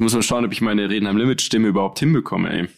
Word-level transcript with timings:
Ich 0.00 0.02
muss 0.02 0.14
mal 0.14 0.22
schauen, 0.22 0.46
ob 0.46 0.52
ich 0.52 0.62
meine 0.62 0.88
Reden 0.88 1.06
am 1.06 1.18
Limit 1.18 1.42
Stimme 1.42 1.68
überhaupt 1.68 1.98
hinbekomme, 1.98 2.50
ey. 2.50 2.68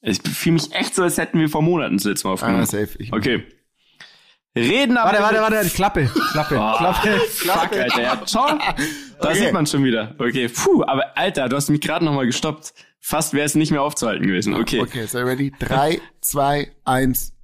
Ich 0.00 0.22
fühle 0.22 0.54
mich 0.54 0.72
echt 0.72 0.94
so, 0.94 1.02
als 1.02 1.18
hätten 1.18 1.38
wir 1.38 1.50
vor 1.50 1.60
Monaten 1.60 1.98
das 1.98 2.04
letzte 2.04 2.26
Mal 2.28 2.32
aufgenommen. 2.32 2.62
Ah, 2.62 2.64
safe. 2.66 2.88
Ich 2.98 3.12
Okay. 3.12 3.44
Reden 4.56 4.96
am 4.96 5.04
Warte, 5.04 5.22
warte, 5.22 5.54
warte, 5.54 5.68
Klappe, 5.68 6.10
Klappe, 6.32 6.54
Oh, 6.58 6.76
Klappe. 6.78 7.10
Fuck, 7.28 7.72
Alter. 7.76 8.02
Ja, 8.02 8.22
schau. 8.26 8.46
Da 8.46 8.74
Okay. 9.28 9.34
sieht 9.34 9.52
man 9.52 9.66
schon 9.66 9.84
wieder. 9.84 10.14
Okay, 10.18 10.48
puh, 10.48 10.82
aber 10.86 11.14
Alter, 11.18 11.50
du 11.50 11.56
hast 11.56 11.68
mich 11.68 11.82
gerade 11.82 12.06
noch 12.06 12.14
mal 12.14 12.24
gestoppt. 12.24 12.72
Fast 13.00 13.34
wäre 13.34 13.44
es 13.44 13.54
nicht 13.54 13.70
mehr 13.70 13.82
aufzuhalten 13.82 14.26
gewesen. 14.26 14.54
Okay. 14.54 14.80
Okay, 14.80 15.04
so 15.04 15.18
ready? 15.18 15.52
Drei, 15.58 16.00
zwei, 16.22 16.72
eins. 16.86 17.34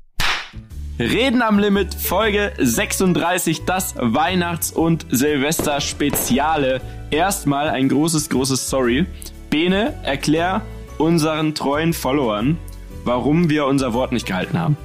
Reden 0.99 1.43
am 1.43 1.61
Limit, 1.61 1.95
Folge 1.95 2.53
36, 2.59 3.65
das 3.65 3.95
Weihnachts- 3.97 4.73
und 4.73 5.07
Silvester-Speziale. 5.11 6.81
Erstmal 7.13 7.69
ein 7.69 7.89
großes, 7.89 8.29
großes 8.29 8.69
Sorry. 8.69 9.07
Bene, 9.49 9.95
erklär 10.03 10.63
unseren 10.99 11.55
treuen 11.55 11.93
Followern, 11.93 12.59
warum 13.05 13.49
wir 13.49 13.67
unser 13.67 13.93
Wort 13.95 14.11
nicht 14.11 14.27
gehalten 14.27 14.59
haben. 14.59 14.77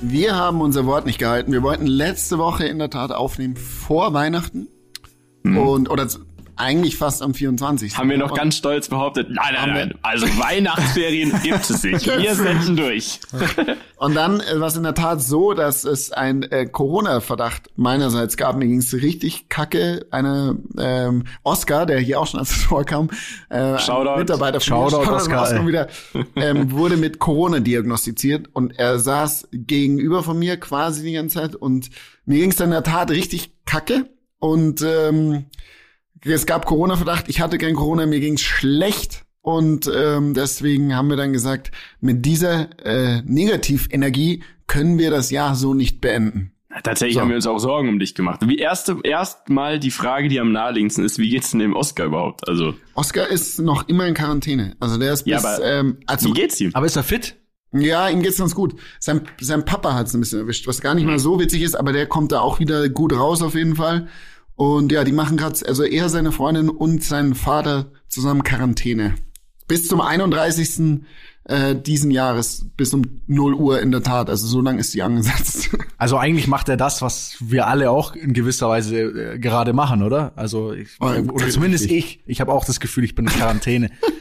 Wir 0.00 0.34
haben 0.34 0.62
unser 0.62 0.86
Wort 0.86 1.04
nicht 1.04 1.18
gehalten. 1.18 1.52
Wir 1.52 1.62
wollten 1.62 1.86
letzte 1.86 2.38
Woche 2.38 2.64
in 2.64 2.78
der 2.78 2.88
Tat 2.88 3.12
aufnehmen 3.12 3.56
vor 3.56 4.14
Weihnachten. 4.14 4.68
Und, 5.44 5.90
oder 5.90 6.08
eigentlich 6.56 6.96
fast 6.96 7.22
am 7.22 7.34
24. 7.34 7.96
Haben 7.96 8.10
wir 8.10 8.18
noch 8.18 8.34
ganz 8.34 8.56
stolz 8.56 8.88
behauptet, 8.88 9.28
nein, 9.30 9.54
nein, 9.54 9.70
nein, 9.70 9.94
also 10.02 10.26
Weihnachtsferien 10.26 11.32
gibt 11.42 11.68
es 11.68 11.82
nicht. 11.82 12.06
Wir 12.18 12.34
senden 12.34 12.76
durch. 12.76 13.20
Und 13.96 14.14
dann 14.14 14.40
äh, 14.40 14.60
war 14.60 14.68
es 14.68 14.76
in 14.76 14.82
der 14.82 14.94
Tat 14.94 15.22
so, 15.22 15.54
dass 15.54 15.84
es 15.84 16.12
ein 16.12 16.42
äh, 16.42 16.66
Corona-Verdacht 16.66 17.70
meinerseits 17.76 18.36
gab. 18.36 18.56
Mir 18.56 18.66
ging 18.66 18.78
es 18.78 18.92
richtig 18.94 19.48
kacke. 19.48 20.06
Eine 20.10 20.58
ähm, 20.78 21.24
Oscar, 21.42 21.86
der 21.86 21.98
hier 22.00 22.20
auch 22.20 22.26
schon 22.26 22.40
als 22.40 22.52
vorkam, 22.52 23.08
äh, 23.48 23.78
Shoutout. 23.78 24.18
Mitarbeiter 24.18 24.60
von 24.60 24.66
Shoutout, 24.66 25.04
Shoutout 25.04 25.14
Oscar, 25.16 25.52
ey. 25.52 25.66
wieder, 25.66 25.88
ähm, 26.36 26.72
wurde 26.72 26.96
mit 26.96 27.18
Corona 27.18 27.60
diagnostiziert 27.60 28.48
und 28.52 28.78
er 28.78 28.98
saß 28.98 29.48
gegenüber 29.52 30.22
von 30.22 30.38
mir 30.38 30.58
quasi 30.58 31.02
die 31.02 31.12
ganze 31.12 31.40
Zeit 31.40 31.56
und 31.56 31.90
mir 32.24 32.38
ging 32.38 32.50
es 32.50 32.56
dann 32.56 32.68
in 32.68 32.72
der 32.72 32.82
Tat 32.82 33.10
richtig 33.10 33.52
kacke 33.64 34.06
und 34.38 34.82
ähm, 34.82 35.46
es 36.24 36.46
gab 36.46 36.66
Corona-Verdacht, 36.66 37.28
ich 37.28 37.40
hatte 37.40 37.58
kein 37.58 37.74
Corona, 37.74 38.06
mir 38.06 38.20
ging's 38.20 38.42
schlecht. 38.42 39.24
Und 39.40 39.90
ähm, 39.92 40.34
deswegen 40.34 40.94
haben 40.94 41.08
wir 41.08 41.16
dann 41.16 41.32
gesagt, 41.32 41.72
mit 42.00 42.24
dieser 42.24 42.68
äh, 42.84 43.22
Negativenergie 43.22 44.44
können 44.68 44.98
wir 44.98 45.10
das 45.10 45.30
Jahr 45.30 45.56
so 45.56 45.74
nicht 45.74 46.00
beenden. 46.00 46.52
Tatsächlich 46.84 47.16
So. 47.16 47.20
haben 47.20 47.28
wir 47.28 47.36
uns 47.36 47.46
auch 47.46 47.58
Sorgen 47.58 47.88
um 47.88 47.98
dich 47.98 48.14
gemacht. 48.14 48.40
Wie 48.46 48.56
erste, 48.56 48.98
erst 49.02 49.50
mal 49.50 49.78
die 49.78 49.90
Frage, 49.90 50.28
die 50.28 50.40
am 50.40 50.52
naheliegendsten 50.52 51.04
ist, 51.04 51.18
wie 51.18 51.28
geht's 51.28 51.50
denn 51.50 51.60
dem 51.60 51.74
Oscar 51.74 52.06
überhaupt? 52.06 52.48
Also, 52.48 52.74
Oscar 52.94 53.28
ist 53.28 53.58
noch 53.60 53.88
immer 53.88 54.06
in 54.06 54.14
Quarantäne. 54.14 54.74
Also 54.80 54.96
der 54.96 55.12
ist 55.12 55.26
Ja, 55.26 55.36
bis, 55.36 55.44
aber 55.44 55.64
ähm, 55.64 55.98
also 56.06 56.28
wie 56.28 56.32
geht's 56.32 56.60
ihm? 56.60 56.70
Aber 56.72 56.86
ist 56.86 56.96
er 56.96 57.02
fit? 57.02 57.36
ja, 57.74 58.08
ihm 58.08 58.22
geht's 58.22 58.38
ganz 58.38 58.54
gut. 58.54 58.74
Sein, 59.00 59.22
sein 59.40 59.64
Papa 59.64 59.94
hat's 59.94 60.14
ein 60.14 60.20
bisschen 60.20 60.40
erwischt, 60.40 60.66
was 60.66 60.80
gar 60.80 60.94
nicht 60.94 61.06
mal 61.06 61.18
so 61.18 61.40
witzig 61.40 61.62
ist, 61.62 61.74
aber 61.74 61.92
der 61.92 62.06
kommt 62.06 62.32
da 62.32 62.40
auch 62.40 62.58
wieder 62.58 62.88
gut 62.88 63.12
raus 63.12 63.42
auf 63.42 63.54
jeden 63.54 63.76
Fall. 63.76 64.08
Und 64.62 64.92
ja, 64.92 65.02
die 65.02 65.10
machen 65.10 65.36
gerade, 65.36 65.58
also 65.66 65.82
er, 65.82 66.08
seine 66.08 66.30
Freundin 66.30 66.68
und 66.68 67.02
sein 67.02 67.34
Vater 67.34 67.86
zusammen 68.08 68.44
Quarantäne. 68.44 69.16
Bis 69.66 69.88
zum 69.88 70.00
31. 70.00 71.00
Äh, 71.44 71.74
diesen 71.74 72.12
Jahres, 72.12 72.66
bis 72.76 72.94
um 72.94 73.02
0 73.26 73.54
Uhr 73.54 73.80
in 73.80 73.90
der 73.90 74.04
Tat. 74.04 74.30
Also 74.30 74.46
so 74.46 74.60
lang 74.60 74.78
ist 74.78 74.94
die 74.94 75.02
angesetzt. 75.02 75.70
Also 75.98 76.16
eigentlich 76.16 76.48
macht 76.48 76.68
er 76.68 76.76
das, 76.76 77.00
was 77.00 77.36
wir 77.38 77.68
alle 77.68 77.88
auch 77.90 78.16
in 78.16 78.32
gewisser 78.32 78.68
Weise 78.68 78.96
äh, 79.02 79.38
gerade 79.38 79.72
machen, 79.72 80.02
oder? 80.02 80.32
Also 80.34 80.72
ich, 80.72 80.88
Oh, 80.98 81.06
oder 81.06 81.48
zumindest 81.48 81.88
ich. 81.88 82.20
Ich 82.26 82.40
habe 82.40 82.52
auch 82.52 82.64
das 82.64 82.80
Gefühl, 82.80 83.04
ich 83.04 83.14
bin 83.14 83.26
in 83.26 83.32
Quarantäne. 83.32 83.90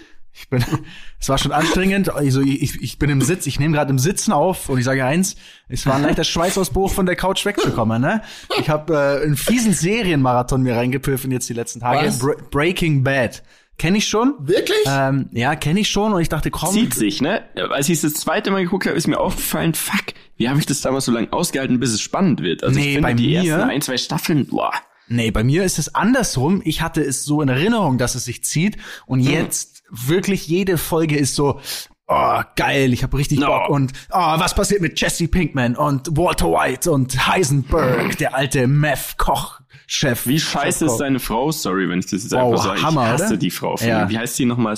Ich 0.42 0.50
bin, 0.50 0.64
es 1.20 1.30
war 1.30 1.38
schon 1.38 1.52
anstrengend. 1.52 2.10
Also 2.14 2.42
ich, 2.42 2.82
ich 2.82 2.98
bin 3.00 3.10
im 3.12 3.22
Sitz, 3.22 3.46
ich 3.46 3.60
nehme 3.60 3.76
gerade 3.76 3.92
im 3.92 4.00
Sitzen 4.00 4.32
auf 4.32 4.70
und 4.70 4.80
ich 4.80 4.86
sage 4.86 5.06
eins, 5.06 5.36
es 5.70 5.86
war 5.86 5.96
ein 5.96 6.02
leichter 6.02 6.24
Schweißausbruch 6.24 6.92
von 6.92 7.06
der 7.06 7.16
Couch 7.16 7.46
wegzukommen. 7.46 8.02
Ne? 8.02 8.22
Ich 8.60 8.70
habe 8.70 8.94
äh, 9.22 9.24
einen 9.26 9.38
fiesen 9.38 9.74
Serienmarathon 9.74 10.62
mir 10.64 10.76
reingepfiffen 10.76 11.32
jetzt 11.32 11.48
die 11.48 11.54
letzten 11.54 11.80
Tage. 11.80 12.12
Bra 12.20 12.34
Breaking 12.50 13.04
Bad. 13.04 13.44
Kenne 13.78 13.98
ich 14.00 14.08
schon. 14.08 14.36
Wirklich? 14.40 14.78
Ähm, 14.86 15.30
ja, 15.32 15.56
kenne 15.56 15.80
ich 15.80 15.90
schon 15.90 16.14
und 16.14 16.22
ich 16.22 16.30
dachte, 16.30 16.52
komm, 16.52 16.72
Zieht 16.74 16.94
sich, 16.94 17.22
ne? 17.22 17.44
Als 17.72 17.88
ich 17.90 18.02
das 18.02 18.14
zweite 18.14 18.52
Mal 18.52 18.64
geguckt 18.64 18.86
habe, 18.86 18.96
ist 18.96 19.08
mir 19.08 19.20
aufgefallen, 19.20 19.74
fuck, 19.74 20.14
wie 20.38 20.50
habe 20.50 20.60
ich 20.60 20.66
das 20.66 20.82
damals 20.82 21.06
so 21.06 21.12
lange 21.12 21.32
ausgehalten, 21.34 21.80
bis 21.80 21.92
es 21.92 22.02
spannend 22.02 22.42
wird? 22.42 22.64
Also 22.64 22.80
Nee, 22.80 22.88
ich 22.88 22.94
finde 22.94 23.08
bei 23.08 23.14
die 23.14 23.28
mir- 23.30 23.38
ersten 23.54 23.70
ein, 23.70 23.82
zwei 23.82 23.98
Staffeln, 23.98 24.46
boah. 24.48 24.72
Nee, 25.08 25.30
bei 25.32 25.44
mir 25.44 25.64
ist 25.66 25.78
es 25.80 25.94
andersrum. 25.96 26.62
Ich 26.64 26.82
hatte 26.82 27.02
es 27.02 27.26
so 27.26 27.42
in 27.42 27.50
Erinnerung, 27.50 27.98
dass 27.98 28.16
es 28.16 28.24
sich 28.26 28.44
zieht. 28.46 28.78
Und 29.08 29.20
Hm. 29.26 29.32
jetzt 29.32 29.81
wirklich 29.92 30.48
jede 30.48 30.78
Folge 30.78 31.18
ist 31.18 31.36
so, 31.36 31.60
oh, 32.08 32.42
geil, 32.56 32.94
ich 32.94 33.04
habe 33.04 33.18
richtig 33.18 33.40
No. 33.40 33.48
Bock. 33.48 33.70
Und 33.70 33.92
oh, 34.12 34.18
was 34.18 34.56
passiert 34.56 34.82
mit 34.82 35.00
Jesse 35.00 35.28
Pinkman 35.28 35.76
und 35.76 36.18
Walter 36.18 36.48
White 36.52 36.92
und 36.92 37.28
Heisenberg, 37.28 38.18
der 38.18 38.36
alte 38.36 38.68
Meth-Koch-Chef. 38.68 40.26
Wie 40.28 40.40
scheiße 40.40 40.86
ist 40.86 40.98
seine 40.98 41.20
Frau? 41.20 41.52
Sorry, 41.52 41.88
wenn 41.90 42.00
ich 42.00 42.06
das 42.08 42.24
jetzt 42.24 42.32
Wow, 42.32 42.52
einfach 42.54 42.64
sage. 42.66 42.82
Hammer, 42.84 43.06
ich 43.06 43.12
hasse 43.12 43.26
oder? 43.28 43.38
die 43.38 43.52
Frau. 43.52 43.76
Ja. 43.78 44.10
Wie 44.10 44.18
heißt 44.18 44.40
die 44.40 44.46
nochmal? 44.46 44.74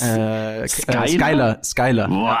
äh, 0.00 0.68
Skyler? 0.68 0.68
Skyler? 0.68 1.08
Skyler, 1.08 1.58
Skyler. 1.64 2.08
Boah. 2.08 2.38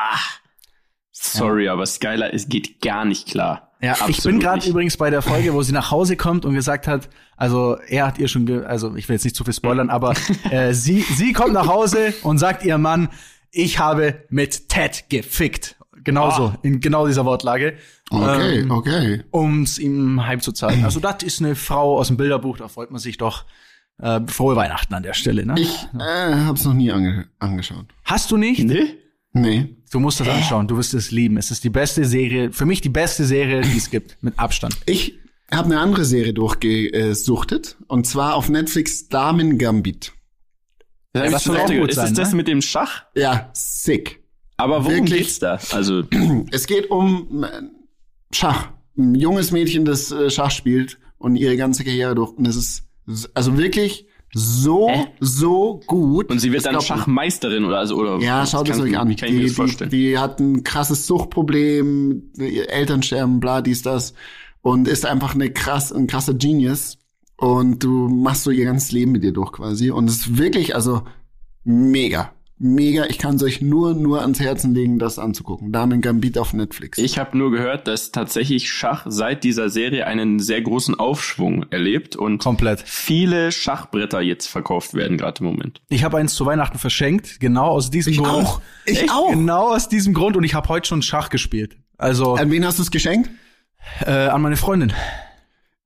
Sorry, 1.12 1.68
aber 1.68 1.84
Skylar, 1.86 2.32
es 2.32 2.48
geht 2.48 2.80
gar 2.80 3.04
nicht 3.04 3.28
klar. 3.28 3.69
Ja, 3.82 3.94
ich 3.94 4.02
Absolut 4.02 4.24
bin 4.24 4.40
gerade 4.40 4.68
übrigens 4.68 4.96
bei 4.98 5.08
der 5.10 5.22
Folge, 5.22 5.54
wo 5.54 5.62
sie 5.62 5.72
nach 5.72 5.90
Hause 5.90 6.16
kommt 6.16 6.44
und 6.44 6.54
gesagt 6.54 6.86
hat, 6.86 7.08
also 7.36 7.76
er 7.88 8.06
hat 8.06 8.18
ihr 8.18 8.28
schon, 8.28 8.44
ge 8.44 8.62
also 8.64 8.94
ich 8.94 9.08
will 9.08 9.14
jetzt 9.14 9.24
nicht 9.24 9.36
zu 9.36 9.44
viel 9.44 9.54
spoilern, 9.54 9.88
aber 9.90 10.14
äh, 10.50 10.74
sie 10.74 11.00
sie 11.00 11.32
kommt 11.32 11.54
nach 11.54 11.66
Hause 11.66 12.12
und 12.22 12.38
sagt 12.38 12.64
ihrem 12.64 12.82
Mann, 12.82 13.08
ich 13.50 13.78
habe 13.78 14.24
mit 14.28 14.68
Ted 14.68 15.04
gefickt. 15.08 15.76
Genauso, 16.02 16.44
Ah. 16.46 16.58
in 16.62 16.80
genau 16.80 17.06
dieser 17.06 17.24
Wortlage. 17.26 17.76
Okay, 18.10 18.60
Ähm, 18.60 18.70
okay. 18.70 19.22
um 19.30 19.62
es 19.64 19.78
ihm 19.78 20.24
heim 20.26 20.40
zu 20.40 20.52
zeigen. 20.52 20.84
Also 20.84 20.98
das 21.00 21.22
ist 21.22 21.40
eine 21.42 21.54
Frau 21.54 21.98
aus 21.98 22.08
dem 22.08 22.16
Bilderbuch, 22.16 22.56
da 22.56 22.68
freut 22.68 22.90
man 22.90 23.00
sich 23.00 23.16
doch. 23.18 23.44
Äh, 23.98 24.20
frohe 24.28 24.56
Weihnachten 24.56 24.94
an 24.94 25.02
der 25.02 25.12
Stelle, 25.12 25.44
ne? 25.44 25.56
Ich 25.58 25.86
äh, 25.98 26.34
hab's 26.46 26.64
noch 26.64 26.72
nie 26.72 26.90
ange 26.90 27.26
angeschaut. 27.38 27.84
Hast 28.04 28.30
du 28.30 28.38
nicht? 28.38 28.64
Nee? 28.64 28.94
Nee. 29.34 29.76
Du 29.90 29.98
musst 29.98 30.20
das 30.20 30.28
anschauen, 30.28 30.68
du 30.68 30.76
wirst 30.76 30.94
es 30.94 31.10
lieben. 31.10 31.36
Es 31.36 31.50
ist 31.50 31.64
die 31.64 31.70
beste 31.70 32.04
Serie, 32.04 32.52
für 32.52 32.64
mich 32.64 32.80
die 32.80 32.88
beste 32.88 33.24
Serie, 33.24 33.62
die 33.62 33.76
es 33.76 33.90
gibt, 33.90 34.16
mit 34.22 34.38
Abstand. 34.38 34.76
Ich 34.86 35.18
habe 35.52 35.66
eine 35.66 35.80
andere 35.80 36.04
Serie 36.04 36.32
durchgesuchtet 36.32 37.76
und 37.88 38.06
zwar 38.06 38.36
auf 38.36 38.48
Netflix 38.48 39.08
Damen 39.08 39.58
Gambit. 39.58 40.12
Das 41.12 41.24
hab 41.24 41.30
das 41.32 41.44
soll 41.44 41.56
auch 41.56 41.60
öfter 41.62 41.72
gehört. 41.74 41.88
gut 41.88 41.90
Ist 41.90 41.96
sein, 41.96 42.12
es 42.12 42.18
das 42.18 42.30
ne? 42.30 42.36
mit 42.36 42.46
dem 42.46 42.62
Schach? 42.62 43.02
Ja, 43.16 43.50
sick. 43.52 44.22
Aber 44.56 44.84
worum 44.84 44.98
Wirklich? 44.98 45.22
geht's 45.22 45.38
da? 45.40 45.58
Also, 45.72 46.04
Es 46.52 46.66
geht 46.68 46.88
um 46.90 47.42
äh, 47.42 47.48
Schach. 48.32 48.68
Ein 48.96 49.16
junges 49.16 49.50
Mädchen, 49.50 49.84
das 49.84 50.12
äh, 50.12 50.30
Schach 50.30 50.52
spielt 50.52 50.98
und 51.18 51.34
ihre 51.34 51.56
ganze 51.56 51.82
Karriere 51.82 52.14
durch. 52.14 52.30
Und 52.32 52.46
es 52.46 52.54
ist 52.54 52.84
also 53.34 53.58
wirklich 53.58 54.06
so, 54.32 54.88
Hä? 54.88 55.06
so 55.20 55.80
gut. 55.86 56.30
und 56.30 56.38
sie 56.38 56.52
wird 56.52 56.64
dann 56.64 56.72
glaubt- 56.72 56.86
Schachmeisterin 56.86 57.64
oder 57.64 57.78
also 57.78 57.96
oder 57.96 58.18
Ja, 58.20 58.46
schaut 58.46 58.68
es 58.68 58.78
euch 58.80 58.96
an. 58.98 59.08
Wie 59.08 59.16
kann 59.16 59.28
ich 59.28 59.34
mir 59.34 59.48
die, 59.48 59.54
das? 59.54 59.76
Die, 59.76 59.88
die 59.88 60.18
hat 60.18 60.38
ein 60.40 60.62
krasses 60.62 61.06
Suchtproblem, 61.06 62.30
Eltern 62.38 63.02
sterben, 63.02 63.40
bla, 63.40 63.60
dies, 63.60 63.82
das. 63.82 64.14
Und 64.62 64.88
ist 64.88 65.06
einfach 65.06 65.34
eine 65.34 65.50
krass, 65.50 65.92
ein 65.92 66.06
krasser 66.06 66.34
Genius. 66.34 66.98
Und 67.36 67.82
du 67.82 68.08
machst 68.08 68.44
so 68.44 68.50
ihr 68.50 68.66
ganzes 68.66 68.92
Leben 68.92 69.12
mit 69.12 69.24
ihr 69.24 69.32
durch 69.32 69.52
quasi. 69.52 69.90
Und 69.90 70.08
es 70.10 70.16
ist 70.16 70.36
wirklich, 70.38 70.74
also, 70.74 71.02
mega. 71.64 72.32
Mega. 72.62 73.06
Ich 73.06 73.16
kann 73.16 73.36
es 73.36 73.42
euch 73.42 73.62
nur, 73.62 73.94
nur 73.94 74.20
ans 74.20 74.38
Herzen 74.38 74.74
legen, 74.74 74.98
das 74.98 75.18
anzugucken. 75.18 75.72
Damen 75.72 76.02
Gambit 76.02 76.36
auf 76.36 76.52
Netflix. 76.52 76.98
Ich 76.98 77.18
habe 77.18 77.38
nur 77.38 77.50
gehört, 77.50 77.88
dass 77.88 78.12
tatsächlich 78.12 78.70
Schach 78.70 79.06
seit 79.08 79.44
dieser 79.44 79.70
Serie 79.70 80.06
einen 80.06 80.38
sehr 80.40 80.60
großen 80.60 80.94
Aufschwung 80.94 81.64
erlebt 81.70 82.16
und 82.16 82.36
Komplett. 82.42 82.82
viele 82.84 83.50
Schachbretter 83.50 84.20
jetzt 84.20 84.46
verkauft 84.46 84.92
werden 84.92 85.16
gerade 85.16 85.40
im 85.40 85.46
Moment. 85.46 85.80
Ich 85.88 86.04
habe 86.04 86.18
eins 86.18 86.34
zu 86.34 86.44
Weihnachten 86.44 86.76
verschenkt, 86.78 87.40
genau 87.40 87.68
aus 87.68 87.90
diesem 87.90 88.14
Grund. 88.16 88.28
auch. 88.46 88.60
Ich 88.84 89.00
Echt? 89.00 89.10
auch. 89.10 89.30
Genau 89.30 89.72
aus 89.74 89.88
diesem 89.88 90.12
Grund 90.12 90.36
und 90.36 90.44
ich 90.44 90.52
habe 90.52 90.68
heute 90.68 90.86
schon 90.86 91.00
Schach 91.00 91.30
gespielt. 91.30 91.78
Also 91.96 92.34
An 92.34 92.50
wen 92.50 92.66
hast 92.66 92.78
du 92.78 92.82
es 92.82 92.90
geschenkt? 92.90 93.30
äh, 94.04 94.10
an 94.10 94.42
meine 94.42 94.56
Freundin. 94.56 94.92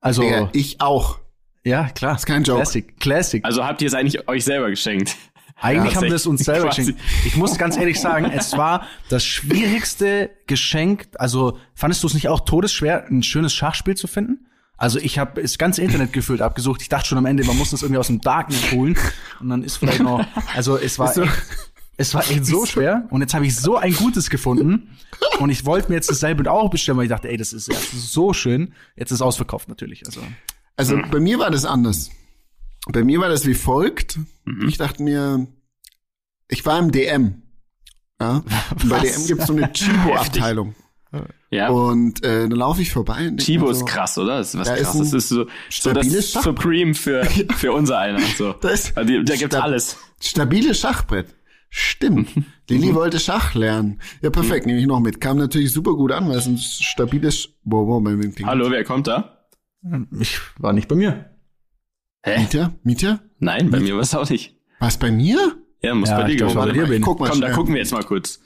Also 0.00 0.22
Digga, 0.22 0.50
ich 0.52 0.80
auch. 0.80 1.20
ja, 1.64 1.88
klar. 1.90 2.16
ist 2.16 2.26
kein 2.26 2.42
Joke. 2.42 2.58
Classic, 2.62 2.98
Classic. 2.98 3.44
Also 3.44 3.64
habt 3.64 3.80
ihr 3.80 3.86
es 3.86 3.94
eigentlich 3.94 4.28
euch 4.28 4.44
selber 4.44 4.70
geschenkt? 4.70 5.14
Eigentlich 5.60 5.94
Ja, 5.94 6.00
haben 6.00 6.08
wir 6.08 6.14
es 6.14 6.26
uns 6.26 6.44
selber 6.44 6.68
geschenkt. 6.68 7.00
Ich 7.24 7.36
muss 7.36 7.56
ganz 7.56 7.76
ehrlich 7.76 8.00
sagen, 8.00 8.26
es 8.26 8.56
war 8.56 8.86
das 9.08 9.24
schwierigste 9.24 10.30
Geschenk. 10.46 11.06
Also 11.14 11.58
fandest 11.74 12.02
du 12.02 12.08
es 12.08 12.14
nicht 12.14 12.28
auch 12.28 12.40
todesschwer, 12.40 13.06
ein 13.08 13.22
schönes 13.22 13.54
Schachspiel 13.54 13.96
zu 13.96 14.06
finden? 14.06 14.46
Also 14.76 14.98
ich 14.98 15.18
habe 15.18 15.40
das 15.40 15.56
ganze 15.56 15.82
Internet 15.82 16.12
gefühlt 16.12 16.42
abgesucht. 16.42 16.82
Ich 16.82 16.88
dachte 16.88 17.08
schon 17.08 17.18
am 17.18 17.26
Ende, 17.26 17.44
man 17.44 17.56
muss 17.56 17.70
das 17.70 17.82
irgendwie 17.82 17.98
aus 18.00 18.08
dem 18.08 18.20
Darknet 18.20 18.72
holen. 18.72 18.96
Und 19.40 19.48
dann 19.48 19.62
ist 19.62 19.76
vielleicht 19.76 20.00
noch, 20.02 20.24
also 20.54 20.76
es 20.76 20.98
war 20.98 21.16
echt, 21.16 21.32
es 21.96 22.12
war 22.14 22.28
echt 22.28 22.44
so 22.44 22.66
schwer. 22.66 23.06
Und 23.10 23.20
jetzt 23.20 23.34
habe 23.34 23.46
ich 23.46 23.54
so 23.54 23.76
ein 23.76 23.94
gutes 23.94 24.30
gefunden. 24.30 24.96
Und 25.38 25.50
ich 25.50 25.64
wollte 25.64 25.88
mir 25.90 25.94
jetzt 25.94 26.10
dasselbe 26.10 26.50
auch 26.50 26.70
bestellen, 26.70 26.98
weil 26.98 27.04
ich 27.04 27.10
dachte, 27.10 27.28
ey, 27.28 27.36
das 27.36 27.52
ist, 27.52 27.68
das 27.68 27.92
ist 27.92 28.12
so 28.12 28.32
schön. 28.32 28.74
Jetzt 28.96 29.12
ist 29.12 29.16
es 29.18 29.22
ausverkauft 29.22 29.68
natürlich. 29.68 30.04
Also 30.06 30.20
Also 30.76 30.98
bei 31.10 31.20
mir 31.20 31.38
war 31.38 31.50
das 31.50 31.64
anders. 31.64 32.10
Bei 32.92 33.02
mir 33.04 33.20
war 33.20 33.28
das 33.28 33.46
wie 33.46 33.54
folgt. 33.54 34.18
Mhm. 34.44 34.68
Ich 34.68 34.76
dachte 34.78 35.02
mir, 35.02 35.46
ich 36.48 36.64
war 36.66 36.78
im 36.78 36.90
DM. 36.92 37.42
Ja? 38.20 38.42
Bei? 38.88 39.00
DM 39.00 39.26
gibt's 39.26 39.46
so 39.46 39.54
eine 39.54 39.72
Chibo-Abteilung. 39.72 40.74
Ja. 41.50 41.68
Und 41.70 42.24
äh, 42.24 42.48
dann 42.48 42.50
laufe 42.58 42.82
ich 42.82 42.90
vorbei. 42.90 43.30
Chibo 43.38 43.66
mir 43.66 43.70
ist 43.70 43.78
so, 43.80 43.84
krass, 43.84 44.18
oder? 44.18 44.38
Das 44.38 44.48
ist 44.54 44.58
was 44.60 44.66
Da 44.68 44.74
ist 44.74 44.82
krasses. 44.84 45.00
ein 45.00 45.04
Das 45.12 45.14
ist 45.24 45.28
so, 45.28 45.36
so 45.36 45.44
das 45.44 45.54
stabiles 45.74 46.30
Schachbrett. 46.32 46.56
Supreme 46.56 46.94
für, 46.94 47.24
für 47.56 47.72
unser 47.72 47.98
einer. 48.00 48.18
So. 48.36 48.52
Da 48.54 48.70
ist- 48.70 48.96
Also, 48.98 49.12
da 49.22 49.36
gibt's 49.36 49.54
Stab- 49.54 49.62
alles. 49.62 49.96
Stabiles 50.20 50.80
Schachbrett. 50.80 51.34
Stimmt. 51.70 52.30
Lilly 52.68 52.94
wollte 52.94 53.18
Schach 53.20 53.54
lernen. 53.54 54.00
Ja, 54.22 54.30
perfekt, 54.30 54.66
nehme 54.66 54.78
ich 54.80 54.86
noch 54.86 55.00
mit. 55.00 55.20
Kam 55.20 55.38
natürlich 55.38 55.72
super 55.72 55.94
gut 55.94 56.10
an, 56.12 56.28
weil 56.28 56.38
es 56.38 56.46
ein 56.46 56.58
stabiles. 56.58 57.48
Wow, 57.64 57.86
wow, 57.88 58.00
mein. 58.02 58.34
Hallo, 58.44 58.70
wer 58.70 58.82
kommt 58.84 59.06
da? 59.06 59.46
Ich 60.18 60.40
war 60.58 60.72
nicht 60.72 60.88
bei 60.88 60.94
mir. 60.96 61.30
Hä? 62.26 62.38
Mieter? 62.38 62.72
Mieter? 62.84 63.20
Nein, 63.38 63.70
bei 63.70 63.80
mir 63.80 63.94
war 63.96 64.00
es 64.00 64.14
auch 64.14 64.30
nicht. 64.30 64.56
Was 64.78 64.98
bei 64.98 65.10
mir? 65.10 65.58
Ja, 65.82 65.94
muss 65.94 66.08
Ja, 66.08 66.20
bei 66.22 66.28
dir 66.28 66.36
glaub, 66.36 66.54
gewesen 66.54 66.88
sein. 66.88 67.00
guck 67.02 67.20
mal 67.20 67.28
Komm, 67.28 67.40
da 67.42 67.46
schnell. 67.48 67.54
gucken 67.56 67.74
wir 67.74 67.80
jetzt 67.82 67.92
mal 67.92 68.02
kurz. 68.02 68.40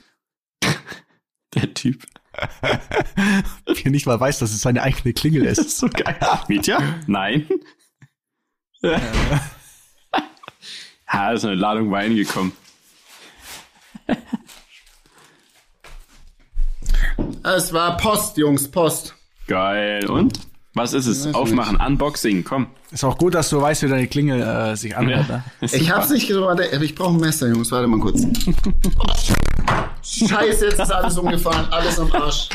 Der 1.55 1.73
Typ. 1.73 2.03
Hier 3.77 3.91
nicht 3.91 4.05
mal 4.05 4.19
weiß, 4.19 4.39
dass 4.39 4.51
es 4.51 4.59
seine 4.59 4.83
eigene 4.83 5.13
Klingel 5.13 5.45
Das 5.45 5.57
ist. 5.59 5.67
ist 5.67 5.77
so 5.77 5.87
geil. 5.87 6.17
Mietja? 6.49 6.99
Nein. 7.07 7.47
ha, 11.07 11.31
ist 11.31 11.45
eine 11.45 11.55
Ladung 11.55 11.89
Wein 11.89 12.17
gekommen. 12.17 12.51
Es 17.43 17.71
war 17.71 17.95
Post, 17.95 18.35
Jungs, 18.35 18.69
Post. 18.69 19.15
Geil. 19.47 20.05
Und? 20.09 20.48
Was 20.75 20.93
ist 20.93 21.07
es? 21.07 21.33
Aufmachen, 21.33 21.77
Unboxing, 21.77 22.43
komm. 22.43 22.67
Ist 22.91 23.03
auch 23.03 23.17
gut, 23.17 23.33
dass 23.33 23.49
du 23.49 23.59
weißt, 23.59 23.81
wie 23.83 23.87
deine 23.87 24.07
Klingel 24.07 24.41
äh, 24.41 24.75
sich 24.75 24.95
anhört. 24.95 25.27
Ja. 25.29 25.35
Ne? 25.37 25.43
Ich 25.71 25.91
hab's 25.91 26.09
nicht 26.09 26.27
gesagt, 26.27 26.45
warte, 26.45 26.63
aber 26.73 26.83
ich 26.83 26.93
brauche 26.95 27.13
ein 27.15 27.19
Messer, 27.19 27.47
Jungs. 27.47 27.71
Warte 27.71 27.87
mal 27.87 27.99
kurz. 27.99 28.21
Scheiße, 30.03 30.65
jetzt 30.65 30.79
ist 30.79 30.91
alles 30.91 31.17
umgefallen, 31.17 31.65
alles 31.71 31.99
am 31.99 32.11
Arsch. 32.11 32.49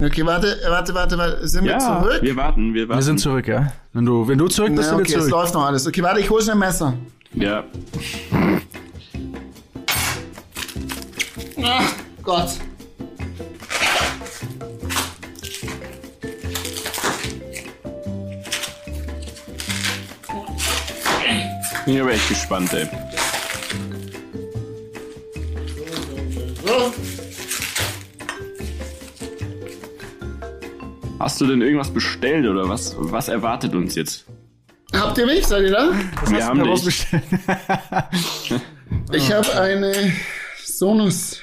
Okay, 0.00 0.24
warte, 0.24 0.56
warte, 0.68 0.94
warte, 0.94 1.18
warte. 1.18 1.48
Sind 1.48 1.64
wir 1.64 1.72
Ja, 1.72 1.78
zurück? 2.02 2.22
wir 2.22 2.36
warten, 2.36 2.72
wir 2.74 2.88
warten. 2.88 2.98
Wir 2.98 3.04
sind 3.04 3.18
zurück, 3.20 3.46
ja. 3.48 3.72
Wenn 3.92 4.06
du, 4.06 4.26
wenn 4.26 4.38
du 4.38 4.48
zurück 4.48 4.70
bist, 4.74 4.90
Ja, 4.90 4.96
sind 4.96 5.00
okay, 5.00 5.10
wir 5.10 5.18
es 5.18 5.24
zurück. 5.24 5.40
läuft 5.42 5.54
noch 5.54 5.64
alles. 5.66 5.86
Okay, 5.86 6.02
warte, 6.02 6.20
ich 6.20 6.30
hole 6.30 6.50
ein 6.52 6.58
Messer. 6.58 6.94
Ja. 7.34 7.64
Ach 11.62 11.82
Gott. 12.22 12.50
Bin 21.88 22.02
aber 22.02 22.12
echt 22.12 22.28
gespannt, 22.28 22.70
ey. 22.74 22.86
So. 26.62 26.92
Hast 31.18 31.40
du 31.40 31.46
denn 31.46 31.62
irgendwas 31.62 31.90
bestellt 31.90 32.46
oder 32.46 32.68
was? 32.68 32.94
Was 32.98 33.28
erwartet 33.28 33.74
uns 33.74 33.94
jetzt? 33.94 34.26
Habt 34.92 35.16
ihr 35.16 35.24
mich? 35.24 35.46
Seid 35.46 35.62
ihr 35.62 35.70
da? 35.70 35.90
wir 36.26 36.44
haben 36.44 36.58
dich. 36.58 36.68
rausbestellt. 36.68 37.24
Ich 39.12 39.32
habe 39.32 39.50
eine 39.58 40.12
Sonus 40.62 41.40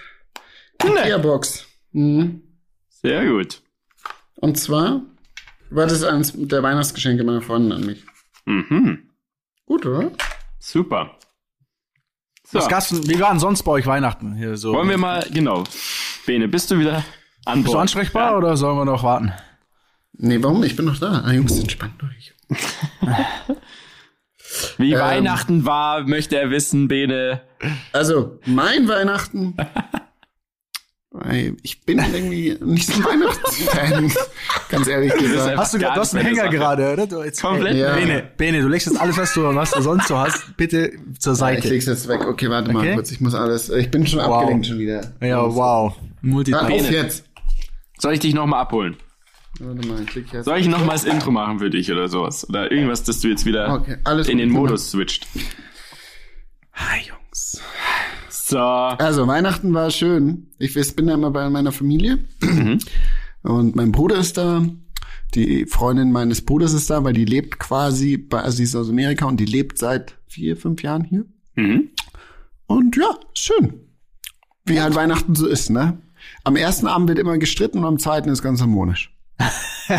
Ikea-Box. 0.83 1.65
Mhm. 1.91 2.43
Sehr 2.89 3.25
gut. 3.25 3.63
Und 4.35 4.59
zwar 4.59 5.01
war 5.71 5.87
das 5.87 6.03
eines 6.03 6.33
der 6.35 6.61
Weihnachtsgeschenke 6.61 7.23
meiner 7.23 7.41
Freundin 7.41 7.71
an 7.71 7.85
mich. 7.87 8.05
Mhm. 8.45 9.09
Gut, 9.65 9.87
oder? 9.87 10.11
Super. 10.65 11.11
So, 12.43 12.57
Was 12.57 12.67
gab's 12.67 12.89
denn, 12.89 13.07
wie 13.07 13.19
war 13.19 13.29
denn 13.29 13.39
sonst 13.39 13.61
bei 13.61 13.71
euch 13.73 13.85
Weihnachten? 13.85 14.33
Hier 14.35 14.57
so. 14.57 14.73
wollen 14.73 14.89
wir 14.89 14.97
mal, 14.97 15.23
genau. 15.31 15.63
Bene, 16.25 16.47
bist 16.47 16.71
du 16.71 16.79
wieder 16.79 17.05
an 17.45 17.61
Bist 17.61 17.75
du 17.75 17.77
ansprechbar 17.77 18.31
Ja. 18.31 18.37
oder 18.37 18.57
sollen 18.57 18.75
wir 18.75 18.85
noch 18.85 19.03
warten? 19.03 19.31
Nee, 20.13 20.41
warum? 20.41 20.63
Ich 20.63 20.75
bin 20.75 20.85
noch 20.85 20.97
da. 20.97 21.21
Ah, 21.23 21.31
Jungs, 21.33 21.59
entspannt 21.59 22.01
euch. 22.01 22.33
Wie 24.79 24.93
Ähm. 24.93 24.99
Weihnachten 24.99 25.65
war, 25.65 26.01
möchte 26.01 26.35
er 26.39 26.49
wissen, 26.49 26.87
Bene. 26.87 27.41
Also, 27.93 28.39
mein 28.45 28.87
Weihnachten. 28.87 29.55
Ich 31.63 31.81
bin 31.81 31.99
irgendwie 31.99 32.57
nicht 32.63 32.87
so 32.87 33.03
Weihnachtsfan, 33.03 34.11
ganz 34.69 34.87
ehrlich 34.87 35.13
gesagt. 35.13 35.57
Hast 35.57 35.73
du, 35.73 35.77
du 35.77 35.89
hast 35.89 36.13
einen 36.15 36.25
Hänger 36.25 36.43
Sache. 36.43 36.49
gerade, 36.55 36.93
oder? 36.93 37.07
Du, 37.07 37.23
jetzt, 37.23 37.41
Komplett. 37.41 37.75
Ja. 37.75 37.95
Bene, 37.95 38.23
Bene, 38.37 38.61
du 38.61 38.67
legst 38.67 38.87
jetzt 38.87 38.99
alles, 38.99 39.17
was 39.17 39.33
du, 39.33 39.43
was 39.43 39.71
du 39.71 39.81
sonst 39.81 40.07
so 40.07 40.17
hast, 40.17 40.57
bitte 40.57 40.91
zur 41.19 41.33
Ich 41.33 41.39
Seite. 41.39 41.67
leg's 41.69 41.85
jetzt 41.85 42.07
weg. 42.07 42.25
Okay, 42.27 42.49
warte 42.49 42.71
mal 42.73 42.79
Okay. 42.79 42.95
kurz. 42.95 43.11
Ich 43.11 43.21
muss 43.21 43.33
alles. 43.33 43.69
Ich 43.69 43.89
bin 43.91 44.05
schon 44.05 44.19
Wow. 44.19 44.41
abgelenkt 44.41 44.67
schon 44.67 44.79
wieder. 44.79 45.13
Ja, 45.21 45.43
wow. 45.55 45.93
Multitasking. 46.21 46.79
auf 46.81 46.91
jetzt. 46.91 47.23
Soll 47.99 48.13
ich 48.13 48.19
dich 48.19 48.33
nochmal 48.33 48.61
abholen? 48.61 48.97
Warte 49.59 49.87
mal, 49.87 50.01
ich 50.01 50.07
klick 50.07 50.33
jetzt. 50.33 50.45
Soll 50.45 50.57
ich 50.57 50.67
nochmal 50.67 50.95
das 50.97 51.05
Intro 51.05 51.31
machen 51.31 51.59
für 51.59 51.69
dich 51.69 51.89
oder 51.91 52.09
sowas? 52.09 52.47
Oder 52.49 52.69
irgendwas, 52.71 53.03
dass 53.03 53.21
du 53.21 53.29
jetzt 53.29 53.45
wieder 53.45 53.73
Okay, 53.73 53.95
alles 54.03 54.27
in 54.27 54.37
den. 54.37 54.49
Modus 54.49 54.91
switcht? 54.91 55.27
Hi, 56.73 56.99
Jungs. 57.07 57.19
So. 58.55 58.61
Also, 58.61 59.27
Weihnachten 59.27 59.73
war 59.73 59.91
schön. 59.91 60.47
Ich 60.59 60.77
weiß, 60.77 60.93
bin 60.93 61.09
ja 61.09 61.15
immer 61.15 61.29
bei 61.29 61.49
meiner 61.49 61.73
Familie. 61.73 62.19
Und 63.43 63.75
mein 63.75 63.91
Bruder 63.91 64.15
ist 64.15 64.37
da. 64.37 64.65
Die 65.33 65.65
Freundin 65.65 66.13
meines 66.13 66.45
Bruders 66.45 66.71
ist 66.71 66.89
da, 66.89 67.03
weil 67.03 67.11
die 67.11 67.25
lebt 67.25 67.59
quasi, 67.59 68.15
bei, 68.15 68.39
also 68.39 68.55
sie 68.55 68.63
ist 68.63 68.73
aus 68.77 68.89
Amerika 68.89 69.25
und 69.25 69.41
die 69.41 69.45
lebt 69.45 69.77
seit 69.77 70.15
vier, 70.27 70.55
fünf 70.55 70.83
Jahren 70.83 71.03
hier. 71.03 71.25
Mhm. 71.55 71.89
Und 72.67 72.95
ja, 72.95 73.19
schön. 73.33 73.73
Wie 74.63 74.79
halt 74.79 74.95
Weihnachten 74.95 75.35
so 75.35 75.47
ist, 75.47 75.69
ne? 75.69 75.97
Am 76.45 76.55
ersten 76.55 76.87
Abend 76.87 77.09
wird 77.09 77.19
immer 77.19 77.37
gestritten 77.37 77.79
und 77.79 77.85
am 77.85 77.99
zweiten 77.99 78.29
ist 78.29 78.41
ganz 78.41 78.61
harmonisch. 78.61 79.13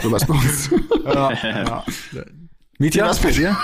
So 0.02 0.10
was 0.10 0.26
bei 0.26 0.34
uns. 0.34 0.70
Ja, 1.04 1.32
ja. 1.32 1.84
Mietja, 2.78 3.06
was 3.06 3.20
bei 3.20 3.30
dir? 3.30 3.56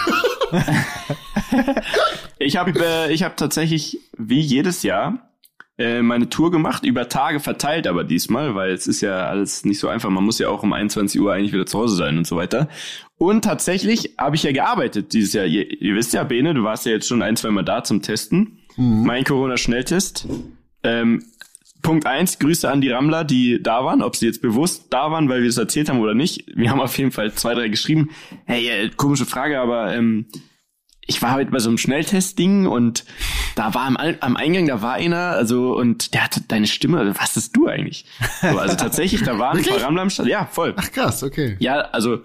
Ich 2.42 2.56
habe 2.56 2.72
äh, 2.78 3.12
ich 3.12 3.22
hab 3.22 3.36
tatsächlich 3.36 3.98
wie 4.16 4.40
jedes 4.40 4.82
Jahr 4.82 5.30
äh, 5.78 6.02
meine 6.02 6.28
Tour 6.28 6.50
gemacht, 6.50 6.84
über 6.84 7.08
Tage 7.08 7.40
verteilt 7.40 7.86
aber 7.86 8.04
diesmal, 8.04 8.54
weil 8.54 8.72
es 8.72 8.86
ist 8.86 9.00
ja 9.00 9.26
alles 9.26 9.64
nicht 9.64 9.78
so 9.78 9.88
einfach. 9.88 10.10
Man 10.10 10.24
muss 10.24 10.38
ja 10.38 10.48
auch 10.48 10.62
um 10.62 10.72
21 10.72 11.20
Uhr 11.20 11.32
eigentlich 11.32 11.52
wieder 11.52 11.66
zu 11.66 11.78
Hause 11.78 11.96
sein 11.96 12.18
und 12.18 12.26
so 12.26 12.36
weiter. 12.36 12.68
Und 13.16 13.42
tatsächlich 13.42 14.14
habe 14.18 14.36
ich 14.36 14.42
ja 14.42 14.52
gearbeitet 14.52 15.12
dieses 15.12 15.32
Jahr. 15.32 15.46
Ihr, 15.46 15.80
ihr 15.80 15.94
wisst 15.94 16.12
ja, 16.12 16.24
Bene, 16.24 16.54
du 16.54 16.62
warst 16.62 16.86
ja 16.86 16.92
jetzt 16.92 17.08
schon 17.08 17.22
ein, 17.22 17.36
zwei 17.36 17.50
Mal 17.50 17.64
da 17.64 17.84
zum 17.84 18.02
Testen. 18.02 18.58
Mein 18.76 19.24
Corona-Schnelltest. 19.24 20.26
Ähm, 20.82 21.24
Punkt 21.82 22.06
eins, 22.06 22.38
Grüße 22.38 22.70
an 22.70 22.80
die 22.80 22.90
Rammler, 22.90 23.24
die 23.24 23.62
da 23.62 23.84
waren, 23.84 24.02
ob 24.02 24.16
sie 24.16 24.26
jetzt 24.26 24.40
bewusst 24.40 24.86
da 24.90 25.10
waren, 25.10 25.28
weil 25.28 25.42
wir 25.42 25.48
es 25.48 25.58
erzählt 25.58 25.88
haben 25.88 26.00
oder 26.00 26.14
nicht. 26.14 26.44
Wir 26.54 26.70
haben 26.70 26.80
auf 26.80 26.96
jeden 26.96 27.10
Fall 27.10 27.32
zwei, 27.32 27.54
drei 27.54 27.68
geschrieben. 27.68 28.10
Hey, 28.44 28.68
äh, 28.68 28.88
komische 28.90 29.26
Frage, 29.26 29.60
aber 29.60 29.94
ähm, 29.94 30.26
ich 31.06 31.20
war 31.20 31.34
heute 31.34 31.50
bei 31.50 31.58
so 31.58 31.68
einem 31.68 31.78
Schnelltest-Ding 31.78 32.66
und 32.66 33.04
da 33.56 33.74
war 33.74 33.86
am, 33.86 33.96
am 33.96 34.36
Eingang, 34.36 34.66
da 34.66 34.82
war 34.82 34.94
einer, 34.94 35.32
also, 35.32 35.76
und 35.76 36.14
der 36.14 36.24
hatte 36.24 36.42
deine 36.46 36.66
Stimme, 36.66 36.98
also, 36.98 37.18
was 37.18 37.34
bist 37.34 37.56
du 37.56 37.66
eigentlich? 37.66 38.06
So, 38.40 38.58
also 38.58 38.76
tatsächlich, 38.76 39.22
da 39.22 39.38
waren 39.38 39.58
ein 39.58 39.64
paar? 39.64 39.82
Rammler 39.82 40.02
am 40.02 40.10
Start. 40.10 40.28
Ja, 40.28 40.46
voll. 40.46 40.74
Ach 40.76 40.90
krass, 40.92 41.22
okay. 41.22 41.56
Ja, 41.58 41.80
also 41.80 42.20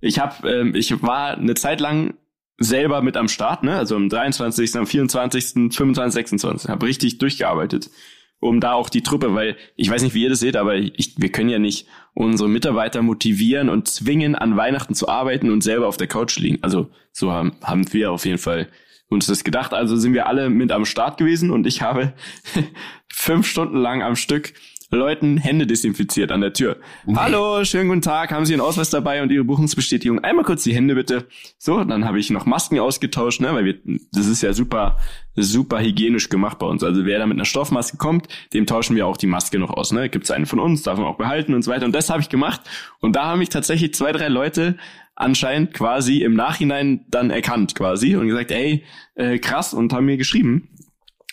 ich 0.00 0.18
habe, 0.18 0.48
ähm, 0.48 0.74
ich 0.74 1.02
war 1.02 1.36
eine 1.36 1.54
Zeit 1.54 1.80
lang 1.80 2.14
selber 2.58 3.02
mit 3.02 3.16
am 3.16 3.28
Start, 3.28 3.62
ne? 3.62 3.76
Also 3.76 3.96
am 3.96 4.08
23., 4.08 4.76
am 4.76 4.86
24., 4.86 5.74
25., 5.74 6.14
26. 6.14 6.68
Habe 6.68 6.86
richtig 6.86 7.18
durchgearbeitet, 7.18 7.90
um 8.40 8.60
da 8.60 8.72
auch 8.72 8.88
die 8.88 9.02
Truppe, 9.02 9.34
weil 9.34 9.56
ich 9.76 9.90
weiß 9.90 10.02
nicht, 10.02 10.14
wie 10.14 10.22
ihr 10.22 10.30
das 10.30 10.40
seht, 10.40 10.56
aber 10.56 10.76
ich, 10.76 11.14
wir 11.16 11.30
können 11.30 11.50
ja 11.50 11.58
nicht 11.58 11.86
unsere 12.14 12.48
Mitarbeiter 12.48 13.02
motivieren 13.02 13.68
und 13.68 13.88
zwingen, 13.88 14.34
an 14.34 14.56
Weihnachten 14.56 14.94
zu 14.94 15.08
arbeiten 15.08 15.50
und 15.50 15.62
selber 15.62 15.88
auf 15.88 15.96
der 15.96 16.06
Couch 16.06 16.38
liegen. 16.38 16.58
Also 16.62 16.90
so 17.12 17.32
haben, 17.32 17.52
haben 17.62 17.92
wir 17.92 18.12
auf 18.12 18.24
jeden 18.24 18.38
Fall 18.38 18.68
uns 19.08 19.26
das 19.26 19.44
gedacht. 19.44 19.72
Also 19.72 19.96
sind 19.96 20.14
wir 20.14 20.26
alle 20.26 20.50
mit 20.50 20.70
am 20.70 20.84
Start 20.84 21.18
gewesen 21.18 21.50
und 21.50 21.66
ich 21.66 21.82
habe 21.82 22.12
fünf 23.08 23.46
Stunden 23.46 23.76
lang 23.76 24.02
am 24.02 24.16
Stück 24.16 24.54
Leuten 24.90 25.36
Hände 25.36 25.66
desinfiziert 25.66 26.32
an 26.32 26.40
der 26.40 26.54
Tür. 26.54 26.78
Hallo, 27.14 27.62
schönen 27.64 27.88
guten 27.88 28.00
Tag, 28.00 28.32
haben 28.32 28.46
Sie 28.46 28.54
Ihren 28.54 28.62
Ausweis 28.62 28.88
dabei 28.88 29.22
und 29.22 29.30
Ihre 29.30 29.44
Buchungsbestätigung? 29.44 30.20
Einmal 30.20 30.46
kurz 30.46 30.62
die 30.62 30.74
Hände 30.74 30.94
bitte. 30.94 31.26
So, 31.58 31.84
dann 31.84 32.06
habe 32.06 32.18
ich 32.18 32.30
noch 32.30 32.46
Masken 32.46 32.78
ausgetauscht, 32.78 33.42
ne, 33.42 33.52
weil 33.52 33.66
wir, 33.66 33.74
das 34.12 34.26
ist 34.26 34.40
ja 34.40 34.54
super, 34.54 34.96
super 35.36 35.80
hygienisch 35.80 36.30
gemacht 36.30 36.58
bei 36.58 36.66
uns. 36.66 36.82
Also 36.82 37.04
wer 37.04 37.18
da 37.18 37.26
mit 37.26 37.36
einer 37.36 37.44
Stoffmaske 37.44 37.98
kommt, 37.98 38.28
dem 38.54 38.64
tauschen 38.64 38.96
wir 38.96 39.06
auch 39.06 39.18
die 39.18 39.26
Maske 39.26 39.58
noch 39.58 39.70
aus. 39.70 39.92
Ne, 39.92 40.08
gibt's 40.08 40.30
eine 40.30 40.46
von 40.46 40.58
uns, 40.58 40.82
darf 40.84 40.98
man 40.98 41.06
auch 41.06 41.18
behalten 41.18 41.52
und 41.52 41.60
so 41.60 41.70
weiter. 41.70 41.84
Und 41.84 41.94
das 41.94 42.08
habe 42.08 42.22
ich 42.22 42.30
gemacht. 42.30 42.62
Und 43.00 43.14
da 43.14 43.26
haben 43.26 43.40
mich 43.40 43.50
tatsächlich 43.50 43.92
zwei, 43.92 44.12
drei 44.12 44.28
Leute 44.28 44.78
anscheinend 45.14 45.74
quasi 45.74 46.22
im 46.22 46.34
Nachhinein 46.34 47.04
dann 47.10 47.28
erkannt 47.28 47.74
quasi 47.74 48.16
und 48.16 48.28
gesagt, 48.28 48.52
ey, 48.52 48.84
äh, 49.16 49.38
krass 49.38 49.74
und 49.74 49.92
haben 49.92 50.06
mir 50.06 50.16
geschrieben, 50.16 50.70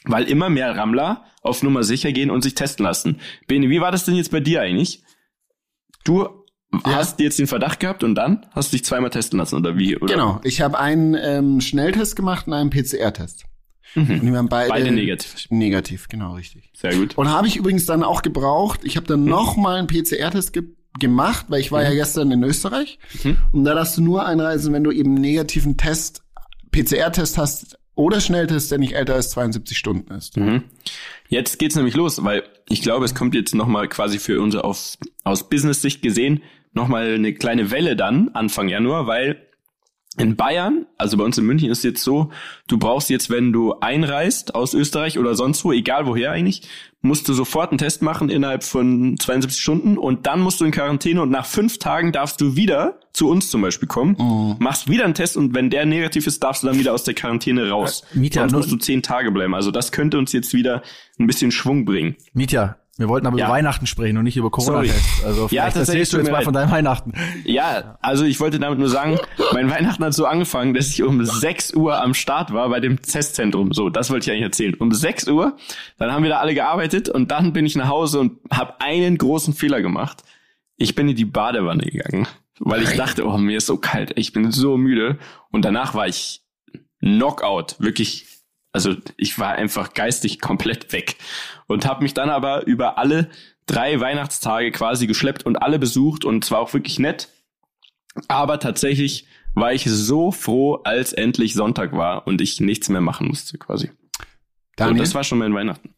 weil 0.08 0.26
immer 0.26 0.50
mehr 0.50 0.76
Rammler 0.76 1.24
auf 1.42 1.64
Nummer 1.64 1.84
sicher 1.84 2.12
gehen 2.12 2.30
und 2.32 2.42
sich 2.42 2.56
testen 2.56 2.84
lassen. 2.86 3.20
Bene, 3.48 3.70
wie 3.70 3.82
war 3.82 3.92
das 3.92 4.06
denn 4.06 4.16
jetzt 4.16 4.32
bei 4.32 4.40
dir 4.40 4.62
eigentlich? 4.62 5.04
Du 6.04 6.28
hast 6.84 7.20
jetzt 7.20 7.40
den 7.40 7.48
Verdacht 7.48 7.80
gehabt 7.80 8.04
und 8.04 8.16
dann 8.16 8.46
hast 8.52 8.72
du 8.72 8.78
dich 8.78 8.86
zweimal 8.86 9.10
testen 9.10 9.40
lassen 9.40 9.56
oder 9.56 9.78
wie? 9.78 9.98
Oder? 9.98 10.14
Genau. 10.14 10.40
Ich 10.44 10.62
habe 10.62 10.78
einen 10.80 11.16
ähm, 11.16 11.62
Schnelltest 11.62 12.16
gemacht 12.16 12.48
und 12.48 12.54
einen 12.54 12.70
PCR-Test. 12.70 13.46
Und 13.96 14.10
die 14.24 14.34
waren 14.34 14.50
beide, 14.50 14.70
Beide 14.70 14.92
negativ. 14.92 15.48
Negativ, 15.52 16.10
genau, 16.10 16.34
richtig. 16.34 16.70
Sehr 16.76 16.94
gut. 16.96 17.18
Und 17.18 17.30
habe 17.30 17.48
ich 17.48 17.56
übrigens 17.56 17.86
dann 17.86 18.04
auch 18.04 18.24
gebraucht. 18.24 18.82
Ich 18.84 18.98
habe 18.98 19.08
dann 19.08 19.22
Mhm. 19.22 19.30
noch 19.30 19.56
mal 19.56 19.78
einen 19.78 19.88
PCR-Test 19.88 20.52
ge 20.54 20.64
gemacht, 21.00 21.48
weil 21.50 21.60
ich 21.60 21.74
war 21.74 21.84
ja 21.84 21.92
gestern 21.92 22.32
in 22.32 22.42
Österreich. 22.44 23.00
Mhm. 23.24 23.38
Und 23.52 23.66
da 23.66 23.74
darfst 23.74 23.98
du 23.98 24.02
nur 24.02 24.26
einreisen, 24.26 24.74
wenn 24.74 24.84
du 24.84 24.92
eben 24.92 25.12
einen 25.12 25.22
negativen 25.22 25.76
Test, 25.76 26.24
PCR-Test 26.72 27.38
hast 27.38 27.78
oder 27.96 28.20
Schnelltest, 28.20 28.72
der 28.72 28.78
nicht 28.78 28.94
älter 28.94 29.16
als 29.16 29.32
72 29.32 29.78
Stunden 29.78 30.14
ist. 30.14 30.38
Mhm. 30.38 30.64
Jetzt 31.30 31.60
geht's 31.60 31.76
nämlich 31.76 31.96
los, 31.96 32.24
weil 32.24 32.44
ich 32.70 32.82
glaube, 32.82 33.06
es 33.06 33.16
kommt 33.16 33.36
jetzt 33.36 33.56
nochmal 33.56 33.88
quasi 33.88 34.20
für 34.20 34.42
unsere 34.42 34.64
auf, 34.64 34.98
aus 35.24 35.50
Business-Sicht 35.50 36.02
gesehen 36.02 36.42
nochmal 36.76 37.16
eine 37.16 37.34
kleine 37.34 37.72
Welle 37.72 37.96
dann 37.96 38.30
Anfang 38.34 38.68
Januar, 38.68 39.08
weil 39.08 39.45
in 40.18 40.36
Bayern, 40.36 40.86
also 40.98 41.18
bei 41.18 41.24
uns 41.24 41.38
in 41.38 41.46
München 41.46 41.70
ist 41.70 41.84
jetzt 41.84 42.04
so, 42.04 42.32
du 42.68 42.78
brauchst 42.78 43.10
jetzt, 43.10 43.30
wenn 43.30 43.52
du 43.52 43.74
einreist 43.80 44.56
aus 44.56 44.74
Österreich 44.74 45.20
oder 45.20 45.36
sonst 45.36 45.66
wo, 45.66 45.72
egal 45.72 46.06
woher 46.06 46.32
eigentlich, 46.32 46.64
musst 47.02 47.28
du 47.28 47.34
sofort 47.34 47.72
einen 47.72 47.78
Test 47.78 48.02
machen 48.02 48.30
innerhalb 48.30 48.64
von 48.64 49.18
72 49.20 49.62
Stunden 49.62 49.98
und 49.98 50.26
dann 50.26 50.42
musst 50.42 50.62
du 50.62 50.66
in 50.66 50.72
Quarantäne 50.72 51.22
und 51.22 51.30
nach 51.30 51.46
fünf 51.46 51.78
Tagen 51.80 52.12
darfst 52.12 52.42
du 52.42 52.56
wieder 52.56 53.00
zu 53.14 53.30
uns 53.30 53.50
zum 53.50 53.62
Beispiel 53.62 53.88
kommen, 53.88 54.58
machst 54.60 54.90
wieder 54.90 55.06
einen 55.06 55.14
Test 55.14 55.38
und 55.38 55.54
wenn 55.54 55.70
der 55.70 55.86
negativ 55.86 56.28
ist, 56.28 56.44
darfst 56.44 56.64
du 56.64 56.68
dann 56.68 56.80
wieder 56.80 56.94
aus 56.94 57.04
der 57.04 57.14
Quarantäne 57.14 57.70
raus. 57.70 58.04
Äh, 58.14 58.20
Mietja, 58.20 58.42
Sonst 58.42 58.54
musst 58.54 58.72
du 58.72 58.78
zehn 58.78 59.02
Tage 59.02 59.32
bleiben. 59.32 59.54
Also 59.54 59.72
das 59.72 59.92
könnte 59.92 60.18
uns 60.18 60.32
jetzt 60.34 60.54
wieder 60.54 60.82
ein 61.20 61.28
bisschen 61.28 61.52
Schwung 61.52 61.86
bringen. 61.86 62.16
Mietja, 62.34 62.78
wir 62.98 63.10
wollten 63.10 63.28
aber 63.28 63.38
Ja. 63.38 63.46
über 63.46 63.54
Weihnachten 63.56 63.88
sprechen 63.88 64.18
und 64.18 64.24
nicht 64.24 64.38
über 64.38 64.50
Corona-Tests. 64.50 65.24
Also 65.26 65.48
Ja, 65.52 65.64
tatsächlich, 65.66 65.90
erzählst 65.90 66.14
du 66.14 66.18
jetzt 66.18 66.32
mal 66.32 66.44
von 66.44 66.54
deinem 66.54 66.72
Weihnachten. 66.72 67.12
Ja, 67.44 67.98
also 68.02 68.24
ich 68.24 68.40
wollte 68.40 68.60
damit 68.60 68.80
nur 68.80 68.88
sagen, 68.90 69.20
mein 69.54 69.70
Weihnachten 69.70 70.04
hat 70.04 70.14
so 70.14 70.26
angefangen, 70.26 70.74
dass 70.74 70.88
ich 70.90 71.04
um 71.04 71.24
6 71.26 71.74
Uhr 71.74 72.02
am 72.02 72.14
Start 72.14 72.54
war 72.54 72.70
bei 72.70 72.80
dem 72.80 73.02
Testzentrum. 73.02 73.74
So, 73.74 73.90
das 73.90 74.12
wollte 74.12 74.26
ich 74.26 74.32
eigentlich 74.32 74.44
erzählen. 74.46 74.74
Um 74.76 74.92
6 74.94 75.28
Uhr, 75.28 75.58
dann 75.98 76.12
haben 76.12 76.24
wir 76.24 76.30
da 76.30 76.40
alle 76.40 76.54
gearbeitet 76.54 77.10
und 77.10 77.32
dann 77.32 77.52
bin 77.54 77.66
ich 77.66 77.76
nach 77.76 77.90
Hause 77.90 78.20
und 78.22 78.40
habe 78.52 78.80
einen 78.80 79.18
großen 79.18 79.54
Fehler 79.54 79.82
gemacht. 79.82 80.24
Ich 80.78 80.96
bin 80.96 81.10
in 81.10 81.16
die 81.16 81.26
Badewanne 81.26 81.84
gegangen, 81.84 82.28
weil 82.60 82.82
ich 82.84 82.94
dachte, 82.96 83.26
oh, 83.28 83.38
mir 83.38 83.58
ist 83.58 83.66
so 83.66 83.78
kalt, 83.78 84.14
ich 84.16 84.32
bin 84.32 84.52
so 84.52 84.78
müde. 84.78 85.18
Und 85.52 85.66
danach 85.66 85.96
war 85.96 86.08
ich 86.08 86.44
Knockout, 87.00 87.76
wirklich. 87.80 88.26
Also 88.72 88.94
ich 89.16 89.40
war 89.40 89.54
einfach 89.54 89.94
geistig 89.94 90.42
komplett 90.42 90.92
weg 90.92 91.16
und 91.68 91.86
habe 91.86 92.04
mich 92.04 92.14
dann 92.14 92.30
aber 92.30 92.66
über 92.66 92.98
alle 92.98 93.30
drei 93.66 94.00
Weihnachtstage 94.00 94.72
quasi 94.72 95.08
geschleppt 95.08 95.46
und 95.46 95.58
alle 95.58 95.80
besucht 95.80 96.26
und 96.26 96.46
zwar 96.46 96.60
auch 96.60 96.74
wirklich 96.74 97.00
nett. 97.00 97.30
Aber 98.28 98.60
tatsächlich 98.60 99.28
war 99.54 99.74
ich 99.74 99.86
so 99.86 100.32
froh, 100.32 100.82
als 100.84 101.14
endlich 101.14 101.54
Sonntag 101.54 101.94
war 101.94 102.28
und 102.28 102.42
ich 102.42 102.60
nichts 102.60 102.90
mehr 102.90 103.02
machen 103.02 103.28
musste 103.28 103.58
quasi. 103.58 103.90
Und 103.90 103.96
Daniel? 104.76 105.00
das 105.00 105.16
war 105.16 105.24
schon 105.24 105.40
mein 105.40 105.54
Weihnachten. 105.54 105.96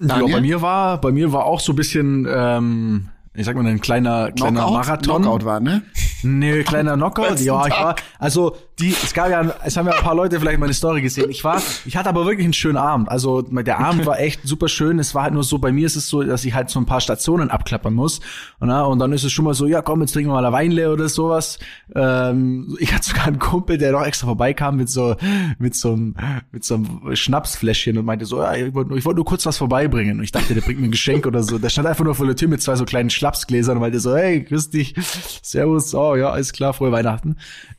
Ja, 0.00 0.08
Daniel? 0.08 0.34
bei 0.34 0.40
mir 0.40 0.62
war, 0.62 1.00
bei 1.00 1.12
mir 1.12 1.32
war 1.32 1.44
auch 1.46 1.60
so 1.60 1.72
ein 1.72 1.76
bisschen, 1.76 2.26
ähm, 2.28 3.08
ich 3.34 3.46
sag 3.46 3.56
mal, 3.56 3.64
ein 3.66 3.80
kleiner, 3.80 4.32
kleiner 4.32 4.60
Knockout? 4.60 4.72
Marathon. 4.72 5.22
Knockout 5.22 5.44
war, 5.44 5.60
ne? 5.60 5.82
Nee, 6.24 6.64
kleiner 6.64 6.94
Knockout. 6.94 7.40
Ja, 7.40 7.66
ich 7.66 7.72
war, 7.72 7.96
also 8.18 8.56
die, 8.78 8.90
es 8.90 9.12
gab 9.12 9.28
ja, 9.28 9.54
es 9.64 9.76
haben 9.76 9.86
ja 9.86 9.92
ein 9.92 10.02
paar 10.02 10.14
Leute 10.14 10.40
vielleicht 10.40 10.58
meine 10.58 10.72
Story 10.72 11.02
gesehen. 11.02 11.30
Ich 11.30 11.44
war, 11.44 11.60
ich 11.84 11.96
hatte 11.96 12.08
aber 12.08 12.24
wirklich 12.24 12.44
einen 12.44 12.54
schönen 12.54 12.78
Abend. 12.78 13.08
Also 13.08 13.42
der 13.42 13.78
Abend 13.78 14.06
war 14.06 14.18
echt 14.18 14.40
super 14.44 14.68
schön. 14.68 14.98
Es 14.98 15.14
war 15.14 15.24
halt 15.24 15.34
nur 15.34 15.44
so, 15.44 15.58
bei 15.58 15.72
mir 15.72 15.86
ist 15.86 15.96
es 15.96 16.08
so, 16.08 16.22
dass 16.22 16.44
ich 16.44 16.54
halt 16.54 16.70
so 16.70 16.80
ein 16.80 16.86
paar 16.86 17.00
Stationen 17.00 17.50
abklappern 17.50 17.92
muss. 17.92 18.20
Und, 18.60 18.68
na, 18.68 18.82
und 18.84 18.98
dann 18.98 19.12
ist 19.12 19.24
es 19.24 19.32
schon 19.32 19.44
mal 19.44 19.54
so, 19.54 19.66
ja 19.66 19.82
komm, 19.82 20.00
jetzt 20.00 20.12
trinken 20.12 20.30
wir 20.30 20.34
mal 20.34 20.44
eine 20.44 20.54
Weinle 20.54 20.90
oder 20.90 21.08
sowas. 21.08 21.58
Ähm, 21.94 22.76
ich 22.80 22.94
hatte 22.94 23.08
sogar 23.08 23.26
einen 23.26 23.38
Kumpel, 23.38 23.76
der 23.76 23.92
noch 23.92 24.06
extra 24.06 24.26
vorbeikam 24.26 24.76
mit 24.76 24.88
so, 24.88 25.16
mit 25.58 25.74
so 25.74 25.92
einem, 25.92 26.14
mit 26.50 26.64
so 26.64 26.76
einem 26.76 27.14
Schnapsfläschchen 27.14 27.98
und 27.98 28.06
meinte 28.06 28.24
so, 28.24 28.40
ja, 28.40 28.54
ich 28.54 28.74
wollte 28.74 28.88
nur, 28.88 28.98
ich 28.98 29.04
wollte 29.04 29.16
nur 29.16 29.26
kurz 29.26 29.44
was 29.44 29.58
vorbeibringen. 29.58 30.18
Und 30.18 30.24
ich 30.24 30.32
dachte, 30.32 30.54
der 30.54 30.62
bringt 30.62 30.80
mir 30.80 30.88
ein 30.88 30.92
Geschenk 30.92 31.26
oder 31.26 31.42
so. 31.42 31.58
Der 31.58 31.68
stand 31.68 31.86
einfach 31.86 32.04
nur 32.04 32.14
vor 32.14 32.26
der 32.26 32.36
Tür 32.36 32.48
mit 32.48 32.62
zwei 32.62 32.74
so 32.76 32.84
kleinen 32.84 33.10
Schnapsgläsern 33.10 33.76
und 33.76 33.82
meinte 33.82 34.00
so, 34.00 34.16
hey, 34.16 34.42
grüß 34.42 34.70
dich, 34.70 34.94
servus, 35.42 35.94
oh 35.94 36.16
ja, 36.16 36.30
alles 36.30 36.52
klar, 36.52 36.72
frohe 36.72 36.90
Weihnachten. 36.90 37.36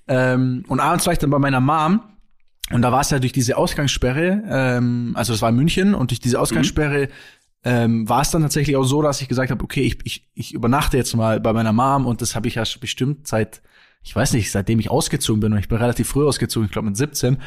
Ähm, 0.07 0.65
und 0.67 0.81
abends 0.83 1.05
war 1.05 1.13
ich 1.13 1.19
dann 1.19 1.29
bei 1.29 1.39
meiner 1.39 1.61
Mom. 1.61 2.01
Und 2.71 2.81
da 2.81 2.91
war 2.91 3.01
es 3.01 3.09
ja 3.09 3.19
durch 3.19 3.33
diese 3.33 3.57
Ausgangssperre, 3.57 4.43
ähm, 4.47 5.13
also 5.15 5.33
das 5.33 5.41
war 5.41 5.49
in 5.49 5.55
München 5.55 5.93
und 5.93 6.11
durch 6.11 6.21
diese 6.21 6.39
Ausgangssperre 6.39 7.09
ähm, 7.63 8.07
war 8.07 8.21
es 8.21 8.31
dann 8.31 8.41
tatsächlich 8.41 8.75
auch 8.75 8.83
so, 8.83 9.01
dass 9.01 9.21
ich 9.21 9.27
gesagt 9.27 9.51
habe, 9.51 9.63
okay, 9.63 9.81
ich, 9.81 9.97
ich, 10.05 10.29
ich 10.33 10.53
übernachte 10.53 10.97
jetzt 10.97 11.15
mal 11.15 11.39
bei 11.39 11.53
meiner 11.53 11.73
Mom 11.73 12.05
und 12.05 12.21
das 12.21 12.35
habe 12.35 12.47
ich 12.47 12.55
ja 12.55 12.63
bestimmt 12.79 13.27
seit, 13.27 13.61
ich 14.01 14.15
weiß 14.15 14.33
nicht, 14.33 14.51
seitdem 14.51 14.79
ich 14.79 14.89
ausgezogen 14.89 15.39
bin 15.41 15.53
und 15.53 15.59
ich 15.59 15.67
bin 15.67 15.77
relativ 15.77 16.09
früh 16.09 16.25
ausgezogen, 16.25 16.65
ich 16.65 16.71
glaube 16.71 16.87
mit 16.87 16.97
17, 16.97 17.37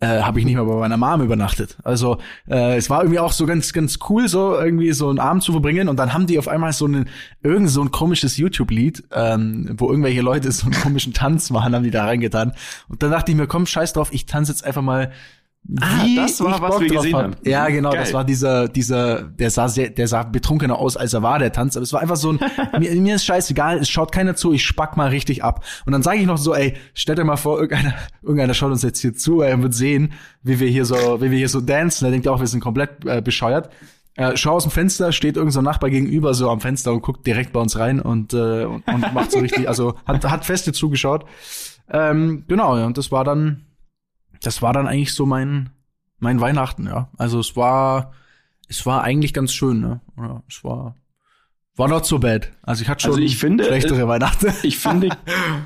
äh, 0.00 0.20
habe 0.22 0.38
ich 0.38 0.44
nicht 0.44 0.56
mehr 0.56 0.64
bei 0.64 0.74
meiner 0.74 0.96
Mom 0.96 1.22
übernachtet. 1.22 1.78
Also 1.82 2.18
äh, 2.48 2.76
es 2.76 2.90
war 2.90 3.02
irgendwie 3.02 3.18
auch 3.18 3.32
so 3.32 3.46
ganz 3.46 3.72
ganz 3.72 3.98
cool, 4.08 4.28
so 4.28 4.54
irgendwie 4.58 4.92
so 4.92 5.08
einen 5.08 5.18
Abend 5.18 5.42
zu 5.42 5.52
verbringen 5.52 5.88
und 5.88 5.96
dann 5.96 6.12
haben 6.12 6.26
die 6.26 6.38
auf 6.38 6.48
einmal 6.48 6.72
so 6.72 6.84
einen 6.84 7.08
irgend 7.42 7.70
so 7.70 7.82
ein 7.82 7.90
komisches 7.90 8.36
YouTube-Lied, 8.36 9.04
ähm, 9.12 9.74
wo 9.78 9.90
irgendwelche 9.90 10.20
Leute 10.20 10.52
so 10.52 10.66
einen 10.66 10.74
komischen 10.74 11.14
Tanz 11.14 11.50
machen, 11.50 11.74
haben 11.74 11.84
die 11.84 11.90
da 11.90 12.04
reingetan. 12.04 12.52
Und 12.88 13.02
dann 13.02 13.10
dachte 13.10 13.32
ich 13.32 13.36
mir, 13.38 13.46
komm, 13.46 13.64
scheiß 13.66 13.94
drauf, 13.94 14.12
ich 14.12 14.26
tanze 14.26 14.52
jetzt 14.52 14.64
einfach 14.64 14.82
mal. 14.82 15.12
Ah, 15.80 16.04
das 16.14 16.40
war, 16.40 16.60
was 16.60 16.70
Bock 16.70 16.80
wir 16.80 16.88
gesehen 16.88 17.14
hab. 17.14 17.22
haben. 17.22 17.36
Ja, 17.44 17.68
genau, 17.68 17.90
Geil. 17.90 18.00
das 18.00 18.14
war 18.14 18.24
dieser, 18.24 18.68
dieser, 18.68 19.22
der 19.22 19.50
sah 19.50 19.68
sehr, 19.68 19.90
der 19.90 20.06
sah 20.06 20.22
betrunkener 20.22 20.78
aus, 20.78 20.96
als 20.96 21.12
er 21.12 21.22
war, 21.22 21.38
der 21.38 21.52
Tanz. 21.52 21.76
Aber 21.76 21.82
es 21.82 21.92
war 21.92 22.00
einfach 22.00 22.16
so 22.16 22.32
ein, 22.32 22.40
mir, 22.78 22.94
mir 22.94 23.16
ist 23.16 23.24
scheißegal, 23.24 23.78
es 23.78 23.88
schaut 23.88 24.12
keiner 24.12 24.36
zu, 24.36 24.52
ich 24.52 24.64
spack 24.64 24.96
mal 24.96 25.08
richtig 25.08 25.42
ab. 25.42 25.64
Und 25.84 25.92
dann 25.92 26.02
sage 26.02 26.18
ich 26.18 26.26
noch 26.26 26.38
so, 26.38 26.54
ey, 26.54 26.74
stellt 26.94 27.18
euch 27.18 27.24
mal 27.24 27.36
vor, 27.36 27.60
irgendeiner, 27.60 27.94
irgendeiner 28.22 28.54
schaut 28.54 28.70
uns 28.70 28.82
jetzt 28.82 29.00
hier 29.00 29.14
zu, 29.14 29.40
er 29.40 29.60
wird 29.60 29.74
sehen, 29.74 30.12
wie 30.42 30.60
wir 30.60 30.68
hier 30.68 30.84
so, 30.84 31.20
wie 31.20 31.30
wir 31.30 31.38
hier 31.38 31.48
so 31.48 31.60
dancen. 31.60 32.04
Er 32.04 32.10
denkt 32.12 32.28
auch, 32.28 32.38
wir 32.38 32.46
sind 32.46 32.60
komplett 32.60 33.04
äh, 33.04 33.20
bescheuert. 33.20 33.70
Äh, 34.14 34.36
schau 34.36 34.52
aus 34.52 34.62
dem 34.62 34.72
Fenster, 34.72 35.12
steht 35.12 35.36
irgendein 35.36 35.52
so 35.52 35.60
ein 35.60 35.64
Nachbar 35.64 35.90
gegenüber 35.90 36.32
so 36.32 36.48
am 36.48 36.60
Fenster 36.60 36.92
und 36.92 37.02
guckt 37.02 37.26
direkt 37.26 37.52
bei 37.52 37.60
uns 37.60 37.78
rein 37.78 38.00
und, 38.00 38.32
äh, 38.32 38.64
und, 38.64 38.86
und 38.88 39.14
macht 39.14 39.30
so 39.30 39.40
richtig, 39.40 39.68
also 39.68 39.94
hat, 40.06 40.24
hat 40.24 40.44
feste 40.46 40.72
zugeschaut. 40.72 41.26
Ähm, 41.90 42.44
genau, 42.48 42.78
ja, 42.78 42.86
und 42.86 42.96
das 42.96 43.12
war 43.12 43.24
dann, 43.24 43.65
das 44.42 44.62
war 44.62 44.72
dann 44.72 44.86
eigentlich 44.86 45.14
so 45.14 45.26
mein, 45.26 45.70
mein 46.18 46.40
Weihnachten, 46.40 46.86
ja. 46.86 47.08
Also 47.16 47.40
es 47.40 47.56
war, 47.56 48.12
es 48.68 48.86
war 48.86 49.02
eigentlich 49.02 49.34
ganz 49.34 49.52
schön, 49.52 49.80
ne? 49.80 50.00
Ja, 50.16 50.42
es 50.48 50.64
war, 50.64 50.96
war 51.76 51.88
not 51.88 52.06
so 52.06 52.18
bad. 52.18 52.50
Also 52.62 52.82
ich 52.82 52.88
hatte 52.88 53.02
schon 53.02 53.12
Also 53.12 53.22
ich 53.22 53.36
finde, 53.36 53.64
schlechtere 53.64 54.02
äh, 54.02 54.08
Weihnachten. 54.08 54.52
Ich 54.62 54.78
finde, 54.78 55.10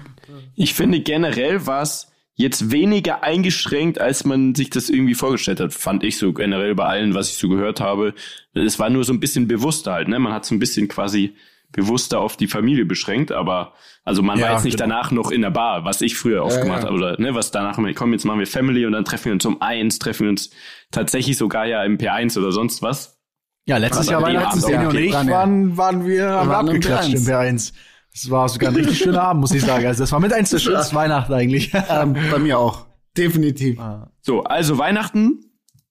ich 0.54 0.74
finde 0.74 1.00
generell 1.00 1.66
war 1.66 1.82
es 1.82 2.08
jetzt 2.34 2.70
weniger 2.70 3.22
eingeschränkt, 3.22 4.00
als 4.00 4.24
man 4.24 4.54
sich 4.54 4.70
das 4.70 4.88
irgendwie 4.88 5.14
vorgestellt 5.14 5.60
hat, 5.60 5.74
fand 5.74 6.02
ich 6.02 6.16
so 6.16 6.32
generell 6.32 6.74
bei 6.74 6.86
allen, 6.86 7.14
was 7.14 7.30
ich 7.30 7.36
so 7.36 7.48
gehört 7.48 7.80
habe. 7.80 8.14
Es 8.54 8.78
war 8.78 8.88
nur 8.88 9.04
so 9.04 9.12
ein 9.12 9.20
bisschen 9.20 9.46
bewusster 9.46 9.92
halt, 9.92 10.08
ne? 10.08 10.18
Man 10.18 10.32
hat 10.32 10.46
so 10.46 10.54
ein 10.54 10.58
bisschen 10.58 10.88
quasi 10.88 11.34
bewusster 11.70 12.18
auf 12.18 12.36
die 12.36 12.48
Familie 12.48 12.86
beschränkt, 12.86 13.30
aber 13.30 13.74
also 14.04 14.22
man 14.22 14.38
Ja, 14.38 14.46
war 14.46 14.52
jetzt 14.54 14.64
nicht 14.64 14.78
genau. 14.78 14.88
danach 14.94 15.10
noch 15.10 15.30
in 15.30 15.42
der 15.42 15.50
Bar, 15.50 15.84
was 15.84 16.00
ich 16.00 16.16
früher 16.16 16.44
oft 16.44 16.56
Ja, 16.56 16.62
gemacht 16.62 16.82
ja. 16.82 16.86
habe, 16.88 16.96
oder 16.96 17.20
ne, 17.20 17.34
was 17.34 17.50
danach, 17.50 17.78
komm, 17.94 18.12
jetzt 18.12 18.24
machen 18.24 18.38
wir 18.38 18.46
Family 18.46 18.86
und 18.86 18.92
dann 18.92 19.04
treffen 19.04 19.26
wir 19.26 19.32
uns 19.32 19.44
um 19.46 19.60
eins, 19.62 19.98
treffen 19.98 20.24
wir 20.24 20.30
uns 20.30 20.50
tatsächlich 20.90 21.36
sogar 21.36 21.66
ja 21.66 21.84
im 21.84 21.98
P1 21.98 22.38
oder 22.38 22.52
sonst 22.52 22.82
was. 22.82 23.18
Ja, 23.66 23.76
letztes 23.76 24.08
Jahr 24.08 24.22
Weihnachten, 24.22 24.48
Abend- 24.48 24.62
Seni 24.62 24.86
und 24.86 24.94
ich 24.96 25.12
waren, 25.12 25.76
waren 25.76 26.06
wir 26.06 26.28
haben 26.30 26.48
waren 26.48 26.66
im 26.68 26.74
abgeklatscht 26.76 27.14
im 27.14 27.20
P1. 27.22 27.28
P1. 27.28 27.72
Das 28.12 28.30
war 28.30 28.48
sogar 28.48 28.70
ein 28.70 28.74
richtig 28.76 28.98
schöner 28.98 29.22
Abend, 29.22 29.42
muss 29.42 29.52
ich 29.52 29.62
sagen. 29.62 29.86
Also 29.86 30.02
das 30.02 30.10
war 30.10 30.18
mit 30.18 30.32
eins 30.32 30.50
der 30.50 30.58
schönsten 30.60 30.96
Weihnachten 30.96 31.32
eigentlich. 31.32 31.72
Ähm, 31.88 32.16
bei 32.30 32.38
mir 32.40 32.58
auch. 32.58 32.86
Definitiv. 33.16 33.78
So, 34.22 34.42
also 34.44 34.78
Weihnachten 34.78 35.44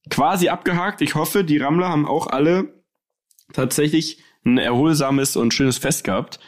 quasi 0.09 0.49
abgehakt. 0.49 1.01
Ich 1.01 1.15
hoffe, 1.15 1.43
die 1.43 1.57
Rammler 1.57 1.87
haben 1.89 2.05
auch 2.07 2.27
alle 2.27 2.73
tatsächlich 3.53 4.21
ein 4.45 4.57
erholsames 4.57 5.35
und 5.37 5.53
schönes 5.53 5.77
Fest 5.77 6.03
gehabt. 6.03 6.39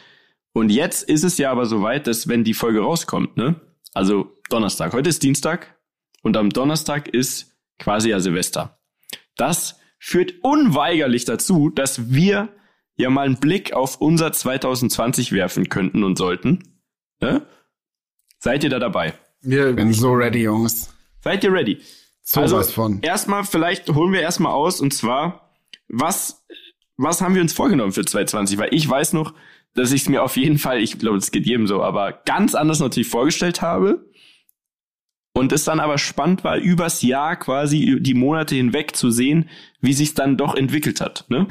Und 0.52 0.70
jetzt 0.70 1.02
ist 1.08 1.24
es 1.24 1.38
ja 1.38 1.50
aber 1.50 1.66
soweit, 1.66 2.06
dass 2.06 2.28
wenn 2.28 2.44
die 2.44 2.54
Folge 2.54 2.80
rauskommt, 2.80 3.36
ne? 3.36 3.60
Also 3.94 4.36
Donnerstag. 4.48 4.92
Heute 4.92 5.08
ist 5.08 5.22
Dienstag 5.22 5.78
und 6.22 6.36
am 6.36 6.50
Donnerstag 6.50 7.08
ist 7.08 7.56
quasi 7.78 8.10
ja 8.10 8.20
Silvester. 8.20 8.78
Das 9.36 9.78
führt 9.98 10.34
unweigerlich 10.42 11.24
dazu, 11.24 11.70
dass 11.70 12.10
wir 12.10 12.48
ja 12.96 13.10
mal 13.10 13.26
einen 13.26 13.40
Blick 13.40 13.72
auf 13.72 14.00
unser 14.00 14.32
2020 14.32 15.32
werfen 15.32 15.68
könnten 15.68 16.04
und 16.04 16.16
sollten. 16.18 16.80
Ne? 17.20 17.46
Seid 18.38 18.64
ihr 18.64 18.70
da 18.70 18.78
dabei? 18.78 19.14
Ich 19.42 19.48
bin 19.48 19.92
so 19.92 20.12
ready, 20.12 20.42
Jungs. 20.42 20.92
Seid 21.20 21.44
ihr 21.44 21.52
ready? 21.52 21.80
Sowas 22.22 22.72
von. 22.72 23.00
Erstmal, 23.00 23.44
vielleicht 23.44 23.88
holen 23.88 24.12
wir 24.12 24.20
erstmal 24.20 24.52
aus 24.52 24.80
und 24.80 24.92
zwar, 24.92 25.52
was, 25.88 26.44
was 26.96 27.20
haben 27.20 27.34
wir 27.34 27.42
uns 27.42 27.52
vorgenommen 27.52 27.92
für 27.92 28.04
2020? 28.04 28.58
Weil 28.58 28.72
ich 28.72 28.88
weiß 28.88 29.12
noch, 29.12 29.34
dass 29.74 29.92
ich 29.92 30.02
es 30.02 30.08
mir 30.08 30.22
auf 30.22 30.36
jeden 30.36 30.58
Fall, 30.58 30.80
ich 30.80 30.98
glaube, 30.98 31.18
es 31.18 31.30
geht 31.30 31.46
jedem 31.46 31.66
so, 31.66 31.82
aber 31.82 32.12
ganz 32.24 32.54
anders 32.54 32.80
natürlich 32.80 33.08
vorgestellt 33.08 33.62
habe. 33.62 34.06
Und 35.34 35.50
es 35.52 35.64
dann 35.64 35.80
aber 35.80 35.96
spannend 35.96 36.44
war, 36.44 36.58
übers 36.58 37.00
Jahr 37.00 37.36
quasi 37.36 37.98
die 38.00 38.12
Monate 38.12 38.54
hinweg 38.54 38.94
zu 38.94 39.10
sehen, 39.10 39.48
wie 39.80 39.94
sich 39.94 40.12
dann 40.12 40.36
doch 40.36 40.54
entwickelt 40.54 41.00
hat. 41.00 41.24
Ne? 41.28 41.46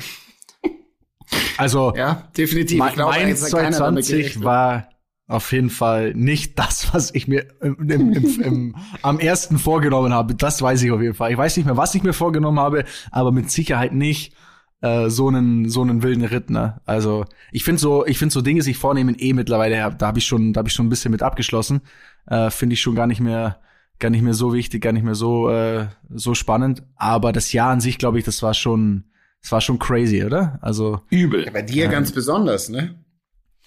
Also 1.57 1.93
Ja, 1.95 2.29
definitiv. 2.37 2.77
mein, 2.77 2.89
ich 2.89 2.93
glaube, 2.95 3.11
mein 3.11 3.27
jetzt 3.27 3.43
hat 3.43 3.51
keiner 3.51 3.79
damit 3.79 4.05
2020 4.05 4.17
gerechnet. 4.17 4.43
war 4.43 4.89
auf 5.27 5.51
jeden 5.51 5.69
Fall 5.69 6.13
nicht 6.13 6.59
das, 6.59 6.93
was 6.93 7.15
ich 7.15 7.27
mir 7.27 7.47
im, 7.61 7.89
im, 7.89 8.13
im, 8.13 8.41
im, 8.41 8.75
am 9.01 9.19
ersten 9.19 9.57
vorgenommen 9.57 10.13
habe. 10.13 10.35
Das 10.35 10.61
weiß 10.61 10.81
ich 10.83 10.91
auf 10.91 11.01
jeden 11.01 11.15
Fall. 11.15 11.31
Ich 11.31 11.37
weiß 11.37 11.57
nicht 11.57 11.65
mehr, 11.65 11.77
was 11.77 11.95
ich 11.95 12.03
mir 12.03 12.13
vorgenommen 12.13 12.59
habe, 12.59 12.83
aber 13.11 13.31
mit 13.31 13.49
Sicherheit 13.49 13.93
nicht 13.93 14.35
äh, 14.81 15.09
so 15.09 15.27
einen 15.27 15.69
so 15.69 15.81
einen 15.81 16.03
wilden 16.03 16.25
Ritt. 16.25 16.49
Ne? 16.49 16.81
Also 16.85 17.25
ich 17.51 17.63
finde 17.63 17.79
so, 17.79 18.05
ich 18.05 18.17
finde 18.17 18.33
so 18.33 18.41
Dinge 18.41 18.61
sich 18.61 18.77
vornehmen 18.77 19.15
eh 19.17 19.33
mittlerweile. 19.33 19.95
Da 19.97 20.07
habe 20.07 20.19
ich 20.19 20.25
schon, 20.25 20.53
da 20.53 20.59
habe 20.59 20.69
ich 20.69 20.73
schon 20.73 20.87
ein 20.87 20.89
bisschen 20.89 21.11
mit 21.11 21.23
abgeschlossen. 21.23 21.81
Äh, 22.27 22.49
finde 22.49 22.73
ich 22.73 22.81
schon 22.81 22.95
gar 22.95 23.07
nicht 23.07 23.21
mehr 23.21 23.59
gar 23.99 24.09
nicht 24.09 24.23
mehr 24.23 24.33
so 24.33 24.53
wichtig, 24.53 24.81
gar 24.81 24.91
nicht 24.91 25.03
mehr 25.03 25.15
so 25.15 25.49
äh, 25.49 25.87
so 26.09 26.33
spannend. 26.33 26.83
Aber 26.95 27.31
das 27.31 27.53
Jahr 27.53 27.71
an 27.71 27.81
sich, 27.81 27.97
glaube 27.97 28.19
ich, 28.19 28.25
das 28.25 28.41
war 28.43 28.53
schon, 28.53 29.05
das 29.41 29.51
war 29.51 29.61
schon 29.61 29.79
crazy, 29.79 30.23
oder? 30.23 30.57
Also 30.61 31.01
Übel. 31.09 31.45
Ja, 31.45 31.51
bei 31.51 31.61
dir 31.61 31.87
ganz 31.87 32.11
besonders, 32.11 32.69
ne? 32.69 32.95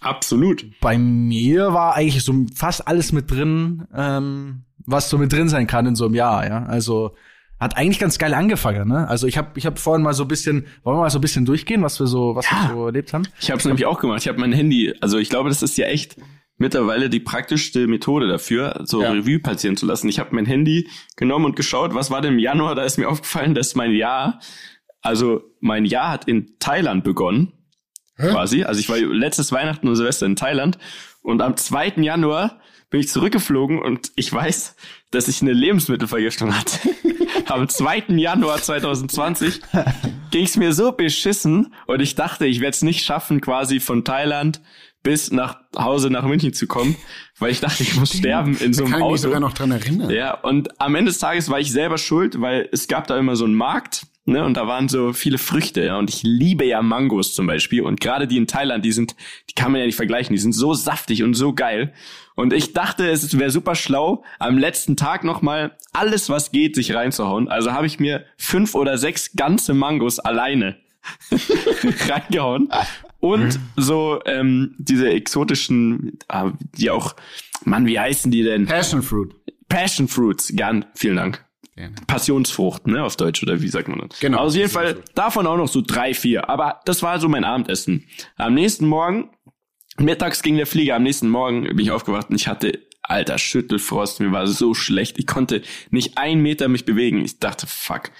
Absolut. 0.00 0.66
bei 0.82 0.98
mir 0.98 1.72
war 1.72 1.94
eigentlich 1.94 2.22
so 2.24 2.44
fast 2.54 2.86
alles 2.86 3.12
mit 3.12 3.30
drin, 3.30 3.86
ähm, 3.94 4.64
was 4.84 5.08
so 5.08 5.16
mit 5.16 5.32
drin 5.32 5.48
sein 5.48 5.66
kann 5.66 5.86
in 5.86 5.94
so 5.94 6.04
einem 6.04 6.14
Jahr, 6.14 6.46
ja. 6.46 6.66
Also 6.66 7.14
hat 7.64 7.76
eigentlich 7.76 7.98
ganz 7.98 8.18
geil 8.18 8.34
angefangen, 8.34 8.88
ne? 8.88 9.08
Also 9.08 9.26
ich 9.26 9.36
habe 9.38 9.50
ich 9.58 9.66
hab 9.66 9.78
vorhin 9.78 10.02
mal 10.04 10.12
so 10.14 10.24
ein 10.24 10.28
bisschen, 10.28 10.66
wollen 10.82 10.96
wir 10.98 11.02
mal 11.02 11.10
so 11.10 11.18
ein 11.18 11.20
bisschen 11.22 11.44
durchgehen, 11.44 11.82
was 11.82 11.98
wir 11.98 12.06
so, 12.06 12.34
was 12.36 12.48
Ja. 12.50 12.68
wir 12.68 12.74
so 12.74 12.86
erlebt 12.86 13.12
haben? 13.12 13.24
Ich 13.40 13.50
habe 13.50 13.58
es 13.58 13.64
nämlich 13.64 13.86
auch 13.86 13.98
gemacht. 14.00 14.20
Ich 14.22 14.28
habe 14.28 14.38
mein 14.38 14.52
Handy, 14.52 14.94
also 15.00 15.18
ich 15.18 15.28
glaube, 15.30 15.48
das 15.48 15.62
ist 15.62 15.76
ja 15.76 15.86
echt 15.86 16.16
mittlerweile 16.56 17.10
die 17.10 17.18
praktischste 17.20 17.86
Methode 17.88 18.28
dafür, 18.28 18.82
so 18.84 19.02
Ja. 19.02 19.10
Revue 19.10 19.40
passieren 19.40 19.76
zu 19.76 19.86
lassen. 19.86 20.08
Ich 20.08 20.20
habe 20.20 20.34
mein 20.34 20.46
Handy 20.46 20.88
genommen 21.16 21.46
und 21.46 21.56
geschaut, 21.56 21.94
was 21.94 22.10
war 22.12 22.20
denn 22.20 22.34
im 22.34 22.38
Januar? 22.38 22.74
Da 22.76 22.84
ist 22.84 22.96
mir 22.98 23.08
aufgefallen, 23.08 23.54
dass 23.54 23.74
mein 23.74 23.90
Jahr, 23.92 24.38
also 25.02 25.42
mein 25.60 25.84
Jahr 25.84 26.10
hat 26.10 26.26
in 26.28 26.56
Thailand 26.60 27.02
begonnen, 27.02 27.52
quasi. 28.16 28.62
Also 28.62 28.78
ich 28.78 28.88
war 28.88 28.98
letztes 28.98 29.50
Weihnachten 29.50 29.88
und 29.88 29.96
Silvester 29.96 30.26
in 30.26 30.36
Thailand 30.36 30.78
und 31.22 31.42
am 31.42 31.56
2. 31.56 31.94
Januar 31.96 32.60
bin 32.90 33.00
ich 33.00 33.08
zurückgeflogen 33.08 33.80
und 33.80 34.12
ich 34.14 34.32
weiß, 34.32 34.76
dass 35.10 35.26
ich 35.26 35.42
eine 35.42 35.52
Lebensmittelvergiftung 35.52 36.54
hatte. 36.56 36.78
am 37.48 37.68
2. 37.68 38.04
Januar 38.08 38.60
2020 38.60 39.60
ging 40.30 40.44
es 40.44 40.56
mir 40.56 40.72
so 40.72 40.92
beschissen 40.92 41.74
und 41.86 42.00
ich 42.00 42.14
dachte, 42.14 42.46
ich 42.46 42.60
werde 42.60 42.74
es 42.74 42.82
nicht 42.82 43.04
schaffen, 43.04 43.40
quasi 43.40 43.80
von 43.80 44.04
Thailand 44.04 44.60
bis 45.02 45.30
nach 45.30 45.58
Hause 45.76 46.10
nach 46.10 46.24
München 46.24 46.54
zu 46.54 46.66
kommen, 46.66 46.96
weil 47.38 47.50
ich 47.50 47.60
dachte, 47.60 47.82
ich 47.82 47.94
muss 47.96 48.16
sterben 48.16 48.56
in 48.56 48.72
so 48.72 48.84
Da 48.84 48.86
einem 48.86 48.92
kann 48.92 49.06
ich 49.06 49.12
mich 49.12 49.20
sogar 49.20 49.40
noch 49.40 49.52
dran 49.52 49.70
erinnern. 49.70 50.10
Ja, 50.10 50.34
und 50.40 50.80
am 50.80 50.94
Ende 50.94 51.10
des 51.10 51.18
Tages 51.18 51.50
war 51.50 51.60
ich 51.60 51.70
selber 51.70 51.98
schuld, 51.98 52.40
weil 52.40 52.68
es 52.72 52.88
gab 52.88 53.06
da 53.06 53.18
immer 53.18 53.36
so 53.36 53.44
einen 53.44 53.54
Markt, 53.54 54.06
ne, 54.24 54.44
und 54.44 54.56
da 54.56 54.66
waren 54.66 54.88
so 54.88 55.12
viele 55.12 55.38
Früchte, 55.38 55.84
ja, 55.84 55.98
und 55.98 56.10
ich 56.10 56.22
liebe 56.22 56.64
ja 56.64 56.82
Mangos 56.82 57.34
zum 57.34 57.46
Beispiel, 57.46 57.82
und 57.82 58.00
gerade 58.00 58.26
die 58.26 58.36
in 58.36 58.46
Thailand, 58.46 58.84
die 58.84 58.92
sind, 58.92 59.16
die 59.50 59.54
kann 59.54 59.72
man 59.72 59.80
ja 59.80 59.86
nicht 59.86 59.96
vergleichen, 59.96 60.34
die 60.34 60.40
sind 60.40 60.52
so 60.52 60.74
saftig 60.74 61.22
und 61.22 61.34
so 61.34 61.54
geil. 61.54 61.92
Und 62.34 62.52
ich 62.52 62.72
dachte, 62.72 63.08
es 63.08 63.38
wäre 63.38 63.50
super 63.50 63.74
schlau, 63.74 64.24
am 64.38 64.58
letzten 64.58 64.96
Tag 64.96 65.24
nochmal 65.24 65.76
alles, 65.92 66.28
was 66.28 66.50
geht, 66.50 66.74
sich 66.74 66.94
reinzuhauen. 66.94 67.48
Also 67.48 67.72
habe 67.72 67.86
ich 67.86 68.00
mir 68.00 68.24
fünf 68.36 68.74
oder 68.74 68.98
sechs 68.98 69.36
ganze 69.36 69.72
Mangos 69.72 70.18
alleine 70.18 70.76
reingehauen. 72.08 72.70
Und 73.20 73.58
so 73.76 74.20
ähm, 74.26 74.74
diese 74.78 75.08
exotischen, 75.08 76.18
ah, 76.28 76.52
die 76.76 76.90
auch, 76.90 77.14
Mann, 77.64 77.86
wie 77.86 77.98
heißen 77.98 78.30
die 78.30 78.42
denn? 78.42 78.66
Passion 78.66 79.02
Fruit. 79.02 79.34
Passion 79.68 80.08
Fruits, 80.08 80.52
gern, 80.54 80.84
vielen 80.94 81.16
Dank. 81.16 81.44
Passionsfrucht, 82.06 82.86
ne, 82.86 83.02
auf 83.02 83.16
Deutsch, 83.16 83.42
oder 83.42 83.60
wie 83.60 83.68
sagt 83.68 83.88
man 83.88 84.08
das? 84.08 84.20
Genau, 84.20 84.38
Auf 84.38 84.54
jeden 84.54 84.70
Fall 84.70 85.02
davon 85.14 85.46
auch 85.46 85.56
noch 85.56 85.68
so 85.68 85.80
drei, 85.80 86.14
vier. 86.14 86.48
Aber 86.48 86.80
das 86.84 87.02
war 87.02 87.18
so 87.18 87.28
mein 87.28 87.44
Abendessen. 87.44 88.06
Am 88.36 88.54
nächsten 88.54 88.86
Morgen, 88.86 89.30
mittags 89.98 90.42
ging 90.42 90.56
der 90.56 90.66
Flieger, 90.66 90.96
am 90.96 91.02
nächsten 91.02 91.28
Morgen 91.28 91.64
bin 91.64 91.80
ich 91.80 91.90
aufgewacht 91.90 92.30
und 92.30 92.36
ich 92.36 92.48
hatte, 92.48 92.78
alter, 93.02 93.38
Schüttelfrost, 93.38 94.20
mir 94.20 94.32
war 94.32 94.46
so 94.46 94.74
schlecht. 94.74 95.18
Ich 95.18 95.26
konnte 95.26 95.62
nicht 95.90 96.16
einen 96.16 96.42
Meter 96.42 96.68
mich 96.68 96.84
bewegen. 96.84 97.24
Ich 97.24 97.38
dachte, 97.38 97.66
fuck. 97.66 98.10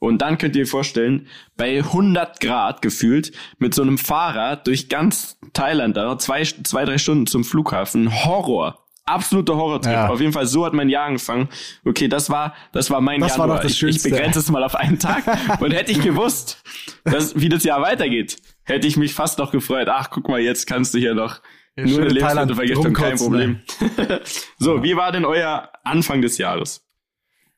Und 0.00 0.22
dann 0.22 0.38
könnt 0.38 0.54
ihr 0.54 0.62
euch 0.62 0.70
vorstellen, 0.70 1.26
bei 1.56 1.78
100 1.78 2.40
Grad 2.40 2.82
gefühlt, 2.82 3.32
mit 3.58 3.74
so 3.74 3.82
einem 3.82 3.98
Fahrrad 3.98 4.66
durch 4.66 4.88
ganz 4.88 5.38
Thailand, 5.54 5.96
da 5.96 6.04
noch 6.04 6.18
zwei, 6.18 6.44
zwei, 6.44 6.84
drei 6.84 6.98
Stunden 6.98 7.26
zum 7.26 7.42
Flughafen. 7.42 8.24
Horror. 8.24 8.84
Absoluter 9.08 9.56
Horrortrip. 9.56 9.92
Ja. 9.92 10.08
Auf 10.08 10.20
jeden 10.20 10.32
Fall, 10.32 10.46
so 10.46 10.64
hat 10.64 10.72
mein 10.72 10.88
Jahr 10.88 11.06
angefangen. 11.06 11.48
Okay, 11.84 12.08
das 12.08 12.30
war, 12.30 12.54
das 12.72 12.90
war 12.90 13.00
mein 13.00 13.20
Das 13.20 13.38
war 13.38 13.46
Januar. 13.46 13.56
doch 13.56 13.62
das 13.62 13.72
ich, 13.72 13.76
ich 13.76 13.80
Schönste. 13.80 14.10
begrenze 14.10 14.38
es 14.40 14.50
mal 14.50 14.62
auf 14.64 14.74
einen 14.74 14.98
Tag. 14.98 15.24
Und 15.60 15.72
hätte 15.72 15.92
ich 15.92 16.00
gewusst, 16.00 16.62
dass, 17.04 17.38
wie 17.40 17.48
das 17.48 17.64
Jahr 17.64 17.80
weitergeht, 17.82 18.36
hätte 18.64 18.86
ich 18.86 18.96
mich 18.96 19.14
fast 19.14 19.38
noch 19.38 19.50
gefreut. 19.52 19.88
Ach, 19.90 20.10
guck 20.10 20.28
mal, 20.28 20.40
jetzt 20.40 20.66
kannst 20.66 20.94
du 20.94 20.98
hier 20.98 21.14
noch 21.14 21.40
nur 21.76 21.88
schön 21.88 22.04
eine 22.04 22.10
in 22.10 22.18
Thailand 22.18 22.50
Lebensmittelvergiftung, 22.50 22.92
kein 22.92 23.16
Problem. 23.16 23.60
so, 24.58 24.82
wie 24.82 24.96
war 24.96 25.12
denn 25.12 25.24
euer 25.24 25.70
Anfang 25.84 26.22
des 26.22 26.38
Jahres? 26.38 26.82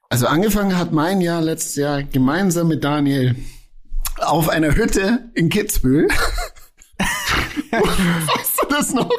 Also 0.08 0.26
angefangen 0.26 0.76
hat 0.76 0.92
mein 0.92 1.20
Jahr 1.20 1.40
letztes 1.40 1.76
Jahr 1.76 2.02
gemeinsam 2.02 2.68
mit 2.68 2.84
Daniel 2.84 3.36
auf 4.18 4.48
einer 4.48 4.74
Hütte 4.74 5.30
in 5.34 5.48
Kitzbühel. 5.48 6.08
weißt 7.70 8.62
du 8.62 8.66
das 8.68 8.92
noch? 8.92 9.10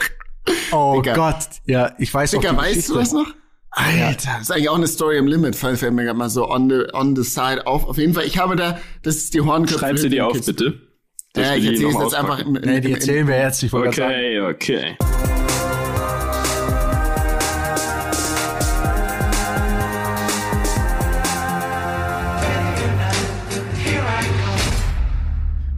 Oh 0.71 0.95
Digga. 1.01 1.13
Gott, 1.15 1.37
ja, 1.65 1.93
ich 1.97 2.13
weiß 2.13 2.35
auch 2.35 2.39
Digga, 2.39 2.51
die 2.53 2.57
weißt 2.57 2.69
Geschichte. 2.73 2.93
du 2.93 2.99
das 2.99 3.11
noch? 3.13 3.27
Alter, 3.73 4.31
das 4.33 4.41
ist 4.41 4.51
eigentlich 4.51 4.69
auch 4.69 4.75
eine 4.75 4.87
Story 4.87 5.17
im 5.17 5.27
Limit, 5.27 5.55
fällt 5.55 5.81
mir 5.93 6.03
gerade 6.03 6.17
mal 6.17 6.29
so 6.29 6.49
on 6.49 6.69
the, 6.69 6.83
on 6.93 7.15
the 7.15 7.23
side 7.23 7.65
auf. 7.67 7.85
Auf 7.85 7.97
jeden 7.97 8.13
Fall, 8.13 8.25
ich 8.25 8.37
habe 8.37 8.55
da, 8.57 8.79
das 9.03 9.15
ist 9.15 9.33
die 9.33 9.41
Hornköpfe. 9.41 9.79
Schreib 9.79 9.97
sie 9.97 10.09
dir 10.09 10.27
auf, 10.27 10.45
bitte. 10.45 10.81
Dass 11.33 11.47
Ja, 11.47 11.55
ich 11.55 11.61
die 11.61 11.69
erzähle 11.69 11.89
es 11.89 11.99
jetzt 12.01 12.15
einfach 12.15 12.39
im, 12.39 12.55
im, 12.57 12.61
Nee, 12.63 12.81
die 12.81 12.91
erzählen 12.91 13.25
wir 13.27 13.37
jetzt, 13.37 13.63
ich 13.63 13.71
wollte 13.71 13.95
gerade 13.95 14.13
sagen. 14.13 14.53
Okay, 14.53 14.95
okay. 14.97 14.97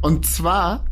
Und 0.02 0.26
zwar 0.26 0.86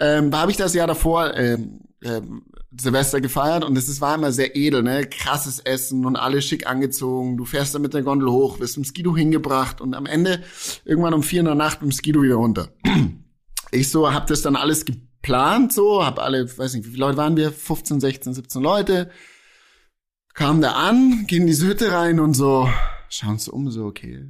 ähm, 0.00 0.34
habe 0.34 0.50
ich 0.50 0.56
das 0.56 0.74
Jahr 0.74 0.86
davor 0.86 1.34
ähm, 1.36 1.80
ähm, 2.02 2.42
Silvester 2.80 3.20
gefeiert 3.20 3.64
und 3.64 3.76
es 3.76 4.00
war 4.00 4.14
immer 4.14 4.32
sehr 4.32 4.56
edel, 4.56 4.82
ne? 4.82 5.06
Krasses 5.06 5.58
Essen 5.60 6.06
und 6.06 6.16
alle 6.16 6.42
schick 6.42 6.66
angezogen. 6.66 7.36
Du 7.36 7.44
fährst 7.44 7.74
dann 7.74 7.82
mit 7.82 7.94
der 7.94 8.02
Gondel 8.02 8.30
hoch, 8.30 8.60
wirst 8.60 8.76
im 8.76 8.84
Skido 8.84 9.16
hingebracht 9.16 9.80
und 9.80 9.94
am 9.94 10.06
Ende 10.06 10.42
irgendwann 10.84 11.14
um 11.14 11.22
vier 11.22 11.40
in 11.40 11.46
der 11.46 11.54
Nacht 11.54 11.82
im 11.82 11.92
Skido 11.92 12.22
wieder 12.22 12.36
runter. 12.36 12.68
Ich 13.70 13.90
so 13.90 14.12
hab 14.12 14.28
das 14.28 14.40
dann 14.42 14.54
alles 14.54 14.84
geplant, 14.84 15.72
so 15.72 16.04
hab 16.04 16.20
alle, 16.20 16.46
weiß 16.46 16.74
nicht, 16.74 16.86
wie 16.86 16.90
viele 16.90 17.06
Leute 17.06 17.16
waren 17.16 17.36
wir? 17.36 17.50
15, 17.50 17.98
16, 17.98 18.34
17 18.34 18.62
Leute. 18.62 19.10
Kam 20.32 20.60
da 20.60 20.74
an, 20.74 21.24
gehen 21.26 21.40
in 21.40 21.48
diese 21.48 21.66
Hütte 21.66 21.90
rein 21.90 22.20
und 22.20 22.34
so 22.34 22.68
schauen 23.14 23.30
uns 23.30 23.48
um, 23.48 23.70
so 23.70 23.84
okay. 23.86 24.28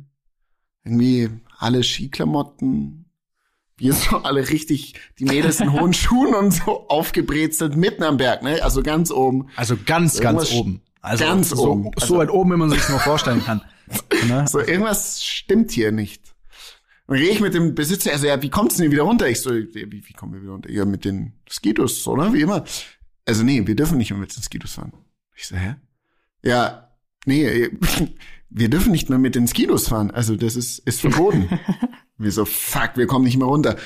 Irgendwie 0.84 1.30
alle 1.58 1.82
Skiklamotten, 1.82 3.03
wir 3.76 3.92
so 3.92 4.18
alle 4.18 4.48
richtig, 4.50 4.94
die 5.18 5.24
Mädels 5.24 5.60
in 5.60 5.72
hohen 5.72 5.92
Schuhen 5.94 6.34
und 6.34 6.52
so 6.52 6.88
aufgebrezelt 6.88 7.76
mitten 7.76 8.02
am 8.02 8.16
Berg, 8.16 8.42
ne? 8.42 8.62
Also 8.62 8.82
ganz 8.82 9.10
oben. 9.10 9.48
Also 9.56 9.76
ganz, 9.84 10.20
ganz 10.20 10.52
oben. 10.52 10.80
Also 11.00 11.24
ganz 11.24 11.50
so, 11.50 11.70
oben. 11.70 11.82
So 11.84 11.90
Also- 12.00 12.16
weit 12.18 12.30
oben, 12.30 12.52
wie 12.52 12.56
man 12.56 12.70
sich 12.70 12.88
nur 12.88 12.98
vorstellen 13.00 13.44
kann. 13.44 13.62
ne? 14.28 14.46
So, 14.48 14.60
irgendwas 14.60 15.22
stimmt 15.24 15.70
hier 15.70 15.92
nicht. 15.92 16.22
Und 17.06 17.16
rede 17.16 17.30
ich 17.32 17.40
mit 17.40 17.52
dem 17.52 17.74
Besitzer, 17.74 18.12
er 18.12 18.18
so, 18.18 18.26
ja, 18.26 18.40
wie 18.40 18.48
kommt's 18.48 18.76
denn 18.76 18.84
hier 18.84 18.92
wieder 18.92 19.02
runter? 19.02 19.28
Ich 19.28 19.42
so, 19.42 19.50
wie, 19.50 19.90
wie 20.06 20.12
kommen 20.14 20.32
wir 20.32 20.40
wieder 20.40 20.52
runter? 20.52 20.70
Ja, 20.70 20.86
mit 20.86 21.04
den 21.04 21.34
Skidos, 21.50 22.06
oder? 22.06 22.32
Wie 22.32 22.40
immer. 22.40 22.64
Also, 23.26 23.42
nee, 23.42 23.66
wir 23.66 23.76
dürfen 23.76 23.98
nicht 23.98 24.10
mehr 24.10 24.18
mit 24.20 24.34
den 24.34 24.42
Skidos 24.42 24.72
fahren. 24.72 24.92
Ich 25.36 25.46
so, 25.46 25.56
hä? 25.56 25.74
Ja, 26.42 26.90
nee, 27.26 27.68
wir 28.48 28.70
dürfen 28.70 28.92
nicht 28.92 29.10
mehr 29.10 29.18
mit 29.18 29.34
den 29.34 29.46
Skidos 29.46 29.88
fahren. 29.88 30.10
Also, 30.10 30.36
das 30.36 30.56
ist, 30.56 30.78
ist 30.78 31.02
verboten. 31.02 31.48
Wir 32.18 32.32
so, 32.32 32.44
fuck, 32.44 32.92
wir 32.96 33.06
kommen 33.06 33.24
nicht 33.24 33.38
mehr 33.38 33.46
runter. 33.46 33.76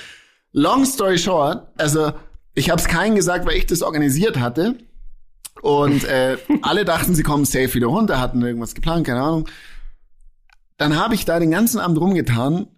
Long 0.52 0.84
story 0.84 1.18
short, 1.18 1.68
also, 1.76 2.12
ich 2.54 2.70
habe 2.70 2.80
es 2.80 2.88
keinen 2.88 3.14
gesagt, 3.14 3.46
weil 3.46 3.56
ich 3.56 3.66
das 3.66 3.82
organisiert 3.82 4.38
hatte. 4.38 4.76
Und 5.62 6.04
äh, 6.04 6.38
alle 6.62 6.84
dachten, 6.84 7.14
sie 7.14 7.22
kommen 7.22 7.44
safe 7.44 7.74
wieder 7.74 7.88
runter, 7.88 8.20
hatten 8.20 8.42
irgendwas 8.42 8.74
geplant, 8.74 9.06
keine 9.06 9.20
Ahnung. 9.20 9.48
Dann 10.76 10.96
habe 10.96 11.14
ich 11.14 11.24
da 11.24 11.38
den 11.40 11.50
ganzen 11.50 11.80
Abend 11.80 12.00
rumgetan, 12.00 12.68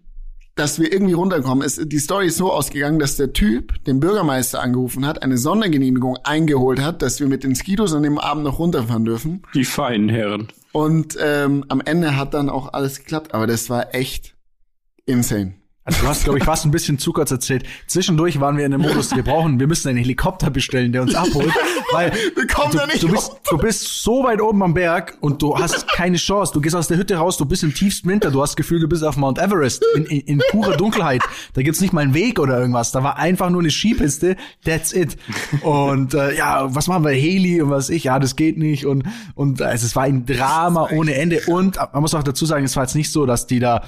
dass 0.55 0.79
wir 0.79 0.91
irgendwie 0.91 1.13
runterkommen. 1.13 1.65
Es, 1.65 1.79
die 1.81 1.99
Story 1.99 2.27
ist 2.27 2.37
so 2.37 2.51
ausgegangen, 2.51 2.99
dass 2.99 3.15
der 3.15 3.33
Typ 3.33 3.83
den 3.85 3.99
Bürgermeister 3.99 4.61
angerufen 4.61 5.05
hat, 5.05 5.23
eine 5.23 5.37
Sondergenehmigung 5.37 6.17
eingeholt 6.23 6.81
hat, 6.81 7.01
dass 7.01 7.19
wir 7.19 7.27
mit 7.27 7.43
den 7.43 7.55
Skidos 7.55 7.93
an 7.93 8.03
dem 8.03 8.17
Abend 8.17 8.43
noch 8.43 8.59
runterfahren 8.59 9.05
dürfen. 9.05 9.43
Die 9.53 9.65
feinen 9.65 10.09
Herren. 10.09 10.47
Und 10.71 11.17
ähm, 11.21 11.65
am 11.69 11.81
Ende 11.81 12.17
hat 12.17 12.33
dann 12.33 12.49
auch 12.49 12.73
alles 12.73 12.99
geklappt. 12.99 13.33
Aber 13.33 13.47
das 13.47 13.69
war 13.69 13.93
echt 13.93 14.35
insane. 15.05 15.61
Also 15.83 16.03
du 16.03 16.07
hast, 16.07 16.23
glaube 16.25 16.37
ich, 16.37 16.45
fast 16.45 16.63
ein 16.63 16.69
bisschen 16.69 16.99
zu 16.99 17.11
kurz 17.11 17.31
erzählt. 17.31 17.63
Zwischendurch 17.87 18.39
waren 18.39 18.55
wir 18.55 18.65
in 18.65 18.71
dem 18.71 18.81
Modus, 18.81 19.15
wir 19.15 19.23
brauchen, 19.23 19.59
wir 19.59 19.65
müssen 19.65 19.89
einen 19.89 19.97
Helikopter 19.97 20.51
bestellen, 20.51 20.91
der 20.91 21.01
uns 21.01 21.15
abholt, 21.15 21.51
weil 21.91 22.11
Wir 22.35 22.45
kommen 22.45 22.71
du, 22.71 22.77
da 22.77 22.85
nicht 22.85 23.01
du, 23.01 23.09
bist, 23.09 23.31
du 23.49 23.57
bist 23.57 24.03
so 24.03 24.23
weit 24.23 24.41
oben 24.41 24.61
am 24.61 24.75
Berg 24.75 25.17
und 25.21 25.41
du 25.41 25.57
hast 25.57 25.87
keine 25.87 26.17
Chance. 26.17 26.53
Du 26.53 26.61
gehst 26.61 26.75
aus 26.75 26.87
der 26.87 26.97
Hütte 26.97 27.15
raus, 27.15 27.37
du 27.37 27.45
bist 27.45 27.63
im 27.63 27.73
tiefsten 27.73 28.09
Winter, 28.09 28.29
du 28.29 28.43
hast 28.43 28.51
das 28.51 28.57
Gefühl, 28.57 28.79
du 28.79 28.87
bist 28.87 29.03
auf 29.03 29.17
Mount 29.17 29.39
Everest 29.39 29.83
in, 29.95 30.05
in, 30.05 30.21
in 30.21 30.41
purer 30.51 30.77
Dunkelheit. 30.77 31.23
Da 31.55 31.63
gibt's 31.63 31.81
nicht 31.81 31.93
mal 31.93 32.01
einen 32.01 32.13
Weg 32.13 32.39
oder 32.39 32.59
irgendwas. 32.59 32.91
Da 32.91 33.03
war 33.03 33.17
einfach 33.17 33.49
nur 33.49 33.61
eine 33.61 33.71
Skipiste, 33.71 34.37
that's 34.63 34.93
it. 34.93 35.17
Und 35.61 36.13
äh, 36.13 36.37
ja, 36.37 36.73
was 36.75 36.87
machen 36.87 37.03
wir, 37.03 37.11
Heli 37.11 37.59
und 37.59 37.71
was 37.71 37.89
ich, 37.89 38.03
ja, 38.03 38.19
das 38.19 38.35
geht 38.35 38.59
nicht. 38.59 38.85
Und, 38.85 39.05
und 39.33 39.63
also, 39.63 39.87
es 39.87 39.95
war 39.95 40.03
ein 40.03 40.27
Drama 40.27 40.89
ohne 40.91 41.15
Ende. 41.15 41.41
Und 41.47 41.77
man 41.77 42.01
muss 42.01 42.13
auch 42.13 42.23
dazu 42.23 42.45
sagen, 42.45 42.65
es 42.65 42.75
war 42.75 42.83
jetzt 42.83 42.95
nicht 42.95 43.11
so, 43.11 43.25
dass 43.25 43.47
die 43.47 43.59
da 43.59 43.81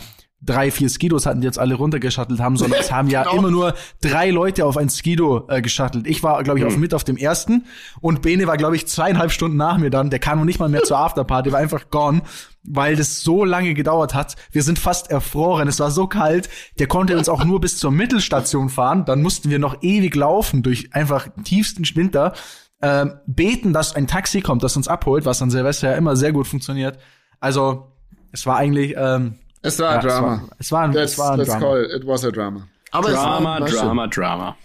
drei, 0.45 0.71
vier 0.71 0.89
Skidos 0.89 1.25
hatten, 1.25 1.41
die 1.41 1.45
jetzt 1.45 1.60
alle 1.60 1.75
runtergeschattelt 1.75 2.39
haben, 2.39 2.58
sondern 2.58 2.79
es 2.79 2.91
haben 2.91 3.08
ja 3.10 3.23
Genau. 3.23 3.38
immer 3.38 3.51
nur 3.51 3.73
drei 4.01 4.29
Leute 4.29 4.65
auf 4.65 4.77
ein 4.77 4.89
Skido 4.89 5.47
äh, 5.47 5.62
geschattelt. 5.62 6.08
Ich 6.08 6.21
war, 6.23 6.43
glaube 6.43 6.60
ich, 6.60 6.65
auf, 6.65 6.77
mit 6.77 6.93
auf 6.93 7.03
dem 7.03 7.17
ersten 7.17 7.65
und 8.01 8.21
Bene 8.21 8.45
war, 8.47 8.58
glaube 8.58 8.75
ich, 8.75 8.88
zweieinhalb 8.88 9.32
Stunden 9.32 9.58
nach 9.58 9.77
mir 9.77 9.89
dann. 9.89 10.10
Der 10.10 10.19
kam 10.19 10.39
noch 10.39 10.45
nicht 10.45 10.60
mal 10.60 10.69
mehr 10.69 10.84
zur 10.84 10.97
Afterparty, 10.97 11.51
war 11.51 11.60
einfach 11.60 11.89
gone, 11.89 12.21
weil 12.63 12.95
das 12.95 13.21
so 13.21 13.45
lange 13.45 13.73
gedauert 13.73 14.13
hat. 14.13 14.36
Wir 14.51 14.63
sind 14.63 14.79
fast 14.79 15.10
erfroren, 15.10 15.67
es 15.67 15.79
war 15.79 15.91
so 15.91 16.08
kalt. 16.08 16.49
Der 16.79 16.88
konnte 16.88 17.17
uns 17.17 17.29
auch 17.29 17.43
nur 17.45 17.62
bis 17.62 17.77
zur 17.77 17.91
Mittelstation 17.91 18.69
fahren. 18.69 19.06
Dann 19.06 19.21
mussten 19.21 19.49
wir 19.49 19.60
noch 19.60 19.82
ewig 19.82 20.15
laufen 20.15 20.63
durch 20.63 20.93
einfach 20.93 21.27
tiefsten 21.43 21.84
Winter. 21.95 22.34
Ähm, 22.82 23.13
beten, 23.27 23.71
dass 23.71 23.95
ein 23.95 24.08
Taxi 24.08 24.41
kommt, 24.41 24.62
das 24.62 24.75
uns 24.75 24.89
abholt, 24.89 25.23
was 25.25 25.41
an 25.41 25.49
Silvester 25.49 25.91
ja 25.91 25.95
immer 25.97 26.17
sehr 26.17 26.34
gut 26.34 26.47
funktioniert. 26.47 26.97
Also, 27.39 27.93
es 28.34 28.45
war 28.45 28.58
eigentlich 28.58 28.95
ähm, 28.97 29.36
Es 29.63 29.80
war 29.80 29.93
ja, 29.93 29.99
ein 29.99 30.06
Drama. 30.06 30.43
Es 30.60 30.71
war, 30.71 30.89
es 30.89 30.91
war, 30.91 30.91
ein, 30.91 30.95
es 30.95 31.17
war 31.17 31.34
ein 31.34 31.45
Drama. 31.45 31.60
called, 31.60 31.91
it 31.91 32.08
was 32.08 32.26
a 32.26 32.32
drama. 32.32 32.67
Aber 32.91 33.10
Drama, 33.10 33.58
es 33.65 33.76
war. 33.76 33.84
Drama, 33.86 34.08
Drama. 34.08 34.58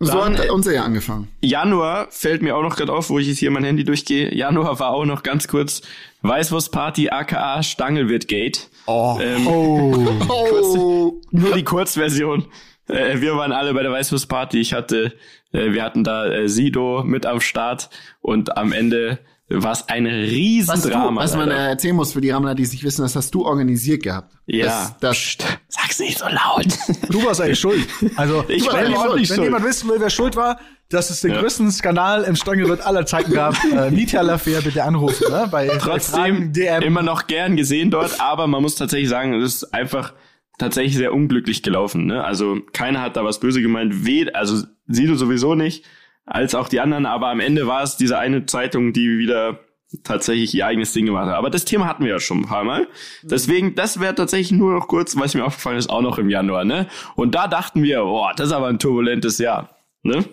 So 0.00 0.12
Dann, 0.12 0.38
hat 0.38 0.50
unser 0.50 0.72
Jahr 0.72 0.84
angefangen. 0.84 1.28
Januar 1.40 2.06
fällt 2.10 2.40
mir 2.40 2.56
auch 2.56 2.62
noch 2.62 2.76
gerade 2.76 2.92
auf, 2.92 3.10
wo 3.10 3.18
ich 3.18 3.26
jetzt 3.26 3.38
hier 3.38 3.50
mein 3.50 3.64
Handy 3.64 3.82
durchgehe. 3.84 4.32
Januar 4.32 4.78
war 4.78 4.90
auch 4.90 5.04
noch 5.04 5.24
ganz 5.24 5.48
kurz 5.48 5.82
Weißwurstparty 6.22 7.10
aka 7.10 7.62
Stangelwirt-Gate. 7.62 8.68
Oh. 8.86 9.18
Ähm, 9.20 9.46
Oh. 10.28 11.20
Nur 11.30 11.54
die 11.54 11.64
Kurzversion. 11.64 12.46
Äh, 12.86 13.20
wir 13.20 13.36
waren 13.36 13.52
alle 13.52 13.74
bei 13.74 13.82
der 13.82 13.90
Weißwurstparty. 13.90 14.60
Ich 14.60 14.72
hatte, 14.72 15.12
äh, 15.52 15.72
wir 15.72 15.82
hatten 15.82 16.04
da 16.04 16.26
äh, 16.26 16.48
Sido 16.48 17.02
mit 17.04 17.26
am 17.26 17.40
Start 17.40 17.90
und 18.20 18.56
am 18.56 18.72
Ende 18.72 19.18
war 19.50 19.72
es 19.72 19.88
ein 19.88 20.04
Was, 20.04 20.12
du, 20.12 20.18
Riesendrama. 20.28 21.22
was 21.22 21.34
man 21.36 21.50
äh, 21.50 21.68
erzählen 21.70 21.96
muss 21.96 22.12
für 22.12 22.20
die 22.20 22.30
Rammler, 22.30 22.54
die 22.54 22.62
es 22.64 22.72
nicht 22.72 22.84
wissen, 22.84 23.02
das 23.02 23.16
hast 23.16 23.34
du 23.34 23.44
organisiert 23.46 24.02
gehabt. 24.02 24.34
ja, 24.46 24.66
Das, 24.66 24.98
das, 25.00 25.16
Psst, 25.16 25.44
sag's 25.68 25.98
nicht 26.00 26.18
so 26.18 26.26
laut. 26.26 26.66
Du 27.10 27.24
warst 27.24 27.40
eigentlich 27.40 27.58
schuld. 27.58 27.86
Also, 28.16 28.44
Ich 28.48 28.66
war 28.66 28.74
wenn, 28.74 28.90
jemand, 28.90 29.08
auch 29.10 29.14
nicht 29.16 29.30
wenn 29.30 29.36
schuld. 29.36 29.46
jemand 29.46 29.64
wissen 29.64 29.88
will, 29.88 29.96
wer 30.00 30.10
schuld 30.10 30.36
war, 30.36 30.60
dass 30.90 31.10
es 31.10 31.20
den 31.22 31.32
Ja. 31.32 31.40
größten 31.40 31.70
Skandal 31.70 32.24
im 32.24 32.36
Stangelwirt 32.36 32.80
aller 32.86 33.06
Zeiten 33.06 33.32
gab, 33.32 33.54
äh, 33.72 33.90
Mietja 33.90 34.20
Lafer 34.22 34.60
bitte 34.62 34.84
anrufen, 34.84 35.30
ne? 35.30 35.48
Bei, 35.50 35.68
Trotzdem 35.78 36.14
Fragen, 36.14 36.52
DM. 36.52 36.82
immer 36.82 37.02
noch 37.02 37.26
gern 37.26 37.56
gesehen 37.56 37.90
dort, 37.90 38.20
aber 38.20 38.46
man 38.46 38.62
muss 38.62 38.74
tatsächlich 38.76 39.08
sagen, 39.08 39.34
es 39.34 39.54
ist 39.62 39.74
einfach 39.74 40.12
tatsächlich 40.58 40.96
sehr 40.96 41.14
unglücklich 41.14 41.62
gelaufen. 41.62 42.06
Ne? 42.06 42.24
Also 42.24 42.58
keiner 42.72 43.00
hat 43.00 43.16
da 43.16 43.24
was 43.24 43.38
böse 43.40 43.62
gemeint, 43.62 44.04
weh, 44.04 44.30
also 44.32 44.66
Sido 44.88 45.14
sowieso 45.14 45.54
nicht, 45.54 45.84
als 46.28 46.54
auch 46.54 46.68
die 46.68 46.80
anderen, 46.80 47.06
aber 47.06 47.28
am 47.28 47.40
Ende 47.40 47.66
war 47.66 47.82
es 47.82 47.96
diese 47.96 48.18
eine 48.18 48.46
Zeitung, 48.46 48.92
die 48.92 49.18
wieder 49.18 49.60
tatsächlich 50.04 50.54
ihr 50.54 50.66
eigenes 50.66 50.92
Ding 50.92 51.06
gemacht 51.06 51.26
hat. 51.26 51.34
Aber 51.34 51.50
das 51.50 51.64
Thema 51.64 51.86
hatten 51.86 52.04
wir 52.04 52.10
ja 52.10 52.20
schon 52.20 52.40
ein 52.40 52.46
paar 52.46 52.64
Mal. 52.64 52.86
Deswegen, 53.22 53.74
das 53.74 54.00
wäre 54.00 54.14
tatsächlich 54.14 54.52
nur 54.52 54.74
noch 54.74 54.86
kurz, 54.86 55.16
was 55.16 55.34
mir 55.34 55.44
aufgefallen 55.44 55.78
ist, 55.78 55.88
auch 55.88 56.02
noch 56.02 56.18
im 56.18 56.28
Januar. 56.28 56.64
Ne? 56.64 56.88
Und 57.14 57.34
da 57.34 57.48
dachten 57.48 57.82
wir, 57.82 58.02
boah, 58.02 58.32
das 58.36 58.48
ist 58.48 58.52
aber 58.52 58.66
ein 58.66 58.78
turbulentes 58.78 59.38
Jahr. 59.38 59.70
Ne? 60.02 60.24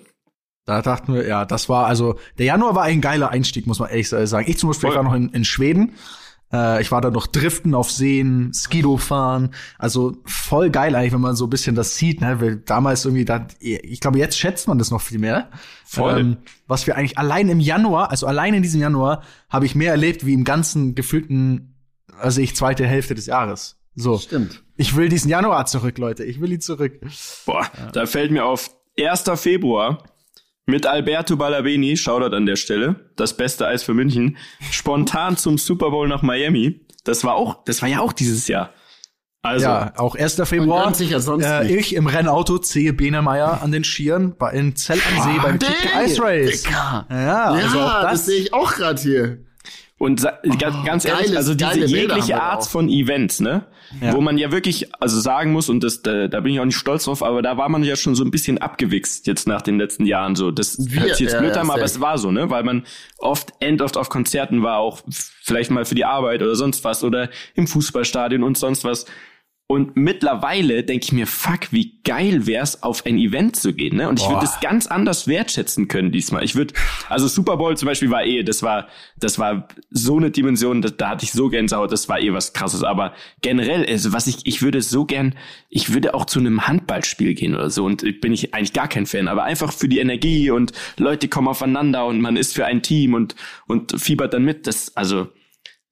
Da 0.66 0.82
dachten 0.82 1.14
wir, 1.14 1.26
ja, 1.26 1.46
das 1.46 1.70
war 1.70 1.86
also, 1.86 2.18
der 2.38 2.48
Januar 2.48 2.76
war 2.76 2.84
ein 2.84 3.00
geiler 3.00 3.30
Einstieg, 3.30 3.68
muss 3.68 3.80
man 3.80 3.90
ehrlich 3.90 4.10
sagen. 4.10 4.50
Ich 4.50 4.58
zum 4.58 4.72
Beispiel 4.72 4.90
war 4.90 5.04
noch 5.04 5.14
in, 5.14 5.30
in 5.30 5.46
Schweden. 5.46 5.94
Äh, 6.52 6.82
ich 6.82 6.92
war 6.92 7.02
da 7.02 7.12
noch 7.12 7.28
driften 7.28 7.74
auf 7.74 7.92
Seen, 7.92 8.52
Skido 8.54 8.98
fahren. 8.98 9.52
Also 9.78 10.18
voll 10.26 10.70
geil 10.70 10.96
eigentlich, 10.96 11.14
wenn 11.14 11.22
man 11.22 11.36
so 11.36 11.46
ein 11.46 11.50
bisschen 11.50 11.76
das 11.76 11.96
sieht, 11.96 12.22
ne? 12.22 12.40
Weil 12.40 12.58
damals 12.58 13.06
irgendwie, 13.06 13.26
da, 13.26 13.48
ich 13.60 14.00
glaube, 14.00 14.20
jetzt 14.20 14.38
schätzt 14.38 14.68
man 14.68 14.78
das 14.78 14.92
noch 14.92 15.02
viel 15.02 15.20
mehr. 15.20 15.50
Voll. 15.86 16.20
Ähm, 16.20 16.38
was 16.68 16.88
wir 16.88 16.96
eigentlich 16.96 17.18
allein 17.18 17.50
im 17.50 17.60
Januar, 17.60 18.12
also 18.12 18.28
allein 18.28 18.54
in 18.54 18.64
diesem 18.64 18.82
Januar, 18.82 19.24
habe 19.50 19.66
ich 19.66 19.76
mehr 19.76 19.92
erlebt 19.92 20.26
wie 20.26 20.34
im 20.34 20.44
ganzen 20.44 20.96
gefühlten, 20.96 21.76
also 22.20 22.42
ich 22.42 22.56
zweite 22.56 22.86
Hälfte 22.86 23.16
des 23.16 23.26
Jahres. 23.26 23.78
So. 23.96 24.18
stimmt. 24.18 24.64
Ich 24.78 24.96
will 24.96 25.08
diesen 25.08 25.30
Januar 25.30 25.66
zurück, 25.68 25.98
Leute. 25.98 26.26
Ich 26.26 26.42
will 26.42 26.52
ihn 26.52 26.60
zurück. 26.60 27.00
Boah, 27.46 27.66
da 27.94 28.06
fällt 28.06 28.32
mir 28.32 28.46
auf 28.46 28.72
1. 29.00 29.24
Februar 29.36 30.04
mit 30.66 30.86
Alberto 30.88 31.36
Balabeni, 31.38 31.96
Shoutout 31.98 32.36
an 32.36 32.46
der 32.46 32.56
Stelle, 32.56 32.96
das 33.16 33.38
beste 33.38 33.68
Eis 33.68 33.84
für 33.84 33.94
München, 33.94 34.38
spontan 34.72 35.38
zum 35.38 35.58
Super 35.58 35.92
Bowl 35.92 36.08
nach 36.08 36.22
Miami. 36.22 36.82
Das 37.04 37.24
war 37.24 37.36
auch, 37.36 37.64
das 37.66 37.82
war 37.82 37.90
ja 37.90 38.00
auch 38.00 38.14
dieses 38.14 38.48
Jahr. 38.48 38.72
Also, 39.44 39.68
Ja, 39.68 39.94
auch 39.98 40.16
1. 40.16 40.42
Februar. 40.46 40.86
äh, 41.46 41.78
ich 41.78 41.94
im 41.94 42.08
Rennauto 42.08 42.58
ziehe 42.58 42.94
Benemeyer 42.94 43.62
an 43.62 43.72
den 43.72 43.84
Skiern 43.84 44.36
bei 44.40 44.52
in 44.54 44.76
Zell 44.76 45.00
am 45.16 45.22
See 45.24 45.40
beim 45.40 45.60
Ding, 45.60 45.70
Kick 45.70 45.92
Ice 46.04 46.20
Race. 46.20 46.64
Dicker. 46.64 47.06
Ja, 47.12 47.16
Ja, 47.16 47.44
also 47.52 47.78
das, 47.78 48.02
das. 48.12 48.26
sehe 48.26 48.40
ich 48.42 48.54
auch 48.56 48.74
gerade 48.74 49.00
hier. 49.00 49.45
Und 49.98 50.20
sa- 50.20 50.40
ganz, 50.60 51.06
ehrlich, 51.06 51.28
geiles- 51.28 51.36
also 51.38 51.56
diese 51.56 51.86
jegliche 51.86 52.42
Art 52.42 52.64
auch. 52.64 52.70
von 52.70 52.90
Events, 52.90 53.40
ne? 53.40 53.66
Ja. 54.02 54.14
Wo 54.14 54.20
man 54.22 54.38
ja 54.38 54.52
wirklich, 54.52 54.94
also 55.00 55.20
sagen 55.22 55.52
muss, 55.54 55.70
und 55.70 55.84
das, 55.84 56.02
da, 56.02 56.28
da 56.28 56.40
bin 56.42 56.54
ich 56.54 56.60
auch 56.60 56.66
nicht 56.66 56.76
stolz 56.78 57.06
drauf, 57.06 57.22
aber 57.24 57.42
da 57.42 57.56
war 57.58 57.70
man 57.70 57.84
ja 57.84 57.96
schon 57.96 58.16
so 58.16 58.24
ein 58.24 58.32
bisschen 58.32 58.58
abgewichst 58.58 59.26
jetzt 59.28 59.48
nach 59.48 59.62
den 59.62 59.78
letzten 59.78 60.06
Jahren 60.06 60.36
so. 60.36 60.52
Das 60.52 60.78
Wir- 60.80 61.02
hört 61.02 61.12
sich 61.12 61.22
jetzt 61.22 61.34
ja, 61.34 61.40
blöd 61.40 61.56
ja, 61.56 61.62
an, 61.62 61.70
aber 61.70 61.84
es 61.84 62.00
war 62.02 62.18
so, 62.18 62.32
ne? 62.32 62.50
Weil 62.50 62.64
man 62.64 62.84
oft, 63.20 63.54
end 63.60 63.82
oft 63.82 63.96
auf 63.96 64.10
Konzerten 64.10 64.64
war, 64.64 64.80
auch 64.80 65.02
vielleicht 65.10 65.72
mal 65.72 65.86
für 65.86 65.96
die 65.96 66.06
Arbeit 66.06 66.42
oder 66.42 66.56
sonst 66.56 66.84
was 66.84 67.04
oder 67.04 67.30
im 67.54 67.68
Fußballstadion 67.68 68.44
und 68.44 68.58
sonst 68.58 68.84
was. 68.84 69.06
Und 69.68 69.98
mittlerweile 69.98 70.84
denke 70.84 71.06
ich 71.06 71.12
mir, 71.12 71.26
fuck, 71.26 71.72
wie 71.72 72.00
geil 72.04 72.46
wär's, 72.46 72.84
auf 72.84 73.04
ein 73.08 73.18
Event 73.18 73.56
zu 73.56 73.74
gehen, 73.74 73.98
ne? 73.98 74.08
Und 74.08 74.20
ich 74.20 74.28
würde 74.28 74.42
das 74.42 74.60
ganz 74.60 74.86
anders 74.86 75.28
wertschätzen 75.28 75.88
können 75.88 76.12
diesmal. 76.12 76.44
Ich 76.44 76.54
würde, 76.54 76.76
also 77.10 77.28
Super 77.28 77.58
Bowl 77.58 77.76
zum 77.76 77.88
Beispiel 77.88 78.12
war 78.12 78.24
eh, 78.24 78.44
das 78.44 78.62
war, 78.62 78.88
das 79.18 79.40
war 79.40 79.68
so 79.90 80.18
eine 80.18 80.30
Dimension, 80.30 80.84
da, 80.84 80.90
da 80.90 81.10
hatte 81.10 81.26
ich 81.26 81.32
so 81.32 81.50
Gänsehaut, 81.50 81.92
das 81.92 82.08
war 82.08 82.20
eh 82.20 82.32
was 82.32 82.54
krasses. 82.54 82.84
Aber 82.84 83.14
generell, 83.42 83.84
also 83.88 84.14
was 84.14 84.28
ich, 84.28 84.46
ich 84.46 84.62
würde 84.62 84.84
so 84.84 85.06
gern, 85.06 85.34
ich 85.70 85.92
würde 85.96 86.14
auch 86.14 86.26
zu 86.26 86.38
einem 86.38 86.68
Handballspiel 86.68 87.34
gehen 87.34 87.56
oder 87.56 87.72
so. 87.72 87.86
Und 87.86 88.04
bin 88.22 88.34
ich 88.34 88.54
eigentlich 88.54 88.74
gar 88.74 88.88
kein 88.88 89.08
Fan, 89.08 89.28
aber 89.28 89.46
einfach 89.46 89.74
für 89.74 89.90
die 89.90 89.98
Energie 89.98 90.52
und 90.52 90.74
Leute 90.98 91.28
kommen 91.28 91.48
aufeinander 91.48 92.06
und 92.06 92.22
man 92.22 92.38
ist 92.38 92.54
für 92.54 92.66
ein 92.68 92.84
Team 92.84 93.16
und, 93.16 93.36
und 93.66 94.00
fiebert 94.00 94.36
dann 94.36 94.44
mit. 94.44 94.68
Das, 94.68 94.96
also, 94.96 95.30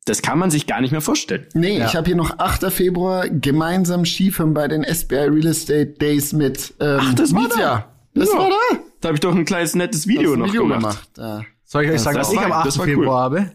das 0.05 0.21
kann 0.21 0.37
man 0.39 0.51
sich 0.51 0.67
gar 0.67 0.81
nicht 0.81 0.91
mehr 0.91 1.01
vorstellen. 1.01 1.47
Nee, 1.53 1.79
Ja. 1.79 1.85
ich 1.87 1.95
habe 1.95 2.05
hier 2.07 2.15
noch 2.15 2.37
8. 2.39 2.71
Februar 2.71 3.29
gemeinsam 3.29 4.05
Skifahren 4.05 4.53
bei 4.53 4.67
den 4.67 4.83
SBI 4.83 5.15
Real 5.29 5.47
Estate 5.47 5.85
Days 5.87 6.33
mit 6.33 6.73
ähm, 6.79 6.99
Ach, 7.01 7.13
das 7.13 7.33
war 7.33 7.41
Mietja. 7.43 7.85
Das 8.13 8.29
Ja. 8.31 8.37
war 8.39 8.49
da. 8.49 8.77
Da 9.01 9.07
habe 9.09 9.15
ich 9.15 9.21
doch 9.21 9.33
ein 9.35 9.45
kleines 9.45 9.75
nettes 9.75 10.07
Video 10.07 10.33
ein 10.33 10.39
noch 10.39 10.47
Video 10.47 10.67
gemacht. 10.67 11.13
gemacht. 11.15 11.41
Ja. 11.41 11.45
Soll 11.65 11.85
ich 11.85 11.91
euch 11.91 12.01
sagen, 12.01 12.17
das 12.17 12.27
was 12.27 12.33
ich 12.33 12.39
am 12.39 12.51
8. 12.51 12.65
das 12.67 12.77
war 12.77 12.85
cool. 12.87 12.93
Februar 12.93 13.21
habe? 13.23 13.51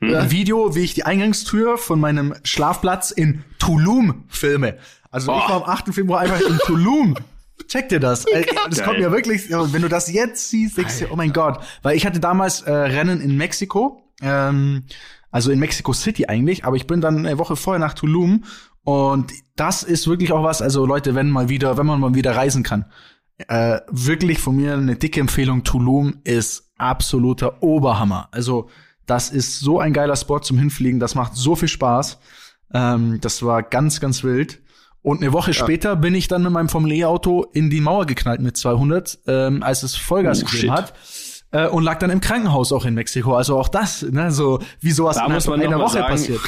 Ein 0.00 0.30
Video, 0.30 0.74
wie 0.74 0.80
ich 0.84 0.92
die 0.94 1.04
Eingangstür 1.04 1.78
von 1.78 1.98
meinem 1.98 2.34
Schlafplatz 2.44 3.10
in 3.10 3.44
Tulum 3.58 4.24
filme. 4.28 4.76
Also 5.10 5.32
ich 5.32 5.38
Boah. 5.38 5.48
war 5.48 5.56
am 5.56 5.70
8. 5.70 5.94
Februar 5.94 6.20
einfach 6.20 6.40
in 6.40 6.58
Tulum. 6.66 7.14
Check 7.68 7.88
dir 7.88 7.98
das. 8.00 8.26
Das 8.68 8.82
kommt 8.84 8.98
mir 8.98 9.10
wirklich, 9.10 9.48
ja, 9.48 9.72
wenn 9.72 9.80
du 9.82 9.88
das 9.88 10.12
jetzt 10.12 10.50
siehst, 10.50 10.76
denkst 10.76 10.98
du, 10.98 11.04
dir, 11.06 11.12
oh 11.12 11.16
mein 11.16 11.32
Gott. 11.32 11.60
Weil 11.82 11.96
ich 11.96 12.04
hatte 12.06 12.20
damals 12.20 12.60
äh, 12.62 12.70
Rennen 12.70 13.20
in 13.22 13.36
Mexiko, 13.38 14.02
ähm, 14.20 14.84
also 15.36 15.50
in 15.50 15.58
Mexico 15.58 15.92
City 15.92 16.28
eigentlich, 16.28 16.64
aber 16.64 16.76
ich 16.76 16.86
bin 16.86 17.02
dann 17.02 17.18
eine 17.18 17.36
Woche 17.36 17.56
vorher 17.56 17.78
nach 17.78 17.92
Tulum 17.92 18.44
und 18.84 19.30
das 19.54 19.82
ist 19.82 20.08
wirklich 20.08 20.32
auch 20.32 20.42
was, 20.42 20.62
also 20.62 20.86
Leute, 20.86 21.14
wenn 21.14 21.28
mal 21.28 21.50
wieder, 21.50 21.76
wenn 21.76 21.84
man 21.84 22.00
mal 22.00 22.14
wieder 22.14 22.34
reisen 22.34 22.62
kann, 22.62 22.86
äh, 23.48 23.80
wirklich 23.90 24.38
von 24.38 24.56
mir 24.56 24.72
eine 24.72 24.96
dicke 24.96 25.20
Empfehlung. 25.20 25.62
Tulum 25.62 26.20
ist 26.24 26.70
absoluter 26.78 27.62
Oberhammer. 27.62 28.28
Also 28.32 28.70
das 29.04 29.28
ist 29.28 29.60
so 29.60 29.78
ein 29.78 29.92
geiler 29.92 30.16
Spot 30.16 30.38
zum 30.38 30.58
Hinfliegen. 30.58 31.00
Das 31.00 31.14
macht 31.14 31.34
so 31.34 31.54
viel 31.54 31.68
Spaß. 31.68 32.18
Ähm, 32.72 33.18
das 33.20 33.42
war 33.42 33.62
ganz, 33.62 34.00
ganz 34.00 34.24
wild. 34.24 34.62
Und 35.02 35.20
eine 35.20 35.34
Woche 35.34 35.52
später 35.52 35.96
bin 35.96 36.14
ich 36.14 36.28
dann 36.28 36.42
mit 36.42 36.52
meinem 36.52 36.70
Formel-E-Auto 36.70 37.44
in 37.52 37.68
die 37.68 37.82
Mauer 37.82 38.06
geknallt 38.06 38.40
mit 38.40 38.56
200, 38.56 39.18
ähm, 39.26 39.62
als 39.62 39.82
es 39.82 39.96
Vollgas 39.96 40.42
Oh, 40.42 40.46
gegeben 40.46 40.60
shit. 40.62 40.70
hat. 40.70 40.94
Äh, 41.52 41.68
und 41.68 41.84
lag 41.84 41.98
dann 41.98 42.10
im 42.10 42.20
Krankenhaus 42.20 42.72
auch 42.72 42.84
in 42.84 42.94
Mexiko. 42.94 43.34
Also 43.36 43.56
auch 43.58 43.68
das, 43.68 44.02
ne, 44.02 44.30
so 44.32 44.58
wie 44.80 44.90
sowas 44.90 45.16
Da 45.16 45.28
muss 45.28 45.46
man 45.46 45.60
einer 45.60 45.70
noch 45.70 45.78
mal 45.78 45.84
Woche 45.84 45.92
sagen, 45.98 46.08
passiert. 46.08 46.40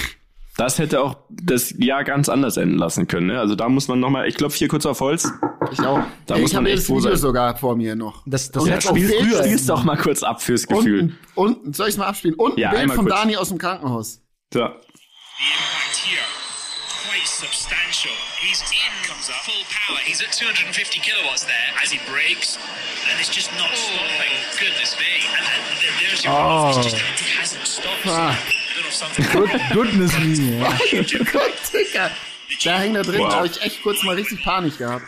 Das 0.56 0.80
hätte 0.80 1.00
auch 1.02 1.16
das 1.30 1.72
Jahr 1.78 2.02
ganz 2.02 2.28
anders 2.28 2.56
enden 2.56 2.78
lassen 2.78 3.06
können. 3.06 3.28
Ne? 3.28 3.38
Also 3.38 3.54
da 3.54 3.68
muss 3.68 3.86
man 3.86 4.00
noch 4.00 4.10
mal, 4.10 4.26
ich 4.26 4.34
klopfe 4.34 4.58
hier 4.58 4.66
kurz 4.66 4.86
auf 4.86 4.98
Holz. 5.00 5.30
Ich 5.70 5.78
auch. 5.80 6.00
Da 6.26 6.34
Ey, 6.34 6.40
muss 6.40 6.50
ich 6.50 6.56
man 6.56 6.64
habe 6.64 6.70
echt 6.72 6.82
das 6.82 6.88
Video 6.88 7.00
sein. 7.10 7.16
sogar 7.16 7.56
vor 7.56 7.76
mir 7.76 7.94
noch. 7.94 8.22
Das, 8.26 8.50
das 8.50 8.64
Und 8.64 8.68
hätte 8.70 8.80
jetzt 8.88 8.90
auch 8.90 8.96
spiel- 8.96 9.08
früher. 9.08 9.44
Spiel's 9.44 9.66
doch 9.66 9.84
mal 9.84 9.96
kurz 9.96 10.24
ab 10.24 10.42
fürs 10.42 10.66
Gefühl. 10.66 11.14
Und, 11.36 11.64
und 11.64 11.76
soll 11.76 11.88
ich 11.88 11.96
mal 11.96 12.06
abspielen? 12.06 12.34
Und 12.34 12.58
Ja, 12.58 12.70
ein 12.70 12.86
Bild 12.86 12.94
von 12.94 13.04
kurz. 13.06 13.20
Dani 13.20 13.36
aus 13.36 13.50
dem 13.50 13.58
Krankenhaus. 13.58 14.20
Ja. 14.52 14.72
The 15.92 16.37
quite 17.18 17.26
substantial. 17.26 18.12
He's 18.40 18.62
in 18.62 18.92
full 19.44 19.64
power. 19.70 19.98
He's 20.04 20.20
at 20.22 20.32
250 20.32 21.00
kilowatts 21.00 21.44
there 21.44 21.54
as 21.82 21.90
he 21.90 21.98
brakes, 22.10 22.58
and 23.10 23.18
it's 23.20 23.28
just 23.34 23.50
not 23.58 23.70
stopping. 23.74 24.32
Goodness 24.58 24.96
me! 24.98 25.26
And, 25.36 25.46
and 25.46 25.62
th- 25.80 25.92
there's 26.00 26.24
your 26.24 26.34
Oh. 26.34 26.68
it's 26.76 26.84
just 26.92 26.96
it 26.96 27.38
hasn't 27.38 27.66
stopped. 27.66 28.06
Ah. 28.06 28.38
Good, 29.32 29.50
goodness 29.72 30.18
me. 30.20 30.58
Gott, 31.32 31.52
Digga. 31.72 32.10
Da 32.64 32.78
hängt 32.78 32.96
da 32.96 33.02
drin, 33.02 33.20
Wow. 33.20 33.32
habe 33.34 33.46
ich 33.46 33.60
echt 33.62 33.82
kurz 33.82 34.02
mal 34.04 34.14
richtig 34.14 34.42
Panik 34.42 34.78
gehabt. 34.78 35.04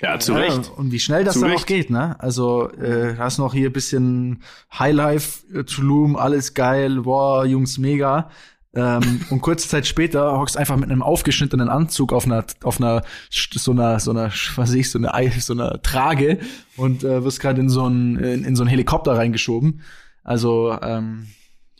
Ja, 0.00 0.18
zu 0.18 0.32
Ja, 0.32 0.38
Recht. 0.40 0.70
und 0.76 0.92
wie 0.92 1.00
schnell 1.00 1.24
das 1.24 1.34
Zu 1.34 1.40
dann 1.40 1.50
Recht. 1.50 1.62
auch 1.62 1.66
geht, 1.66 1.90
ne? 1.90 2.16
Also, 2.18 2.70
äh, 2.72 3.16
hast 3.18 3.38
noch 3.38 3.54
hier 3.54 3.70
ein 3.70 3.72
bisschen 3.72 4.42
Highlife, 4.78 5.40
äh, 5.54 5.64
Tulum, 5.64 6.16
alles 6.16 6.52
geil, 6.54 7.00
boah, 7.00 7.44
Jungs, 7.46 7.78
mega. 7.78 8.30
Ähm, 8.76 9.22
und 9.30 9.40
kurze 9.40 9.68
Zeit 9.68 9.86
später 9.86 10.38
hockst 10.38 10.56
einfach 10.56 10.76
mit 10.76 10.90
einem 10.90 11.02
aufgeschnittenen 11.02 11.70
Anzug 11.70 12.12
auf 12.12 12.26
einer, 12.26 12.44
auf 12.62 12.78
einer, 12.78 13.02
so 13.30 13.72
einer, 13.72 13.98
so 13.98 14.10
einer, 14.10 14.26
was 14.26 14.56
weiß 14.56 14.74
ich, 14.74 14.90
so 14.90 14.98
einer, 14.98 15.14
Ei- 15.14 15.30
so 15.30 15.54
einer 15.54 15.80
Trage 15.82 16.38
und 16.76 17.02
äh, 17.02 17.24
wirst 17.24 17.40
gerade 17.40 17.60
in 17.60 17.70
so 17.70 17.84
einen, 17.84 18.16
in, 18.16 18.44
in 18.44 18.54
so 18.54 18.62
einen 18.62 18.68
Helikopter 18.68 19.16
reingeschoben. 19.16 19.80
Also, 20.22 20.76
ähm, 20.82 21.28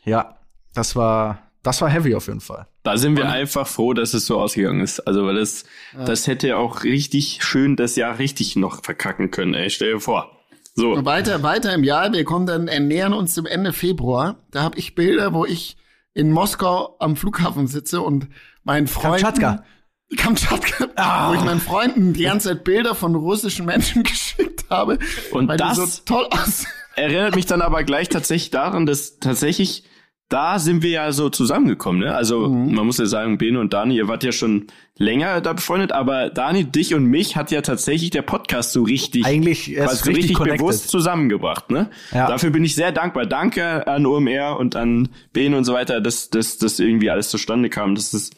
ja, 0.05 0.37
das 0.75 0.97
war, 0.97 1.41
das 1.63 1.81
war 1.83 1.91
heavy 1.91 2.15
auf 2.15 2.29
jeden 2.29 2.41
Fall. 2.41 2.67
Da 2.85 2.97
sind 2.97 3.17
wir 3.17 3.29
einfach 3.29 3.67
froh, 3.67 3.93
dass 3.93 4.15
es 4.15 4.25
so 4.25 4.41
ausgegangen 4.41 4.81
ist. 4.81 5.01
Also, 5.01 5.27
weil 5.27 5.35
das, 5.35 5.65
das 6.07 6.29
hätte 6.29 6.57
auch 6.57 6.85
richtig 6.85 7.41
schön 7.43 7.77
das 7.77 7.97
Jahr 7.97 8.19
richtig 8.21 8.57
noch 8.57 8.85
verkacken 8.85 9.31
können, 9.33 9.55
ey. 9.55 9.69
Stell 9.69 9.95
dir 9.95 10.01
vor. 10.01 10.31
So. 10.77 11.05
Weiter, 11.05 11.43
weiter 11.43 11.75
im 11.75 11.83
Jahr, 11.85 12.13
wir 12.13 12.23
kommen 12.25 12.47
dann, 12.47 12.69
ernähren 12.69 13.13
uns 13.13 13.35
zum 13.35 13.47
Ende 13.47 13.73
Februar. 13.73 14.37
Da 14.51 14.63
habe 14.63 14.79
ich 14.79 14.95
Bilder, 14.95 15.35
wo 15.35 15.45
ich 15.45 15.77
in 16.17 16.33
Moskau 16.33 16.97
am 16.99 17.15
Flughafen 17.15 17.67
sitze 17.67 18.01
und 18.01 18.29
meinen 18.65 18.87
Freunden... 18.87 19.23
Kamtschatka. 19.23 19.65
Kamtschatka. 20.17 20.87
Ah. 20.97 21.29
Wo 21.29 21.35
ich 21.35 21.45
meinen 21.45 21.61
Freunden 21.61 22.15
die 22.15 22.23
ganze 22.23 22.49
Zeit 22.49 22.65
Bilder 22.65 22.95
von 22.95 23.15
russischen 23.15 23.67
Menschen 23.67 24.03
geschickt 24.03 24.65
habe. 24.71 24.99
Und 25.31 25.47
weil 25.47 25.59
das- 25.59 25.77
die 25.77 25.85
so 25.85 26.03
toll 26.07 26.27
aussehen. 26.31 26.73
Erinnert 26.95 27.35
mich 27.35 27.45
dann 27.45 27.61
aber 27.61 27.85
gleich 27.85 28.09
tatsächlich 28.09 28.51
daran, 28.51 28.87
dass 28.87 29.19
tatsächlich 29.19 29.85
da 30.29 30.59
sind 30.59 30.83
wir 30.83 30.91
ja 30.91 31.13
so 31.13 31.31
zusammengekommen, 31.31 32.01
ne? 32.01 32.15
Also, 32.15 32.49
man 32.49 32.85
muss 32.85 32.99
ja 32.99 33.07
sagen, 33.07 33.39
Bene 33.39 33.61
und 33.61 33.73
Dani, 33.73 33.97
ihr 33.97 34.09
wart 34.09 34.25
ja 34.25 34.33
schon 34.33 34.67
länger 34.99 35.41
da 35.41 35.53
befreundet, 35.53 35.93
aber 35.93 36.31
Dani, 36.31 36.65
dich 36.65 36.95
und 36.95 37.05
mich 37.05 37.37
hat 37.37 37.53
ja 37.53 37.61
tatsächlich 37.61 38.11
der 38.11 38.23
Podcast 38.23 38.73
so 38.73 38.83
richtig, 38.83 39.25
Eigentlich 39.25 39.75
quasi 39.77 40.05
so 40.05 40.11
richtig 40.11 40.35
connected. 40.35 40.59
bewusst 40.59 40.89
zusammengebracht, 40.89 41.71
ne? 41.71 41.91
Ja. 42.13 42.27
Dafür 42.27 42.51
bin 42.51 42.65
ich 42.65 42.75
sehr 42.75 42.91
dankbar. 42.91 43.27
Danke 43.27 43.87
an 43.87 44.05
OMR 44.05 44.59
und 44.59 44.75
an 44.75 45.11
Bene 45.33 45.57
und 45.57 45.65
so 45.65 45.75
weiter, 45.75 46.01
dass, 46.01 46.29
dass, 46.29 46.59
dass 46.59 46.81
irgendwie 46.81 47.11
alles 47.11 47.29
zustande 47.29 47.71
kam. 47.71 47.95
Das 47.95 48.13
ist, 48.13 48.35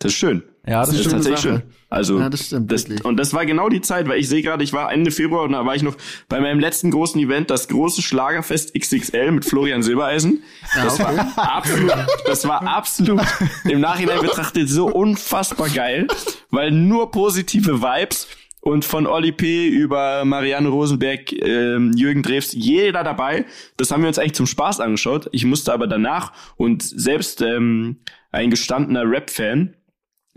das 0.00 0.12
ist 0.12 0.18
schön. 0.18 0.42
Ja, 0.66 0.80
das 0.80 0.90
Das 0.90 1.00
ist 1.00 1.10
tatsächlich 1.10 1.40
Sache. 1.40 1.48
schön. 1.60 1.62
Also, 1.90 2.18
Ja, 2.18 2.28
das 2.28 2.46
stimmt, 2.46 2.70
wirklich. 2.70 3.04
Und 3.04 3.16
das 3.16 3.34
war 3.34 3.44
genau 3.44 3.68
die 3.68 3.80
Zeit, 3.80 4.08
weil 4.08 4.18
ich 4.18 4.28
sehe 4.28 4.42
gerade, 4.42 4.64
ich 4.64 4.72
war 4.72 4.92
Ende 4.92 5.10
Februar 5.10 5.42
und 5.42 5.52
da 5.52 5.64
war 5.64 5.74
ich 5.74 5.82
noch 5.82 5.96
bei 6.28 6.40
meinem 6.40 6.58
letzten 6.60 6.90
großen 6.90 7.20
Event, 7.20 7.50
das 7.50 7.68
große 7.68 8.00
Schlagerfest 8.00 8.74
XXL 8.74 9.30
mit 9.32 9.44
Florian 9.44 9.82
Silbereisen. 9.82 10.42
Das 10.74 11.00
okay. 11.00 11.16
war 11.16 11.54
absolut, 11.56 11.92
das 12.26 12.48
war 12.48 12.66
absolut 12.66 13.20
im 13.64 13.80
Nachhinein 13.80 14.20
betrachtet 14.20 14.68
so 14.68 14.86
unfassbar 14.86 15.68
geil, 15.68 16.06
weil 16.50 16.70
nur 16.70 17.10
positive 17.10 17.82
Vibes 17.82 18.26
und 18.60 18.84
von 18.84 19.06
Oli 19.06 19.32
P. 19.32 19.68
über 19.68 20.24
Marianne 20.24 20.68
Rosenberg, 20.68 21.32
ähm, 21.32 21.92
Jürgen 21.94 22.22
Drews, 22.22 22.52
jeder 22.52 23.02
dabei. 23.02 23.46
Das 23.76 23.90
haben 23.90 24.02
wir 24.02 24.08
uns 24.08 24.18
eigentlich 24.18 24.34
zum 24.34 24.46
Spaß 24.46 24.80
angeschaut. 24.80 25.28
Ich 25.32 25.44
musste 25.44 25.72
aber 25.72 25.86
danach 25.86 26.32
und 26.56 26.82
selbst 26.82 27.40
ähm, 27.40 27.96
ein 28.32 28.50
gestandener 28.50 29.10
Rap-Fan, 29.10 29.74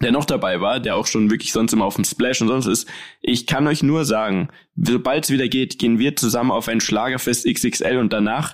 der 0.03 0.11
noch 0.11 0.25
dabei 0.25 0.61
war, 0.61 0.79
der 0.79 0.95
auch 0.95 1.07
schon 1.07 1.31
wirklich 1.31 1.51
sonst 1.51 1.73
immer 1.73 1.85
auf 1.85 1.95
dem 1.95 2.03
Splash 2.03 2.41
und 2.41 2.47
sonst 2.47 2.67
ist. 2.67 2.87
Ich 3.21 3.47
kann 3.47 3.67
euch 3.67 3.83
nur 3.83 4.05
sagen, 4.05 4.49
sobald 4.75 5.23
es 5.23 5.29
wieder 5.29 5.47
geht, 5.47 5.79
gehen 5.79 5.99
wir 5.99 6.15
zusammen 6.15 6.51
auf 6.51 6.67
ein 6.67 6.81
Schlagerfest 6.81 7.45
XXL 7.45 7.97
und 7.97 8.13
danach 8.13 8.53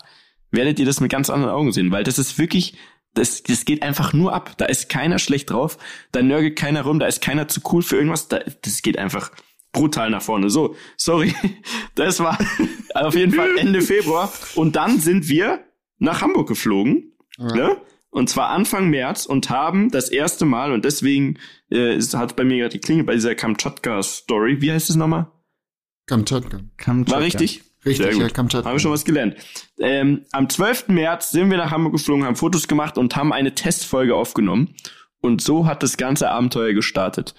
werdet 0.52 0.80
ihr 0.80 0.86
das 0.86 1.00
mit 1.00 1.12
ganz 1.12 1.30
anderen 1.30 1.54
Augen 1.54 1.72
sehen, 1.72 1.92
weil 1.92 2.04
das 2.04 2.20
ist 2.20 2.38
wirklich, 2.38 2.76
das, 3.14 3.44
das 3.44 3.66
geht 3.66 3.84
einfach 3.84 4.14
nur 4.14 4.34
ab. 4.34 4.56
Da 4.58 4.66
ist 4.66 4.90
keiner 4.90 5.20
schlecht 5.20 5.50
drauf, 5.50 5.78
da 6.12 6.22
nörgelt 6.22 6.58
keiner 6.58 6.84
rum, 6.84 7.00
da 7.00 7.08
ist 7.08 7.22
keiner 7.22 7.48
zu 7.48 7.62
cool 7.72 7.82
für 7.82 7.98
irgendwas, 7.98 8.28
da, 8.28 8.40
das 8.62 8.82
geht 8.82 8.98
einfach 8.98 9.32
brutal 9.72 10.10
nach 10.10 10.22
vorne. 10.22 10.50
So, 10.50 10.76
sorry, 10.98 11.34
das 11.96 12.20
war 12.20 12.38
auf 12.94 13.16
jeden 13.16 13.34
Fall 13.34 13.58
Ende 13.58 13.82
Februar 13.82 14.32
und 14.56 14.76
dann 14.76 15.00
sind 15.00 15.28
wir 15.30 15.64
nach 15.98 16.22
Hamburg 16.22 16.48
geflogen, 16.48 17.14
ne? 17.38 17.78
Und 18.12 18.30
zwar 18.30 18.50
Anfang 18.50 18.90
März 18.90 19.26
und 19.26 19.50
haben 19.50 19.92
das 19.92 20.10
erste 20.10 20.46
Mal, 20.46 20.72
und 20.72 20.84
deswegen 20.86 21.38
äh, 21.72 21.94
es 21.94 22.14
hat 22.14 22.36
bei 22.36 22.44
mir 22.44 22.58
gerade 22.58 22.78
geklingelt 22.78 23.08
bei 23.08 23.14
dieser 23.14 23.36
Kamtschatka-Story. 23.36 24.62
Wie 24.62 24.72
heißt 24.72 24.90
es 24.90 24.96
nochmal? 24.96 25.28
Kamtschatka. 26.08 26.60
War 26.86 27.22
richtig? 27.22 27.64
Richtig, 27.86 28.18
ja, 28.18 28.30
Kamtschatka. 28.30 28.68
Haben 28.68 28.76
wir 28.76 28.80
schon 28.80 28.92
was 28.92 29.06
gelernt. 29.06 29.36
Ähm, 29.80 30.26
am 30.32 30.50
12. 30.50 30.90
März 30.90 31.30
sind 31.30 31.50
wir 31.50 31.58
nach 31.58 31.72
Hamburg 31.72 31.94
geflogen, 31.94 32.26
haben 32.26 32.36
Fotos 32.36 32.68
gemacht 32.68 32.98
und 32.98 33.16
haben 33.16 33.32
eine 33.32 33.56
Testfolge 33.56 34.16
aufgenommen. 34.16 34.76
Und 35.22 35.42
so 35.42 35.66
hat 35.66 35.84
das 35.84 35.98
ganze 35.98 36.30
Abenteuer 36.30 36.74
gestartet. 36.74 37.36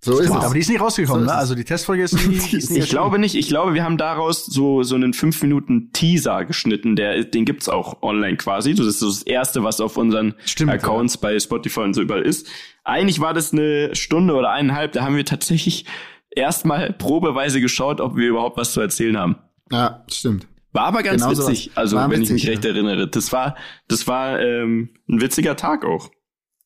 So 0.00 0.18
ist 0.20 0.30
Aber 0.30 0.46
es. 0.46 0.52
die 0.52 0.58
ist 0.60 0.68
nicht 0.68 0.80
rausgekommen, 0.80 1.24
So 1.24 1.26
ist 1.26 1.32
ne? 1.32 1.38
Also 1.38 1.54
die 1.56 1.64
Testfolge 1.64 2.04
ist 2.04 2.12
nie, 2.28 2.36
ist 2.36 2.70
nie 2.70 2.78
Ich 2.78 2.88
glaube 2.88 3.18
nicht. 3.18 3.34
Ich 3.34 3.48
glaube, 3.48 3.74
wir 3.74 3.82
haben 3.84 3.96
daraus 3.98 4.46
so 4.46 4.82
so 4.84 4.94
einen 4.94 5.12
fünf 5.12 5.42
Minuten 5.42 5.90
Teaser 5.92 6.44
geschnitten. 6.44 6.94
Der, 6.94 7.24
den 7.24 7.44
gibt's 7.44 7.68
auch 7.68 8.02
online 8.02 8.36
quasi. 8.36 8.74
Das 8.74 8.86
ist 8.86 9.00
so 9.00 9.08
das 9.08 9.22
erste, 9.22 9.64
was 9.64 9.80
auf 9.80 9.96
unseren 9.96 10.34
Stimmt, 10.44 10.70
Accounts 10.70 11.18
bei 11.18 11.38
Spotify 11.40 11.80
und 11.80 11.94
so 11.94 12.02
überall 12.02 12.22
ist. 12.22 12.46
Eigentlich 12.84 13.20
war 13.20 13.34
das 13.34 13.52
eine 13.52 13.94
Stunde 13.94 14.34
oder 14.34 14.50
eineinhalb. 14.50 14.92
Da 14.92 15.02
haben 15.02 15.16
wir 15.16 15.24
tatsächlich 15.24 15.84
erstmal 16.30 16.92
probeweise 16.92 17.60
geschaut, 17.60 18.00
ob 18.00 18.16
wir 18.16 18.28
überhaupt 18.28 18.56
was 18.56 18.72
zu 18.72 18.80
erzählen 18.80 19.18
haben. 19.18 19.36
Ja, 19.72 20.04
stimmt. 20.10 20.46
War 20.72 20.84
aber 20.84 21.02
ganz 21.02 21.22
Genau 21.22 21.34
sowas. 21.34 21.50
witzig. 21.50 21.70
Also 21.74 21.96
wenn 21.96 22.10
ich 22.12 22.18
witzig, 22.20 22.32
mich 22.34 22.48
recht 22.48 22.64
ja. 22.64 22.70
erinnere, 22.70 23.08
das 23.08 23.32
war 23.32 23.56
das 23.88 24.06
war 24.06 24.38
ähm, 24.40 24.90
ein 25.08 25.20
witziger 25.20 25.56
Tag 25.56 25.84
auch. 25.84 26.10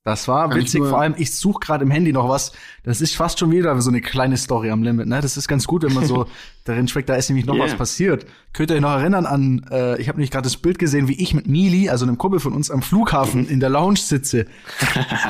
Das 0.05 0.27
war 0.27 0.49
Kann 0.49 0.59
witzig, 0.59 0.83
vor 0.85 1.01
allem, 1.01 1.15
ich 1.17 1.33
suche 1.37 1.61
gerade 1.61 1.85
im 1.85 1.91
Handy 1.93 2.13
noch 2.13 2.29
was. 2.29 2.51
Das 2.83 3.01
ist 3.01 3.15
fast 3.15 3.39
schon 3.39 3.53
wieder 3.53 3.81
so 3.81 3.89
eine 3.89 4.01
kleine 4.01 4.37
Story 4.37 4.71
am 4.71 4.83
Limit, 4.83 5.07
ne? 5.07 5.21
Das 5.21 5.37
ist 5.37 5.47
ganz 5.47 5.65
gut, 5.69 5.85
wenn 5.85 5.93
man 5.93 6.05
so 6.05 6.27
darin 6.65 6.89
schmeckt, 6.89 7.09
da 7.09 7.15
ist 7.15 7.29
nämlich 7.29 7.47
noch 7.47 7.55
Yeah. 7.55 7.67
was 7.67 7.75
passiert. 7.75 8.27
Könnt 8.53 8.71
ihr 8.71 8.77
euch 8.77 8.81
noch 8.83 8.91
erinnern 8.91 9.27
an, 9.27 9.65
äh, 9.71 10.01
ich 10.01 10.09
habe 10.09 10.19
nämlich 10.19 10.33
gerade 10.33 10.45
das 10.45 10.57
Bild 10.57 10.81
gesehen, 10.81 11.07
wie 11.07 11.23
ich 11.23 11.35
mit 11.35 11.47
Mili, 11.47 11.89
also 11.89 12.05
einem 12.05 12.19
Kumpel 12.19 12.41
von 12.41 12.53
uns, 12.53 12.69
am 12.71 12.83
Flughafen 12.83 13.49
in 13.49 13.61
der 13.61 13.69
Lounge 13.69 13.99
sitze. 13.99 14.47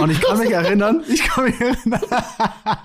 Und 0.00 0.11
ich 0.11 0.20
kann 0.22 0.38
mich 0.38 0.50
erinnern, 0.52 1.02
ich 1.12 1.22
kann 1.22 1.44
mich 1.44 1.61
erinnern, 1.61 2.00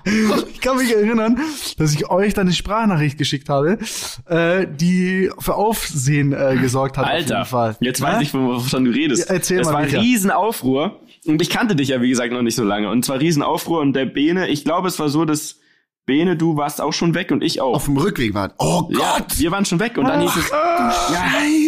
ich 0.52 0.60
kann 0.60 0.76
mich 0.76 0.94
erinnern, 0.94 1.38
dass 1.78 1.94
ich 1.94 2.10
euch 2.10 2.34
dann 2.34 2.48
eine 2.48 2.54
Sprachnachricht 2.54 3.16
geschickt 3.16 3.48
habe, 3.48 3.78
äh, 4.26 4.66
die 4.66 5.30
für 5.38 5.54
Aufsehen 5.54 6.34
äh, 6.34 6.56
gesorgt 6.60 6.98
hat 6.98 7.06
auf 7.06 7.12
jeden 7.12 7.32
Alter, 7.32 7.44
Fall. 7.46 7.76
jetzt 7.80 8.02
weiß 8.02 8.20
ich, 8.20 8.34
wovon 8.34 8.84
du 8.84 8.90
redest. 8.90 9.28
Ja, 9.28 9.34
erzähl 9.36 9.58
das 9.58 9.68
mal, 9.68 9.72
war 9.72 9.80
ein. 9.80 9.88
Riesenaufruhr. 9.88 11.00
Und 11.26 11.42
ich 11.42 11.50
kannte 11.50 11.74
dich 11.78 11.88
ja, 11.88 12.02
wie 12.02 12.10
gesagt, 12.10 12.32
noch 12.32 12.42
nicht 12.42 12.54
so 12.56 12.64
lange. 12.64 12.90
Und 12.90 13.04
zwar 13.04 13.20
Riesenaufruhr. 13.20 13.80
Und 13.80 13.94
der 13.94 14.04
Bene, 14.06 14.48
ich 14.48 14.64
glaube, 14.64 14.88
es 14.88 14.98
war 14.98 15.08
so, 15.08 15.24
dass 15.24 15.60
Bene, 16.04 16.36
du 16.36 16.56
warst 16.56 16.80
auch 16.80 16.92
schon 16.94 17.14
weg 17.14 17.30
und 17.30 17.42
ich 17.44 17.60
auch. 17.60 17.74
Auf 17.74 17.84
dem 17.84 17.96
Rückweg 17.98 18.32
war. 18.34 18.54
Oh 18.58 18.88
ja, 18.90 18.98
Gott! 19.18 19.38
wir 19.38 19.50
waren 19.50 19.64
schon 19.66 19.78
weg. 19.78 19.98
Und 19.98 20.06
dann 20.08 20.20
hieß 20.22 20.36
es, 20.36 20.48
ja, 20.50 21.24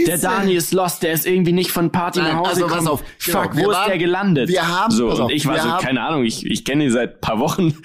der 0.07 0.16
Dani 0.18 0.55
ist 0.55 0.73
lost, 0.73 1.03
der 1.03 1.12
ist 1.12 1.27
irgendwie 1.27 1.53
nicht 1.53 1.70
von 1.70 1.90
Party 1.92 2.20
Nein, 2.20 2.33
nach 2.33 2.38
Hause 2.40 2.51
also 2.51 2.62
pass 2.66 2.70
gekommen. 2.73 2.88
auf, 2.88 3.03
genau, 3.25 3.42
Fuck, 3.42 3.57
wir 3.57 3.64
wo 3.66 3.70
ist 3.70 3.77
waren- 3.77 3.88
der 3.88 3.99
gelandet? 3.99 4.49
wir 4.49 4.66
haben- 4.66 4.92
so, 4.92 5.09
pass 5.09 5.18
und 5.18 5.25
auf, 5.27 5.31
ich 5.31 5.46
war 5.46 5.59
so, 5.59 5.70
haben- 5.73 5.85
keine 5.85 6.01
Ahnung, 6.03 6.25
ich, 6.25 6.46
ich 6.46 6.64
kenne 6.64 6.85
ihn 6.85 6.90
seit 6.90 7.20
paar 7.20 7.38
Wochen. 7.38 7.77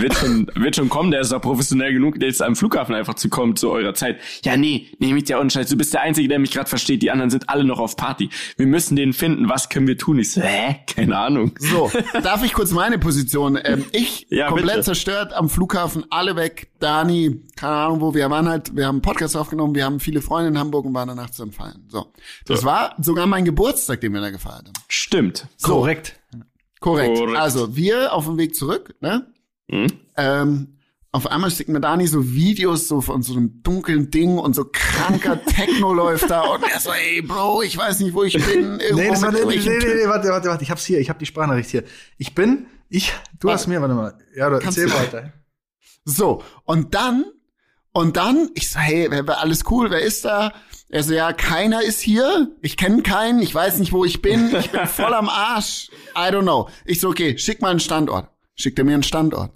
Wird 0.00 0.14
schon, 0.14 0.46
wird 0.54 0.74
schon 0.76 0.88
kommen, 0.88 1.10
der 1.10 1.20
ist 1.20 1.32
doch 1.32 1.40
professionell 1.40 1.92
genug, 1.92 2.20
jetzt 2.20 2.42
am 2.42 2.56
Flughafen 2.56 2.94
einfach 2.94 3.14
zu 3.14 3.28
kommen 3.28 3.56
zu 3.56 3.70
eurer 3.70 3.94
Zeit. 3.94 4.18
Ja, 4.44 4.56
nee, 4.56 4.88
nee, 4.98 5.12
mit 5.12 5.28
der 5.28 5.38
Unscheiß, 5.38 5.68
du 5.68 5.76
bist 5.76 5.92
der 5.92 6.00
Einzige, 6.00 6.28
der 6.28 6.38
mich 6.38 6.50
gerade 6.50 6.68
versteht, 6.68 7.02
die 7.02 7.10
anderen 7.10 7.30
sind 7.30 7.48
alle 7.48 7.64
noch 7.64 7.78
auf 7.78 7.96
Party. 7.96 8.30
Wir 8.56 8.66
müssen 8.66 8.96
den 8.96 9.12
finden, 9.12 9.48
was 9.48 9.68
können 9.68 9.86
wir 9.86 9.98
tun? 9.98 10.18
Ich 10.18 10.32
so, 10.32 10.40
hä? 10.40 10.76
Keine 10.86 11.16
Ahnung. 11.18 11.52
So, 11.58 11.90
darf 12.22 12.42
ich 12.44 12.52
kurz 12.54 12.70
meine 12.72 12.98
Position? 12.98 13.58
Ähm, 13.62 13.84
ich 13.92 14.26
Ja, 14.30 14.48
komplett 14.48 14.68
bitte. 14.76 14.82
zerstört 14.82 15.32
am 15.34 15.48
Flughafen, 15.50 16.04
alle 16.10 16.36
weg. 16.36 16.68
Dani, 16.78 17.40
keine 17.56 17.74
Ahnung 17.74 18.00
wo, 18.00 18.14
wir 18.14 18.28
waren 18.30 18.48
halt, 18.48 18.74
wir 18.74 18.86
haben 18.86 18.96
einen 18.96 19.02
Podcast 19.02 19.36
aufgenommen, 19.36 19.74
wir 19.74 19.84
haben 19.84 20.00
viele 20.00 20.22
Freunde 20.22 20.48
in 20.48 20.58
Hamburg 20.58 20.84
und 20.86 20.94
waren 20.94 21.08
danach 21.08 21.30
zu 21.30 21.42
entfallen. 21.42 21.84
So. 21.88 22.12
Das 22.46 22.60
So. 22.60 22.66
war 22.66 22.96
sogar 23.00 23.26
mein 23.26 23.44
Geburtstag, 23.44 24.00
den 24.00 24.12
wir 24.14 24.20
da 24.20 24.30
gefeiert 24.30 24.64
haben. 24.66 24.72
Stimmt. 24.88 25.46
Korrekt. 25.62 26.18
Korrekt. 26.80 27.16
Korrekt. 27.18 27.38
Also, 27.38 27.76
wir 27.76 28.12
auf 28.12 28.24
dem 28.24 28.38
Weg 28.38 28.56
zurück, 28.56 28.94
ne? 29.00 29.26
Hm? 29.72 29.86
Ähm, 30.16 30.78
auf 31.10 31.26
einmal 31.26 31.50
schickt 31.50 31.68
mir 31.68 31.80
Dani 31.80 32.06
so 32.06 32.32
Videos 32.32 32.88
so 32.88 33.00
von 33.00 33.22
so 33.22 33.32
einem 33.34 33.62
dunklen 33.62 34.10
Ding 34.10 34.38
und 34.38 34.54
so 34.54 34.64
kranker 34.72 35.44
Techno 35.46 35.92
läuft 35.92 36.30
da 36.30 36.42
und 36.42 36.62
er 36.62 36.80
so, 36.80 36.90
ey 36.90 37.20
Bro, 37.22 37.62
ich 37.62 37.76
weiß 37.76 38.00
nicht, 38.00 38.14
wo 38.14 38.22
ich 38.22 38.34
bin. 38.34 38.80
Irgendwo 38.80 38.94
Nee, 39.02 39.08
das 39.10 39.22
war, 39.22 39.32
nee, 39.32 39.40
nee, 39.44 39.58
nee, 39.58 40.06
warte, 40.06 40.28
warte, 40.28 40.48
warte, 40.48 40.62
ich 40.64 40.70
hab's 40.70 40.86
hier, 40.86 41.00
ich 41.00 41.10
hab 41.10 41.18
die 41.18 41.26
Sprachnachricht 41.26 41.70
hier. 41.70 41.84
Ich 42.18 42.34
bin, 42.34 42.66
ich, 42.88 43.12
du 43.40 43.50
hast 43.50 43.66
mir, 43.66 43.80
warte 43.80 43.94
mal, 43.94 44.14
ja, 44.36 44.48
Kannst 44.50 44.78
erzähl 44.78 44.86
du- 44.86 44.94
weiter. 44.94 45.32
So, 46.04 46.42
und 46.64 46.94
dann, 46.94 47.24
Und 47.94 48.16
dann, 48.16 48.48
ich 48.54 48.70
so, 48.70 48.78
hey, 48.78 49.06
alles 49.28 49.64
cool, 49.70 49.90
wer 49.90 50.00
ist 50.00 50.24
da? 50.24 50.52
Er 50.88 51.02
so, 51.02 51.12
ja, 51.14 51.32
keiner 51.34 51.82
ist 51.82 52.00
hier. 52.00 52.50
Ich 52.62 52.76
kenne 52.78 53.02
keinen, 53.02 53.40
ich 53.42 53.54
weiß 53.54 53.78
nicht, 53.78 53.92
wo 53.92 54.04
ich 54.04 54.22
bin. 54.22 54.54
Ich 54.56 54.70
bin 54.70 54.86
voll 54.86 55.12
am 55.14 55.28
Arsch. 55.28 55.90
I 56.14 56.30
don't 56.32 56.42
know. 56.42 56.68
Ich 56.86 57.00
so, 57.00 57.08
okay, 57.10 57.36
schick 57.38 57.60
mal 57.62 57.70
einen 57.70 57.80
Standort. 57.80 58.28
Schickt 58.54 58.78
er 58.78 58.84
mir 58.84 58.94
einen 58.94 59.02
Standort. 59.02 59.52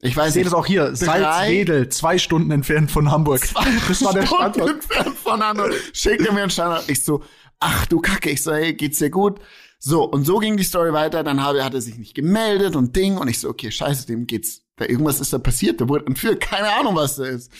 Ich 0.00 0.16
weiß 0.16 0.28
Ich 0.28 0.34
sehe 0.34 0.42
nicht. 0.42 0.52
das 0.52 0.58
auch 0.58 0.66
hier. 0.66 0.94
Salzwedel, 0.94 1.88
zwei 1.88 2.18
Stunden 2.18 2.50
entfernt 2.52 2.90
von 2.90 3.10
Hamburg. 3.10 3.40
Das 3.40 3.54
war 3.54 3.64
der 4.12 4.24
Stunden 4.26 4.26
Standort. 4.26 4.70
entfernt 4.70 5.16
voneinander. 5.16 5.70
Schickt 5.92 6.24
er 6.24 6.32
mir 6.32 6.42
einen 6.42 6.50
Standort. 6.50 6.88
Ich 6.88 7.04
so, 7.04 7.22
ach 7.58 7.86
du 7.86 8.00
Kacke. 8.00 8.30
Ich 8.30 8.42
so, 8.42 8.52
hey, 8.52 8.74
geht's 8.74 8.98
dir 8.98 9.10
gut? 9.10 9.40
So, 9.80 10.04
und 10.04 10.24
so 10.24 10.38
ging 10.38 10.56
die 10.56 10.62
Story 10.62 10.92
weiter. 10.92 11.24
Dann 11.24 11.42
habe, 11.42 11.64
hat 11.64 11.74
er 11.74 11.80
sich 11.80 11.98
nicht 11.98 12.14
gemeldet 12.14 12.76
und 12.76 12.94
Ding. 12.94 13.16
Und 13.16 13.28
ich 13.28 13.40
so, 13.40 13.48
okay, 13.48 13.70
scheiße, 13.70 14.06
dem 14.06 14.26
geht's. 14.26 14.62
Da 14.76 14.84
irgendwas 14.84 15.20
ist 15.20 15.32
da 15.32 15.38
passiert. 15.38 15.80
Der 15.80 15.88
wurde 15.88 16.06
entführt. 16.06 16.40
Keine 16.40 16.72
Ahnung, 16.74 16.94
was 16.94 17.16
da 17.16 17.24
ist. 17.24 17.50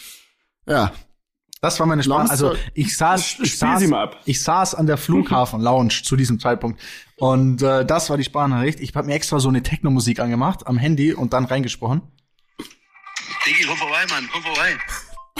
Ja. 0.66 0.92
Das 1.60 1.80
war 1.80 1.86
meine 1.88 2.04
Sprache. 2.04 2.30
Also 2.30 2.54
ich 2.74 2.96
saß, 2.96 3.38
ich 3.42 3.58
saß, 3.58 3.82
ich 4.26 4.42
saß 4.44 4.76
an 4.76 4.86
der 4.86 4.96
Flughafen 4.96 5.60
Lounge 5.60 5.88
zu 6.04 6.14
diesem 6.14 6.38
Zeitpunkt 6.38 6.80
und 7.16 7.62
äh, 7.62 7.84
das 7.84 8.10
war 8.10 8.16
die 8.16 8.22
Sprachnachricht. 8.22 8.78
Ich 8.78 8.94
habe 8.94 9.08
mir 9.08 9.14
extra 9.14 9.40
so 9.40 9.48
eine 9.48 9.64
Techno-Musik 9.64 10.20
angemacht 10.20 10.68
am 10.68 10.78
Handy 10.78 11.12
und 11.14 11.32
dann 11.32 11.46
reingesprochen. 11.46 12.02
Digi, 13.48 13.64
komm 13.66 13.76
vorbei, 13.78 14.04
Mann, 14.10 14.28
komm 14.30 14.42
vorbei. 14.42 14.76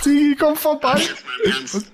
Digi, 0.02 0.34
komm 0.38 0.56
vorbei. 0.56 0.94
Jetzt 0.98 1.26
mal 1.26 1.32
im 1.44 1.52
Ernst. 1.52 1.92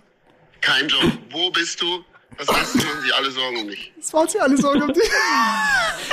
Kein 0.60 0.86
Job. 0.88 1.10
Wo 1.30 1.50
bist 1.50 1.82
du? 1.82 2.04
Was 2.38 2.48
weißt 2.48 2.74
du, 2.74 2.78
machen 2.78 3.02
sich 3.02 3.14
alle 3.14 3.30
Sorgen 3.30 3.58
um 3.60 3.66
mich. 3.66 3.92
Das 3.96 4.12
waren 4.12 4.28
sie 4.28 4.40
alle 4.40 4.56
so 4.56 4.70
um 4.70 4.92
dich. 4.92 5.02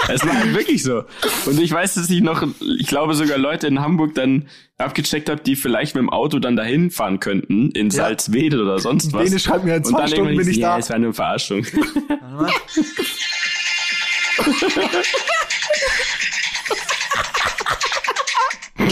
Es 0.08 0.26
war 0.26 0.34
halt 0.36 0.54
wirklich 0.56 0.82
so. 0.84 1.04
Und 1.46 1.60
ich 1.60 1.72
weiß, 1.72 1.94
dass 1.96 2.10
ich 2.10 2.22
noch, 2.22 2.44
ich 2.80 2.88
glaube 2.88 3.14
sogar 3.14 3.38
Leute 3.38 3.68
in 3.68 3.80
Hamburg 3.80 4.16
dann 4.16 4.50
abgecheckt 4.78 5.30
habe, 5.30 5.42
die 5.42 5.56
vielleicht 5.56 5.94
mit 5.96 6.02
dem 6.02 6.10
Auto 6.10 6.40
dann 6.40 6.56
dahin 6.56 6.90
fahren 6.92 7.20
könnten, 7.20 7.72
in 7.72 7.90
Ja. 7.92 8.04
Salzwedel 8.04 8.62
oder 8.64 8.80
sonst 8.80 9.14
was. 9.14 9.24
Bene 9.26 9.40
schreibt 9.40 9.64
mir, 9.66 9.76
in 9.76 9.84
zwei 9.84 9.92
Und 9.94 10.00
dann 10.02 10.10
Stunden 10.10 10.38
bin 10.38 10.50
ich 10.50 10.58
ja, 10.58 10.74
da. 10.74 10.80
es 10.80 10.90
war 10.90 10.96
eine 10.96 11.14
Verarschung. 11.14 11.66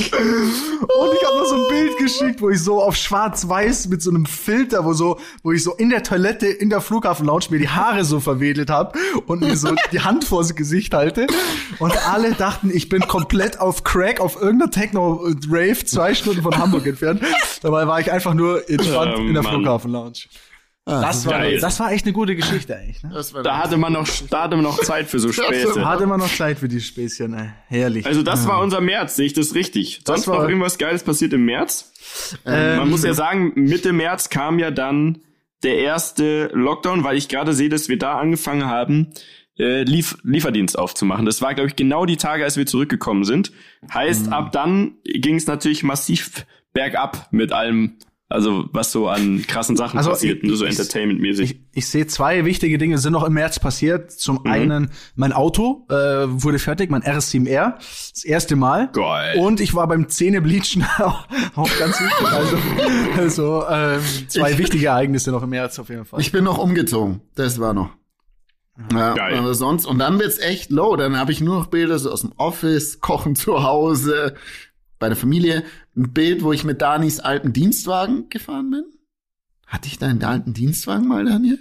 Und 0.07 1.13
ich 1.13 1.25
habe 1.27 1.37
noch 1.37 1.45
so 1.45 1.55
ein 1.55 1.67
Bild 1.69 1.97
geschickt, 1.97 2.41
wo 2.41 2.49
ich 2.49 2.61
so 2.61 2.81
auf 2.81 2.95
schwarz-weiß 2.95 3.87
mit 3.89 4.01
so 4.01 4.09
einem 4.09 4.25
Filter, 4.25 4.85
wo 4.85 4.93
so, 4.93 5.19
wo 5.43 5.51
ich 5.51 5.63
so 5.63 5.73
in 5.75 5.89
der 5.89 6.03
Toilette 6.03 6.47
in 6.47 6.69
der 6.69 6.81
Flughafen-Lounge 6.81 7.45
mir 7.49 7.59
die 7.59 7.69
Haare 7.69 8.03
so 8.05 8.19
verwedelt 8.19 8.69
habe 8.69 8.97
und 9.27 9.41
mir 9.41 9.57
so 9.57 9.69
die 9.91 10.01
Hand 10.01 10.23
vors 10.23 10.55
Gesicht 10.55 10.93
halte. 10.93 11.27
Und 11.79 11.95
alle 12.07 12.33
dachten, 12.33 12.71
ich 12.73 12.89
bin 12.89 13.01
komplett 13.07 13.59
auf 13.59 13.83
Crack 13.83 14.19
auf 14.19 14.41
irgendeiner 14.41 14.71
Techno-Rave 14.71 15.85
zwei 15.85 16.13
Stunden 16.15 16.41
von 16.41 16.57
Hamburg 16.57 16.85
entfernt. 16.87 17.21
Dabei 17.61 17.87
war 17.87 17.99
ich 17.99 18.11
einfach 18.11 18.33
nur 18.33 18.69
entspannt 18.69 19.15
Oh, 19.17 19.21
in 19.21 19.33
der 19.33 19.43
Mann. 19.43 19.63
Flughafen-Lounge. 20.85 21.07
Das 21.07 21.25
war, 21.25 21.39
geil. 21.39 21.59
das 21.59 21.79
war 21.79 21.91
echt 21.91 22.05
eine 22.05 22.13
gute 22.13 22.35
Geschichte 22.35 22.75
eigentlich. 22.75 23.03
Ne? 23.03 23.11
Das 23.13 23.33
war 23.33 23.43
Da 23.43 23.57
hatte 23.57 23.77
man 23.77 23.93
noch, 23.93 24.07
da 24.29 24.43
hatte 24.43 24.55
man 24.55 24.65
noch 24.65 24.79
Zeit 24.79 25.07
für 25.07 25.19
so 25.19 25.31
Späße. 25.33 25.85
Hatte 25.85 26.07
man 26.07 26.19
noch 26.19 26.33
Zeit 26.33 26.59
für 26.59 26.67
die 26.67 26.81
Späßchen, 26.81 27.33
ey. 27.33 27.49
Herrlich. 27.67 28.05
Also 28.05 28.23
das 28.23 28.47
war 28.47 28.61
unser 28.61 28.81
März, 28.81 29.15
sehe 29.15 29.25
ich 29.27 29.33
das 29.33 29.53
richtig. 29.55 30.01
Sonst 30.05 30.27
war- 30.27 30.41
noch 30.41 30.49
irgendwas 30.49 30.77
Geiles 30.77 31.03
passiert 31.03 31.33
im 31.33 31.45
März? 31.45 31.91
Man 32.45 32.89
muss 32.89 33.03
ja 33.03 33.13
sagen, 33.13 33.51
Mitte 33.55 33.93
März 33.93 34.29
kam 34.29 34.57
ja 34.59 34.71
dann 34.71 35.19
der 35.63 35.77
erste 35.79 36.49
Lockdown, 36.53 37.03
weil 37.03 37.17
ich 37.17 37.27
gerade 37.27 37.53
sehe, 37.53 37.69
dass 37.69 37.89
wir 37.89 37.97
da 37.99 38.17
angefangen 38.17 38.65
haben, 38.65 39.09
äh, 39.59 39.83
Lief 39.83 40.17
Lieferdienst 40.23 40.79
aufzumachen. 40.79 41.25
Das 41.25 41.41
war, 41.41 41.53
glaube 41.53 41.67
ich, 41.67 41.75
genau 41.75 42.05
die 42.05 42.15
Tage, 42.15 42.45
als 42.45 42.55
wir 42.55 42.65
zurückgekommen 42.65 43.25
sind. 43.25 43.51
Heißt, 43.93 44.31
ab 44.31 44.53
dann 44.53 44.93
ging 45.03 45.35
es 45.35 45.47
natürlich 45.47 45.83
massiv 45.83 46.45
bergab 46.71 47.27
mit 47.31 47.51
allem, 47.51 47.97
also 48.29 48.69
was 48.73 48.91
so 48.91 49.07
an 49.09 49.43
krassen 49.47 49.75
Sachen 49.75 49.97
Also 49.97 50.11
passiert, 50.11 50.43
ich- 50.43 50.47
nur 50.47 50.55
so 50.55 50.63
ich- 50.65 50.71
entertainmentmäßig. 50.77 51.51
Ich, 51.51 51.59
ich 51.73 51.87
sehe 51.87 52.05
zwei 52.07 52.45
wichtige 52.45 52.77
Dinge 52.77 52.97
sind 52.99 53.13
noch 53.13 53.23
im 53.23 53.33
März 53.33 53.59
passiert. 53.59 54.11
Zum 54.11 54.41
Mhm. 54.43 54.51
einen, 54.51 54.91
mein 55.15 55.33
Auto 55.33 55.85
äh, 55.89 55.93
wurde 56.27 56.59
fertig, 56.59 56.89
mein 56.91 57.01
RS7R, 57.01 57.73
das 58.13 58.23
erste 58.23 58.55
Mal. 58.55 58.89
Geil. 58.93 59.37
Und 59.39 59.59
ich 59.61 59.73
war 59.73 59.87
beim 59.87 60.07
Zähnebleachen 60.09 60.83
auch, 60.99 61.25
auch 61.55 61.69
ganz 61.79 61.99
wichtig. 61.99 62.27
Also, 62.27 62.57
also 63.17 63.63
ähm, 63.69 64.01
zwei 64.27 64.57
wichtige 64.57 64.85
Ereignisse 64.87 65.31
noch 65.31 65.41
im 65.43 65.49
März 65.49 65.79
auf 65.79 65.89
jeden 65.89 66.05
Fall. 66.05 66.21
Ich 66.21 66.31
bin 66.31 66.43
noch 66.43 66.59
umgezogen. 66.59 67.21
Das 67.35 67.59
war 67.59 67.73
noch. 67.73 67.89
Ja, 68.93 69.13
Geil. 69.13 69.37
aber 69.37 69.55
sonst, 69.55 69.85
und 69.85 69.99
dann 69.99 70.19
wird's 70.19 70.37
echt 70.39 70.69
low. 70.69 70.95
Dann 70.95 71.17
habe 71.17 71.31
ich 71.33 71.41
nur 71.41 71.55
noch 71.59 71.65
Bilder 71.67 71.99
so 71.99 72.11
aus 72.11 72.21
dem 72.21 72.31
Office, 72.37 73.01
Kochen 73.01 73.35
zu 73.35 73.61
Hause, 73.63 74.35
bei 74.99 75.07
der 75.09 75.17
Familie. 75.17 75.63
Ein 75.99 76.13
Bild, 76.13 76.43
wo 76.43 76.53
ich 76.53 76.63
mit 76.63 76.81
Danis 76.81 77.19
alten 77.19 77.51
Dienstwagen 77.51 78.29
gefahren 78.29 78.69
bin. 78.71 78.83
Hatte 79.67 79.87
ich 79.87 79.99
deinen 79.99 80.23
alten 80.23 80.53
Dienstwagen 80.53 81.07
mal, 81.07 81.25
Daniel? 81.25 81.59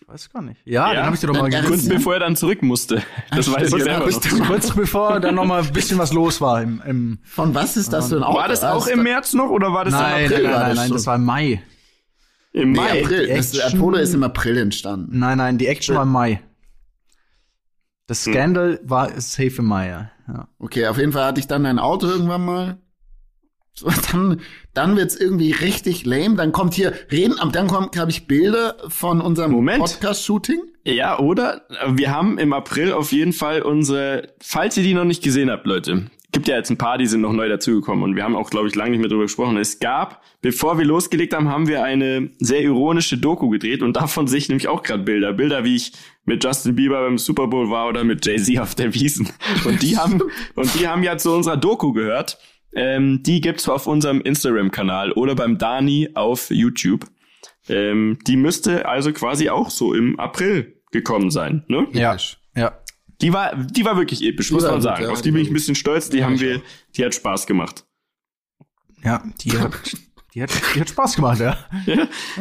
Ich 0.00 0.08
weiß 0.08 0.30
gar 0.30 0.42
nicht. 0.42 0.60
Ja, 0.64 0.88
Ja, 0.88 0.94
dann 0.94 1.04
habe 1.06 1.14
ich 1.14 1.20
dir 1.20 1.28
doch 1.28 1.34
mal 1.40 1.48
dann- 1.48 1.64
Kurz 1.64 1.82
gegeben. 1.82 1.94
bevor 1.96 2.14
er 2.14 2.20
dann 2.20 2.34
zurück 2.36 2.62
musste. 2.62 3.02
Das 3.30 3.48
Ach, 3.48 3.54
weiß 3.56 3.72
ich 3.72 3.82
selber 3.84 4.10
noch. 4.10 4.46
Kurz 4.48 4.74
bevor 4.74 5.20
dann 5.20 5.36
noch 5.36 5.44
mal 5.46 5.62
ein 5.62 5.72
bisschen 5.72 5.96
was 5.98 6.12
los 6.12 6.40
war 6.40 6.60
im, 6.60 6.82
im 6.84 7.18
Von 7.22 7.54
was 7.54 7.76
ist 7.76 7.92
das 7.92 8.08
für 8.08 8.16
ein 8.16 8.24
Auto? 8.24 8.38
War 8.38 8.48
das 8.48 8.64
auch 8.64 8.84
ist 8.86 8.92
im 8.92 9.04
März 9.04 9.32
noch 9.32 9.48
oder 9.48 9.72
war 9.72 9.84
das 9.84 9.94
Nein, 9.94 10.24
im 10.24 10.30
nein, 10.30 10.32
April? 10.32 10.42
nein, 10.42 10.52
nein, 10.52 10.68
das 10.68 10.76
nein, 10.78 10.86
schon. 10.88 10.96
das 10.96 11.06
war 11.06 11.14
im 11.16 11.24
Mai. 11.24 11.62
Im 12.52 12.72
Nee, 12.72 12.76
Mai. 12.80 13.02
April. 13.04 13.26
Die 13.28 13.34
Das 13.34 13.60
Apollo 13.60 13.96
ist 13.98 14.12
im 14.14 14.22
April 14.24 14.58
entstanden. 14.58 15.18
Nein, 15.18 15.38
nein, 15.38 15.56
die 15.56 15.68
Action 15.68 15.94
war 15.94 16.02
im 16.02 16.10
Mai. 16.10 16.42
Das 18.08 18.26
Hm. 18.26 18.32
Scandal 18.34 18.80
war 18.82 19.08
safe 19.20 19.54
im 19.58 19.66
Mai, 19.66 19.88
ja. 19.88 20.10
ja. 20.28 20.48
Okay, 20.58 20.86
auf 20.88 20.98
jeden 20.98 21.12
Fall 21.12 21.24
hatte 21.24 21.40
ich 21.40 21.46
dann 21.46 21.64
ein 21.64 21.78
Auto 21.78 22.08
irgendwann 22.08 22.44
mal. 22.44 22.78
So, 23.74 23.90
dann, 24.12 24.40
dann 24.74 24.96
wird's 24.96 25.16
irgendwie 25.16 25.52
richtig 25.52 26.04
lame. 26.04 26.36
Dann 26.36 26.52
kommt 26.52 26.74
hier 26.74 26.92
reden, 27.10 27.36
dann 27.52 27.68
kommt, 27.68 27.96
habe 27.96 28.10
ich 28.10 28.26
Bilder 28.26 28.76
von 28.88 29.20
unserem 29.20 29.52
Moment. 29.52 29.80
Podcast-Shooting. 29.80 30.60
Ja, 30.84 31.18
oder? 31.18 31.62
Wir 31.88 32.10
haben 32.10 32.38
im 32.38 32.52
April 32.52 32.92
auf 32.92 33.12
jeden 33.12 33.32
Fall 33.32 33.62
unsere, 33.62 34.28
falls 34.40 34.76
ihr 34.76 34.82
die 34.82 34.94
noch 34.94 35.04
nicht 35.04 35.22
gesehen 35.22 35.50
habt, 35.50 35.66
Leute, 35.66 36.10
gibt 36.32 36.48
ja 36.48 36.56
jetzt 36.56 36.70
ein 36.70 36.78
paar, 36.78 36.98
die 36.98 37.06
sind 37.06 37.20
noch 37.20 37.32
neu 37.32 37.48
dazugekommen 37.48 38.02
und 38.02 38.16
wir 38.16 38.24
haben 38.24 38.34
auch, 38.34 38.50
glaube 38.50 38.66
ich, 38.66 38.74
lange 38.74 38.92
nicht 38.92 39.00
mehr 39.00 39.10
drüber 39.10 39.24
gesprochen. 39.24 39.58
Es 39.58 39.78
gab, 39.78 40.22
bevor 40.40 40.78
wir 40.78 40.84
losgelegt 40.84 41.34
haben, 41.34 41.48
haben 41.48 41.68
wir 41.68 41.84
eine 41.84 42.30
sehr 42.38 42.62
ironische 42.62 43.18
Doku 43.18 43.50
gedreht 43.50 43.82
und 43.82 43.96
davon 43.96 44.26
sehe 44.26 44.38
ich 44.38 44.48
nämlich 44.48 44.66
auch 44.66 44.82
gerade 44.82 45.02
Bilder. 45.02 45.34
Bilder, 45.34 45.64
wie 45.64 45.76
ich 45.76 45.92
mit 46.24 46.42
Justin 46.42 46.74
Bieber 46.74 47.02
beim 47.02 47.18
Super 47.18 47.46
Bowl 47.46 47.70
war 47.70 47.88
oder 47.88 48.02
mit 48.02 48.24
Jay-Z 48.24 48.58
auf 48.58 48.74
der 48.74 48.94
Wiesen. 48.94 49.28
Und 49.66 49.82
die 49.82 49.98
haben, 49.98 50.22
und 50.54 50.80
die 50.80 50.88
haben 50.88 51.02
ja 51.02 51.18
zu 51.18 51.32
unserer 51.32 51.58
Doku 51.58 51.92
gehört. 51.92 52.38
Ähm, 52.74 53.22
die 53.22 53.40
gibt's 53.40 53.68
auf 53.68 53.86
unserem 53.86 54.20
Instagram-Kanal 54.20 55.12
oder 55.12 55.34
beim 55.34 55.58
Dani 55.58 56.10
auf 56.14 56.50
YouTube. 56.50 57.06
Ähm, 57.68 58.18
die 58.26 58.36
müsste 58.36 58.86
also 58.86 59.12
quasi 59.12 59.48
auch 59.50 59.70
so 59.70 59.94
im 59.94 60.18
April 60.18 60.80
gekommen 60.90 61.30
sein, 61.30 61.64
ne? 61.68 61.86
Ja, 61.92 62.16
ja. 62.56 62.78
Die 63.20 63.32
war, 63.32 63.54
die 63.54 63.84
war 63.84 63.96
wirklich 63.96 64.22
episch, 64.22 64.50
muss 64.50 64.64
war 64.64 64.70
man 64.70 64.80
gut, 64.80 64.84
sagen. 64.84 65.04
ja, 65.04 65.10
Auf 65.10 65.22
die 65.22 65.28
die 65.28 65.32
bin 65.32 65.42
ich 65.42 65.46
ein 65.48 65.50
gut. 65.50 65.58
bisschen 65.58 65.74
stolz. 65.76 66.10
Die 66.10 66.24
haben 66.24 66.40
wir, 66.40 66.60
die 66.96 67.04
hat 67.04 67.14
Spaß 67.14 67.46
gemacht. 67.46 67.84
Ja, 69.04 69.22
die 69.40 69.52
hat, 69.58 69.72
die 70.34 70.42
hat, 70.42 70.50
die 70.74 70.80
hat 70.80 70.88
Spaß 70.88 71.16
gemacht, 71.16 71.40
ja. 71.40 71.56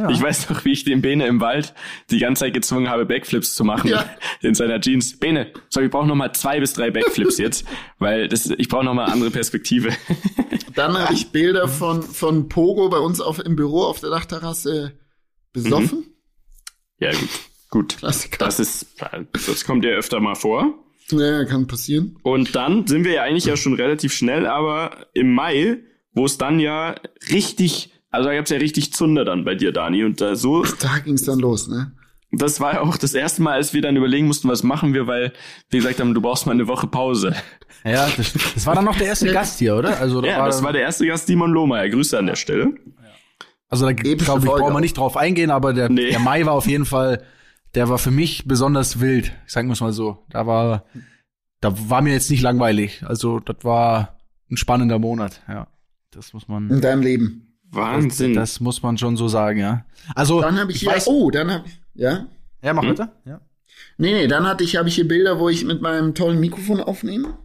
Ich 0.09 0.21
weiß 0.21 0.49
noch, 0.49 0.63
wie 0.65 0.71
ich 0.71 0.83
den 0.83 1.01
Bene 1.01 1.27
im 1.27 1.39
Wald 1.41 1.73
die 2.09 2.19
ganze 2.19 2.41
Zeit 2.45 2.53
gezwungen 2.53 2.89
habe, 2.89 3.05
Backflips 3.05 3.55
zu 3.55 3.63
machen 3.63 3.89
Ja. 3.89 4.05
in 4.41 4.55
seiner 4.55 4.79
Jeans. 4.79 5.19
Bene, 5.19 5.51
sorry, 5.69 5.87
ich 5.87 5.91
brauche 5.91 6.07
noch 6.07 6.15
mal 6.15 6.31
zwei 6.33 6.59
bis 6.59 6.73
drei 6.73 6.91
Backflips 6.91 7.37
jetzt, 7.37 7.65
weil 7.99 8.27
das, 8.27 8.49
ich 8.49 8.67
brauche 8.69 8.85
noch 8.85 8.93
mal 8.93 9.05
eine 9.05 9.13
andere 9.13 9.31
Perspektive. 9.31 9.89
Dann 10.75 10.97
habe 10.97 11.13
ich 11.13 11.31
Bilder 11.31 11.67
von, 11.67 12.01
von 12.01 12.47
Pogo 12.47 12.89
bei 12.89 12.99
uns 12.99 13.19
auf, 13.19 13.39
im 13.39 13.55
Büro 13.55 13.83
auf 13.83 13.99
der 13.99 14.09
Dachterrasse 14.09 14.97
besoffen. 15.53 16.05
ja, 16.99 17.11
gut. 17.11 17.29
Gut. 17.69 17.97
Klassiker. 17.97 18.45
Das 18.45 18.59
ist, 18.59 18.85
das 19.31 19.63
kommt 19.63 19.85
ja 19.85 19.91
öfter 19.91 20.19
mal 20.19 20.35
vor. 20.35 20.73
Ja, 21.09 21.45
kann 21.45 21.67
passieren. 21.67 22.17
Und 22.21 22.53
dann 22.53 22.85
sind 22.85 23.05
wir 23.05 23.13
ja 23.13 23.23
eigentlich 23.23 23.45
ja 23.45 23.55
schon 23.55 23.73
relativ 23.75 24.13
schnell, 24.13 24.45
aber 24.45 25.07
im 25.13 25.33
Mai, 25.33 25.77
wo 26.13 26.25
es 26.25 26.37
dann 26.37 26.59
ja 26.59 26.95
richtig, 27.31 27.91
also 28.09 28.29
da 28.29 28.35
gab's 28.35 28.49
ja 28.49 28.57
richtig 28.57 28.93
Zunder 28.93 29.25
dann 29.25 29.45
bei 29.45 29.55
dir, 29.55 29.71
Dani. 29.71 30.03
Und 30.03 30.21
da 30.21 30.35
so, 30.35 30.63
Da 30.79 30.99
ging's 30.99 31.23
dann 31.23 31.39
los, 31.39 31.67
ne? 31.67 31.91
das 32.33 32.61
war 32.61 32.75
ja 32.75 32.81
auch 32.81 32.95
das 32.95 33.13
erste 33.13 33.41
Mal, 33.41 33.53
als 33.55 33.73
wir 33.73 33.81
dann 33.81 33.97
überlegen 33.97 34.27
mussten, 34.27 34.47
was 34.47 34.63
machen 34.63 34.93
wir, 34.93 35.05
weil 35.05 35.33
wir 35.69 35.79
gesagt 35.81 35.99
haben, 35.99 36.13
du 36.13 36.21
brauchst 36.21 36.45
mal 36.45 36.53
eine 36.53 36.67
Woche 36.67 36.87
Pause. 36.87 37.35
Ja, 37.83 38.07
das, 38.15 38.31
das 38.53 38.65
war 38.65 38.75
dann 38.75 38.85
noch 38.85 38.95
der 38.95 39.07
erste 39.07 39.29
Gast 39.33 39.59
hier, 39.59 39.75
oder? 39.75 39.99
Also, 39.99 40.21
da 40.21 40.27
Ja, 40.27 40.45
das 40.45 40.63
war 40.63 40.71
der 40.71 40.81
erste 40.81 41.05
Gast, 41.05 41.27
Simon 41.27 41.51
Lohmeier. 41.51 41.89
Grüße 41.89 42.17
an 42.17 42.27
der 42.27 42.35
Stelle. 42.35 42.73
also 43.67 43.85
da 43.85 43.91
glaube 43.91 44.15
ich, 44.15 44.25
brauchen 44.45 44.73
wir 44.73 44.79
nicht 44.79 44.97
drauf 44.97 45.17
eingehen, 45.17 45.51
aber 45.51 45.73
der, 45.73 45.89
Nee. 45.89 46.11
der 46.11 46.19
Mai 46.19 46.45
war 46.45 46.53
auf 46.53 46.67
jeden 46.67 46.85
Fall, 46.85 47.21
der 47.75 47.89
war 47.89 47.97
für 47.97 48.11
mich 48.11 48.45
besonders 48.47 48.99
wild. 49.01 49.33
Sagen 49.45 49.67
wir 49.67 49.73
es 49.73 49.81
mal 49.81 49.91
so. 49.93 50.23
Da 50.29 50.47
war, 50.47 50.85
da 51.59 51.73
war 51.89 52.01
mir 52.01 52.13
jetzt 52.13 52.29
nicht 52.31 52.43
langweilig. 52.43 53.03
Also, 53.05 53.39
das 53.41 53.57
war 53.63 54.19
ein 54.49 54.55
spannender 54.57 54.99
Monat, 54.99 55.41
ja. 55.49 55.67
Das 56.11 56.33
muss 56.33 56.47
man, 56.47 56.69
In 56.69 56.81
deinem 56.81 57.01
Leben. 57.01 57.47
Wahnsinn. 57.71 58.33
das 58.33 58.59
muss 58.59 58.83
man 58.83 58.97
schon 58.97 59.15
so 59.15 59.29
sagen, 59.29 59.59
ja. 59.59 59.85
Also, 60.13 60.41
Dann 60.41 60.59
habe 60.59 60.71
ich, 60.71 60.77
ich 60.77 60.81
hier, 60.83 60.91
weiß, 60.91 61.07
oh, 61.07 61.31
dann 61.31 61.49
habe 61.49 61.63
ich, 61.65 61.79
ja? 61.93 62.25
ja, 62.61 62.73
mach 62.73 62.83
bitte. 62.83 63.09
Ja. 63.25 63.39
Nee, 63.97 64.13
nee, 64.13 64.27
dann 64.27 64.45
hatte 64.45 64.63
ich, 64.65 64.75
habe 64.75 64.89
ich 64.89 64.95
hier 64.95 65.07
Bilder, 65.07 65.39
wo 65.39 65.47
ich 65.47 65.63
mit 65.63 65.81
meinem 65.81 66.13
tollen 66.13 66.39
Mikrofon 66.39 66.81
aufnehme. 66.81 67.37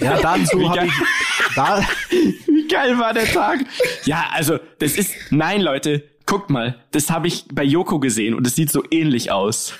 Ja, 0.00 0.20
dazu 0.20 0.68
habe 0.70 0.76
geil. 0.78 0.88
ich, 0.88 1.54
da, 1.54 1.86
Wie 2.10 2.38
Wie 2.46 2.68
geil 2.68 2.98
war 2.98 3.12
der 3.12 3.26
Tag? 3.26 3.60
Ja, 4.04 4.26
also, 4.32 4.58
das 4.78 4.96
ist, 4.96 5.12
nein, 5.30 5.60
Leute, 5.60 6.02
guckt 6.24 6.48
mal, 6.48 6.82
das 6.92 7.10
habe 7.10 7.28
ich 7.28 7.44
bei 7.52 7.62
Joko 7.62 8.00
gesehen 8.00 8.34
und 8.34 8.46
es 8.46 8.54
sieht 8.54 8.70
so 8.70 8.82
ähnlich 8.90 9.30
aus. 9.30 9.74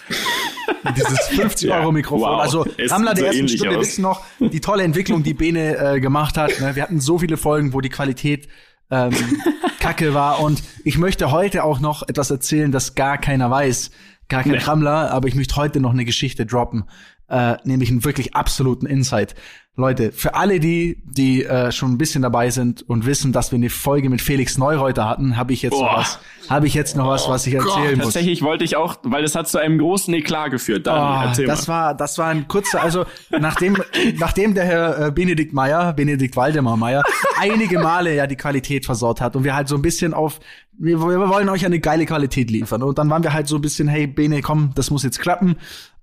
Dieses 0.97 1.19
50 1.29 1.71
Euro 1.71 1.93
Mikrofon. 1.93 2.29
wow. 2.29 2.41
Also 2.41 2.67
Es 2.77 2.91
Rammler 2.91 3.15
sieht 3.17 3.25
der 3.25 3.33
so 3.33 3.39
ersten 3.41 3.57
Stunde 3.57 3.79
aus. 3.79 3.87
wissen 3.87 4.03
noch 4.03 4.23
die 4.41 4.61
tolle 4.61 4.83
Entwicklung, 4.85 5.23
die 5.23 5.35
Bene 5.35 5.77
äh, 5.77 6.01
gemacht 6.01 6.37
hat. 6.37 6.59
Ne? 6.61 6.75
Wir 6.77 6.83
hatten 6.83 7.01
so 7.01 7.19
viele 7.19 7.37
Folgen, 7.37 7.73
wo 7.73 7.81
die 7.81 7.89
Qualität 7.91 8.49
ähm, 8.91 9.12
kacke 9.81 10.15
war. 10.15 10.41
Und 10.41 10.62
ich 10.85 10.99
möchte 10.99 11.31
heute 11.31 11.65
auch 11.65 11.81
noch 11.81 12.07
etwas 12.09 12.31
erzählen, 12.31 12.71
das 12.73 12.95
gar 12.95 13.19
keiner 13.19 13.51
weiß. 13.51 13.91
Gar 14.29 14.43
kein 14.43 14.53
Nee. 14.53 14.59
Rammler, 14.59 15.11
aber 15.11 15.29
ich 15.29 15.35
möchte 15.35 15.57
heute 15.57 15.81
noch 15.81 15.93
eine 15.93 16.05
Geschichte 16.05 16.47
droppen. 16.47 16.85
Äh, 17.29 17.57
nämlich 17.65 17.91
einen 17.91 18.05
wirklich 18.05 18.35
absoluten 18.35 18.87
Insight. 18.87 19.35
Leute, 19.77 20.12
für 20.12 20.37
alle 20.37 20.61
die, 20.61 21.03
die 21.05 21.45
äh, 21.45 21.72
schon 21.72 21.93
ein 21.93 21.99
bisschen 21.99 22.22
dabei 22.22 22.51
sind 22.51 22.89
und 22.89 23.07
wissen, 23.07 23.33
dass 23.33 23.51
wir 23.51 23.57
eine 23.57 23.70
Folge 23.70 24.09
mit 24.09 24.22
Felix 24.22 24.57
Neureuter 24.57 25.09
hatten, 25.09 25.37
habe 25.37 25.53
ich 25.53 25.62
jetzt 25.62 25.72
noch 25.72 25.81
Boah. 25.81 25.97
was, 25.97 26.20
habe 26.49 26.68
ich 26.68 26.75
jetzt 26.75 26.95
noch 26.97 27.09
was, 27.09 27.29
was 27.29 27.45
ich 27.49 27.55
erzählen 27.55 27.97
muss. 27.97 28.05
Tatsächlich 28.05 28.43
wollte 28.43 28.62
ich 28.62 28.77
auch, 28.77 28.99
weil 29.03 29.22
das 29.22 29.35
hat 29.35 29.49
zu 29.49 29.59
einem 29.59 29.79
großen 29.79 30.14
Eklat 30.14 30.53
geführt. 30.53 30.87
Daniel, 30.87 31.45
Oh, 31.45 31.47
das 31.49 31.66
mal. 31.66 31.75
war, 31.75 31.95
das 31.97 32.18
war 32.18 32.29
ein 32.29 32.47
kurzer, 32.47 32.83
also 32.83 33.05
nachdem, 33.37 33.77
nachdem 34.16 34.55
der 34.55 34.64
Herr 34.64 35.07
äh, 35.09 35.11
Benedikt 35.11 35.53
Meyer, 35.53 35.93
Benedikt 35.93 36.37
Waldemar 36.37 36.77
Meyer, 36.77 37.03
einige 37.41 37.81
Male 37.81 38.14
ja 38.14 38.29
die 38.29 38.37
Qualität 38.37 38.85
versaut 38.87 39.20
hat 39.20 39.35
und 39.35 39.43
wir 39.43 39.57
halt 39.57 39.66
so 39.66 39.75
ein 39.75 39.83
bisschen 39.83 40.14
auf, 40.14 40.39
wir, 40.79 41.01
wir 41.01 41.29
wollen 41.29 41.49
euch 41.49 41.66
eine 41.66 41.81
geile 41.81 42.07
Qualität 42.07 42.49
liefern 42.49 42.85
und 42.85 42.97
dann 42.99 43.11
waren 43.11 43.25
wir 43.25 43.33
halt 43.33 43.49
so 43.49 43.57
ein 43.57 43.61
bisschen, 43.61 43.89
hey 43.89 44.07
Bene, 44.07 44.41
komm, 44.41 44.70
das 44.77 44.93
muss 44.93 45.03
jetzt 45.03 45.18
klappen. 45.18 45.57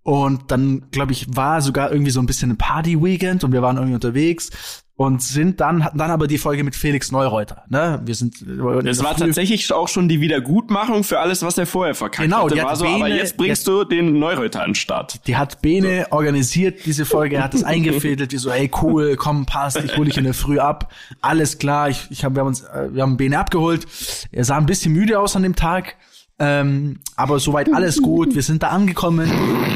Und 0.04 0.50
dann, 0.52 0.84
glaube 0.92 1.12
ich, 1.12 1.28
war 1.36 1.62
sogar 1.62 1.92
irgendwie 1.92 2.12
so 2.12 2.20
ein 2.20 2.26
bisschen 2.26 2.52
ein 2.52 2.58
Party-Weekend 2.58 3.44
und 3.44 3.52
wir 3.52 3.62
waren 3.62 3.78
irgendwie 3.78 3.96
unterwegs 3.96 4.50
und 4.96 5.22
sind 5.22 5.62
dann, 5.62 5.84
hatten 5.84 5.98
dann 5.98 6.12
aber 6.12 6.28
die 6.28 6.38
Folge 6.38 6.64
mit 6.64 6.76
Felix 6.76 7.12
Neureuter. 7.12 7.64
Ne? 7.70 8.02
Wir 8.06 8.14
sind 8.14 8.36
Das 8.84 9.04
war 9.04 9.16
tatsächlich 9.16 9.72
auch 9.74 9.88
schon 9.88 10.08
die 10.08 10.22
Wiedergutmachung 10.22 11.04
für 11.04 11.20
alles, 11.20 11.42
was 11.42 11.58
er 11.58 11.66
vorher 11.66 11.96
verkackt 11.96 12.24
Genau, 12.30 12.46
hatte. 12.50 12.64
hat 12.64 12.78
so, 12.78 12.86
aber 12.86 13.08
jetzt 13.08 13.36
bringst 13.38 13.68
du 13.68 13.84
den 13.84 14.20
Neureuter 14.20 14.62
an 14.62 14.70
den 14.70 14.76
Start. 14.76 15.26
Die 15.28 15.38
hat 15.38 15.62
Bene 15.62 16.08
organisiert, 16.12 16.86
diese 16.86 17.06
Folge, 17.06 17.38
er 17.38 17.44
hat 17.44 17.54
es 17.56 17.64
eingefädelt, 17.64 18.32
die 18.32 18.38
so, 18.38 18.52
hey 18.52 18.70
cool, 18.82 19.16
komm, 19.16 19.46
passt, 19.48 19.84
ich 19.84 19.98
hole 19.98 20.06
dich 20.06 20.18
in 20.18 20.24
der 20.24 20.36
Früh 20.36 20.60
ab. 20.60 20.92
Alles 21.22 21.58
klar, 21.58 21.90
ich, 21.90 22.08
ich 22.12 22.24
hab, 22.24 22.36
wir 22.36 22.42
haben 22.42 22.48
uns, 22.48 22.62
äh, 22.62 22.90
wir 22.94 23.02
haben 23.02 23.18
Bene 23.18 23.40
abgeholt. 23.40 23.88
Er 24.32 24.46
sah 24.46 24.58
ein 24.58 24.68
bisschen 24.68 24.94
müde 24.94 25.20
aus 25.20 25.36
an 25.36 25.44
dem 25.44 25.56
Tag. 25.56 25.96
Ähm, 26.44 27.00
aber 27.16 27.40
soweit 27.40 27.72
alles 27.72 28.02
gut. 28.02 28.34
Wir 28.34 28.42
sind 28.42 28.64
da 28.64 28.70
angekommen 28.70 29.30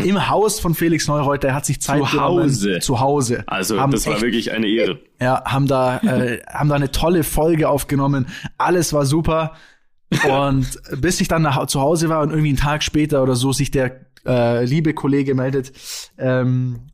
im 0.04 0.30
Haus 0.30 0.60
von 0.60 0.74
Felix 0.74 1.08
Neureuter. 1.08 1.50
Er 1.50 1.54
hat 1.56 1.66
sich 1.68 1.80
Zeit 1.80 2.04
Zu 2.04 2.12
genommen. 2.18 2.44
Hause. 2.46 2.80
Zu 2.80 3.00
Hause. 3.00 3.44
Also, 3.46 3.80
Haben 3.80 3.92
das 3.92 4.08
war 4.08 4.14
echt- 4.14 4.24
wirklich 4.24 4.52
eine 4.52 4.66
Ehre. 4.68 5.00
ja, 5.22 5.44
haben 5.46 5.68
da, 5.68 5.98
äh, 6.00 6.40
haben 6.52 6.70
da 6.70 6.76
eine 6.76 6.90
tolle 6.92 7.24
Folge 7.24 7.70
aufgenommen. 7.70 8.26
Alles 8.58 8.94
war 8.94 9.06
super. 9.06 9.54
Und 10.28 10.68
bis 11.00 11.22
ich 11.22 11.28
dann 11.28 11.44
nach, 11.44 11.68
zu 11.68 11.82
Hause 11.82 12.10
war 12.10 12.22
und 12.22 12.30
irgendwie 12.32 12.50
einen 12.50 12.58
Tag 12.58 12.82
später 12.82 13.22
oder 13.22 13.36
so 13.36 13.52
sich 13.52 13.70
der 13.70 14.02
äh, 14.26 14.66
liebe 14.66 14.94
Kollege 14.96 15.36
meldet, 15.36 15.72
ähm, 16.18 16.88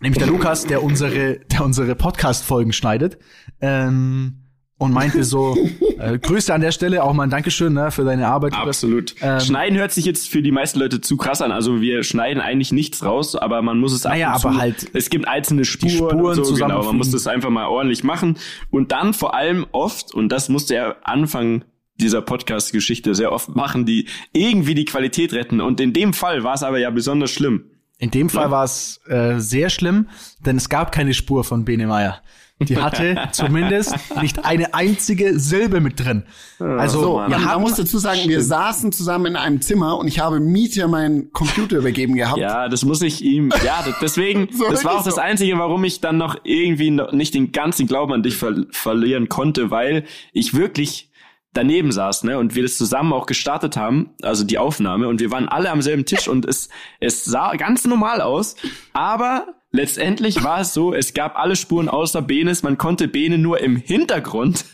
nämlich 0.00 0.18
der 0.18 0.26
Lukas, 0.26 0.64
der 0.66 0.82
unsere, 0.82 1.38
der 1.50 1.64
unsere 1.64 1.94
Podcast-Folgen 1.94 2.72
schneidet, 2.74 3.16
ähm, 3.62 4.41
und 4.82 4.92
meinte 4.92 5.22
so, 5.22 5.56
äh, 5.98 6.18
Grüße 6.18 6.52
an 6.52 6.60
der 6.60 6.72
Stelle, 6.72 7.04
auch 7.04 7.12
mal 7.12 7.22
ein 7.22 7.30
Dankeschön 7.30 7.72
ne, 7.72 7.90
für 7.92 8.04
deine 8.04 8.26
Arbeit. 8.26 8.52
Absolut. 8.54 9.14
Ähm, 9.20 9.38
schneiden 9.38 9.78
hört 9.78 9.92
sich 9.92 10.04
jetzt 10.04 10.28
für 10.28 10.42
die 10.42 10.50
meisten 10.50 10.80
Leute 10.80 11.00
zu 11.00 11.16
krass 11.16 11.40
an. 11.40 11.52
Also 11.52 11.80
wir 11.80 12.02
schneiden 12.02 12.42
eigentlich 12.42 12.72
nichts 12.72 13.04
raus, 13.04 13.36
aber 13.36 13.62
man 13.62 13.78
muss 13.78 13.92
es 13.92 14.04
ab 14.04 14.12
Naja, 14.12 14.32
aber 14.32 14.56
halt 14.56 14.90
Es 14.92 15.08
gibt 15.08 15.28
einzelne 15.28 15.64
Spuren, 15.64 16.18
Spuren 16.18 16.44
so, 16.44 16.54
genau. 16.54 16.82
Man 16.82 16.96
muss 16.96 17.12
das 17.12 17.28
einfach 17.28 17.50
mal 17.50 17.66
ordentlich 17.66 18.02
machen. 18.02 18.38
Und 18.70 18.90
dann 18.90 19.14
vor 19.14 19.34
allem 19.34 19.66
oft, 19.70 20.12
und 20.12 20.30
das 20.30 20.48
musste 20.48 20.74
er 20.74 20.96
Anfang 21.04 21.64
dieser 22.00 22.22
Podcast-Geschichte 22.22 23.14
sehr 23.14 23.30
oft 23.30 23.54
machen, 23.54 23.86
die 23.86 24.08
irgendwie 24.32 24.74
die 24.74 24.84
Qualität 24.84 25.32
retten. 25.32 25.60
Und 25.60 25.80
in 25.80 25.92
dem 25.92 26.12
Fall 26.12 26.42
war 26.42 26.54
es 26.54 26.64
aber 26.64 26.78
ja 26.78 26.90
besonders 26.90 27.30
schlimm. 27.30 27.66
In 27.98 28.10
dem 28.10 28.30
Fall 28.30 28.50
war 28.50 28.64
es 28.64 29.00
äh, 29.06 29.38
sehr 29.38 29.70
schlimm, 29.70 30.08
denn 30.44 30.56
es 30.56 30.68
gab 30.68 30.90
keine 30.90 31.14
Spur 31.14 31.44
von 31.44 31.64
Bene 31.64 31.86
Meyer. 31.86 32.20
Die 32.60 32.76
hatte 32.76 33.28
zumindest 33.32 33.94
nicht 34.20 34.44
eine 34.44 34.72
einzige 34.74 35.38
Silbe 35.38 35.80
mit 35.80 35.98
drin. 35.98 36.22
Also 36.60 37.02
So, 37.02 37.16
Mann. 37.16 37.30
wir 37.30 37.36
man, 37.38 37.44
man 37.44 37.52
haben 37.54 37.62
muss 37.62 37.74
dazu 37.74 37.98
sagen, 37.98 38.20
wir 38.26 38.40
saßen 38.40 38.92
zusammen 38.92 39.26
in 39.26 39.36
einem 39.36 39.60
Zimmer 39.60 39.98
und 39.98 40.06
ich 40.06 40.20
habe 40.20 40.38
Mietja 40.38 40.86
meinen 40.86 41.32
Computer 41.32 41.78
übergeben 41.78 42.14
gehabt. 42.14 42.38
Ja, 42.38 42.68
das 42.68 42.84
muss 42.84 43.02
ich 43.02 43.22
ihm. 43.22 43.50
Ja, 43.64 43.84
deswegen, 44.00 44.48
So 44.56 44.70
das 44.70 44.84
war 44.84 44.98
auch 44.98 45.04
das. 45.04 45.18
Einzige, 45.18 45.58
warum 45.58 45.82
ich 45.84 46.00
dann 46.00 46.18
noch 46.18 46.36
irgendwie 46.44 46.90
noch 46.90 47.12
nicht 47.12 47.34
den 47.34 47.52
ganzen 47.52 47.86
Glauben 47.86 48.12
an 48.12 48.22
dich 48.22 48.36
ver 48.36 48.54
verlieren 48.70 49.28
konnte, 49.28 49.70
weil 49.70 50.04
ich 50.32 50.54
wirklich 50.54 51.10
daneben 51.54 51.92
saß, 51.92 52.24
ne, 52.24 52.38
und 52.38 52.54
wir 52.54 52.62
das 52.62 52.76
zusammen 52.76 53.12
auch 53.12 53.26
gestartet 53.26 53.76
haben, 53.76 54.10
also 54.22 54.44
die 54.44 54.58
Aufnahme, 54.58 55.08
und 55.08 55.20
wir 55.20 55.30
waren 55.30 55.48
alle 55.48 55.70
am 55.70 55.82
selben 55.82 56.04
Tisch 56.04 56.28
und 56.28 56.46
es, 56.46 56.68
es 57.00 57.24
sah 57.24 57.54
ganz 57.56 57.84
normal 57.84 58.20
aus, 58.20 58.56
aber 58.92 59.48
letztendlich 59.70 60.42
war 60.42 60.60
es 60.60 60.72
so, 60.72 60.94
es 60.94 61.14
gab 61.14 61.36
alle 61.36 61.56
Spuren 61.56 61.88
außer 61.88 62.22
Benes, 62.22 62.62
man 62.62 62.78
konnte 62.78 63.08
Bene 63.08 63.38
nur 63.38 63.60
im 63.60 63.76
Hintergrund 63.76 64.64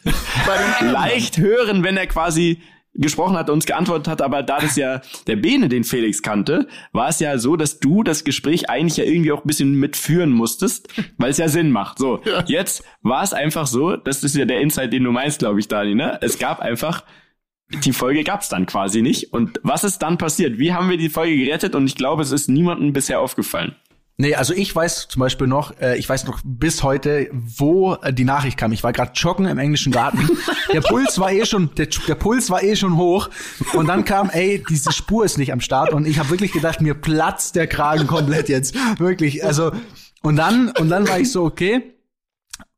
leicht 0.81 1.39
hören, 1.39 1.83
wenn 1.83 1.97
er 1.97 2.07
quasi 2.07 2.61
gesprochen 2.95 3.36
hat, 3.36 3.51
uns 3.51 3.66
geantwortet 3.66 4.09
hat, 4.09 4.22
aber 4.22 4.43
da 4.43 4.59
das 4.59 4.76
ja 4.76 5.01
der 5.26 5.36
Bene 5.36 5.68
den 5.68 5.84
Felix 5.84 6.22
kannte, 6.22 6.66
war 6.93 7.09
es 7.09 7.20
ja 7.20 7.39
so, 7.39 7.57
dass 7.57 7.78
du 7.78 8.03
das 8.03 8.24
Gespräch 8.24 8.68
eigentlich 8.70 8.97
ja 8.97 9.05
irgendwie 9.05 9.32
auch 9.32 9.45
ein 9.45 9.47
bisschen 9.47 9.74
mitführen 9.74 10.30
musstest, 10.30 10.89
weil 11.16 11.30
es 11.30 11.39
ja 11.39 11.49
Sinn 11.49 11.70
macht. 11.70 11.99
So, 11.99 12.20
jetzt 12.47 12.84
war 13.03 13.22
es 13.22 13.32
einfach 13.32 13.66
so, 13.66 13.97
das 13.97 14.24
ist 14.24 14.34
ja 14.34 14.45
der 14.45 14.61
Insight, 14.61 14.93
den 14.93 15.05
du 15.05 15.12
meinst, 15.12 15.39
glaube 15.39 15.61
ich, 15.61 15.68
Dani, 15.68 15.95
ne? 15.95 16.18
Es 16.20 16.39
gab 16.39 16.61
einfach 16.61 17.05
die 17.84 17.93
Folge 17.93 18.24
gab's 18.24 18.49
dann 18.49 18.66
quasi 18.66 19.03
nicht. 19.03 19.32
Und 19.32 19.61
was 19.62 19.84
ist 19.84 19.99
dann 19.99 20.16
passiert? 20.16 20.59
Wie 20.59 20.72
haben 20.72 20.89
wir 20.89 20.97
die 20.97 21.11
Folge 21.11 21.36
gerettet? 21.36 21.74
Und 21.74 21.86
ich 21.86 21.97
glaube, 21.97 22.22
es 22.22 22.32
ist 22.32 22.49
niemandem 22.49 22.93
bisher 22.93 23.20
aufgefallen. 23.20 23.76
Nee, 24.20 24.34
also 24.34 24.52
ich 24.52 24.74
weiß 24.74 25.06
zum 25.06 25.20
Beispiel 25.20 25.46
noch, 25.46 25.78
äh, 25.80 25.96
ich 25.96 26.08
weiß 26.08 26.24
noch 26.24 26.40
bis 26.44 26.82
heute, 26.82 27.30
wo 27.32 27.94
äh, 27.94 28.12
die 28.12 28.24
Nachricht 28.24 28.56
kam. 28.56 28.72
Ich 28.72 28.82
war 28.82 28.92
gerade 28.92 29.12
joggen 29.14 29.46
im 29.46 29.58
englischen 29.58 29.92
Garten. 29.92 30.28
Der 30.72 30.80
Puls 30.80 31.20
war 31.20 31.30
eh 31.30 31.46
schon, 31.46 31.70
der, 31.76 31.86
der 31.86 32.14
Puls 32.14 32.50
war 32.50 32.62
eh 32.62 32.76
schon 32.76 32.96
hoch. 32.96 33.30
Und 33.72 33.86
dann 33.86 34.04
kam, 34.04 34.28
ey, 34.28 34.62
diese 34.68 34.92
Spur 34.92 35.24
ist 35.24 35.38
nicht 35.38 35.50
am 35.50 35.60
Start. 35.60 35.94
Und 35.94 36.06
ich 36.06 36.18
habe 36.18 36.28
wirklich 36.28 36.52
gedacht, 36.52 36.82
mir 36.82 36.92
platzt 36.92 37.56
der 37.56 37.66
Kragen 37.66 38.06
komplett 38.06 38.50
jetzt. 38.50 38.74
Wirklich. 38.98 39.44
Also, 39.44 39.72
und 40.20 40.36
dann, 40.36 40.72
und 40.72 40.90
dann 40.90 41.08
war 41.08 41.18
ich 41.18 41.32
so, 41.32 41.44
okay, 41.44 41.94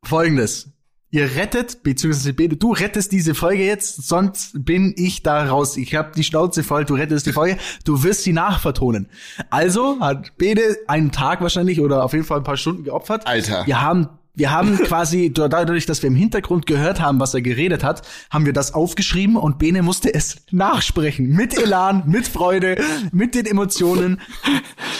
folgendes. 0.05 0.69
Ihr 1.13 1.35
rettet, 1.35 1.83
beziehungsweise 1.83 2.33
Bene, 2.33 2.57
du 2.57 2.73
rettest 2.73 3.11
diese 3.11 3.35
Folge 3.35 3.65
jetzt, 3.65 4.07
sonst 4.07 4.65
bin 4.65 4.95
ich 4.97 5.25
da 5.25 5.45
raus. 5.45 5.77
Ich 5.77 5.97
habe 5.97 6.13
die 6.15 6.23
Schnauze 6.23 6.63
voll, 6.63 6.85
du 6.85 6.95
rettest 6.95 7.27
die 7.27 7.33
Folge, 7.33 7.59
du 7.85 8.05
wirst 8.05 8.23
sie 8.23 8.33
nachvertonen. 8.33 9.09
Also 9.51 9.99
hat 9.99 10.37
Bene 10.39 10.63
einen 10.87 11.11
Tag 11.11 11.41
wahrscheinlich 11.41 11.81
oder 11.81 12.05
auf 12.05 12.13
jeden 12.13 12.25
Fall 12.25 12.39
ein 12.39 12.45
paar 12.45 12.57
Stunden 12.57 12.85
geopfert. 12.85 13.27
Alter. 13.27 13.67
Wir 13.67 13.81
haben 13.81 14.09
wir 14.35 14.53
haben 14.53 14.79
quasi 14.85 15.33
dadurch, 15.35 15.87
dass 15.87 16.03
wir 16.03 16.09
im 16.09 16.15
Hintergrund 16.15 16.67
gehört 16.67 17.01
haben, 17.01 17.19
was 17.19 17.35
er 17.35 17.43
geredet 17.43 17.83
hat, 17.83 18.07
haben 18.31 18.47
wir 18.47 18.53
das 18.53 18.73
aufgeschrieben 18.73 19.37
und 19.37 19.59
Bene 19.59 19.83
musste 19.83 20.15
es 20.15 20.45
nachsprechen. 20.53 21.29
Mit 21.29 21.59
Elan, 21.59 22.05
mit 22.07 22.29
Freude, 22.29 22.83
mit 23.13 23.35
den 23.35 23.47
Emotionen. 23.47 24.21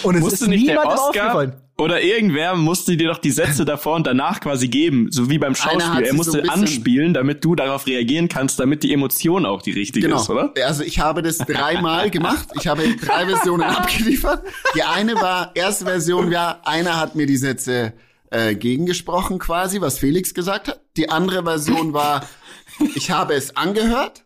Und 0.03 0.17
es 0.17 0.21
Musste 0.21 0.45
ist 0.47 0.49
niemandem 0.49 0.89
Oscar 0.89 1.09
aufgefallen. 1.09 1.53
Oder 1.81 2.03
irgendwer 2.03 2.55
musste 2.55 2.97
dir 2.97 3.09
doch 3.09 3.19
die 3.19 3.31
Sätze 3.31 3.65
davor 3.65 3.97
und 3.97 4.07
danach 4.07 4.41
quasi 4.41 4.69
geben, 4.69 5.09
so 5.11 5.29
wie 5.31 5.39
beim 5.39 5.55
Schauspiel. 5.55 6.05
Er 6.05 6.15
musste 6.15 6.43
so 6.45 6.51
anspielen, 6.53 7.15
damit 7.15 7.45
du 7.45 7.55
darauf 7.55 7.87
reagieren 7.87 8.29
kannst, 8.29 8.61
damit 8.61 8.83
die 8.83 8.93
Emotion 8.93 9.47
auch 9.47 9.63
die 9.63 9.73
richtige 9.73 10.07
Genau. 10.07 10.21
ist, 10.21 10.31
oder? 10.31 10.53
Also 10.65 10.83
ich 10.85 10.99
habe 11.01 11.23
das 11.23 11.39
dreimal 11.39 12.11
gemacht. 12.17 12.49
Ich 12.55 12.67
habe 12.69 12.83
drei 12.97 13.27
Versionen 13.27 13.63
abgeliefert. 13.65 14.45
Die 14.75 14.83
eine 14.83 15.15
war, 15.17 15.51
erste 15.55 15.85
Version 15.87 16.31
war, 16.31 16.67
einer 16.67 16.99
hat 17.01 17.15
mir 17.17 17.27
die 17.27 17.37
Sätze 17.37 17.95
äh, 18.31 18.55
gegengesprochen 18.55 19.39
quasi, 19.41 19.81
was 19.81 19.99
Felix 19.99 20.35
gesagt 20.35 20.69
hat. 20.69 20.81
Die 20.97 21.09
andere 21.11 21.43
Version 21.43 21.93
war, 21.93 22.29
ich 22.95 23.11
habe 23.11 23.35
es 23.35 23.57
angehört. 23.57 24.25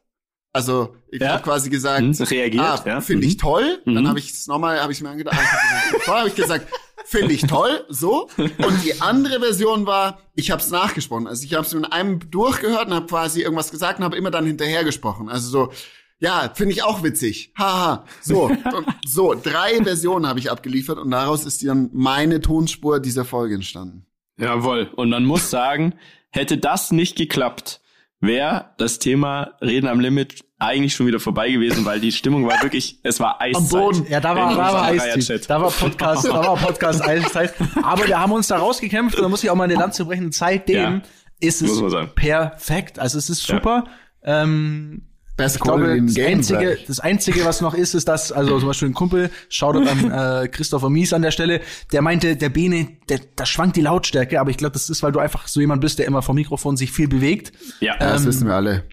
Also 0.53 0.95
ich 1.11 1.21
Ja. 1.21 1.33
habe 1.33 1.43
quasi 1.43 1.69
gesagt, 1.71 2.01
Hm, 2.01 2.13
reagiert, 2.13 2.63
ah, 2.65 2.83
ja. 2.87 3.01
finde 3.01 3.27
ich 3.27 3.35
Mhm. 3.35 3.39
toll. 3.39 3.83
Dann 3.87 3.95
Mhm. 4.05 4.09
habe 4.09 4.19
ich 4.19 4.31
es 4.31 4.47
nochmal, 4.47 4.81
habe 4.81 4.93
ich 4.93 5.01
mir 5.01 5.09
angedacht, 5.11 5.37
ah, 5.41 5.97
vorher 6.01 6.21
habe 6.21 6.29
ich 6.29 6.37
gesagt, 6.37 6.67
finde 7.05 7.33
ich 7.33 7.43
toll, 7.43 7.85
so. 7.89 8.29
Und 8.37 8.85
die 8.85 9.01
andere 9.01 9.41
Version 9.41 9.87
war, 9.87 10.21
ich 10.35 10.51
habe 10.51 10.61
es 10.61 10.71
nachgesprochen. 10.71 11.27
Also 11.27 11.45
ich 11.45 11.55
habe 11.55 11.67
es 11.67 11.75
mit 11.75 11.93
einem 11.93 12.31
durchgehört 12.31 12.89
und 12.89 12.95
habe 12.95 13.07
quasi 13.07 13.43
irgendwas 13.43 13.71
gesagt 13.71 13.99
und 13.99 14.05
habe 14.05 14.17
immer 14.17 14.31
dann 14.31 14.47
hinterher 14.47 14.85
gesprochen. 14.85 15.29
Also 15.29 15.49
so, 15.49 15.73
ja, 16.19 16.51
finde 16.55 16.73
ich 16.73 16.83
auch 16.83 17.03
witzig. 17.03 17.53
Haha. 17.59 18.05
So, 18.23 18.45
und 18.77 18.87
so, 19.05 19.35
drei 19.35 19.83
Versionen 19.83 20.27
habe 20.27 20.39
ich 20.39 20.51
abgeliefert 20.51 20.99
und 20.99 21.11
daraus 21.11 21.45
ist 21.45 21.65
dann 21.67 21.91
meine 21.93 22.41
Tonspur 22.41 23.01
dieser 23.01 23.25
Folge 23.25 23.57
entstanden. 23.57 24.07
Jawohl. 24.39 24.91
Und 24.97 25.11
man 25.11 25.25
muss 25.25 25.51
sagen, 25.51 25.95
hätte 26.31 26.59
das 26.59 26.91
nicht 26.91 27.17
geklappt, 27.17 27.81
wäre 28.21 28.71
das 28.79 28.99
Thema 28.99 29.55
Reden 29.61 29.87
am 29.87 30.01
Limit 30.01 30.45
eigentlich 30.67 30.95
schon 30.95 31.07
wieder 31.07 31.21
vorbei 31.21 31.51
gewesen, 31.51 31.85
weil 31.85 32.01
die 32.01 32.13
Stimmung 32.13 32.47
war 32.47 32.63
wirklich, 32.63 32.99
es 33.03 33.21
war 33.21 33.41
Eiszeit. 33.41 33.69
Boden. 33.71 34.07
Ja, 34.09 34.21
da 34.21 34.35
war, 34.37 34.51
da 34.51 34.59
war. 34.59 34.85
Eiszeit. 34.85 35.49
Da 35.49 35.61
war 35.61 35.71
Podcast, 35.71 36.27
da 36.27 36.35
war 36.35 36.57
Podcast 36.57 37.03
Eiszeit. 37.03 37.55
Aber 37.83 38.07
wir 38.07 38.19
haben 38.19 38.33
uns 38.33 38.49
da 38.49 38.57
rausgekämpft 38.57 39.17
und 39.17 39.23
da 39.23 39.29
muss 39.29 39.43
ich 39.43 39.51
auch 39.51 39.55
mal 39.55 39.65
eine 39.65 39.75
Lanze 39.75 40.05
brechen. 40.05 40.33
Seitdem 40.33 41.03
ist 41.41 41.63
es 41.63 41.83
perfekt. 42.15 42.99
Also 42.99 43.19
es 43.19 43.31
ist 43.31 43.43
super. 43.43 43.85
Ähm, 44.23 45.03
Best 45.37 45.57
ich 45.57 45.63
glaube, 45.63 46.01
das 46.01 46.15
Game. 46.15 46.39
einzige, 46.39 46.79
das 46.87 47.01
einzige, 47.01 47.45
was 47.45 47.61
noch 47.61 47.75
ist, 47.75 47.95
ist, 47.95 48.07
dass, 48.07 48.31
also 48.31 48.57
zum 48.61 48.69
Beispiel 48.69 48.89
ein 48.89 48.95
Kumpel, 48.95 49.31
Shoutout 49.49 49.89
an 49.89 50.45
äh, 50.45 50.49
Christopher 50.49 50.91
Mies 50.91 51.13
an 51.13 51.23
der 51.23 51.33
Stelle, 51.33 51.61
der 51.93 52.03
meinte, 52.03 52.37
der 52.37 52.51
Bene, 52.51 52.89
der, 53.09 53.19
da 53.35 53.45
schwankt 53.45 53.75
die 53.75 53.81
Lautstärke, 53.81 54.39
aber 54.39 54.51
ich 54.51 54.59
glaube, 54.59 54.75
das 54.75 54.89
ist, 54.89 55.03
weil 55.03 55.11
du 55.11 55.19
einfach 55.19 55.49
so 55.49 55.61
jemand 55.61 55.81
bist, 55.81 55.99
der 55.99 56.07
immer 56.07 56.23
vom 56.23 56.37
Mikrofon 56.37 56.77
sich 56.77 56.93
viel 56.93 57.09
bewegt. 57.09 57.53
Ja, 57.81 57.97
Das 57.99 58.23
ähm, 58.23 58.29
wissen 58.29 58.47
wir 58.47 58.55
alle. 58.55 58.85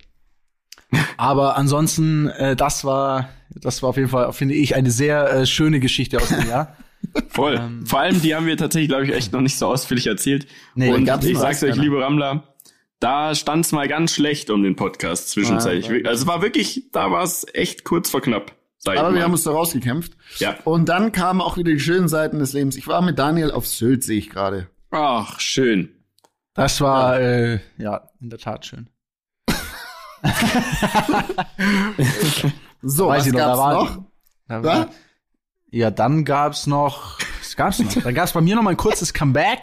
Aber 1.18 1.58
ansonsten, 1.58 2.28
äh, 2.28 2.56
das 2.56 2.84
war, 2.84 3.30
das 3.50 3.82
war 3.82 3.90
auf 3.90 3.98
jeden 3.98 4.10
Fall, 4.10 4.32
finde 4.34 4.56
ich, 4.56 4.76
eine 4.76 4.92
sehr 4.92 5.32
äh, 5.32 5.46
schöne 5.46 5.80
Geschichte 5.80 6.18
aus 6.18 6.30
dem 6.30 6.48
Jahr. 6.48 6.76
voll. 7.30 7.56
ähm, 7.56 7.86
Vor 7.86 8.00
allem, 8.00 8.22
die 8.22 8.36
haben 8.36 8.46
wir 8.46 8.58
tatsächlich, 8.58 8.90
glaube 8.90 9.06
ich, 9.06 9.14
echt 9.14 9.34
noch 9.34 9.42
nicht 9.42 9.58
so 9.58 9.68
ausführlich 9.68 10.08
erzählt. 10.08 10.48
Nee, 10.76 10.92
und 10.94 11.06
gab's 11.06 11.26
ich 11.26 11.38
sag's 11.38 11.64
euch, 11.64 11.76
liebe 11.76 12.02
Rammler, 12.02 12.44
da 13.00 13.34
stand's 13.34 13.72
mal 13.72 13.88
ganz 13.88 14.14
schlecht 14.14 14.50
um 14.50 14.64
den 14.64 14.76
Podcast 14.76 15.30
zwischenzeitlich. 15.30 16.06
Ah, 16.06 16.10
also 16.10 16.24
es 16.24 16.28
war 16.28 16.42
wirklich, 16.42 16.92
da 16.92 17.12
war's 17.12 17.46
echt 17.54 17.84
kurz 17.84 18.10
vor 18.10 18.22
knapp. 18.22 18.54
Aber 18.86 19.14
wir 19.14 19.24
haben 19.24 19.32
uns 19.32 19.44
da 19.44 19.52
rausgekämpft. 19.52 20.14
Ja. 20.40 20.58
Und 20.64 20.90
dann 20.90 21.12
kamen 21.12 21.40
auch 21.40 21.58
wieder 21.58 21.72
die 21.72 21.80
schönen 21.80 22.08
Seiten 22.08 22.40
des 22.40 22.54
Lebens. 22.54 22.76
Ich 22.76 22.88
war 22.88 23.02
mit 23.02 23.20
Daniel 23.20 23.52
auf 23.52 23.68
Sylt, 23.68 24.04
sehe 24.04 24.18
ich 24.18 24.30
gerade. 24.30 24.70
Ach, 24.90 25.40
schön. 25.40 25.90
Das 26.54 26.82
war, 26.82 27.20
äh, 27.20 27.60
ja, 27.78 28.10
in 28.20 28.30
der 28.30 28.40
Tat 28.40 28.66
schön. 28.66 28.90
So, 32.84 33.08
Weiß 33.08 33.20
was 33.22 33.28
ich 33.28 33.34
noch, 33.34 33.40
gab's 33.40 33.58
da 33.58 33.64
war- 33.64 33.74
noch? 33.84 33.98
Da 34.48 34.64
war, 34.64 34.88
ja, 35.70 35.92
dann 35.92 36.26
gab's 36.26 36.68
noch, 36.68 37.20
was 37.40 37.56
gab's 37.56 37.80
noch? 37.80 37.94
Dann 38.04 38.14
gab's 38.16 38.34
bei 38.34 38.42
mir 38.42 38.56
noch 38.56 38.64
mal 38.64 38.72
ein 38.72 38.78
kurzes 38.78 39.14
Comeback. 39.14 39.60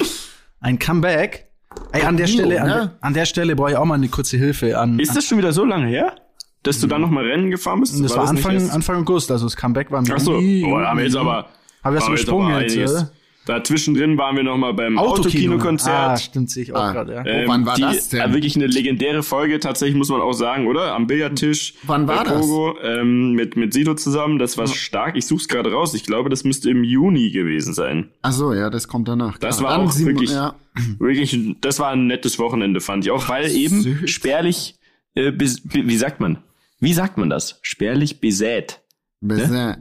Ein 0.60 0.78
Comeback. 0.78 1.50
Ey, 1.92 2.02
an 2.02 2.16
der 2.16 2.26
Stelle, 2.26 2.60
an, 2.62 2.66
ne? 2.68 2.74
der- 2.74 2.92
an 3.00 3.14
der 3.14 3.26
Stelle 3.26 3.54
brauche 3.56 3.70
ich 3.72 3.76
auch 3.76 3.84
mal 3.84 3.94
eine 3.94 4.08
kurze 4.08 4.36
Hilfe 4.36 4.78
an. 4.78 4.98
Ist 4.98 5.14
das 5.16 5.24
schon 5.24 5.38
wieder 5.38 5.52
so 5.52 5.64
lange 5.64 5.86
her, 5.88 6.14
dass 6.62 6.80
du 6.80 6.86
da 6.86 6.98
noch 6.98 7.10
mal 7.10 7.24
Rennen 7.24 7.50
gefahren 7.50 7.80
bist? 7.80 7.96
Mhm. 7.98 8.02
das 8.04 8.16
war, 8.16 8.22
nicht 8.22 8.30
Anfang, 8.30 8.54
erst- 8.54 8.72
Anfang 8.72 8.96
August, 9.02 9.30
also 9.30 9.46
das 9.46 9.56
Comeback 9.56 9.90
war 9.90 9.98
im 10.00 10.06
Ach 10.12 10.18
so, 10.18 10.32
oh, 10.36 10.78
da 10.80 10.88
haben 10.88 10.98
wir 10.98 11.04
jetzt 11.04 11.16
aber, 11.16 11.46
Hab 11.84 11.94
ich 11.94 12.00
das 12.00 12.04
haben 12.04 12.12
wir 12.12 12.18
jetzt 12.18 12.28
übersprungen 12.28 12.60
jetzt, 12.62 13.12
einiges. 13.48 13.48
oder? 13.48 13.58
Da 13.58 13.64
zwischendrin 13.64 14.18
waren 14.18 14.36
wir 14.36 14.42
noch 14.42 14.56
mal 14.56 14.72
beim 14.74 14.98
Autokino. 14.98 15.54
Autokino-Konzert. 15.54 15.94
Ah, 16.10 16.16
stimmt, 16.16 16.50
sehe 16.50 16.62
ich 16.64 16.74
auch 16.74 16.80
Ah. 16.80 16.92
gerade, 16.92 17.14
ja. 17.14 17.24
Ähm, 17.26 17.48
wann 17.48 17.66
war 17.66 17.74
die, 17.76 17.82
das 17.82 18.08
denn? 18.08 18.20
Äh, 18.20 18.32
wirklich 18.32 18.56
eine 18.56 18.66
legendäre 18.66 19.22
Folge, 19.22 19.58
tatsächlich 19.60 19.96
muss 19.96 20.08
man 20.08 20.20
auch 20.20 20.32
sagen, 20.32 20.66
oder? 20.66 20.94
Am 20.94 21.06
Billardtisch. 21.06 21.74
Wann 21.84 22.06
war 22.08 22.24
bei 22.24 22.30
Pogo, 22.32 22.76
Ähm, 22.82 23.32
mit, 23.32 23.56
mit 23.56 23.72
Sido 23.72 23.94
zusammen. 23.94 24.38
Das 24.38 24.56
war 24.58 24.66
stark. 24.66 25.16
Ich 25.16 25.26
such's 25.26 25.48
gerade 25.48 25.72
raus. 25.72 25.94
Ich 25.94 26.04
glaube, 26.04 26.28
das 26.30 26.44
müsste 26.44 26.70
im 26.70 26.84
Juni 26.84 27.30
gewesen 27.30 27.74
sein. 27.74 28.10
Ach 28.22 28.32
so, 28.32 28.52
ja, 28.54 28.70
das 28.70 28.88
kommt 28.88 29.08
danach. 29.08 29.38
Das 29.38 29.58
klar. 29.58 29.70
war 29.70 29.78
Dann 29.78 29.86
auch 29.88 29.92
sieben- 29.92 30.08
wirklich- 30.10 30.30
Ja. 30.30 30.54
Wirklich, 30.98 31.36
das 31.60 31.80
war 31.80 31.90
ein 31.90 32.06
nettes 32.06 32.38
Wochenende, 32.38 32.80
fand 32.80 33.04
ich 33.04 33.10
auch, 33.10 33.28
weil 33.28 33.50
eben 33.50 33.80
Sylt. 33.82 34.08
spärlich, 34.10 34.76
äh, 35.14 35.32
bis, 35.32 35.60
wie 35.64 35.96
sagt 35.96 36.20
man? 36.20 36.38
Wie 36.78 36.92
sagt 36.92 37.18
man 37.18 37.28
das? 37.28 37.58
Spärlich 37.62 38.20
besät. 38.20 38.80
Besser. 39.20 39.78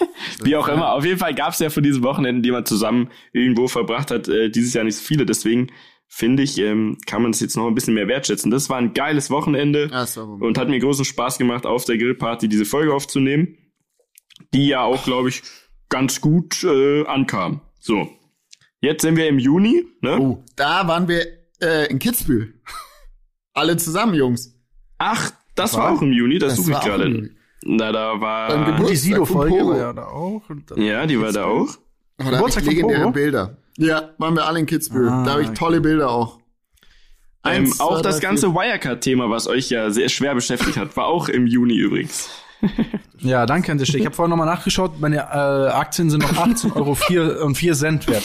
Wie 0.42 0.56
auch 0.56 0.68
immer. 0.68 0.92
Auf 0.92 1.04
jeden 1.04 1.18
Fall 1.18 1.34
gab's 1.34 1.58
ja 1.58 1.70
von 1.70 1.82
diesen 1.82 2.02
Wochenenden, 2.02 2.42
die 2.42 2.50
man 2.50 2.64
zusammen 2.66 3.10
irgendwo 3.32 3.68
verbracht 3.68 4.10
hat, 4.10 4.28
äh, 4.28 4.50
dieses 4.50 4.74
Jahr 4.74 4.84
nicht 4.84 4.96
so 4.96 5.02
viele. 5.04 5.26
Deswegen 5.26 5.70
finde 6.08 6.42
ich, 6.42 6.58
ähm, 6.58 6.98
kann 7.06 7.22
man 7.22 7.30
es 7.30 7.40
jetzt 7.40 7.56
noch 7.56 7.66
ein 7.66 7.74
bisschen 7.74 7.94
mehr 7.94 8.08
wertschätzen. 8.08 8.50
Das 8.50 8.68
war 8.68 8.78
ein 8.78 8.94
geiles 8.94 9.30
Wochenende 9.30 9.88
Ja, 9.92 10.06
und 10.22 10.58
hat 10.58 10.68
mir 10.68 10.78
großen 10.80 11.04
Spaß 11.04 11.38
gemacht, 11.38 11.66
auf 11.66 11.84
der 11.84 11.98
Grillparty 11.98 12.48
diese 12.48 12.64
Folge 12.64 12.92
aufzunehmen, 12.92 13.56
die 14.52 14.66
ja 14.68 14.82
auch, 14.82 15.04
glaube 15.04 15.28
ich, 15.28 15.42
ganz 15.88 16.20
gut 16.20 16.64
äh, 16.64 17.04
ankam. 17.06 17.60
So, 17.78 18.08
jetzt 18.80 19.02
sind 19.02 19.16
wir 19.16 19.28
im 19.28 19.38
Juni. 19.38 19.84
Ne? 20.00 20.18
Oh, 20.18 20.44
da 20.56 20.86
waren 20.88 21.06
wir 21.08 21.24
äh, 21.62 21.88
in 21.90 21.98
Kitzbühel. 21.98 22.54
Alle 23.52 23.76
zusammen, 23.76 24.14
Jungs. 24.14 24.54
Ach, 24.98 25.30
das 25.54 25.74
War- 25.74 25.84
war 25.84 25.92
auch 25.92 26.02
im 26.02 26.12
Juni, 26.12 26.38
das, 26.38 26.56
das 26.56 26.64
suche 26.64 26.72
ich 26.78 26.80
gerade. 26.84 27.30
Na, 27.64 27.92
da 27.92 28.20
war. 28.20 28.48
Geburtstag 28.48 28.86
Die 28.88 28.96
Sido-Folge 28.96 29.66
war 29.66 29.76
ja 29.76 29.92
da 29.92 30.06
auch. 30.06 30.42
Und 30.48 30.70
dann 30.70 30.80
Ja, 30.80 31.06
die 31.06 31.20
war 31.20 31.32
da 31.32 31.44
auch. 31.44 31.68
Oh, 31.68 31.76
da 32.18 32.24
habe 32.24 32.36
Geburtstag 32.36 32.62
ich 32.64 32.68
legendäre? 32.70 33.12
Bilder. 33.12 33.56
Ja, 33.76 34.10
waren 34.18 34.34
wir 34.34 34.46
alle 34.46 34.58
in 34.60 34.66
Kitzbühel. 34.66 35.08
Ah, 35.08 35.24
da 35.24 35.32
habe 35.32 35.42
ich 35.42 35.48
okay. 35.48 35.56
tolle 35.58 35.80
Bilder 35.80 36.10
auch. 36.10 36.38
Ähm, 37.44 37.64
Eins, 37.64 37.80
auch 37.80 37.96
zwei, 37.96 38.02
das 38.02 38.20
ganze. 38.20 38.52
Wirecard-Thema, 38.54 39.30
was 39.30 39.46
euch 39.48 39.70
ja 39.70 39.90
sehr 39.90 40.08
schwer 40.08 40.34
beschäftigt 40.34 40.76
hat, 40.76 40.96
war 40.96 41.06
auch 41.06 41.28
im 41.28 41.46
Juni 41.46 41.74
übrigens. 41.74 42.30
Ja, 43.22 43.44
danke 43.44 43.70
an 43.70 43.76
der 43.76 43.84
Stelle. 43.84 43.98
Ich 44.00 44.06
habe 44.06 44.16
vorhin 44.16 44.30
nochmal 44.30 44.46
nachgeschaut, 44.46 44.98
meine 44.98 45.16
äh, 45.18 45.68
Aktien 45.72 46.08
sind 46.08 46.22
noch 46.22 46.32
18,04 46.32 46.74
Euro 46.74 46.94
vier 46.94 47.40
und 47.44 47.54
4 47.54 47.74
Cent 47.74 48.08
wert. 48.08 48.22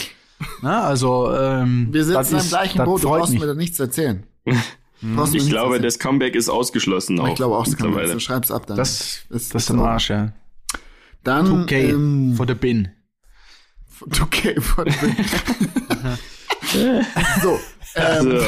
Na, 0.62 0.84
also, 0.84 1.30
ähm, 1.34 1.88
Wir 1.90 2.02
sitzen 2.02 2.38
im 2.38 2.48
gleichen 2.48 2.82
Boot, 2.82 3.02
du 3.04 3.08
brauchst 3.08 3.32
mich. 3.32 3.40
mir 3.40 3.46
da 3.46 3.52
nichts 3.52 3.78
erzählen. 3.78 4.24
Mir 5.00 5.28
Ich 5.34 5.48
glaube, 5.48 5.80
das 5.80 5.98
Comeback 5.98 6.34
ist 6.34 6.48
ausgeschlossen 6.48 7.18
auch. 7.20 7.28
ich 7.28 7.34
glaube 7.34 7.56
auch, 7.56 7.64
das 7.64 7.72
mittlerweile. 7.72 8.12
So 8.14 8.18
schreib's 8.20 8.50
ab 8.50 8.66
dann. 8.66 8.76
Das, 8.76 9.20
Das- 9.28 9.48
das 9.50 9.62
ist 9.64 9.70
im 9.70 9.80
Arsch, 9.80 10.10
ja. 10.10 10.32
dann, 11.22 11.62
Okay, 11.62 11.90
ähm, 11.90 12.34
for 12.36 12.46
the 12.46 12.54
bin. 12.54 12.88
okay, 14.20 14.60
von 14.60 14.86
So, 17.42 17.58
ähm, 17.94 18.30
So. 18.30 18.38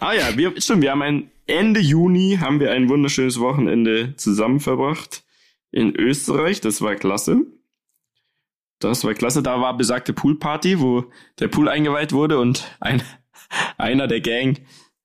Ah 0.00 0.12
ja, 0.14 0.36
wir, 0.36 0.60
stimmt, 0.60 0.82
wir 0.82 0.90
haben 0.90 1.02
ein 1.02 1.30
Ende 1.46 1.80
Juni 1.80 2.38
haben 2.40 2.58
wir 2.60 2.70
ein 2.70 2.88
wunderschönes 2.88 3.38
Wochenende 3.40 4.14
zusammen 4.16 4.60
verbracht 4.60 5.24
in 5.72 5.94
Österreich. 5.94 6.60
Das 6.62 6.80
war 6.80 6.94
klasse. 6.94 7.42
Das 8.78 9.04
war 9.04 9.12
klasse. 9.14 9.42
Da 9.42 9.60
war 9.60 9.76
besagte 9.76 10.12
Poolparty, 10.14 10.80
wo 10.80 11.04
der 11.40 11.48
Pool 11.48 11.68
eingeweiht 11.68 12.12
wurde 12.12 12.38
und 12.38 12.64
ein, 12.80 13.02
einer 13.76 14.06
der 14.06 14.20
Gang 14.22 14.60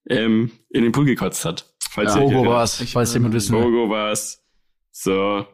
ähm, 0.10 0.52
in 0.70 0.84
den 0.84 0.92
Pool 0.92 1.06
gekotzt 1.06 1.46
hat. 1.46 1.66
Falls 1.90 2.16
Ja. 2.16 2.22
Bogo 2.22 2.46
war's, 2.46 2.84
falls 2.92 3.14
jemand 3.14 3.34
wissen 3.34 3.56
will. 3.56 3.64
Bogo 3.64 3.90
war's. 3.90 4.42
So. 4.92 5.46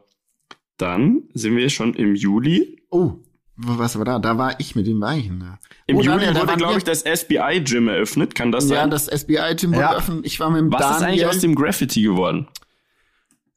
Dann 0.78 1.24
sind 1.34 1.56
wir 1.56 1.70
schon 1.70 1.94
im 1.94 2.16
Juli. 2.16 2.82
oh, 2.90 3.14
was 3.58 3.98
war 3.98 4.04
da? 4.04 4.20
Da 4.20 4.38
war 4.38 4.60
ich 4.60 4.76
mit 4.76 4.86
dem 4.86 5.00
Weichen 5.00 5.40
da. 5.40 5.60
Im 5.88 5.96
oh, 5.96 6.02
Juli 6.02 6.18
Daniel, 6.26 6.34
da 6.34 6.42
wurde, 6.42 6.58
glaube 6.58 6.78
ich, 6.78 6.84
das 6.84 7.04
SBI-Gym 7.06 7.88
eröffnet. 7.88 8.36
Kann 8.36 8.52
das 8.52 8.68
Ja, 8.70 8.82
sein? 8.82 8.90
das 8.90 9.08
SBI-Gym 9.08 9.72
wurde 9.72 9.80
Ja. 9.80 9.96
öffnet. 9.96 10.26
Ich 10.26 10.40
war 10.42 10.50
mit 10.50 10.60
dem 10.60 10.74
Was 10.74 10.82
ist 10.82 10.88
Daniel. 11.02 11.08
eigentlich 11.08 11.26
aus 11.28 11.40
dem 11.40 11.56
Graffiti 11.56 12.02
geworden? 12.02 12.48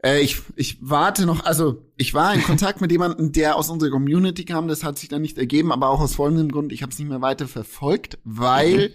Äh, 0.05 0.21
ich, 0.21 0.37
ich 0.55 0.79
warte 0.81 1.27
noch, 1.27 1.45
also 1.45 1.83
ich 1.97 2.15
war 2.15 2.33
in 2.33 2.43
Kontakt 2.45 2.81
mit 2.81 2.93
jemandem, 2.93 3.33
der 3.33 3.57
aus 3.57 3.69
unserer 3.71 3.91
Community 3.91 4.45
kam, 4.45 4.69
das 4.69 4.85
hat 4.85 4.97
sich 4.97 5.09
dann 5.09 5.23
nicht 5.23 5.37
ergeben, 5.39 5.73
aber 5.73 5.89
auch 5.89 5.99
aus 6.01 6.15
folgendem 6.15 6.53
Grund, 6.53 6.73
ich 6.73 6.83
habe 6.83 6.93
es 6.93 6.99
nicht 7.01 7.09
mehr 7.09 7.21
weiter 7.21 7.49
verfolgt, 7.49 8.19
weil 8.23 8.93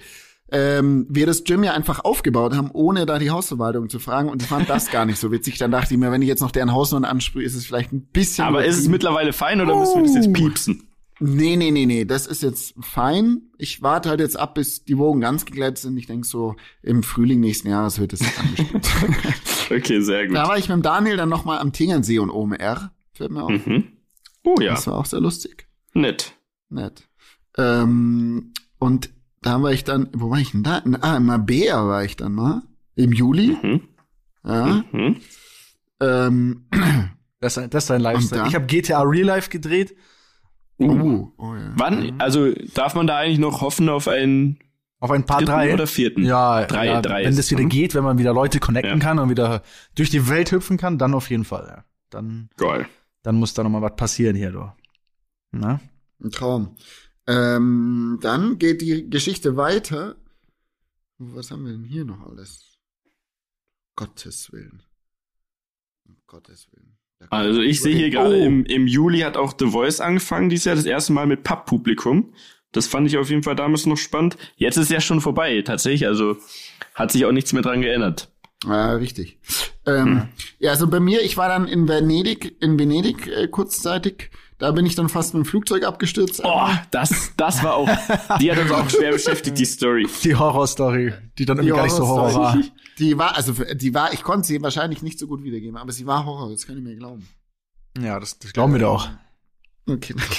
ähm, 0.52 1.06
wir 1.10 1.26
das 1.26 1.44
Gym 1.44 1.64
ja 1.64 1.74
einfach 1.74 2.04
aufgebaut 2.04 2.56
haben, 2.56 2.70
ohne 2.72 3.06
da 3.06 3.18
die 3.20 3.32
Hausverwaltung 3.32 3.90
zu 3.90 4.00
fragen 4.00 4.30
und 4.30 4.42
ich 4.42 4.48
fand 4.48 4.70
das 4.70 4.92
gar 4.92 5.06
nicht 5.06 5.20
so 5.20 5.32
witzig. 5.32 5.58
Dann 5.58 5.72
dachte 5.72 5.94
ich 5.94 6.00
mir, 6.00 6.12
wenn 6.12 6.22
ich 6.22 6.28
jetzt 6.28 6.42
noch 6.42 6.52
deren 6.52 6.72
Hausnummer 6.74 7.10
ansprühe, 7.10 7.44
ist 7.44 7.56
es 7.56 7.66
vielleicht 7.66 7.92
ein 7.94 8.06
bisschen 8.08 8.46
Aber 8.46 8.64
ist 8.66 8.78
es 8.78 8.88
mittlerweile 8.88 9.34
fein 9.34 9.62
oder 9.62 9.78
müssen 9.80 9.96
wir 9.96 10.04
das 10.04 10.16
jetzt 10.16 10.28
Oh. 10.30 10.34
piepsen? 10.34 10.84
Nee, 11.20 11.56
nee, 11.56 11.72
nee, 11.72 11.86
nee, 11.86 12.06
das 12.06 12.28
ist 12.28 12.42
jetzt 12.44 12.74
fein. 12.82 13.44
Ich 13.58 13.82
warte 13.82 14.10
halt 14.10 14.20
jetzt 14.20 14.38
ab, 14.38 14.56
bis 14.56 14.84
die 14.84 14.98
Wogen 14.98 15.22
ganz 15.22 15.46
geglättet 15.46 15.78
sind. 15.78 15.96
Ich 15.96 16.08
denke 16.08 16.28
so, 16.28 16.56
im 16.82 17.02
Frühling 17.04 17.40
nächsten 17.40 17.70
Jahres 17.70 18.00
wird 18.00 18.14
es 18.14 18.22
angespielt. 18.38 18.88
Okay, 19.72 20.02
sehr 20.02 20.28
gut. 20.28 20.36
da 20.36 20.48
war 20.50 20.58
ich 20.58 20.68
mit 20.68 20.76
dem 20.76 20.82
Daniel 20.82 21.16
dann 21.16 21.30
noch 21.30 21.46
mal 21.46 21.58
am 21.58 21.72
Tingernsee 21.72 22.20
und 22.20 22.30
OMR. 22.30 22.92
Fällt 23.14 23.32
mir 23.32 23.44
auf. 23.44 23.66
Mhm. 23.66 23.86
Oh 24.44 24.56
ja, 24.60 24.72
Das 24.74 24.86
war 24.88 24.96
auch 24.98 25.06
sehr 25.06 25.22
lustig. 25.22 25.68
nett. 25.94 26.34
Nett. 26.70 27.08
Ähm, 27.58 28.52
und 28.78 29.10
da 29.44 29.62
war 29.62 29.72
ich 29.72 29.84
dann, 29.84 30.10
wo 30.14 30.30
war 30.32 30.40
ich 30.40 30.52
denn 30.52 30.64
da? 30.64 30.82
Ah, 31.02 31.18
in 31.18 31.26
Mabea 31.26 31.86
war 31.88 32.04
ich 32.04 32.16
dann 32.16 32.34
mal. 32.34 32.64
Im 32.96 33.12
Juli. 33.12 33.58
Mhm. 33.62 33.82
Ja. 34.46 34.84
Mhm. 34.92 35.18
Ähm, 36.02 36.66
Das, 37.40 37.58
ist- 37.58 37.74
das 37.74 37.84
ist 37.86 37.92
ein 37.92 38.02
Lifestyle. 38.02 38.48
Ich 38.48 38.56
habe 38.56 38.66
GTA 38.66 39.02
Real 39.02 39.26
Life 39.28 39.50
gedreht. 39.50 39.96
oh, 40.80 41.32
oh 41.38 41.56
ja. 41.56 41.72
Wann, 41.76 42.20
also 42.20 42.52
darf 42.74 42.96
man 42.96 43.06
da 43.08 43.18
eigentlich 43.18 43.40
noch 43.40 43.62
hoffen 43.62 43.90
auf 43.90 44.08
einen 44.08 44.60
Auf 45.00 45.12
ein 45.12 45.26
paar 45.26 45.42
drei. 45.44 45.74
oder 45.74 45.88
vierten? 45.88 46.24
Ja, 46.24 46.66
Drei, 46.66 46.88
ja, 46.88 47.02
drei 47.02 47.20
wenn 47.26 47.36
das 47.36 47.46
es, 47.46 47.52
wieder 47.52 47.66
geht, 47.66 47.94
wenn 47.96 48.04
man 48.04 48.18
wieder 48.18 48.34
Leute 48.34 48.60
connecten 48.60 49.00
Ja. 49.00 49.06
kann 49.06 49.20
und 49.20 49.30
wieder 49.30 49.62
durch 49.96 50.10
die 50.10 50.28
Welt 50.30 50.52
hüpfen 50.52 50.78
kann, 50.78 50.98
dann 50.98 51.14
auf 51.14 51.30
jeden 51.30 51.44
Fall. 51.46 51.68
Ja. 51.68 51.84
Dann, 52.10 52.50
Geil. 52.58 52.86
dann 53.24 53.36
muss 53.36 53.54
da 53.54 53.64
noch 53.64 53.70
mal 53.70 53.82
was 53.82 53.96
passieren 53.96 54.36
hier, 54.36 54.52
du. 54.52 54.72
Na? 55.52 55.80
Ein 56.24 56.32
Traum. 56.32 56.76
Ähm, 57.28 58.20
dann 58.22 58.58
geht 58.60 58.82
die 58.82 59.10
Geschichte 59.10 59.56
weiter. 59.56 60.16
Was 61.18 61.52
haben 61.52 61.66
wir 61.66 61.72
denn 61.72 61.84
hier 61.86 62.06
noch 62.06 62.22
alles? 62.28 62.78
Gottes 63.96 64.52
Willen. 64.52 64.84
Um 66.06 66.18
Gottes 66.28 66.68
Willen. 66.72 66.98
Also 67.30 67.62
ich 67.62 67.82
sehe 67.82 67.96
hier 67.96 68.10
gerade, 68.10 68.36
Oh. 68.36 68.46
im, 68.46 68.66
im 68.66 68.86
Juli 68.88 69.20
hat 69.20 69.38
auch 69.38 69.54
The 69.58 69.68
Voice 69.68 70.02
angefangen, 70.02 70.50
dieses 70.50 70.66
Jahr 70.66 70.76
das 70.76 70.86
erste 70.86 71.14
Mal 71.14 71.26
mit 71.28 71.44
Papppublikum. 71.44 72.34
Das 72.74 72.88
fand 72.88 73.08
ich 73.08 73.18
auf 73.18 73.30
jeden 73.30 73.44
Fall 73.44 73.56
damals 73.56 73.86
noch 73.86 73.98
spannend. 73.98 74.36
Jetzt 74.58 74.78
ist 74.78 74.90
ja 74.92 75.00
schon 75.00 75.22
vorbei, 75.22 75.62
tatsächlich, 75.62 76.08
also 76.08 76.38
hat 76.96 77.12
sich 77.12 77.24
auch 77.26 77.32
nichts 77.32 77.54
mehr 77.54 77.62
dran 77.62 77.82
geändert. 77.82 78.33
Ja, 78.66 78.94
richtig. 78.94 79.40
Ähm, 79.86 80.30
ja, 80.60 80.72
also 80.72 80.88
bei 80.88 81.00
mir, 81.00 81.22
ich 81.22 81.38
war 81.38 81.50
dann 81.50 81.68
in 81.68 81.88
Venedig, 81.88 82.56
in 82.62 82.80
Venedig 82.80 83.28
äh, 83.28 83.48
kurzzeitig. 83.48 84.32
Da 84.58 84.72
bin 84.72 84.86
ich 84.86 84.96
dann 84.96 85.10
fast 85.10 85.34
mit 85.34 85.44
dem 85.44 85.46
Flugzeug 85.46 85.84
abgestürzt. 85.84 86.42
Oh, 86.44 86.70
das, 86.92 87.32
das 87.36 87.64
war 87.64 87.76
auch, 87.76 87.90
die 88.40 88.52
hat 88.52 88.60
uns 88.60 88.72
auch 88.72 88.90
schwer 88.90 89.12
beschäftigt, 89.12 89.58
die 89.58 89.66
Story. 89.66 90.08
Die 90.24 90.36
Horrorstory, 90.36 91.14
die 91.38 91.46
dann 91.46 91.58
irgendwie 91.58 91.76
gar 91.76 91.84
nicht 91.84 91.96
so 91.96 92.08
Horror 92.08 92.34
war. 92.34 92.58
Die 92.98 93.18
war, 93.18 93.36
also 93.36 93.54
die 93.74 93.94
war, 93.94 94.14
ich 94.14 94.24
konnte 94.24 94.48
sie 94.48 94.62
wahrscheinlich 94.62 95.02
nicht 95.02 95.20
so 95.20 95.28
gut 95.28 95.44
wiedergeben, 95.44 95.76
aber 95.76 95.92
sie 95.92 96.06
war 96.06 96.26
Horror, 96.26 96.52
das 96.52 96.66
kann 96.66 96.78
ich 96.78 96.84
mir 96.84 96.96
glauben. 96.96 97.28
Ja, 98.00 98.20
das, 98.20 98.40
das 98.40 98.54
glauben 98.54 98.74
wir 98.74 98.80
doch 98.80 99.08
auch. 99.08 99.10
Okay, 99.86 100.14
danke. 100.16 100.36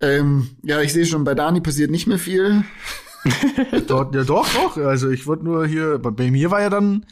Ähm, 0.00 0.56
ja, 0.62 0.80
ich 0.80 0.92
sehe 0.92 1.06
schon, 1.06 1.24
bei 1.24 1.34
Dani 1.34 1.60
passiert 1.60 1.90
nicht 1.90 2.06
mehr 2.06 2.18
viel. 2.18 2.64
Dort, 3.86 4.14
ja, 4.14 4.24
doch, 4.24 4.48
doch. 4.54 4.76
Also 4.78 5.10
ich 5.10 5.26
wurde 5.26 5.44
nur 5.44 5.66
hier, 5.66 5.98
bei, 5.98 6.10
bei 6.10 6.30
mir 6.30 6.50
war 6.50 6.60
ja 6.60 6.70
dann, 6.70 7.04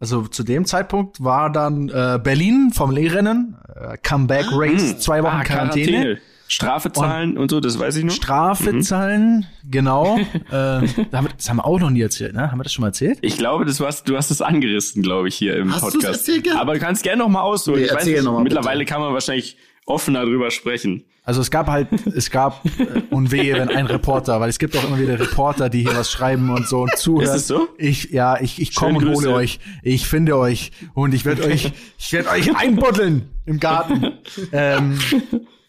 also 0.00 0.22
zu 0.22 0.42
dem 0.42 0.64
Zeitpunkt 0.64 1.22
war 1.22 1.50
dann 1.50 1.88
äh, 1.88 2.18
Berlin 2.22 2.70
vom 2.74 2.90
Lehrrennen, 2.90 3.56
äh, 3.74 3.96
Comeback 4.02 4.46
Race, 4.52 4.98
zwei 4.98 5.22
Wochen 5.22 5.36
Ah, 5.36 5.44
Quarantäne. 5.44 6.18
Strafe 6.48 6.92
zahlen 6.92 7.36
und, 7.36 7.50
so, 7.50 7.58
das 7.58 7.76
weiß 7.76 7.96
ich 7.96 8.04
noch. 8.04 8.14
Strafe 8.14 8.78
zahlen, 8.78 9.46
genau. 9.68 10.16
äh, 10.34 10.40
da 10.50 10.82
haben 11.12 11.26
wir, 11.26 11.30
das 11.36 11.48
haben 11.50 11.56
wir 11.56 11.64
auch 11.66 11.80
noch 11.80 11.90
nie 11.90 12.02
erzählt, 12.02 12.34
ne? 12.34 12.52
Haben 12.52 12.60
wir 12.60 12.62
das 12.62 12.72
schon 12.72 12.82
mal 12.82 12.88
erzählt? 12.88 13.18
Ich 13.22 13.36
glaube, 13.36 13.64
das 13.64 13.80
warst, 13.80 14.08
du 14.08 14.16
hast 14.16 14.30
es 14.30 14.40
angerissen, 14.40 15.02
glaube 15.02 15.26
ich, 15.26 15.34
hier 15.34 15.56
im 15.56 15.74
Hast 15.74 15.80
Podcast. 15.80 16.28
erzählt? 16.28 16.48
Aber 16.56 16.74
du 16.74 16.78
kannst 16.78 17.02
gerne 17.02 17.18
noch 17.24 17.28
mal 17.28 17.40
ausholen. 17.40 17.80
Nee, 17.80 17.86
ich 17.86 17.92
weiß 17.94 18.06
nicht, 18.06 18.22
noch 18.22 18.34
mal, 18.34 18.42
mittlerweile 18.44 18.78
bitte. 18.78 18.92
kann 18.92 19.00
man 19.00 19.12
wahrscheinlich 19.12 19.56
offener 19.86 20.24
drüber 20.24 20.52
sprechen. 20.52 21.04
Also 21.26 21.40
es 21.40 21.50
gab 21.50 21.66
halt, 21.66 21.88
es 22.16 22.30
gab 22.30 22.64
äh, 22.64 23.02
und 23.10 23.32
wehe, 23.32 23.54
wenn 23.54 23.68
ein 23.68 23.86
Reporter, 23.86 24.40
weil 24.40 24.48
es 24.48 24.58
gibt 24.58 24.76
auch 24.76 24.84
immer 24.84 24.98
wieder 24.98 25.18
Reporter, 25.18 25.68
die 25.68 25.82
hier 25.82 25.96
was 25.96 26.10
schreiben 26.10 26.50
und 26.50 26.66
so 26.68 26.82
und 26.82 26.96
zuhören. 26.96 27.24
Ist 27.24 27.34
es 27.34 27.46
so? 27.48 27.68
Ich, 27.76 28.10
ja, 28.12 28.40
ich, 28.40 28.60
ich 28.62 28.74
komme 28.74 28.98
und 28.98 29.08
hole 29.14 29.32
euch. 29.34 29.58
Ich 29.82 30.06
finde 30.06 30.38
euch 30.38 30.70
und 30.94 31.12
ich 31.14 31.24
werde 31.24 31.44
euch, 31.44 31.72
ich 31.98 32.12
werde 32.12 32.30
euch 32.30 32.56
einbuddeln 32.56 33.28
im 33.44 33.58
Garten. 33.58 34.12
Ähm, 34.52 34.98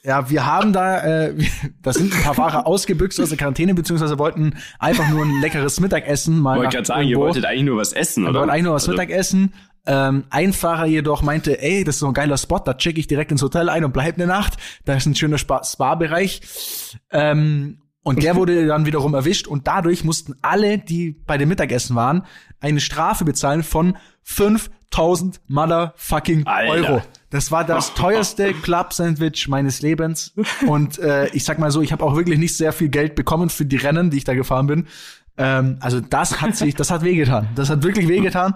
ja, 0.03 0.29
wir 0.29 0.45
haben 0.45 0.71
da, 0.71 0.99
äh, 1.25 1.35
da 1.81 1.91
sind 1.91 2.13
ein 2.13 2.23
paar 2.23 2.33
Fahrer 2.33 2.65
ausgebüxt 2.65 3.19
aus 3.19 3.29
der 3.29 3.37
Quarantäne, 3.37 3.73
beziehungsweise 3.73 4.17
wollten 4.17 4.55
einfach 4.79 5.09
nur 5.09 5.25
ein 5.25 5.41
leckeres 5.41 5.79
Mittagessen 5.79 6.39
mal 6.39 6.53
Ich 6.55 6.63
wollte 6.63 6.75
gerade 6.77 6.87
sagen, 6.87 7.07
ihr 7.07 7.17
wolltet 7.17 7.45
eigentlich 7.45 7.63
nur 7.63 7.77
was 7.77 7.91
essen, 7.91 8.23
Wir 8.23 8.29
oder? 8.29 8.39
wollten 8.39 8.51
eigentlich 8.51 8.63
nur 8.63 8.75
was 8.75 8.83
Also, 8.83 8.91
Mittag 8.91 9.09
essen. 9.09 9.53
Ähm, 9.89 10.25
ein 10.29 10.51
Fahrer 10.53 10.85
jedoch 10.85 11.21
meinte, 11.21 11.61
ey, 11.61 11.83
das 11.85 11.95
ist 11.95 11.99
so 12.01 12.07
ein 12.07 12.13
geiler 12.13 12.37
Spot, 12.37 12.59
da 12.59 12.73
check 12.73 12.97
ich 12.97 13.07
direkt 13.07 13.31
ins 13.31 13.41
Hotel 13.41 13.69
ein 13.69 13.85
und 13.85 13.93
bleib 13.93 14.15
eine 14.15 14.27
Nacht. 14.27 14.57
Da 14.85 14.95
ist 14.95 15.05
ein 15.05 15.15
schöner 15.15 15.37
Spa- 15.37 15.63
Spa-Bereich. 15.63 16.41
Ähm, 17.11 17.79
und 18.03 18.21
der 18.21 18.35
wurde 18.37 18.67
dann 18.67 18.85
wiederum 18.85 19.13
erwischt 19.13 19.47
und 19.47 19.67
dadurch 19.67 20.03
mussten 20.03 20.35
alle, 20.41 20.77
die 20.77 21.11
bei 21.25 21.37
dem 21.37 21.49
Mittagessen 21.49 21.95
waren, 21.95 22.23
eine 22.59 22.79
Strafe 22.81 23.23
bezahlen 23.25 23.63
von 23.63 23.97
5000 24.23 25.41
motherfucking 25.47 26.45
Alter. 26.47 26.71
Euro. 26.71 27.01
Das 27.29 27.51
war 27.51 27.63
das 27.63 27.93
teuerste 27.95 28.53
Club-Sandwich 28.53 29.47
meines 29.47 29.81
Lebens. 29.81 30.33
Und 30.67 30.99
äh, 30.99 31.27
ich 31.29 31.43
sag 31.43 31.59
mal 31.59 31.71
so, 31.71 31.81
ich 31.81 31.91
habe 31.91 32.03
auch 32.03 32.15
wirklich 32.15 32.39
nicht 32.39 32.55
sehr 32.57 32.73
viel 32.73 32.89
Geld 32.89 33.15
bekommen 33.15 33.49
für 33.49 33.65
die 33.65 33.75
Rennen, 33.77 34.09
die 34.09 34.17
ich 34.17 34.23
da 34.23 34.33
gefahren 34.33 34.67
bin. 34.67 34.87
Ähm, 35.37 35.77
also 35.81 35.99
das 35.99 36.41
hat 36.41 36.55
sich, 36.55 36.75
das 36.75 36.89
hat 36.91 37.03
wehgetan. 37.03 37.47
Das 37.55 37.69
hat 37.69 37.83
wirklich 37.83 38.07
wehgetan. 38.07 38.55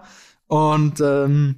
Und 0.51 0.99
ähm, 0.99 1.55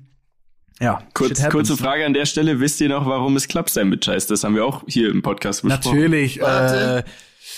ja, 0.80 1.02
Kurz, 1.16 1.50
kurze 1.50 1.76
Frage 1.78 2.06
an 2.06 2.14
der 2.14 2.26
Stelle. 2.28 2.60
Wisst 2.60 2.80
ihr 2.80 2.90
noch, 2.90 3.08
warum 3.08 3.36
es 3.36 3.48
Club 3.48 3.68
Sandwich 3.68 4.08
heißt? 4.08 4.30
Das 4.30 4.44
haben 4.44 4.54
wir 4.54 4.64
auch 4.66 4.84
hier 4.88 5.10
im 5.10 5.24
Podcast 5.24 5.64
besprochen. 5.64 5.98
Natürlich. 5.98 6.38
Äh, 6.40 6.44
Warte. 6.44 7.06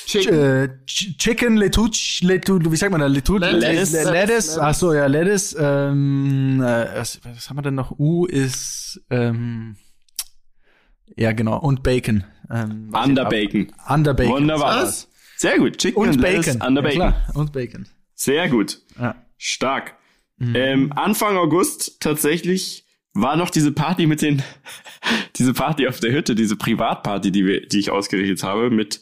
Chicken. 0.05 0.33
äh, 0.33 0.69
Ch- 0.87 1.17
Chicken 1.17 1.57
Letuch, 1.57 1.89
Letu, 2.21 2.59
wie 2.71 2.75
sagt 2.77 2.91
man 2.93 3.01
da? 3.01 3.07
Letuch, 3.07 3.39
Lettuce. 3.39 3.91
Lettuce. 3.91 4.11
Lettuce. 4.11 4.57
Ach 4.59 4.73
so, 4.73 4.93
ja, 4.93 5.07
Lettuce. 5.07 5.57
Ähm, 5.59 6.61
äh, 6.61 6.85
was, 6.95 7.19
was 7.23 7.49
haben 7.49 7.57
wir 7.57 7.63
denn 7.63 7.75
noch? 7.75 7.99
U 7.99 8.25
ist 8.25 9.01
ähm, 9.09 9.75
ja 11.17 11.33
genau 11.33 11.57
und 11.59 11.83
Bacon. 11.83 12.23
Ähm, 12.49 12.93
Under 12.93 13.25
Bacon. 13.25 13.73
Under 13.89 14.13
Bacon. 14.13 14.31
Wunderbar. 14.35 14.83
Was? 14.83 15.09
Sehr 15.35 15.57
gut. 15.57 15.79
Chicken 15.79 15.97
Und 15.99 16.21
Lettuce 16.21 16.45
Bacon. 16.53 16.61
Under 16.67 16.81
ja, 16.81 16.87
Bacon. 16.87 16.99
klar. 17.25 17.35
Und 17.35 17.51
Bacon. 17.51 17.87
Sehr 18.13 18.47
gut. 18.47 18.79
Ja. 18.97 19.15
Stark. 19.37 19.95
Mhm. 20.37 20.55
Ähm, 20.55 20.93
Anfang 20.93 21.37
August 21.37 21.99
tatsächlich 22.01 22.85
war 23.13 23.37
noch 23.37 23.49
diese 23.49 23.71
Party 23.71 24.05
mit 24.05 24.21
den, 24.21 24.43
diese 25.37 25.53
Party 25.53 25.87
auf 25.87 25.99
der 25.99 26.11
Hütte, 26.11 26.35
diese 26.35 26.55
Privatparty, 26.55 27.31
die 27.31 27.45
wir, 27.45 27.65
die 27.65 27.79
ich 27.79 27.91
ausgerichtet 27.91 28.43
habe 28.43 28.69
mit, 28.69 29.01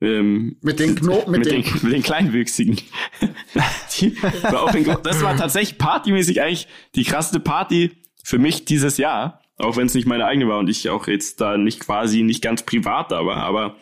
ähm, 0.00 0.56
Mit 0.60 0.80
den 0.80 0.96
Knoten, 0.96 1.30
mit, 1.30 1.40
mit, 1.40 1.50
den, 1.50 1.62
den, 1.62 1.72
mit 1.82 1.92
den 1.92 2.02
Kleinwüchsigen. 2.02 2.76
die 3.98 4.22
war 4.22 4.64
auch 4.64 4.74
in, 4.74 4.84
das 5.02 5.22
war 5.22 5.36
tatsächlich 5.36 5.78
partymäßig 5.78 6.42
eigentlich 6.42 6.68
die 6.94 7.04
krasseste 7.04 7.40
Party 7.40 7.92
für 8.22 8.38
mich 8.38 8.64
dieses 8.64 8.98
Jahr, 8.98 9.40
auch 9.56 9.76
wenn 9.76 9.86
es 9.86 9.94
nicht 9.94 10.06
meine 10.06 10.26
eigene 10.26 10.48
war 10.48 10.58
und 10.58 10.68
ich 10.68 10.90
auch 10.90 11.06
jetzt 11.06 11.40
da 11.40 11.56
nicht 11.56 11.80
quasi 11.80 12.22
nicht 12.22 12.42
ganz 12.42 12.64
privat 12.64 13.12
da 13.12 13.24
war, 13.24 13.38
aber 13.38 13.76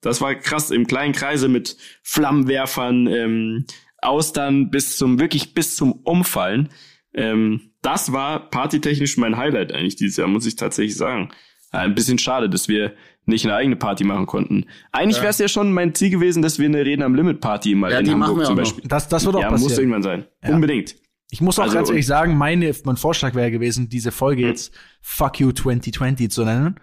das 0.00 0.20
war 0.20 0.34
krass 0.34 0.70
im 0.70 0.86
kleinen 0.86 1.14
Kreise 1.14 1.48
mit 1.48 1.76
Flammenwerfern, 2.02 3.06
ähm, 3.06 3.66
Austern 4.04 4.70
bis 4.70 4.96
zum 4.96 5.18
wirklich 5.18 5.54
bis 5.54 5.76
zum 5.76 5.92
Umfallen. 5.92 6.68
Ähm, 7.14 7.70
das 7.82 8.12
war 8.12 8.50
partytechnisch 8.50 9.16
mein 9.18 9.36
Highlight 9.36 9.72
eigentlich 9.72 9.96
dieses 9.96 10.16
Jahr, 10.16 10.28
muss 10.28 10.46
ich 10.46 10.56
tatsächlich 10.56 10.96
sagen. 10.96 11.28
Ja, 11.72 11.80
ein 11.80 11.94
bisschen 11.94 12.18
schade, 12.18 12.48
dass 12.48 12.68
wir 12.68 12.92
nicht 13.26 13.44
eine 13.44 13.54
eigene 13.54 13.76
Party 13.76 14.04
machen 14.04 14.26
konnten. 14.26 14.66
Eigentlich 14.92 15.18
wäre 15.18 15.28
es 15.30 15.38
ja 15.38 15.48
schon 15.48 15.72
mein 15.72 15.94
Ziel 15.94 16.10
gewesen, 16.10 16.42
dass 16.42 16.58
wir 16.58 16.66
eine 16.66 16.84
Reden 16.84 17.02
am 17.02 17.14
Limit 17.14 17.40
Party 17.40 17.74
mal 17.74 17.90
Ja, 17.90 17.98
in 18.00 18.04
die 18.04 18.10
machen 18.14 18.22
Hamburg 18.30 18.38
wir 18.38 18.44
zum 18.44 18.52
auch 18.54 18.56
noch. 18.58 18.62
Beispiel. 18.64 18.88
Das, 18.88 19.08
das 19.08 19.24
wird 19.24 19.36
auch 19.36 19.40
ja, 19.42 19.50
muss 19.50 19.62
passieren. 19.62 19.80
irgendwann 19.90 20.02
sein. 20.02 20.24
Unbedingt. 20.46 20.96
Ich 21.30 21.40
muss 21.40 21.58
auch 21.58 21.64
Also, 21.64 21.74
ganz 21.74 21.88
ehrlich 21.88 22.06
sagen, 22.06 22.36
meine, 22.36 22.72
mein 22.84 22.96
Vorschlag 22.96 23.34
wäre 23.34 23.50
gewesen, 23.50 23.88
diese 23.88 24.12
Folge 24.12 24.42
Hm. 24.42 24.48
jetzt 24.50 24.72
Fuck 25.00 25.40
You 25.40 25.52
2020 25.52 26.30
zu 26.30 26.44
nennen. 26.44 26.76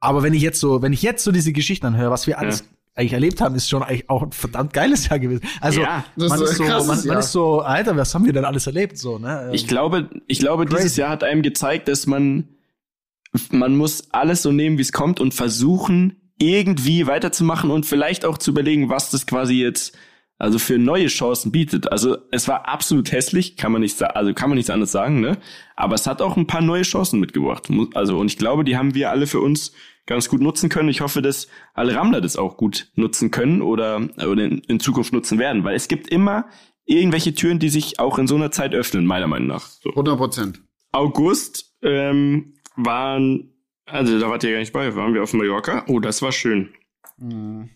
Aber 0.00 0.22
wenn 0.22 0.34
ich 0.34 0.42
jetzt 0.42 0.60
so, 0.60 0.82
wenn 0.82 0.92
ich 0.92 1.02
jetzt 1.02 1.22
so 1.24 1.30
diese 1.32 1.52
Geschichten 1.52 1.86
anhöre, 1.86 2.10
was 2.10 2.26
wir 2.26 2.38
alles 2.38 2.60
Ja. 2.60 2.66
Eigentlich 2.96 3.12
erlebt 3.12 3.40
haben, 3.42 3.54
ist 3.54 3.68
schon 3.68 3.82
eigentlich 3.82 4.08
auch 4.08 4.22
ein 4.22 4.32
verdammt 4.32 4.72
geiles 4.72 5.08
Jahr 5.08 5.18
gewesen. 5.18 5.42
Also 5.60 5.82
Ja, 5.82 6.04
man 6.16 6.42
ist 6.42 6.56
so, 6.56 6.64
man, 6.64 6.86
man 6.86 7.04
Jahr. 7.04 7.18
ist 7.18 7.32
so, 7.32 7.60
Alter, 7.60 7.96
was 7.96 8.14
haben 8.14 8.24
wir 8.24 8.32
denn 8.32 8.46
alles 8.46 8.66
erlebt? 8.66 8.96
So, 8.96 9.18
ne? 9.18 9.50
Ich 9.52 9.68
glaube, 9.68 10.08
ich 10.26 10.38
glaube, 10.38 10.64
dieses. 10.64 10.96
Jahr 10.96 11.10
hat 11.10 11.22
einem 11.22 11.42
gezeigt, 11.42 11.88
dass 11.88 12.06
man, 12.06 12.48
man 13.50 13.76
muss 13.76 14.10
alles 14.12 14.42
so 14.42 14.50
nehmen, 14.50 14.78
wie 14.78 14.82
es 14.82 14.92
kommt 14.92 15.20
und 15.20 15.34
versuchen, 15.34 16.32
irgendwie 16.38 17.06
weiterzumachen 17.06 17.70
und 17.70 17.84
vielleicht 17.84 18.24
auch 18.24 18.38
zu 18.38 18.50
überlegen, 18.50 18.88
was 18.88 19.10
das 19.10 19.26
quasi 19.26 19.54
jetzt 19.62 19.96
also 20.38 20.58
für 20.58 20.78
neue 20.78 21.06
Chancen 21.06 21.50
bietet. 21.52 21.90
Also 21.92 22.18
es 22.30 22.48
war 22.48 22.68
absolut 22.68 23.12
hässlich, 23.12 23.56
kann 23.56 23.72
man 23.72 23.80
nicht 23.82 24.02
also 24.02 24.32
kann 24.34 24.50
man 24.50 24.56
nichts 24.56 24.70
anderes 24.70 24.92
sagen, 24.92 25.20
ne? 25.20 25.38
Aber 25.76 25.94
es 25.94 26.06
hat 26.06 26.22
auch 26.22 26.36
ein 26.36 26.46
paar 26.46 26.60
neue 26.60 26.82
Chancen 26.82 27.20
mitgebracht. 27.20 27.68
Also 27.94 28.18
und 28.18 28.26
ich 28.26 28.38
glaube, 28.38 28.64
die 28.64 28.76
haben 28.76 28.94
wir 28.94 29.10
alle 29.10 29.26
für 29.26 29.40
uns 29.40 29.72
ganz 30.06 30.28
gut 30.28 30.40
nutzen 30.40 30.68
können. 30.68 30.88
Ich 30.88 31.00
hoffe, 31.00 31.20
dass 31.20 31.48
alle 31.74 31.94
Rammler 31.94 32.20
das 32.20 32.36
auch 32.36 32.56
gut 32.56 32.90
nutzen 32.94 33.30
können 33.30 33.60
oder, 33.60 34.08
oder 34.16 34.44
in, 34.44 34.58
in 34.58 34.80
Zukunft 34.80 35.12
nutzen 35.12 35.38
werden, 35.38 35.64
weil 35.64 35.76
es 35.76 35.88
gibt 35.88 36.08
immer 36.08 36.46
irgendwelche 36.84 37.34
Türen, 37.34 37.58
die 37.58 37.68
sich 37.68 37.98
auch 37.98 38.18
in 38.18 38.26
so 38.26 38.36
einer 38.36 38.50
Zeit 38.50 38.74
öffnen, 38.74 39.04
meiner 39.06 39.26
Meinung 39.26 39.48
nach. 39.48 39.66
So. 39.66 39.90
100 39.90 40.16
Prozent. 40.16 40.62
August 40.92 41.74
ähm, 41.82 42.54
waren, 42.76 43.52
also 43.84 44.18
da 44.18 44.30
wart 44.30 44.44
ihr 44.44 44.52
gar 44.52 44.60
nicht 44.60 44.72
bei, 44.72 44.94
waren 44.94 45.12
wir 45.12 45.22
auf 45.22 45.32
Mallorca. 45.32 45.84
Oh, 45.88 46.00
das 46.00 46.22
war 46.22 46.32
schön. 46.32 46.70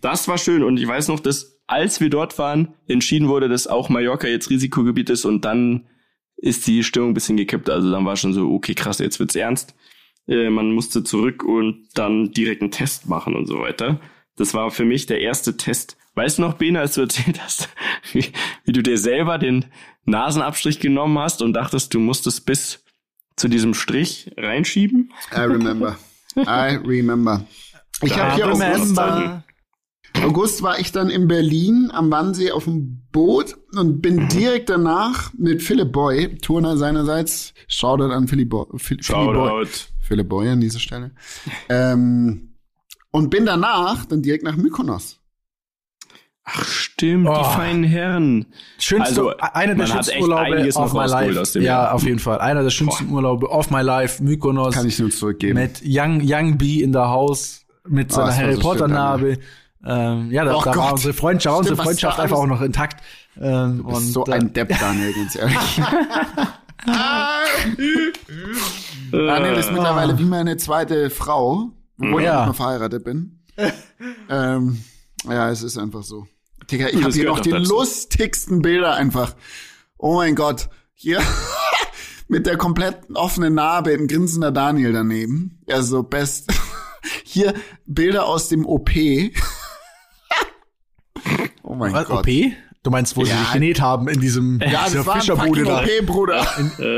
Das 0.01 0.29
war 0.29 0.39
schön 0.39 0.63
und 0.63 0.79
ich 0.79 0.87
weiß 0.87 1.09
noch, 1.09 1.21
dass 1.21 1.61
als 1.67 2.01
wir 2.01 2.11
dort 2.11 2.39
waren, 2.39 2.75
entschieden 2.89 3.29
wurde, 3.29 3.49
dass 3.49 3.67
auch 3.67 3.89
Mallorca 3.89 4.27
jetzt 4.27 4.51
Risikogebiet 4.51 5.09
ist 5.09 5.25
und 5.25 5.45
dann 5.45 5.87
ist 6.37 6.67
die 6.67 6.83
Stimmung 6.83 7.11
ein 7.11 7.15
bisschen 7.15 7.37
gekippt. 7.37 7.71
Also 7.71 7.91
dann 7.91 8.05
war 8.05 8.17
schon 8.17 8.33
so, 8.33 8.51
okay, 8.51 8.75
krass, 8.75 8.99
jetzt 8.99 9.21
wird's 9.21 9.37
ernst. 9.37 9.75
Äh, 10.27 10.51
man 10.51 10.73
musste 10.73 11.05
zurück 11.05 11.45
und 11.45 11.89
dann 11.95 12.33
direkt 12.33 12.63
einen 12.63 12.71
Test 12.71 13.09
machen 13.09 13.35
und 13.35 13.47
so 13.47 13.61
weiter. 13.61 14.01
Das 14.37 14.55
war 14.55 14.71
für 14.71 14.85
mich 14.85 15.07
der 15.07 15.21
erste 15.21 15.57
Test. 15.57 15.97
Weißt 16.15 16.39
du 16.39 16.43
noch, 16.43 16.55
Bene, 16.55 16.81
als 16.81 16.95
du 16.95 17.01
erzählt 17.03 17.43
hast, 17.43 17.69
wie, 18.13 18.25
wie 18.65 18.73
du 18.73 18.83
dir 18.83 18.99
selber 18.99 19.39
den 19.39 19.67
Nasenabstrich 20.05 20.81
genommen 20.81 21.19
hast 21.19 21.43
und 21.43 21.53
dachtest, 21.53 21.95
du 21.95 22.01
musstest 22.01 22.47
bis 22.47 22.85
zu 23.37 23.49
diesem 23.49 23.75
Strich 23.75 24.31
reinschieben? 24.37 25.13
I 25.33 25.41
remember. 25.41 25.99
I 26.37 26.79
remember. 26.85 27.47
Ich 28.03 28.19
habe 28.19 28.35
hier 28.35 28.47
August, 28.47 28.63
remember. 28.63 29.45
August 30.23 30.63
war 30.63 30.79
ich 30.79 30.93
dann 30.93 31.09
in 31.09 31.29
Berlin 31.29 31.91
am 31.93 32.11
Wannsee 32.11 32.51
auf 32.51 32.65
dem 32.65 33.03
Boot 33.13 33.57
und 33.75 34.01
bin 34.03 34.29
direkt 34.29 34.69
danach 34.69 35.33
mit 35.35 35.63
Philipp 35.63 35.93
Boy, 35.93 36.37
Turner 36.39 36.77
seinerseits, 36.77 37.55
Shoutout 37.69 38.13
an 38.13 38.29
Philipp 38.29 38.51
Boy, 38.51 38.67
Philipp 38.77 39.07
Boy, 39.07 39.67
Philipp 40.11 40.29
Boy 40.29 40.49
an 40.49 40.61
dieser 40.61 40.81
Stelle, 40.81 41.13
ähm, 41.69 42.55
und 43.13 43.31
bin 43.31 43.47
danach 43.47 44.07
dann 44.07 44.23
direkt 44.23 44.43
nach 44.43 44.57
Mykonos. 44.57 45.19
Ach, 46.43 46.65
stimmt, 46.65 47.29
Oh. 47.29 47.37
die 47.39 47.45
feinen 47.55 47.85
Herren. 47.85 48.47
Schönste, 48.79 49.09
Also, 49.09 49.37
einer 49.37 49.77
der 49.77 49.87
schönsten 49.87 50.21
Urlaube 50.21 50.69
of 50.75 50.93
my 50.95 51.07
life. 51.07 51.41
aus 51.41 51.53
dem 51.53 51.63
ja, 51.63 51.85
Jahr. 51.85 51.95
auf 51.95 52.03
jeden 52.03 52.19
Fall. 52.19 52.41
Einer 52.41 52.65
der 52.65 52.71
schönsten 52.71 53.09
Urlaube 53.11 53.49
of 53.49 53.71
my 53.71 53.83
life. 53.83 54.21
Mykonos. 54.21 54.75
Kann 54.75 54.89
ich 54.89 54.99
nur 54.99 55.11
zurückgeben. 55.11 55.61
mit 55.61 55.81
Young, 55.85 56.21
Young 56.25 56.59
B 56.59 56.83
in 56.83 56.91
der 56.93 57.09
Haus, 57.09 57.65
mit 57.87 58.11
Oh, 58.11 58.17
seiner 58.17 58.35
Harry 58.37 58.55
so 58.55 58.61
Potter 58.63 58.89
Narbe. 58.89 59.39
Ähm, 59.87 60.33
ja, 60.33 60.45
da, 60.45 60.57
Oh 60.57 60.63
da 60.65 60.75
war 60.77 60.93
unsere 60.93 61.15
Freundschaft, 61.15 61.57
unsere 61.59 61.77
Stimmt, 61.77 61.79
was 61.79 61.85
Freundschaft 62.01 62.19
einfach 62.21 62.37
auch 62.39 62.47
noch 62.47 62.63
intakt. 62.63 63.01
Ähm, 63.41 63.79
Du 63.79 63.85
bist 63.85 63.97
und, 63.99 64.07
so 64.13 64.27
äh, 64.27 64.33
ein 64.33 64.53
Depp, 64.53 64.77
Daniel, 64.77 65.13
ganz 65.13 65.35
ehrlich. 65.37 65.57
Daniel 69.11 69.55
ist 69.55 69.73
mittlerweile 69.73 70.19
wie 70.19 70.25
meine 70.25 70.57
zweite 70.57 71.11
Frau, 71.11 71.71
obwohl 72.01 72.23
Ja. 72.23 72.33
ich 72.33 72.39
nicht 72.39 72.47
mehr 72.47 72.55
verheiratet 72.55 73.05
bin. 73.05 73.41
ähm, 74.29 74.83
ja, 75.29 75.51
es 75.51 75.63
ist 75.63 75.77
einfach 75.79 76.03
so. 76.03 76.27
Digga, 76.71 76.89
ich 76.89 77.03
habe 77.03 77.13
hier 77.13 77.25
noch 77.27 77.41
die 77.41 77.51
dazu. 77.51 77.75
lustigsten 77.75 78.63
Bilder 78.63 78.95
einfach. 78.95 79.35
Oh 79.99 80.15
mein 80.17 80.35
Gott. 80.35 80.69
Hier 80.95 81.21
mit 82.29 82.47
der 82.47 82.57
kompletten 82.57 83.17
offenen 83.17 83.55
Narbe 83.55 83.93
ein 83.93 84.07
grinsender 84.07 84.53
Daniel 84.53 84.93
daneben. 84.93 85.61
Also 85.69 86.03
best. 86.03 86.53
Hier 87.25 87.55
Bilder 87.87 88.27
aus 88.27 88.49
dem 88.49 88.67
OP. 88.67 88.91
oh 91.63 91.75
mein 91.75 91.93
Was, 91.93 92.07
Gott. 92.07 92.27
OP? 92.27 92.53
Du 92.83 92.91
meinst, 92.91 93.15
wo 93.15 93.25
sie 93.27 93.31
Ja. 93.33 93.37
dich 93.41 93.53
genäht 93.53 93.79
haben 93.83 94.09
in 94.09 94.21
diesem 94.21 94.59
Ja, 94.59 94.85
dieser 94.87 94.99
das 94.99 95.07
war 95.07 95.15
ein 95.17 95.21
Fischerbude 95.21 95.65
da. 95.65 95.81
OP, 95.83 96.07
Bruder. 96.07 96.47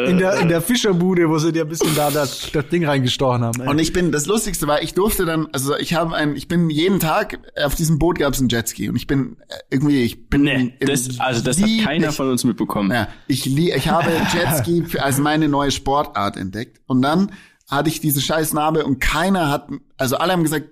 In 0.06 0.18
der, 0.18 0.34
in 0.38 0.48
der 0.48 0.62
Fischerbude, 0.62 1.28
wo 1.28 1.38
sie 1.38 1.50
dir 1.50 1.62
ein 1.62 1.68
bisschen 1.68 1.92
da 1.96 2.08
das, 2.12 2.52
das 2.52 2.68
Ding 2.68 2.84
reingestochen 2.86 3.42
haben. 3.42 3.60
ey. 3.62 3.68
Und 3.68 3.80
ich 3.80 3.92
bin, 3.92 4.12
das 4.12 4.26
Lustigste 4.26 4.68
war, 4.68 4.80
ich 4.80 4.94
durfte 4.94 5.24
dann, 5.24 5.48
also 5.50 5.76
ich 5.76 5.94
habe 5.94 6.14
ein, 6.14 6.36
ich 6.36 6.46
bin 6.46 6.70
jeden 6.70 7.00
Tag, 7.00 7.40
auf 7.60 7.74
diesem 7.74 7.98
Boot 7.98 8.20
gab 8.20 8.32
es 8.32 8.38
einen 8.38 8.48
Jetski 8.48 8.88
und 8.88 8.94
ich 8.94 9.08
bin 9.08 9.38
äh, 9.48 9.54
irgendwie, 9.70 10.02
ich 10.04 10.28
bin. 10.28 10.42
Nee, 10.42 10.74
das, 10.78 11.18
also 11.18 11.42
das 11.42 11.60
hat 11.60 11.66
lieb- 11.68 11.84
keiner 11.84 12.10
ich, 12.10 12.14
von 12.14 12.30
uns 12.30 12.44
mitbekommen. 12.44 12.92
Ja, 12.92 13.08
ich, 13.26 13.44
lie- 13.46 13.74
ich 13.76 13.88
habe 13.88 14.08
Jetski 14.34 14.84
als 15.00 15.18
meine 15.18 15.48
neue 15.48 15.72
Sportart 15.72 16.36
entdeckt. 16.36 16.80
Und 16.86 17.02
dann 17.02 17.32
hatte 17.68 17.88
ich 17.88 17.98
diese 17.98 18.20
scheiß 18.20 18.52
Narbe 18.52 18.84
und 18.86 19.00
keiner 19.00 19.50
hat, 19.50 19.68
also 19.96 20.16
alle 20.16 20.32
haben 20.32 20.44
gesagt, 20.44 20.68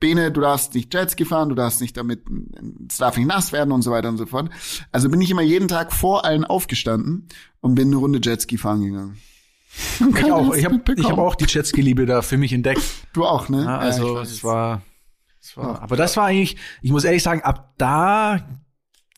Bene, 0.00 0.30
du 0.30 0.40
darfst 0.40 0.74
nicht 0.74 0.94
Jetski 0.94 1.24
fahren, 1.24 1.48
du 1.48 1.54
darfst 1.54 1.80
nicht 1.80 1.96
damit, 1.96 2.22
es 2.88 2.98
darf 2.98 3.16
nicht 3.16 3.26
nass 3.26 3.52
werden 3.52 3.72
und 3.72 3.82
so 3.82 3.90
weiter 3.90 4.08
und 4.08 4.16
so 4.16 4.26
fort. 4.26 4.50
Also 4.92 5.08
bin 5.08 5.20
ich 5.20 5.30
immer 5.30 5.42
jeden 5.42 5.68
Tag 5.68 5.92
vor 5.92 6.24
allen 6.24 6.44
aufgestanden 6.44 7.28
und 7.60 7.74
bin 7.74 7.88
eine 7.88 7.96
Runde 7.96 8.20
Jetski 8.22 8.58
fahren 8.58 8.82
gegangen. 8.82 9.18
ich 9.98 10.32
auch. 10.32 10.54
Ich 10.54 10.64
habe 10.64 10.80
hab 11.04 11.18
auch 11.18 11.34
die 11.34 11.46
Jetski-Liebe 11.46 12.06
da 12.06 12.22
für 12.22 12.36
mich 12.36 12.52
entdeckt. 12.52 12.82
Du 13.12 13.24
auch, 13.24 13.48
ne? 13.48 13.58
Ja, 13.58 13.64
Ja, 13.64 13.78
also 13.78 14.16
weiß. 14.16 14.30
es 14.30 14.44
war, 14.44 14.82
es 15.40 15.56
war, 15.56 15.82
aber 15.82 15.96
das 15.96 16.16
war 16.16 16.26
eigentlich, 16.26 16.56
ich 16.82 16.92
muss 16.92 17.04
ehrlich 17.04 17.22
sagen, 17.22 17.42
ab 17.42 17.74
da 17.78 18.46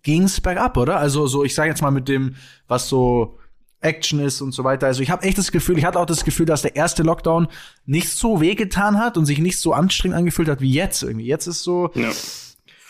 ging's 0.03 0.41
bergab, 0.41 0.77
oder? 0.79 0.97
Also 0.97 1.27
so, 1.27 1.45
ich 1.45 1.55
sage 1.55 1.69
jetzt 1.69 1.83
mal 1.83 1.91
mit 1.91 2.09
dem, 2.09 2.37
was 2.69 2.89
so 2.89 3.39
Action 3.81 4.21
ist 4.21 4.41
und 4.41 4.53
so 4.53 4.65
weiter. 4.65 4.87
Also 4.87 5.03
ich 5.03 5.11
habe 5.11 5.23
echt 5.23 5.39
das 5.39 5.53
Gefühl, 5.53 5.79
ich 5.79 5.85
hatte 5.85 5.99
auch 5.99 6.07
das 6.07 6.25
Gefühl, 6.25 6.47
dass 6.47 6.63
der 6.63 6.77
erste 6.77 7.03
Lockdown 7.03 7.49
nicht 7.87 8.11
so 8.11 8.41
wehgetan 8.41 8.99
hat 8.99 9.17
und 9.17 9.27
sich 9.27 9.39
nicht 9.39 9.59
so 9.59 9.73
anstrengend 9.73 10.17
angefühlt 10.19 10.49
hat 10.49 10.61
wie 10.61 10.73
jetzt 10.73 11.03
irgendwie. 11.03 11.27
Jetzt 11.27 11.47
ist 11.47 11.63
so 11.63 11.91
Ja. 11.95 12.11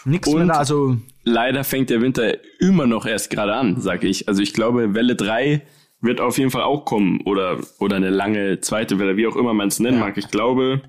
nichts 0.05 0.29
mehr 0.33 0.47
da. 0.47 0.55
Also 0.55 0.97
Leider 1.23 1.65
fängt 1.65 1.91
der 1.91 2.01
Winter 2.01 2.35
immer 2.61 2.87
noch 2.87 3.07
erst 3.07 3.31
gerade 3.31 3.55
an, 3.55 3.81
sag 3.81 4.03
ich. 4.05 4.27
Also 4.29 4.43
ich 4.43 4.53
glaube, 4.55 4.95
Welle 4.95 5.15
3 5.17 5.63
wird 6.01 6.21
auf 6.21 6.39
jeden 6.39 6.51
Fall 6.51 6.63
auch 6.63 6.85
kommen 6.87 7.21
oder, 7.27 7.59
oder 7.79 7.97
eine 7.97 8.11
lange 8.11 8.61
zweite 8.61 8.99
Welle, 8.99 9.17
wie 9.17 9.27
auch 9.27 9.37
immer 9.37 9.53
man 9.55 9.69
es 9.69 9.79
nennen 9.81 10.01
mag. 10.01 10.17
Ich 10.17 10.29
glaube, 10.29 10.81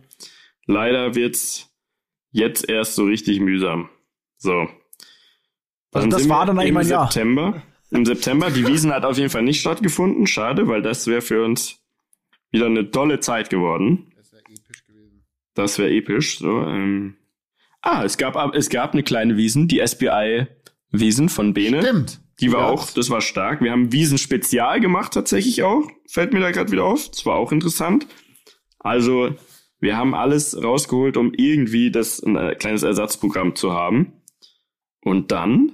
leider 0.66 1.16
wird's 1.16 1.70
jetzt 2.32 2.68
erst 2.70 2.96
so 2.96 3.04
richtig 3.04 3.40
mühsam. 3.42 3.90
So. 4.38 4.68
Also 5.92 6.08
das 6.08 6.30
war 6.30 6.46
dann 6.46 6.58
eigentlich 6.58 6.72
mein 6.74 6.88
Jahr. 6.88 7.12
September. 7.12 7.62
Im 7.92 8.06
September. 8.06 8.50
Die 8.50 8.66
Wiesen 8.66 8.92
hat 8.94 9.04
auf 9.06 9.18
jeden 9.18 9.30
Fall 9.30 9.44
nicht 9.44 9.60
stattgefunden. 9.60 10.26
Schade, 10.28 10.68
weil 10.68 10.82
das 10.82 11.08
wäre 11.08 11.22
für 11.22 11.44
uns 11.44 11.80
wieder 12.52 12.66
eine 12.68 12.90
tolle 12.90 13.20
Zeit 13.20 13.50
geworden. 13.50 14.08
Das 15.54 15.78
wäre 15.78 15.92
episch. 15.92 16.40
So, 16.40 16.62
ähm. 16.62 17.16
Ah, 17.82 18.04
es 18.04 18.18
gab, 18.18 18.56
es 18.56 18.70
gab 18.70 18.94
eine 18.94 19.04
kleine 19.04 19.38
Wiesen, 19.38 19.68
die 19.68 19.80
SBI 19.86 20.48
Wiesen 20.92 21.30
von 21.30 21.54
Bene. 21.54 21.82
Stimmt. 21.82 22.22
Die 22.40 22.52
war 22.52 22.62
Ja. 22.62 22.68
auch, 22.70 22.90
das 22.92 23.10
war 23.10 23.22
stark. 23.22 23.62
Wir 23.62 23.72
haben 23.72 23.92
Wiesen 23.92 24.18
Spezial 24.18 24.80
gemacht 24.80 25.14
tatsächlich 25.14 25.64
auch. 25.64 25.88
Fällt 26.08 26.34
mir 26.34 26.40
da 26.40 26.52
gerade 26.52 26.72
wieder 26.72 26.86
auf. 26.86 27.10
Das 27.10 27.26
war 27.26 27.36
auch 27.36 27.52
interessant. 27.52 28.08
Also, 28.80 29.36
wir 29.80 29.98
haben 29.98 30.16
alles 30.16 30.62
rausgeholt, 30.62 31.18
um 31.18 31.34
irgendwie 31.34 31.92
das 31.92 32.22
ein 32.22 32.36
äh, 32.36 32.56
kleines 32.56 32.84
Ersatzprogramm 32.84 33.56
zu 33.56 33.74
haben. 33.74 34.14
Und 35.02 35.32
dann, 35.32 35.72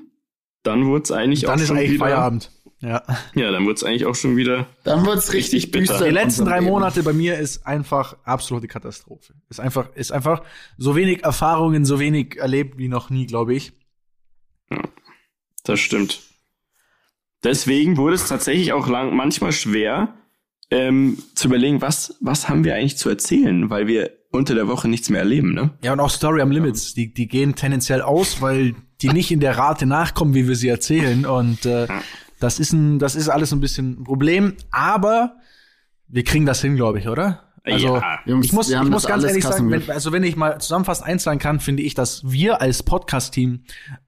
dann 0.67 0.85
wurde 0.85 1.03
es 1.03 1.11
eigentlich 1.11 1.41
dann 1.41 1.51
auch 1.51 1.61
ist 1.61 1.67
schon 1.67 1.77
eigentlich 1.77 1.91
wieder. 1.93 2.05
Feierabend. 2.05 2.51
Ja. 2.79 3.01
Ja, 3.33 3.51
dann 3.51 3.63
wurde 3.65 3.73
es 3.73 3.83
eigentlich 3.83 4.05
auch 4.05 4.13
schon 4.13 4.37
wieder. 4.37 4.67
Dann 4.83 5.03
wird's 5.05 5.33
Richtig 5.33 5.63
richtig 5.63 5.71
bitter. 5.71 5.93
düster. 5.93 6.05
Die 6.05 6.11
letzten 6.13 6.45
drei 6.45 6.59
Leben. 6.59 6.71
Monate 6.71 7.01
bei 7.01 7.13
mir 7.13 7.37
ist 7.39 7.65
einfach 7.65 8.15
absolute 8.23 8.67
Katastrophe. 8.67 9.33
Ist 9.49 9.59
einfach, 9.59 9.95
ist 9.95 10.11
einfach 10.11 10.43
so 10.77 10.95
wenig 10.95 11.23
Erfahrungen, 11.23 11.85
so 11.85 11.99
wenig 11.99 12.37
erlebt 12.37 12.77
wie 12.77 12.87
noch 12.87 13.09
nie, 13.09 13.25
glaube 13.25 13.55
ich. 13.55 13.73
Das 15.63 15.79
stimmt. 15.79 16.21
Deswegen 17.43 17.97
wurde 17.97 18.15
es 18.15 18.27
tatsächlich 18.27 18.73
auch 18.73 18.87
lang, 18.87 19.15
manchmal 19.15 19.51
schwer, 19.53 20.13
ähm, 20.69 21.17
zu 21.33 21.47
überlegen, 21.47 21.81
was, 21.81 22.15
was 22.21 22.49
haben 22.49 22.63
wir 22.63 22.75
eigentlich 22.75 22.97
zu 22.97 23.09
erzählen, 23.09 23.69
weil 23.69 23.87
wir 23.87 24.11
unter 24.31 24.53
der 24.53 24.67
Woche 24.67 24.87
nichts 24.87 25.09
mehr 25.09 25.21
erleben, 25.21 25.53
ne? 25.53 25.71
Ja, 25.81 25.93
und 25.93 25.99
auch 25.99 26.09
Story 26.09 26.41
am 26.41 26.51
Limits, 26.51 26.93
die, 26.93 27.13
die 27.13 27.27
gehen 27.27 27.55
tendenziell 27.55 28.01
aus, 28.01 28.41
weil 28.41 28.75
die 29.01 29.09
nicht 29.09 29.31
in 29.31 29.39
der 29.39 29.57
Rate 29.57 29.85
nachkommen, 29.85 30.33
wie 30.33 30.47
wir 30.47 30.55
sie 30.55 30.67
erzählen. 30.69 31.25
Und 31.25 31.65
äh, 31.65 31.87
das 32.39 32.59
ist 32.59 32.73
ein, 32.73 32.99
das 32.99 33.15
ist 33.15 33.29
alles 33.29 33.51
ein 33.53 33.59
bisschen 33.59 34.01
ein 34.01 34.03
Problem, 34.03 34.55
aber 34.71 35.35
wir 36.07 36.23
kriegen 36.23 36.45
das 36.45 36.61
hin, 36.61 36.75
glaube 36.75 36.99
ich, 36.99 37.07
oder? 37.07 37.43
Also 37.63 37.97
Ja. 37.97 38.19
Jungs, 38.25 38.45
ich 38.45 38.53
muss, 38.53 38.69
ich 38.69 38.81
muss 38.83 39.05
ganz 39.05 39.23
ehrlich 39.23 39.43
sagen, 39.43 39.69
wenn, 39.69 39.89
also 39.89 40.11
wenn 40.11 40.23
ich 40.23 40.35
mal 40.35 40.59
zusammenfassend 40.59 41.07
eins 41.07 41.23
sagen 41.23 41.39
kann, 41.39 41.59
finde 41.59 41.83
ich, 41.83 41.93
dass 41.93 42.21
wir 42.23 42.61
als 42.61 42.81
Podcast-Team 42.83 43.63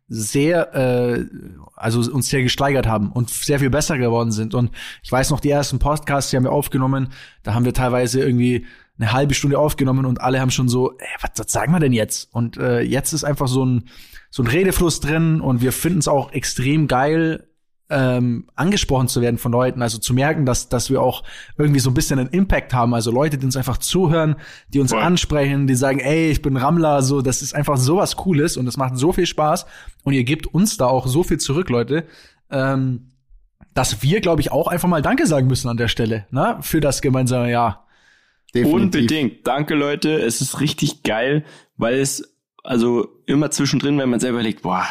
sehr, 0.08 0.74
äh, 0.74 1.26
also 1.76 2.00
uns 2.12 2.30
sehr 2.30 2.42
gesteigert 2.42 2.88
haben 2.88 3.12
und 3.12 3.30
sehr 3.30 3.60
viel 3.60 3.70
besser 3.70 3.98
geworden 3.98 4.32
sind. 4.32 4.56
Und 4.56 4.72
ich 5.04 5.12
weiß 5.12 5.30
noch, 5.30 5.40
die 5.40 5.50
ersten 5.50 5.78
Podcasts, 5.78 6.32
die 6.32 6.38
haben 6.38 6.46
wir 6.46 6.52
aufgenommen, 6.52 7.10
da 7.44 7.54
haben 7.54 7.66
wir 7.66 7.74
teilweise 7.74 8.22
irgendwie 8.22 8.66
eine 8.98 9.12
halbe 9.12 9.34
Stunde 9.34 9.60
aufgenommen 9.60 10.06
und 10.06 10.22
alle 10.22 10.40
haben 10.40 10.52
schon 10.52 10.68
so, 10.70 10.98
ey, 10.98 11.08
was, 11.22 11.32
was 11.36 11.52
sagen 11.52 11.72
wir 11.72 11.80
denn 11.80 11.94
jetzt? 11.94 12.34
Und 12.34 12.58
äh, 12.58 12.82
jetzt 12.82 13.14
ist 13.14 13.24
einfach 13.24 13.48
so 13.48 13.66
ein 13.66 13.90
so 14.30 14.44
ein 14.44 14.48
Redefluss 14.48 15.00
drin 15.00 15.42
und 15.42 15.62
wir 15.62 15.72
finden 15.72 16.00
es 16.00 16.08
auch 16.08 16.32
extrem 16.32 16.88
geil, 16.88 17.50
ähm, 17.90 18.46
angesprochen 18.56 19.08
zu 19.08 19.22
werden 19.22 19.40
von 19.40 19.52
Leuten, 19.52 19.82
also 19.82 19.98
zu 19.98 20.14
merken, 20.14 20.46
dass, 20.46 20.70
dass 20.70 20.92
wir 20.92 21.02
auch 21.02 21.24
irgendwie 21.58 21.80
so 21.80 21.90
ein 21.90 21.96
bisschen 21.96 22.20
einen 22.20 22.30
Impact 22.30 22.74
haben, 22.74 22.94
also 22.94 23.10
Leute, 23.12 23.40
die 23.40 23.46
uns 23.46 23.58
einfach 23.58 23.80
zuhören, 23.80 24.36
die 24.70 24.80
uns 24.80 24.92
Voll. 24.92 25.02
ansprechen, 25.02 25.66
die 25.66 25.74
sagen, 25.74 26.00
ey, 26.00 26.30
ich 26.30 26.44
bin 26.44 26.56
Rammler, 26.56 27.02
so, 27.02 27.22
das 27.22 27.42
ist 27.42 27.56
einfach 27.56 27.78
sowas 27.78 28.16
Cooles 28.16 28.58
und 28.58 28.68
es 28.68 28.78
macht 28.78 28.96
so 28.98 29.12
viel 29.12 29.26
Spaß 29.26 29.66
und 30.04 30.14
ihr 30.14 30.24
gebt 30.24 30.46
uns 30.46 30.78
da 30.78 30.86
auch 30.86 31.08
so 31.08 31.24
viel 31.24 31.40
zurück, 31.40 31.70
Leute, 31.70 32.06
ähm, 32.52 33.10
dass 33.74 34.04
wir, 34.04 34.22
glaube 34.22 34.42
ich, 34.42 34.52
auch 34.52 34.68
einfach 34.68 34.88
mal 34.88 35.02
Danke 35.02 35.26
sagen 35.26 35.48
müssen 35.48 35.68
an 35.68 35.78
der 35.78 35.88
Stelle, 35.88 36.28
ne, 36.30 36.58
für 36.62 36.82
das 36.82 37.02
gemeinsame 37.02 37.50
Jahr. 37.50 37.88
Definitiv. 38.54 38.82
Unbedingt. 38.82 39.48
Danke, 39.48 39.76
Leute. 39.76 40.20
Es 40.22 40.42
ist 40.42 40.60
richtig 40.60 41.04
geil, 41.04 41.46
weil 41.78 42.00
es, 42.00 42.36
also 42.70 43.07
immer 43.26 43.49
zwischendrin, 43.49 43.97
wenn 43.97 44.09
man 44.09 44.20
selber 44.20 44.38
überlegt, 44.38 44.61
boah, 44.61 44.86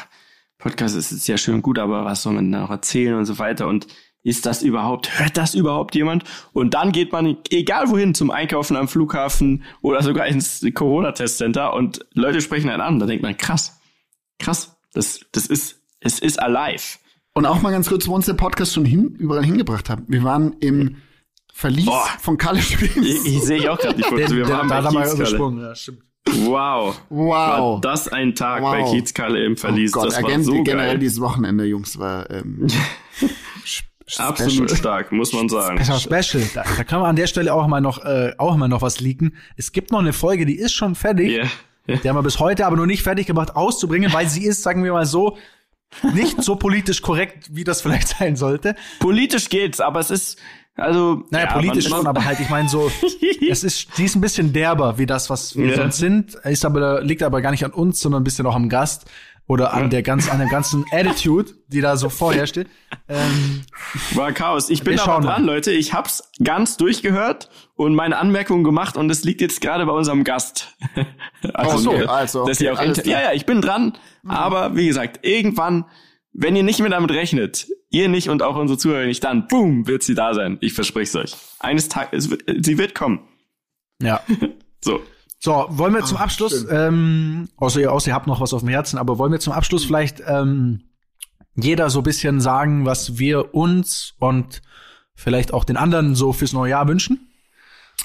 Podcast 0.59 0.97
ist 0.97 1.13
jetzt 1.13 1.29
ja 1.29 1.39
schön 1.39 1.55
und 1.55 1.63
gut, 1.63 1.79
aber 1.79 2.05
was 2.05 2.25
soll 2.25 2.33
man 2.33 2.51
da 2.51 2.63
noch 2.63 2.71
erzählen 2.71 3.15
und 3.15 3.25
so 3.25 3.39
weiter 3.39 3.69
und 3.69 3.87
ist 4.25 4.47
das 4.47 4.65
überhaupt, 4.65 5.21
hört 5.21 5.37
das 5.37 5.55
überhaupt 5.55 5.95
jemand? 5.95 6.25
Und 6.53 6.75
dann 6.75 6.91
geht 6.91 7.13
man, 7.13 7.37
egal 7.51 7.89
wohin, 7.89 8.17
zum 8.17 8.33
Einkaufen 8.33 8.77
am 8.77 8.89
Flughafen 8.89 9.63
oder 9.81 10.03
sogar 10.03 10.27
ins 10.27 10.67
Corona-Testcenter 10.75 11.73
und 11.73 12.05
Leute 12.15 12.41
sprechen 12.41 12.69
einen 12.69 12.81
an. 12.81 12.99
Da 12.99 13.07
denkt 13.07 13.23
man, 13.23 13.37
krass, 13.37 13.79
krass, 14.41 14.77
das, 14.93 15.21
das 15.31 15.47
ist, 15.47 15.81
es 16.01 16.19
ist 16.19 16.43
alive. 16.43 16.99
Und 17.33 17.47
auch 17.47 17.63
mal 17.63 17.71
ganz 17.71 17.89
kurz, 17.89 18.09
wo 18.09 18.15
uns 18.17 18.27
der 18.27 18.35
Podcast 18.35 18.75
schon 18.75 18.87
hin, 18.87 19.15
überall 19.21 19.45
hingebracht 19.45 19.89
hat. 19.89 20.01
Wir 20.09 20.25
waren 20.25 20.57
im 20.59 20.97
Verlies 21.53 21.87
Boah. 21.87 22.09
von 22.19 22.39
Kalle 22.39 22.61
Spins. 22.61 22.97
Ich, 22.97 23.25
ich 23.25 23.43
sehe 23.43 23.71
auch 23.71 23.79
gerade 23.79 23.95
die 23.95 24.03
Fotos. 24.03 24.35
Wir 24.35 24.49
waren 24.49 24.69
da 24.69 24.81
Kiezkalle. 24.81 25.15
übersprungen, 25.15 25.61
ja, 25.61 25.75
stimmt. 25.77 26.08
Wow. 26.47 27.01
War 27.11 27.61
Wow. 27.63 27.81
das 27.81 28.09
ein 28.09 28.35
Tag 28.35 28.63
Wow. 28.63 28.73
bei 28.73 28.83
Kiezkalle 28.91 29.45
im 29.45 29.57
Verlies. 29.57 29.93
oh 29.95 30.01
Gott, 30.01 30.09
das 30.09 30.23
war 30.23 30.29
ergänzt- 30.31 30.47
so 30.47 30.63
generell 30.63 30.91
geil. 30.93 30.99
dieses 30.99 31.21
Wochenende, 31.21 31.65
Jungs, 31.65 31.99
war 31.99 32.29
ähm, 32.31 32.67
Absolut 34.17 34.71
stark, 34.71 35.13
muss 35.13 35.35
man 35.35 35.49
sagen. 35.51 35.85
Special, 35.85 36.23
Special. 36.23 36.43
Da, 36.55 36.65
da 36.79 36.85
kann 36.85 37.01
man 37.01 37.11
an 37.11 37.17
der 37.17 37.27
Stelle 37.27 37.53
auch 37.53 37.67
mal 37.67 37.81
noch, 37.83 38.03
äh, 38.05 38.33
auch 38.39 38.57
mal 38.57 38.67
noch 38.69 38.81
was 38.81 39.01
leaken. 39.01 39.37
Es 39.57 39.73
gibt 39.73 39.93
noch 39.93 39.99
eine 39.99 40.15
Folge, 40.15 40.47
die 40.47 40.59
ist 40.59 40.73
schon 40.73 40.95
fertig. 40.95 41.31
Ja. 41.87 41.97
Die 41.97 42.09
haben 42.09 42.17
wir 42.17 42.23
bis 42.23 42.39
heute 42.41 42.65
aber 42.67 42.77
noch 42.77 42.87
nicht 42.87 43.03
fertig 43.03 43.27
gemacht 43.27 43.55
auszubringen, 43.55 44.11
weil 44.13 44.27
sie 44.29 44.45
ist, 44.45 44.63
sagen 44.63 44.83
wir 44.83 44.93
mal 44.93 45.05
so, 45.07 45.37
nicht 46.15 46.43
so 46.43 46.57
politisch 46.57 47.03
korrekt, 47.03 47.49
wie 47.55 47.65
das 47.65 47.83
vielleicht 47.83 48.09
sein 48.19 48.37
sollte. 48.37 48.77
Politisch 48.99 49.51
geht's, 49.51 49.79
aber 49.81 50.01
es 50.01 50.11
ist, 50.11 50.39
also. 50.79 51.25
Naja, 51.31 51.47
ja, 51.47 51.53
politisch 51.53 51.89
man, 51.91 51.99
schon, 52.01 52.07
aber 52.07 52.25
halt, 52.25 52.41
ich 52.41 52.49
meine 52.49 52.69
so, 52.69 52.91
es 53.51 53.65
ist, 53.65 53.89
die 53.99 54.05
ist 54.05 54.15
ein 54.17 54.21
bisschen 54.21 54.53
derber, 54.53 54.99
wie 54.99 55.07
das, 55.07 55.29
was 55.31 55.57
wir 55.57 55.67
Ja. 55.71 55.77
sonst 55.77 55.99
sind. 55.99 56.35
Ist 56.45 56.65
aber, 56.65 57.03
liegt 57.03 57.23
aber 57.23 57.41
gar 57.43 57.51
nicht 57.51 57.65
an 57.65 57.73
uns, 57.73 58.01
sondern 58.01 58.23
ein 58.23 58.25
bisschen 58.25 58.47
auch 58.47 58.55
am 58.57 58.69
Gast 58.69 59.07
oder 59.47 59.73
an 59.73 59.89
der 59.89 60.03
ganz, 60.03 60.29
an 60.31 60.39
der 60.41 60.49
ganzen 60.49 60.85
Attitude, 60.93 61.53
die 61.69 61.81
da 61.81 61.97
so 61.97 62.11
vorherrschte. 62.11 62.67
Ähm, 63.09 63.63
war 64.15 64.33
Chaos. 64.33 64.69
Ich 64.69 64.83
bin 64.83 64.99
aber 65.01 65.23
dran, 65.25 65.47
mal. 65.47 65.55
Leute. 65.55 65.71
Ich 65.73 65.95
hab's 65.95 66.31
ganz 66.45 66.77
durchgehört 66.77 67.49
und 67.75 67.95
meine 67.95 68.19
Anmerkungen 68.19 68.63
gemacht 68.63 68.99
und 68.99 69.09
es 69.11 69.25
liegt 69.25 69.41
jetzt 69.41 69.63
gerade 69.63 69.87
bei 69.87 69.93
unserem 69.93 70.23
Gast. 70.23 70.77
Ach 71.55 71.79
so, 71.79 71.93
mir- 71.93 72.11
also, 72.11 72.45
dass 72.47 72.59
okay, 72.59 72.65
ihr 72.67 72.75
auch 72.75 72.79
alles 72.79 72.99
inter- 72.99 73.11
klar. 73.11 73.23
ja, 73.23 73.29
ja, 73.31 73.35
ich 73.35 73.47
bin 73.47 73.63
dran. 73.63 73.95
Aber 74.27 74.77
wie 74.77 74.87
gesagt, 74.87 75.21
irgendwann 75.27 75.87
wenn 76.35 76.55
ihr 76.55 76.63
nicht 76.63 76.79
mehr 76.79 76.91
damit 76.91 77.11
rechnet, 77.11 77.67
ihr 77.91 78.09
nicht 78.09 78.29
und 78.29 78.43
auch 78.43 78.57
unsere 78.57 78.79
Zuhörer 78.79 79.07
nicht, 79.07 79.23
dann 79.25 79.47
boom, 79.49 79.87
wird 79.87 80.03
sie 80.03 80.15
da 80.15 80.35
sein. 80.35 80.59
Ich 80.61 80.73
verspreche 80.75 81.19
es 81.21 81.33
euch. 81.33 81.37
Eines 81.59 81.89
Tages, 81.89 82.29
sie 82.61 82.79
wird 82.79 82.95
kommen. 82.95 83.21
Ja. 84.03 84.21
So. 84.85 85.01
So, 85.41 85.67
wollen 85.71 85.93
wir 85.93 86.05
zum 86.05 86.19
Abschluss, 86.19 86.65
ähm, 86.71 87.49
außer 87.57 87.81
ihr, 87.81 87.93
außer 87.93 88.11
ihr 88.11 88.15
habt 88.15 88.29
noch 88.29 88.41
was 88.41 88.53
auf 88.55 88.61
dem 88.61 88.69
Herzen, 88.69 88.97
aber 88.97 89.19
wollen 89.19 89.33
wir 89.33 89.41
zum 89.41 89.53
Abschluss 89.53 89.85
vielleicht 89.85 90.23
ähm, 90.25 90.83
jeder 91.57 91.91
so 91.91 91.99
ein 92.01 92.05
bisschen 92.05 92.41
sagen, 92.41 92.87
was 92.87 93.19
wir 93.19 93.55
uns 93.57 94.15
und 94.21 94.63
vielleicht 95.17 95.53
auch 95.53 95.65
den 95.65 95.77
anderen 95.77 96.15
so 96.15 96.33
fürs 96.33 96.53
neue 96.53 96.71
Jahr 96.71 96.87
wünschen? 96.87 97.29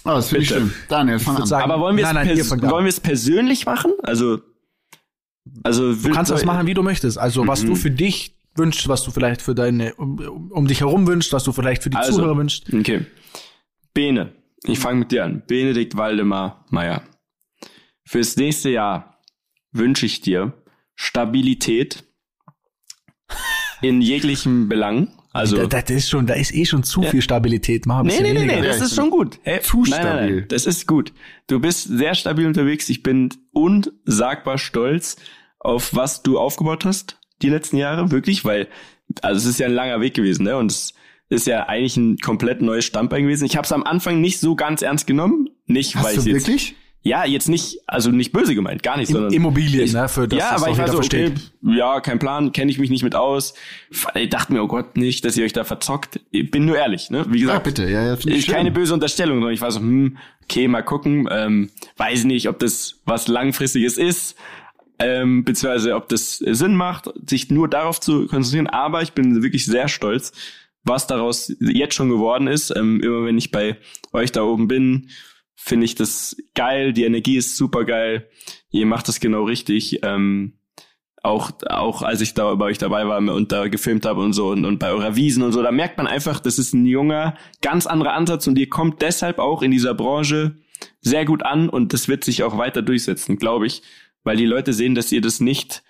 Oh, 0.04 0.10
das 0.10 0.30
finde 0.30 0.42
ich 0.44 0.50
schön. 0.50 0.74
Daniel, 0.90 1.20
fang 1.20 1.38
an. 1.38 1.46
sagen- 1.46 1.64
Aber 1.72 1.80
wollen 1.80 1.96
wir 1.98 2.88
es 2.88 3.00
persönlich 3.00 3.66
machen? 3.68 3.92
Also, 4.02 4.40
also 5.64 5.94
Du 5.94 6.10
kannst 6.12 6.32
das 6.32 6.46
machen, 6.46 6.66
wie 6.68 6.74
du 6.74 6.82
möchtest. 6.84 7.18
Also, 7.20 7.46
was 7.48 7.64
Mhm. 7.64 7.68
du 7.68 7.76
für 7.76 7.92
dich 7.92 8.36
wünschst, 8.56 8.88
was 8.88 9.04
du 9.04 9.12
vielleicht 9.12 9.42
für 9.42 9.56
deine, 9.56 9.96
um, 9.96 10.20
um 10.52 10.68
dich 10.68 10.82
herum 10.82 11.08
wünschst, 11.08 11.34
was 11.34 11.44
du 11.44 11.52
vielleicht 11.52 11.84
für 11.84 11.90
die 11.90 11.98
Also. 11.98 12.14
Zuhörer 12.18 12.38
wünschst. 12.38 12.72
Okay. 12.74 13.06
Bene, 13.94 14.34
ich 14.66 14.80
fange 14.80 15.00
mit 15.00 15.12
dir 15.12 15.26
an. 15.26 15.44
Benedikt 15.48 15.96
Waldemar 15.98 16.66
Meyer. 16.70 17.04
Fürs 18.06 18.36
nächste 18.38 18.70
Jahr 18.70 19.20
wünsche 19.72 20.06
ich 20.06 20.22
dir 20.22 20.54
Stabilität 20.96 22.04
in 23.82 24.02
jeglichem 24.02 24.70
Belang. 24.70 25.10
Also 25.32 25.66
da, 25.66 25.82
das 25.82 25.90
ist 25.90 26.10
schon, 26.10 26.28
da 26.28 26.36
ist 26.36 26.54
eh 26.54 26.64
schon 26.66 26.84
zu 26.84 27.02
Ja. 27.02 27.10
viel 27.10 27.22
Stabilität. 27.24 27.88
Mach 27.88 28.00
ein 28.00 28.06
Nee, 28.06 28.22
nee, 28.22 28.34
nee, 28.34 28.46
nee, 28.46 28.62
das 28.62 28.82
ist 28.82 28.94
schon 28.96 29.10
gut. 29.10 29.40
Hey, 29.42 29.62
zu 29.62 29.82
nein, 29.82 29.90
nein, 29.90 30.00
stabil. 30.02 30.36
nein, 30.42 30.46
das 30.50 30.66
ist 30.68 30.88
gut. 30.88 31.12
Du 31.48 31.60
bist 31.60 31.88
sehr 31.88 32.14
stabil 32.14 32.46
unterwegs. 32.46 32.88
Ich 32.90 33.02
bin 33.02 33.30
unsagbar 33.52 34.60
stolz 34.60 35.16
auf 35.60 35.96
was 35.96 36.22
du 36.22 36.38
aufgebaut 36.38 36.86
hast 36.86 37.20
die 37.44 37.50
letzten 37.50 37.78
Jahre, 37.78 38.10
wirklich, 38.12 38.46
weil 38.46 38.68
also 39.22 39.38
es 39.38 39.46
ist 39.46 39.60
ja 39.60 39.68
ein 39.68 39.74
langer 39.74 40.02
Weg 40.02 40.14
gewesen, 40.16 40.44
ne? 40.44 40.58
Und 40.58 40.72
es 40.72 40.94
ist 41.30 41.48
ja 41.48 41.68
eigentlich 41.68 41.98
ein 41.98 42.18
komplett 42.18 42.62
neues 42.62 42.86
Standbein 42.86 43.24
gewesen. 43.24 43.46
Ich 43.46 43.56
habe 43.58 43.66
es 43.66 43.72
am 43.72 43.84
Anfang 43.84 44.22
nicht 44.22 44.40
so 44.40 44.56
ganz 44.56 44.82
ernst 44.82 45.08
genommen, 45.08 45.50
nicht 45.66 45.96
weil 45.96 46.04
Hast 46.04 46.18
ich 46.18 46.24
du 46.24 46.30
jetzt 46.32 46.48
wirklich? 46.48 46.76
ja, 47.06 47.26
jetzt 47.26 47.50
nicht, 47.50 47.80
also 47.86 48.12
nicht 48.12 48.32
böse 48.32 48.56
gemeint, 48.56 48.82
gar 48.82 48.98
nicht, 48.98 49.12
sondern 49.12 49.34
Immobilien, 49.34 49.84
ich, 49.84 49.94
ne, 49.94 50.08
für 50.08 50.26
das 50.28 50.40
ja, 50.40 50.56
auch 50.56 50.68
ich 50.68 50.78
war 50.78 50.88
so, 50.88 51.00
okay, 51.00 51.28
versteht. 51.32 51.52
ja, 51.62 52.00
kein 52.00 52.18
Plan, 52.18 52.54
kenne 52.54 52.72
ich 52.72 52.80
mich 52.80 52.90
nicht 52.90 53.04
mit 53.04 53.14
aus. 53.14 53.56
Ich 54.16 54.30
dachte 54.30 54.54
mir, 54.54 54.64
oh 54.64 54.68
Gott, 54.68 54.96
nicht, 54.96 55.26
dass 55.26 55.36
ihr 55.36 55.44
euch 55.44 55.52
da 55.52 55.66
verzockt. 55.66 56.22
Ich 56.32 56.50
bin 56.50 56.66
nur 56.66 56.78
ehrlich, 56.78 57.10
ne? 57.10 57.26
Wie 57.30 57.40
Ja, 57.40 57.48
gesagt, 57.48 57.64
bitte. 57.66 57.90
Ja, 57.90 58.06
ja, 58.06 58.18
ich 58.26 58.48
keine 58.48 58.72
böse 58.72 58.94
Unterstellung, 58.94 59.38
sondern 59.38 59.54
ich 59.54 59.60
war 59.62 59.72
so, 59.72 59.82
hm, 59.82 60.18
okay, 60.44 60.70
mal 60.70 60.82
gucken, 60.82 61.28
ähm, 61.30 61.72
weiß 61.98 62.24
nicht, 62.24 62.48
ob 62.48 62.60
das 62.60 63.02
was 63.06 63.28
langfristiges 63.28 63.98
ist, 63.98 64.36
ähm, 65.00 65.44
beziehungsweise 65.44 65.96
ob 65.96 66.10
das 66.10 66.38
Sinn 66.38 66.76
macht, 66.76 67.10
sich 67.30 67.50
nur 67.50 67.68
darauf 67.68 68.00
zu 68.00 68.28
konzentrieren. 68.28 68.68
Aber 68.68 69.02
ich 69.02 69.14
bin 69.14 69.44
wirklich 69.44 69.66
sehr 69.66 69.88
stolz, 69.88 70.32
was 70.84 71.08
daraus 71.08 71.54
jetzt 71.60 71.96
schon 71.96 72.10
geworden 72.10 72.48
ist. 72.48 72.76
Ähm, 72.76 73.02
immer 73.02 73.26
wenn 73.26 73.38
ich 73.38 73.52
bei 73.52 73.78
euch 74.12 74.32
da 74.32 74.44
oben 74.44 74.68
bin, 74.68 75.10
finde 75.56 75.86
ich 75.86 75.96
das 75.96 76.36
geil. 76.56 76.94
Die 76.94 77.06
Energie 77.06 77.38
ist 77.38 77.58
super 77.58 77.86
geil. 77.86 78.30
Ihr 78.70 78.86
macht 78.86 79.08
das 79.08 79.20
genau 79.20 79.44
richtig. 79.44 80.00
Ähm, 80.04 80.54
auch, 81.24 81.52
auch 81.70 82.02
als 82.02 82.20
ich 82.20 82.34
da 82.34 82.54
bei 82.56 82.66
euch 82.66 82.78
dabei 82.78 83.08
war 83.08 83.18
und 83.18 83.52
da 83.54 83.70
gefilmt 83.70 84.06
habe 84.06 84.20
und 84.20 84.34
so 84.34 84.50
und, 84.50 84.66
und 84.66 84.78
bei 84.78 84.92
eurer 84.92 85.16
Wiesen 85.16 85.42
und 85.42 85.54
so, 85.54 85.64
da 85.64 85.72
merkt 85.72 85.98
man 85.98 86.06
einfach, 86.06 86.42
das 86.42 86.60
ist 86.60 86.74
ein 86.74 86.86
junger, 86.86 87.36
ganz 87.62 87.88
anderer 87.88 88.14
Ansatz 88.14 88.46
und 88.46 88.58
ihr 88.58 88.70
kommt 88.70 89.02
deshalb 89.02 89.40
auch 89.40 89.62
in 89.62 89.72
dieser 89.72 89.94
Branche 89.94 90.58
sehr 91.00 91.24
gut 91.24 91.44
an 91.44 91.70
und 91.70 91.94
das 91.94 92.10
wird 92.10 92.26
sich 92.26 92.44
auch 92.44 92.58
weiter 92.58 92.82
durchsetzen, 92.82 93.38
glaube 93.38 93.68
ich, 93.68 93.84
weil 94.24 94.38
die 94.38 94.46
Leute 94.46 94.74
sehen, 94.74 94.96
dass 94.96 95.12
ihr 95.12 95.22
das 95.22 95.40
nicht 95.40 95.84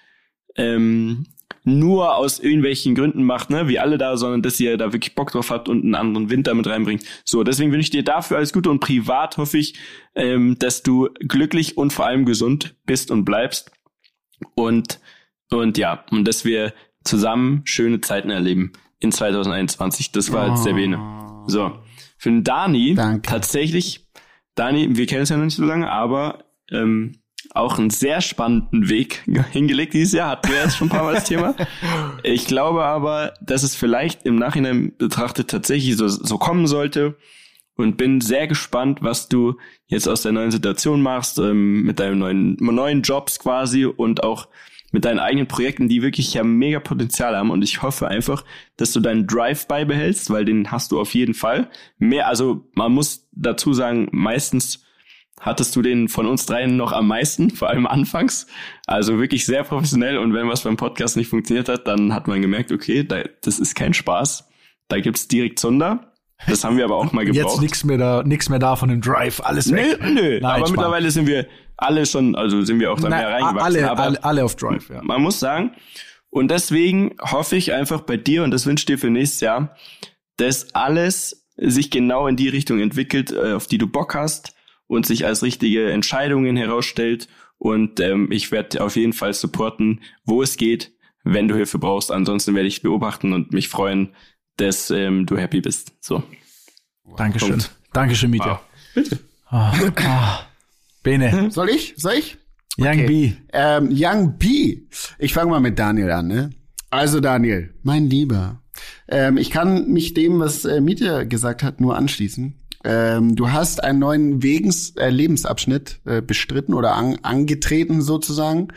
ähm, 0.56 1.28
nur 1.64 2.16
aus 2.16 2.40
irgendwelchen 2.40 2.94
Gründen 2.96 3.24
macht, 3.24 3.50
ne, 3.50 3.68
wie 3.68 3.80
alle 3.80 3.98
da, 3.98 4.18
sondern 4.18 4.42
dass 4.42 4.60
ihr 4.60 4.78
da 4.78 4.92
wirklich 4.92 5.16
Bock 5.16 5.32
drauf 5.32 5.50
habt 5.50 5.70
und 5.70 5.84
einen 5.84 5.96
anderen 5.96 6.30
Winter 6.30 6.54
mit 6.54 6.68
reinbringt. 6.68 7.04
So, 7.24 7.44
deswegen 7.44 7.72
wünsche 7.72 7.86
ich 7.86 7.90
dir 7.90 8.04
dafür 8.04 8.38
alles 8.38 8.54
Gute 8.54 8.70
und 8.70 8.80
privat 8.80 9.38
hoffe 9.38 9.58
ich, 9.58 9.76
ähm, 10.16 10.58
dass 10.60 10.84
du 10.84 11.10
glücklich 11.20 11.78
und 11.78 11.94
vor 11.94 12.06
allem 12.06 12.26
gesund 12.26 12.76
bist 12.86 13.12
und 13.12 13.24
bleibst 13.24 13.72
und 14.56 15.00
und 15.50 15.78
ja, 15.78 16.04
und 16.10 16.28
dass 16.28 16.46
wir 16.46 16.74
zusammen 17.04 17.62
schöne 17.66 18.02
Zeiten 18.02 18.30
erleben 18.30 18.74
in 19.00 19.12
2021. 19.12 20.12
Das 20.12 20.32
war 20.32 20.50
jetzt 20.50 20.66
der 20.66 20.74
Bene. 20.74 20.98
So, 21.48 21.78
für 22.18 22.30
den 22.30 22.44
Dani 22.44 22.96
Danke. 22.96 23.22
tatsächlich, 23.22 24.08
Dani, 24.56 24.96
wir 24.98 25.06
kennen 25.06 25.22
uns 25.22 25.30
ja 25.30 25.38
noch 25.38 25.46
nicht 25.46 25.56
so 25.56 25.66
lange, 25.66 25.92
aber 25.92 26.46
ähm, 26.72 27.20
auch 27.54 27.78
einen 27.78 27.90
sehr 27.90 28.22
spannenden 28.22 28.90
Weg 28.90 29.24
hingelegt 29.52 29.94
dieses 29.94 30.14
Jahr, 30.14 30.32
hatten 30.32 30.50
wir 30.52 30.62
jetzt 30.64 30.78
schon 30.78 30.88
ein 30.88 30.92
paar 30.92 31.04
Mal 31.04 31.16
das 31.16 31.26
Thema. 31.26 31.56
Ich 32.24 32.48
glaube 32.48 32.86
aber, 32.86 33.34
dass 33.42 33.64
es 33.64 33.76
vielleicht 33.76 34.26
im 34.26 34.36
Nachhinein 34.36 34.94
betrachtet 34.98 35.50
tatsächlich 35.50 35.98
so, 35.98 36.08
so 36.08 36.38
kommen 36.38 36.68
sollte 36.68 37.18
und 37.76 37.98
bin 37.98 38.22
sehr 38.22 38.48
gespannt, 38.48 39.00
was 39.02 39.28
du 39.28 39.58
jetzt 39.88 40.08
aus 40.08 40.22
der 40.22 40.32
neuen 40.32 40.52
Situation 40.52 41.02
machst, 41.02 41.40
ähm, 41.40 41.84
mit 41.84 42.00
deinen 42.00 42.20
neuen, 42.20 42.56
neuen 42.60 43.02
Jobs 43.02 43.40
quasi 43.40 43.86
und 43.86 44.24
auch 44.24 44.48
mit 44.94 45.06
deinen 45.06 45.20
eigenen 45.20 45.48
Projekten, 45.48 45.90
die 45.90 46.04
wirklich 46.04 46.34
ja 46.36 46.44
mega 46.44 46.80
Potenzial 46.80 47.36
haben. 47.36 47.50
Und 47.50 47.64
ich 47.64 47.82
hoffe 47.82 48.08
einfach, 48.08 48.46
dass 48.78 48.94
du 48.94 49.00
deinen 49.00 49.26
Drive 49.26 49.68
beibehältst, 49.68 50.30
weil 50.30 50.46
den 50.46 50.72
hast 50.72 50.92
du 50.92 51.00
auf 51.00 51.14
jeden 51.16 51.34
Fall. 51.34 51.70
Mehr, 51.98 52.28
also 52.28 52.70
man 52.74 52.92
muss 52.92 53.28
dazu 53.32 53.74
sagen, 53.74 54.08
meistens 54.12 54.86
hattest 55.40 55.76
du 55.76 55.82
den 55.82 56.08
von 56.08 56.26
uns 56.26 56.46
dreien 56.46 56.78
noch 56.78 56.92
am 56.92 57.08
meisten, 57.08 57.52
vor 57.52 57.70
allem 57.70 57.86
anfangs. 57.86 58.48
Also 58.88 59.20
wirklich 59.20 59.46
sehr 59.46 59.64
professionell. 59.64 60.18
Und 60.18 60.34
wenn 60.34 60.48
was 60.48 60.62
beim 60.62 60.78
Podcast 60.78 61.18
nicht 61.18 61.28
funktioniert 61.30 61.70
hat, 61.70 61.88
dann 61.88 62.14
hat 62.14 62.28
man 62.28 62.42
gemerkt, 62.42 62.72
okay, 62.72 63.04
da, 63.04 63.24
das 63.42 63.60
ist 63.60 63.76
kein 63.76 63.94
Spaß. 63.94 64.48
Da 64.88 65.00
gibt's 65.00 65.28
direkt 65.28 65.60
Zunder. 65.60 66.14
Das 66.48 66.64
haben 66.64 66.78
wir 66.78 66.86
aber 66.86 66.96
auch 66.96 67.12
mal 67.12 67.26
gebraucht. 67.26 67.54
Jetzt 67.54 67.62
nix 67.62 67.84
mehr 67.84 67.98
da, 67.98 68.24
nix 68.24 68.50
mehr 68.50 68.60
da 68.60 68.76
von 68.76 68.90
dem 68.90 69.02
Drive, 69.02 69.42
alles 69.42 69.72
weg. 69.72 70.00
Nö, 70.02 70.12
nö. 70.12 70.40
Nein, 70.40 70.44
aber 70.44 70.60
Spaß. 70.60 70.72
mittlerweile 70.72 71.12
sind 71.12 71.28
wir 71.28 71.48
alle 71.78 72.06
schon, 72.06 72.36
also 72.36 72.62
sind 72.64 72.80
wir 72.80 72.92
auch 72.92 73.00
da 73.00 73.10
Nein, 73.10 73.20
mehr 73.20 73.30
reingewachsen. 73.30 73.62
alle, 73.62 73.98
alle, 73.98 74.24
alle 74.24 74.44
auf 74.44 74.56
Drive, 74.56 74.90
ja. 74.90 75.02
man 75.04 75.22
muss 75.22 75.40
sagen, 75.40 75.72
und 76.30 76.50
deswegen 76.52 77.16
hoffe 77.22 77.56
ich 77.56 77.74
einfach 77.74 78.02
bei 78.02 78.18
dir, 78.18 78.44
und 78.44 78.52
das 78.52 78.66
wünsche 78.66 78.82
ich 78.82 78.86
dir 78.88 78.98
für 78.98 79.10
nächstes 79.10 79.40
Jahr, 79.42 79.76
dass 80.38 80.74
alles 80.74 81.46
sich 81.56 81.92
genau 81.92 82.28
in 82.28 82.36
die 82.36 82.50
Richtung 82.50 82.80
entwickelt, 82.80 83.32
äh, 83.32 83.54
auf 83.54 83.68
die 83.68 83.78
du 83.78 83.88
Bock 83.88 84.16
hast 84.16 84.56
und 84.88 85.06
sich 85.06 85.26
als 85.26 85.44
richtige 85.44 85.92
Entscheidungen 85.92 86.56
herausstellt. 86.56 87.28
Und 87.58 88.00
ähm, 88.00 88.32
ich 88.32 88.52
werde 88.52 88.84
auf 88.84 88.96
jeden 88.96 89.14
Fall 89.14 89.34
supporten, 89.34 90.02
wo 90.26 90.42
es 90.42 90.58
geht, 90.58 90.94
wenn 91.24 91.48
du 91.48 91.56
Hilfe 91.56 91.80
brauchst. 91.80 92.12
Ansonsten 92.12 92.56
werde 92.56 92.68
ich 92.68 92.82
beobachten 92.82 93.34
und 93.34 93.54
mich 93.54 93.70
freuen, 93.70 94.14
dass 94.58 94.92
ähm, 94.92 95.26
du 95.26 95.38
happy 95.38 95.62
bist. 95.62 95.94
So. 96.02 96.24
Dankeschön. 97.18 97.50
Punkt. 97.50 97.76
Dankeschön, 97.94 98.32
Mietja. 98.32 98.62
Bitte. 98.94 99.20
Ah, 99.48 99.74
ah. 99.98 100.40
Bene, 101.04 101.52
Soll 101.52 101.70
ich? 101.70 101.94
Soll 101.98 102.14
ich? 102.14 102.38
Young 102.78 103.06
B. 103.06 103.34
Ähm, 103.52 103.90
Young 103.92 104.38
B. 104.38 104.84
Ich 105.20 105.34
fange 105.34 105.52
mal 105.52 105.60
mit 105.60 105.78
Daniel 105.78 106.12
an, 106.12 106.28
ne? 106.28 106.50
Also 106.90 107.20
Daniel, 107.20 107.74
mein 107.84 108.10
Lieber, 108.10 108.64
ähm, 109.08 109.38
ich 109.38 109.52
kann 109.52 109.92
mich 109.92 110.14
dem, 110.14 110.40
was 110.40 110.66
äh, 110.66 110.82
Mietja 110.82 111.24
gesagt 111.24 111.64
hat, 111.64 111.82
nur 111.82 111.96
anschließen. 111.98 112.63
Ähm, 112.84 113.36
du 113.36 113.52
hast 113.52 113.84
einen 113.84 114.00
neuen 114.00 114.44
Wegens, 114.44 114.92
äh, 114.98 115.10
Lebensabschnitt 115.10 116.02
äh, 116.06 116.22
bestritten 116.22 116.74
oder 116.74 116.96
an, 116.96 117.18
angetreten 117.24 118.02
sozusagen 118.02 118.70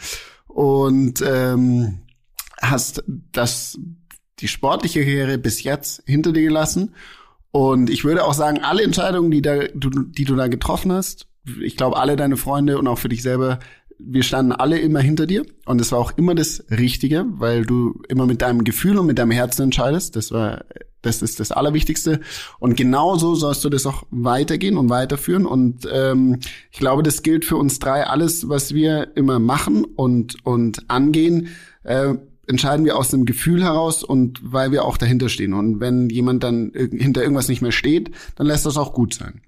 und 0.47 1.23
ähm, 1.27 2.01
hast 2.61 3.03
das 3.33 3.79
die 4.39 4.49
sportliche 4.49 5.01
Karriere 5.01 5.39
bis 5.39 5.63
jetzt 5.63 6.03
hinter 6.07 6.33
dir 6.33 6.43
gelassen. 6.43 6.95
Und 7.51 7.91
ich 7.91 8.05
würde 8.05 8.25
auch 8.25 8.35
sagen, 8.35 8.63
alle 8.63 8.83
Entscheidungen, 8.83 9.31
die, 9.31 9.43
da, 9.43 9.67
du, 9.75 9.89
die 9.91 10.25
du 10.25 10.37
da 10.37 10.47
getroffen 10.49 10.93
hast, 10.93 11.27
ich 11.63 11.77
glaube, 11.77 11.97
alle 11.97 12.17
deine 12.17 12.37
Freunde 12.37 12.79
und 12.79 12.87
auch 12.87 12.99
für 12.99 13.09
dich 13.09 13.23
selber, 13.23 13.61
wir 13.99 14.23
standen 14.23 14.53
alle 14.53 14.79
immer 14.79 15.01
hinter 15.01 15.27
dir. 15.27 15.45
Und 15.65 15.81
es 15.81 15.93
war 15.93 15.99
auch 15.99 16.13
immer 16.17 16.35
das 16.35 16.65
Richtige, 16.71 17.25
weil 17.29 17.65
du 17.65 18.03
immer 18.09 18.27
mit 18.27 18.43
deinem 18.43 18.65
Gefühl 18.65 18.99
und 18.99 19.07
mit 19.07 19.19
deinem 19.19 19.31
Herzen 19.31 19.63
entscheidest. 19.63 20.17
Das 20.17 20.31
war, 20.33 20.65
das 21.03 21.23
ist 21.23 21.41
das 21.41 21.53
Allerwichtigste. 21.53 22.21
Und 22.59 22.77
genauso 22.77 23.35
sollst 23.35 23.65
du 23.65 23.71
das 23.71 23.87
auch 23.87 24.05
weitergehen 24.11 24.77
und 24.77 24.91
weiterführen. 24.91 25.47
Und 25.47 25.89
ähm, 25.91 26.41
ich 26.71 26.79
glaube, 26.79 27.03
das 27.03 27.23
gilt 27.23 27.45
für 27.45 27.57
uns 27.57 27.79
drei. 27.79 28.07
Alles, 28.07 28.49
was 28.49 28.75
wir 28.75 29.17
immer 29.17 29.39
machen 29.39 29.85
und, 29.85 30.45
und 30.45 30.91
angehen, 30.91 31.49
äh, 31.85 32.15
entscheiden 32.47 32.85
wir 32.85 32.97
aus 32.97 33.09
dem 33.09 33.25
Gefühl 33.25 33.63
heraus 33.63 34.05
und 34.05 34.41
weil 34.43 34.71
wir 34.71 34.85
auch 34.85 34.99
dahinter 34.99 35.29
stehen. 35.29 35.53
Und 35.53 35.81
wenn 35.81 36.09
jemand 36.11 36.45
dann 36.45 36.73
hinter 36.75 37.23
irgendwas 37.23 37.49
nicht 37.49 37.63
mehr 37.63 37.73
steht, 37.73 38.11
dann 38.37 38.47
lässt 38.47 38.67
das 38.67 38.77
auch 38.77 38.93
gut 38.93 39.15
sein. 39.15 39.41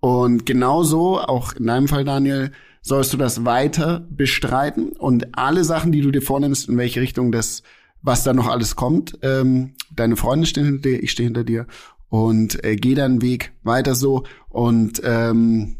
Und 0.00 0.44
genauso, 0.46 1.20
auch 1.20 1.54
in 1.54 1.66
deinem 1.66 1.88
Fall, 1.88 2.04
Daniel, 2.04 2.50
sollst 2.82 3.12
du 3.12 3.16
das 3.16 3.44
weiter 3.44 4.06
bestreiten 4.10 4.90
und 4.90 5.38
alle 5.38 5.64
Sachen, 5.64 5.92
die 5.92 6.00
du 6.00 6.10
dir 6.10 6.22
vornimmst, 6.22 6.68
in 6.68 6.76
welche 6.76 7.00
Richtung 7.00 7.32
das, 7.32 7.62
was 8.02 8.24
da 8.24 8.34
noch 8.34 8.48
alles 8.48 8.76
kommt, 8.76 9.18
ähm, 9.22 9.74
deine 9.94 10.16
Freunde 10.16 10.46
stehen 10.46 10.64
hinter 10.64 10.90
dir, 10.90 11.02
ich 11.02 11.12
stehe 11.12 11.26
hinter 11.26 11.44
dir 11.44 11.66
und 12.08 12.62
äh, 12.64 12.76
geh 12.76 12.94
deinen 12.94 13.22
Weg 13.22 13.52
weiter 13.62 13.94
so 13.94 14.24
und 14.48 15.00
ähm, 15.04 15.76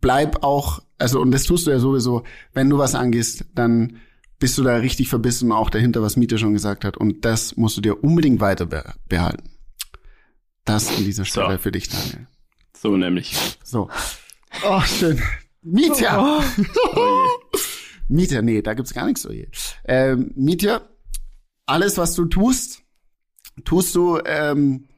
bleib 0.00 0.42
auch, 0.44 0.80
also 0.98 1.20
und 1.20 1.32
das 1.32 1.42
tust 1.42 1.66
du 1.66 1.72
ja 1.72 1.80
sowieso, 1.80 2.22
wenn 2.54 2.70
du 2.70 2.78
was 2.78 2.94
angehst, 2.94 3.44
dann 3.54 3.98
bist 4.38 4.56
du 4.56 4.62
da 4.62 4.76
richtig 4.76 5.08
verbissen 5.08 5.52
auch 5.52 5.70
dahinter, 5.70 6.02
was 6.02 6.16
Miete 6.16 6.38
schon 6.38 6.54
gesagt 6.54 6.84
hat. 6.84 6.96
Und 6.96 7.24
das 7.24 7.56
musst 7.56 7.76
du 7.76 7.82
dir 7.82 8.02
unbedingt 8.02 8.40
weiter 8.40 8.66
be 8.66 8.82
behalten. 9.08 9.50
Das 10.64 10.88
an 10.88 11.04
dieser 11.04 11.24
Stelle 11.24 11.58
für 11.58 11.72
dich, 11.72 11.88
Daniel. 11.88 12.26
So 12.76 12.96
nämlich. 12.96 13.36
So. 13.62 13.90
Oh, 14.64 14.80
schön. 14.80 15.20
Mietja. 15.62 16.42
Mietja, 18.08 18.42
nee, 18.42 18.62
da 18.62 18.74
gibt's 18.74 18.94
gar 18.94 19.06
nichts 19.06 19.22
so 19.22 19.30
hier. 19.30 19.48
Ähm, 19.84 20.32
Mietja, 20.34 20.82
alles, 21.66 21.98
was 21.98 22.14
du 22.14 22.24
tust, 22.24 22.82
tust 23.64 23.94
du 23.94 24.18
ähm, 24.24 24.88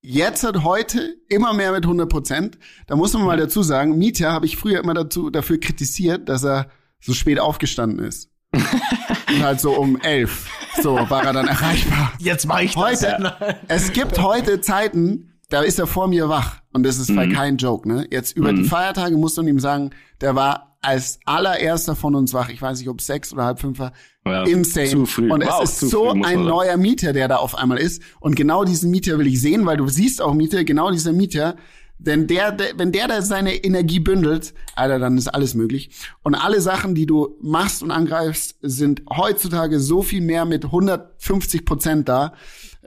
jetzt 0.00 0.42
hat 0.42 0.64
heute 0.64 1.16
immer 1.28 1.52
mehr 1.52 1.72
mit 1.72 1.84
100 1.84 2.08
Prozent. 2.08 2.58
Da 2.86 2.96
muss 2.96 3.12
man 3.12 3.24
mal 3.24 3.36
dazu 3.36 3.62
sagen, 3.62 3.96
Mietja 3.98 4.32
habe 4.32 4.46
ich 4.46 4.56
früher 4.56 4.80
immer 4.80 4.94
dazu, 4.94 5.30
dafür 5.30 5.60
kritisiert, 5.60 6.28
dass 6.28 6.44
er 6.44 6.68
so 7.00 7.14
spät 7.14 7.38
aufgestanden 7.38 8.04
ist. 8.04 8.30
Und 8.52 9.42
halt 9.42 9.60
so 9.60 9.72
um 9.72 10.00
elf. 10.00 10.50
So 10.82 10.94
war 11.08 11.24
er 11.24 11.32
dann 11.32 11.48
erreichbar. 11.48 12.12
Jetzt 12.18 12.46
mach 12.46 12.60
ich 12.60 12.76
Heute, 12.76 13.34
es 13.68 13.92
gibt 13.92 14.18
heute 14.18 14.60
Zeiten, 14.60 15.31
da 15.52 15.60
ist 15.62 15.78
er 15.78 15.86
vor 15.86 16.08
mir 16.08 16.28
wach. 16.28 16.56
Und 16.72 16.84
das 16.84 16.98
ist 16.98 17.10
Mhm. 17.10 17.32
kein 17.32 17.56
Joke, 17.58 17.86
ne? 17.88 18.06
Jetzt 18.10 18.36
über 18.36 18.52
die 18.52 18.64
Feiertage 18.64 19.16
muss 19.16 19.36
man 19.36 19.46
ihm 19.48 19.60
sagen, 19.60 19.90
der 20.20 20.34
war 20.34 20.76
als 20.80 21.20
allererster 21.26 21.94
von 21.94 22.14
uns 22.14 22.32
wach. 22.34 22.48
Ich 22.48 22.60
weiß 22.60 22.78
nicht, 22.80 22.88
ob 22.88 23.00
sechs 23.00 23.32
oder 23.32 23.44
halb 23.44 23.60
fünf 23.60 23.78
war. 23.78 23.92
Ja, 24.26 24.42
Insane. 24.44 24.86
zu 24.88 25.06
früh. 25.06 25.30
Und 25.30 25.46
auch 25.48 25.62
es 25.62 25.82
ist 25.82 25.90
so 25.90 26.10
früh, 26.10 26.22
ein 26.24 26.44
neuer 26.44 26.76
Mieter, 26.76 27.12
der 27.12 27.28
da 27.28 27.36
auf 27.36 27.54
einmal 27.56 27.78
ist. 27.78 28.02
Und 28.20 28.34
genau 28.34 28.64
diesen 28.64 28.90
Mieter 28.90 29.18
will 29.18 29.26
ich 29.26 29.40
sehen, 29.40 29.64
weil 29.66 29.76
du 29.76 29.86
siehst 29.88 30.20
auch 30.22 30.34
Mieter, 30.34 30.64
genau 30.64 30.90
dieser 30.90 31.12
Mieter. 31.12 31.56
Denn 31.98 32.26
der, 32.26 32.50
der, 32.50 32.66
wenn 32.78 32.90
der 32.90 33.06
da 33.06 33.22
seine 33.22 33.54
Energie 33.54 34.00
bündelt, 34.00 34.54
Alter, 34.74 34.98
dann 34.98 35.16
ist 35.16 35.28
alles 35.28 35.54
möglich. 35.54 35.90
Und 36.24 36.34
alle 36.34 36.60
Sachen, 36.60 36.96
die 36.96 37.06
du 37.06 37.36
machst 37.40 37.82
und 37.84 37.92
angreifst, 37.92 38.56
sind 38.62 39.02
heutzutage 39.08 39.78
so 39.78 40.02
viel 40.02 40.20
mehr 40.20 40.44
mit 40.46 40.64
150 40.64 41.64
Prozent 41.64 42.08
da, 42.08 42.32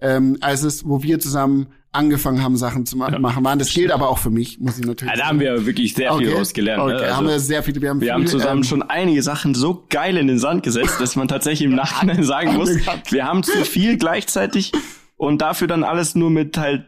ähm, 0.01 0.37
als 0.41 0.63
es, 0.63 0.85
wo 0.85 1.01
wir 1.01 1.19
zusammen 1.19 1.67
angefangen 1.95 2.43
haben, 2.43 2.57
Sachen 2.57 2.85
zu 2.85 2.97
ma 2.97 3.09
machen. 3.17 3.43
Waren. 3.43 3.59
Das 3.59 3.73
gilt 3.73 3.91
aber 3.91 4.09
auch 4.09 4.17
für 4.17 4.29
mich, 4.29 4.59
muss 4.59 4.77
ich 4.77 4.85
natürlich 4.85 5.13
Ja, 5.13 5.19
da 5.19 5.27
haben 5.27 5.39
wir 5.39 5.65
wirklich 5.65 5.93
sehr 5.93 6.13
viel 6.17 6.27
Okay. 6.29 6.37
rausgelernt. 6.37 6.81
Okay, 6.81 6.93
ne? 6.93 6.99
Also, 6.99 7.15
haben 7.15 7.27
wir 7.27 7.39
sehr 7.39 7.63
viele, 7.63 7.81
wir 7.81 7.89
haben, 7.89 8.01
wir 8.01 8.13
haben 8.13 8.21
viel, 8.21 8.29
zusammen 8.31 8.57
ähm, 8.59 8.63
schon 8.63 8.83
einige 8.83 9.21
Sachen 9.23 9.55
so 9.55 9.85
geil 9.89 10.17
in 10.17 10.27
den 10.27 10.39
Sand 10.39 10.63
gesetzt, 10.63 10.99
dass 10.99 11.15
man 11.15 11.27
tatsächlich 11.27 11.65
im 11.67 11.75
Nachhinein 11.75 12.23
sagen 12.23 12.55
muss, 12.55 12.69
wir 13.09 13.25
haben 13.25 13.43
zu 13.43 13.63
viel 13.65 13.97
gleichzeitig 13.97 14.71
und 15.17 15.41
dafür 15.41 15.67
dann 15.67 15.83
alles 15.83 16.15
nur 16.15 16.29
mit 16.29 16.57
halt 16.57 16.85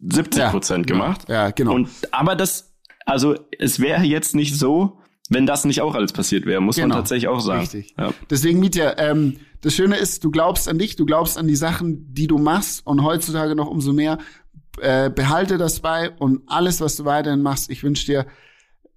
70 0.00 0.44
Prozent 0.50 0.86
gemacht. 0.86 1.22
Ja, 1.28 1.50
genau. 1.50 1.74
Und 1.74 1.88
aber 2.10 2.36
das, 2.36 2.74
also 3.06 3.34
es 3.58 3.80
wäre 3.80 4.02
jetzt 4.02 4.34
nicht 4.34 4.56
so, 4.58 4.98
wenn 5.30 5.46
das 5.46 5.64
nicht 5.64 5.80
auch 5.80 5.94
alles 5.94 6.12
passiert 6.12 6.44
wäre, 6.46 6.60
muss 6.60 6.76
man 6.76 6.84
Genau. 6.90 6.96
tatsächlich 6.96 7.28
auch 7.28 7.40
sagen. 7.40 7.60
Richtig. 7.60 7.94
Ja. 7.98 8.12
Deswegen, 8.30 8.60
Mietja, 8.60 8.98
ähm, 8.98 9.38
das 9.62 9.74
Schöne 9.74 9.96
ist, 9.96 10.22
du 10.22 10.30
glaubst 10.30 10.68
an 10.68 10.78
dich, 10.78 10.96
du 10.96 11.06
glaubst 11.06 11.38
an 11.38 11.46
die 11.48 11.56
Sachen, 11.56 12.12
die 12.12 12.26
du 12.26 12.36
machst 12.36 12.86
und 12.86 13.02
heutzutage 13.02 13.54
noch 13.54 13.68
umso 13.68 13.94
mehr. 13.94 14.18
Äh, 14.80 15.10
behalte 15.10 15.56
das 15.58 15.80
bei 15.80 16.10
und 16.10 16.42
alles, 16.46 16.80
was 16.80 16.96
du 16.96 17.04
weiterhin 17.04 17.42
machst, 17.42 17.70
ich 17.70 17.82
wünsche 17.82 18.06
dir 18.06 18.26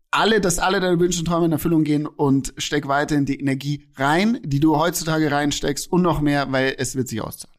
alle, 0.10 0.40
dass 0.42 0.58
alle 0.58 0.80
deine 0.80 1.00
Wünsche 1.00 1.20
und 1.20 1.26
Träume 1.26 1.46
in 1.48 1.52
Erfüllung 1.52 1.84
gehen 1.84 2.08
und 2.08 2.54
steck 2.58 2.88
weiterhin 2.88 3.26
die 3.26 3.40
Energie 3.40 3.88
rein, 3.98 4.40
die 4.44 4.60
du 4.60 4.78
heutzutage 4.78 5.32
reinsteckst 5.32 5.92
und 5.92 6.02
noch 6.02 6.22
mehr, 6.22 6.52
weil 6.52 6.76
es 6.78 6.96
wird 6.96 7.08
sich 7.10 7.22
auszahlen. 7.22 7.56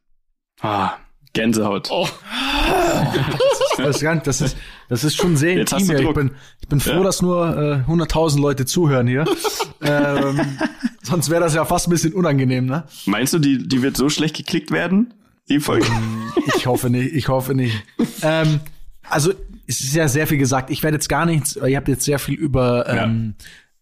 Ah, 0.60 0.92
Gänsehaut. 1.32 1.88
Oh. 1.90 2.08
Das 3.76 3.96
ist, 3.96 4.02
ganz- 4.02 4.24
das 4.24 4.40
ist, 4.40 4.56
das 4.88 5.04
ist 5.04 5.14
schon 5.16 5.36
sehr 5.36 5.54
Jetzt 5.54 5.72
intim. 5.72 5.96
Ich 6.08 6.12
bin, 6.14 6.30
ich 6.60 6.68
bin 6.68 6.80
froh, 6.80 6.94
Ja. 6.98 7.02
dass 7.04 7.22
nur 7.22 7.46
äh, 7.86 7.90
100.000 7.90 8.40
Leute 8.40 8.66
zuhören 8.66 9.06
hier. 9.06 9.24
ähm, 9.80 10.40
sonst 11.02 11.30
wäre 11.30 11.40
das 11.42 11.54
ja 11.54 11.64
fast 11.64 11.86
ein 11.86 11.90
bisschen 11.90 12.12
unangenehm, 12.12 12.66
ne? 12.66 12.84
Meinst 13.06 13.32
du, 13.34 13.38
die, 13.38 13.68
die 13.68 13.82
wird 13.82 13.96
so 13.96 14.08
schlecht 14.10 14.36
geklickt 14.36 14.72
werden? 14.72 15.14
Die 15.49 15.61
Folge? 15.61 15.86
Ich 16.57 16.66
hoffe 16.66 16.88
nicht, 16.88 17.14
ich 17.14 17.28
hoffe 17.28 17.55
nicht. 17.55 17.84
Ähm, 18.22 18.61
also, 19.09 19.32
es 19.66 19.80
ist 19.80 19.94
ja 19.94 20.09
sehr 20.09 20.26
viel 20.26 20.38
gesagt. 20.38 20.70
Ich 20.70 20.82
werde 20.82 20.96
jetzt 20.96 21.09
gar 21.09 21.26
nichts, 21.26 21.57
ihr 21.57 21.76
habt 21.76 21.88
jetzt 21.88 22.05
sehr 22.05 22.18
viel 22.18 22.34
über, 22.34 22.88
ähm, 22.88 23.34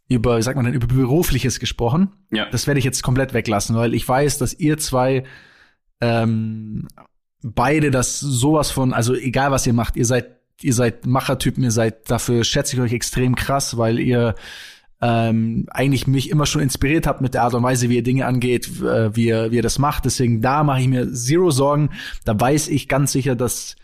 über, 0.09 0.37
wie 0.37 0.43
sagt 0.43 0.57
man 0.57 0.65
denn, 0.65 0.75
über 0.75 0.87
Berufliches 0.87 1.61
gesprochen. 1.61 2.11
Ja. 2.33 2.47
Das 2.51 2.67
werde 2.67 2.79
ich 2.79 2.85
jetzt 2.85 3.03
komplett 3.03 3.35
weglassen, 3.35 3.77
weil 3.77 3.95
ich 3.95 4.07
weiß, 4.07 4.39
dass 4.39 4.53
ihr 4.55 4.79
zwei 4.79 5.25
ähm, 6.01 6.89
beide 7.43 7.91
das 7.91 8.21
sowas 8.21 8.71
von, 8.71 8.93
also 8.93 9.15
egal 9.15 9.51
was 9.53 9.67
ihr 9.67 9.73
macht, 9.73 9.97
ihr 9.97 10.07
seid, 10.07 10.41
ihr 10.61 10.75
seid 10.75 11.07
Machertypen, 11.07 11.63
ihr 11.63 11.71
seid, 11.71 12.11
dafür 12.11 12.45
schätze 12.45 12.77
ich 12.77 12.83
euch 12.83 12.93
extrem 12.93 13.37
krass, 13.37 13.77
weil 13.77 13.99
ihr 14.01 14.35
ähm, 15.01 15.67
eigentlich 15.71 16.07
mich 16.07 16.31
immer 16.31 16.47
schon 16.47 16.63
inspiriert 16.63 17.07
habt 17.07 17.21
mit 17.21 17.35
der 17.35 17.43
Art 17.43 17.55
und 17.55 17.63
Weise, 17.63 17.91
wie 17.91 17.97
ihr 17.97 18.03
Dinge 18.03 18.27
angeht, 18.27 18.81
äh, 18.81 19.15
wie, 19.15 19.27
ihr, 19.27 19.51
wie 19.51 19.57
ihr 19.57 19.63
das 19.63 19.79
macht. 19.79 20.05
Deswegen 20.05 20.41
da 20.41 20.65
mache 20.65 20.81
ich 20.81 20.89
mir 20.89 21.13
zero 21.13 21.51
Sorgen. 21.51 21.91
Da 22.25 22.39
weiß 22.39 22.69
ich 22.69 22.89
ganz 22.89 23.13
sicher, 23.13 23.37
dass 23.37 23.77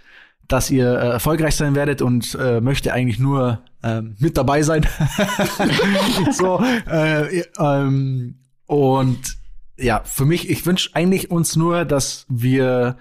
dass 0.49 0.71
ihr 0.71 0.87
äh, 0.87 1.09
erfolgreich 1.09 1.57
sein 1.57 1.75
werdet 1.75 2.03
und 2.03 2.37
äh, 2.39 2.61
möchte 2.61 2.93
eigentlich 2.93 3.19
nur 3.19 3.63
ähm, 3.83 4.17
mit 4.19 4.37
dabei 4.37 4.63
sein. 4.63 4.87
so 6.33 6.63
äh, 6.91 7.45
ähm, 7.59 8.35
und 8.67 9.39
ja, 9.79 10.03
für 10.05 10.25
mich, 10.27 10.51
ich 10.51 10.67
wünsche 10.67 10.91
eigentlich 10.95 11.31
uns 11.31 11.57
nur, 11.57 11.85
dass 11.85 12.27
wir 12.29 12.97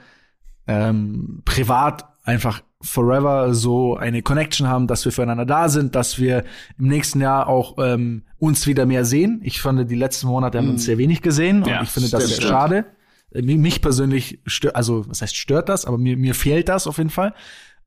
ähm, 0.68 1.42
privat 1.46 2.06
einfach 2.24 2.62
forever 2.82 3.54
so 3.54 3.96
eine 3.96 4.22
Connection 4.22 4.68
haben, 4.68 4.88
dass 4.88 5.06
wir 5.06 5.12
füreinander 5.12 5.46
da 5.46 5.70
sind, 5.70 5.96
dass 5.96 6.20
wir 6.20 6.44
im 6.80 6.88
nächsten 6.88 7.22
Jahr 7.22 7.48
auch 7.48 7.76
ähm, 7.80 8.24
uns 8.38 8.66
wieder 8.68 8.86
mehr 8.86 9.06
sehen. 9.06 9.40
Ich 9.44 9.62
fand, 9.62 9.90
die 9.90 9.96
letzten 9.96 10.28
Monate 10.28 10.58
haben 10.58 10.66
wir 10.66 10.72
uns 10.74 10.86
sehr 10.86 10.98
wenig 10.98 11.22
gesehen 11.22 11.64
Ja, 11.66 11.78
und 11.80 11.84
ich 11.84 11.90
finde 11.90 12.10
das 12.10 12.28
sehr 12.28 12.42
schade. 12.42 12.86
Äh, 13.34 13.42
mi- 13.42 13.58
Mich 13.58 13.82
persönlich 13.82 14.40
stört, 14.46 14.76
also 14.76 15.08
was 15.08 15.22
heißt 15.22 15.36
stört 15.36 15.70
das, 15.70 15.86
aber 15.86 15.98
mir, 15.98 16.18
mir 16.18 16.34
fehlt 16.36 16.70
das 16.70 16.88
auf 16.88 16.98
jeden 16.98 17.10
Fall. 17.12 17.34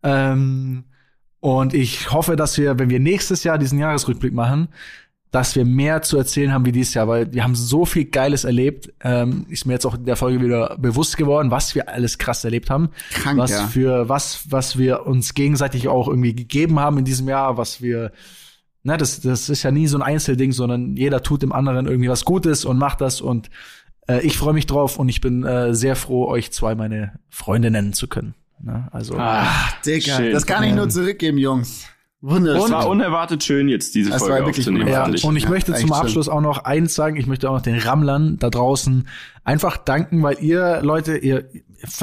Ähm, 0.03 0.85
und 1.41 1.75
ich 1.75 2.11
hoffe, 2.13 2.37
dass 2.37 2.57
wir, 2.57 2.79
wenn 2.79 2.89
wir 2.91 3.01
nächstes 3.01 3.45
Jahr 3.45 3.59
diesen 3.59 3.79
Jahresrückblick 3.79 4.33
machen, 4.33 4.69
dass 5.35 5.57
wir 5.57 5.65
mehr 5.65 6.01
zu 6.03 6.17
erzählen 6.17 6.53
haben 6.53 6.65
wie 6.65 6.71
dieses 6.71 6.95
Jahr, 6.95 7.09
weil 7.09 7.33
wir 7.33 7.43
haben 7.43 7.57
so 7.57 7.85
viel 7.85 8.05
Geiles 8.05 8.45
erlebt. 8.45 8.93
Ähm, 9.03 9.47
ist 9.49 9.67
mir 9.67 9.73
jetzt 9.73 9.85
auch 9.85 9.97
in 9.97 10.05
der 10.05 10.15
Folge 10.15 10.41
wieder 10.41 10.77
bewusst 10.79 11.17
geworden, 11.17 11.51
was 11.51 11.75
wir 11.75 11.89
alles 11.89 12.19
krass 12.19 12.45
erlebt 12.45 12.71
haben. 12.71 12.91
Krank, 13.11 13.37
was 13.37 13.51
ja. 13.51 13.67
für 13.67 14.09
was, 14.09 14.45
was 14.49 14.79
wir 14.79 15.07
uns 15.07 15.35
gegenseitig 15.35 15.89
auch 15.89 16.07
irgendwie 16.07 16.37
gegeben 16.37 16.79
haben 16.79 16.99
in 16.99 17.05
diesem 17.05 17.29
Jahr, 17.29 17.57
was 17.57 17.83
wir 17.83 18.13
Ne, 18.87 18.99
das, 18.99 19.23
das 19.23 19.49
ist 19.49 19.63
ja 19.63 19.71
nie 19.71 19.87
so 19.87 19.97
ein 19.97 20.03
Einzelding, 20.03 20.53
sondern 20.53 20.95
jeder 20.95 21.23
tut 21.23 21.41
dem 21.41 21.53
anderen 21.53 21.87
irgendwie 21.87 22.11
was 22.11 22.27
Gutes 22.27 22.67
und 22.67 22.77
macht 22.77 23.01
das 23.01 23.23
und 23.23 23.49
äh, 24.07 24.21
ich 24.21 24.37
freue 24.37 24.53
mich 24.53 24.67
drauf 24.67 24.99
und 24.99 25.09
ich 25.09 25.23
bin 25.23 25.43
äh, 25.43 25.75
sehr 25.75 25.97
froh, 25.97 26.29
euch 26.29 26.53
zwei 26.53 26.75
meine 26.75 27.19
Freunde 27.31 27.71
nennen 27.71 27.95
zu 27.95 28.09
können. 28.09 28.35
Ne? 28.61 28.87
Also 28.93 29.17
Ah, 29.17 29.49
Digga, 29.87 30.17
schön. 30.17 30.33
das 30.33 30.45
kann 30.45 30.63
ich 30.65 30.75
nur 30.75 30.91
zurückgeben, 30.91 31.39
Jungs. 31.39 31.87
Wunderschön. 32.27 32.65
Es 32.65 32.71
war 32.71 32.89
unerwartet 32.89 33.45
schön, 33.45 33.69
jetzt 33.69 33.95
diese 33.95 34.11
Das 34.11 34.23
war 34.23 34.29
Folge 34.29 34.47
wirklich 34.47 34.67
aufzunehmen. 34.67 34.89
Ja, 34.89 35.05
und 35.05 35.37
ich 35.37 35.43
Ja, 35.45 35.51
möchte 35.51 35.73
zum 35.75 35.89
schön. 35.89 35.93
Abschluss 35.93 36.29
auch 36.31 36.41
noch 36.41 36.65
eins 36.65 36.95
sagen. 36.95 37.17
Ich 37.17 37.27
möchte 37.27 37.51
auch 37.51 37.55
noch 37.55 37.63
den 37.63 37.79
Rammlern 37.79 38.39
da 38.39 38.49
draußen 38.49 39.07
einfach 39.45 39.77
danken, 39.77 40.23
weil 40.23 40.39
ihr 40.41 40.81
Leute, 40.83 41.19
ihr 41.19 41.45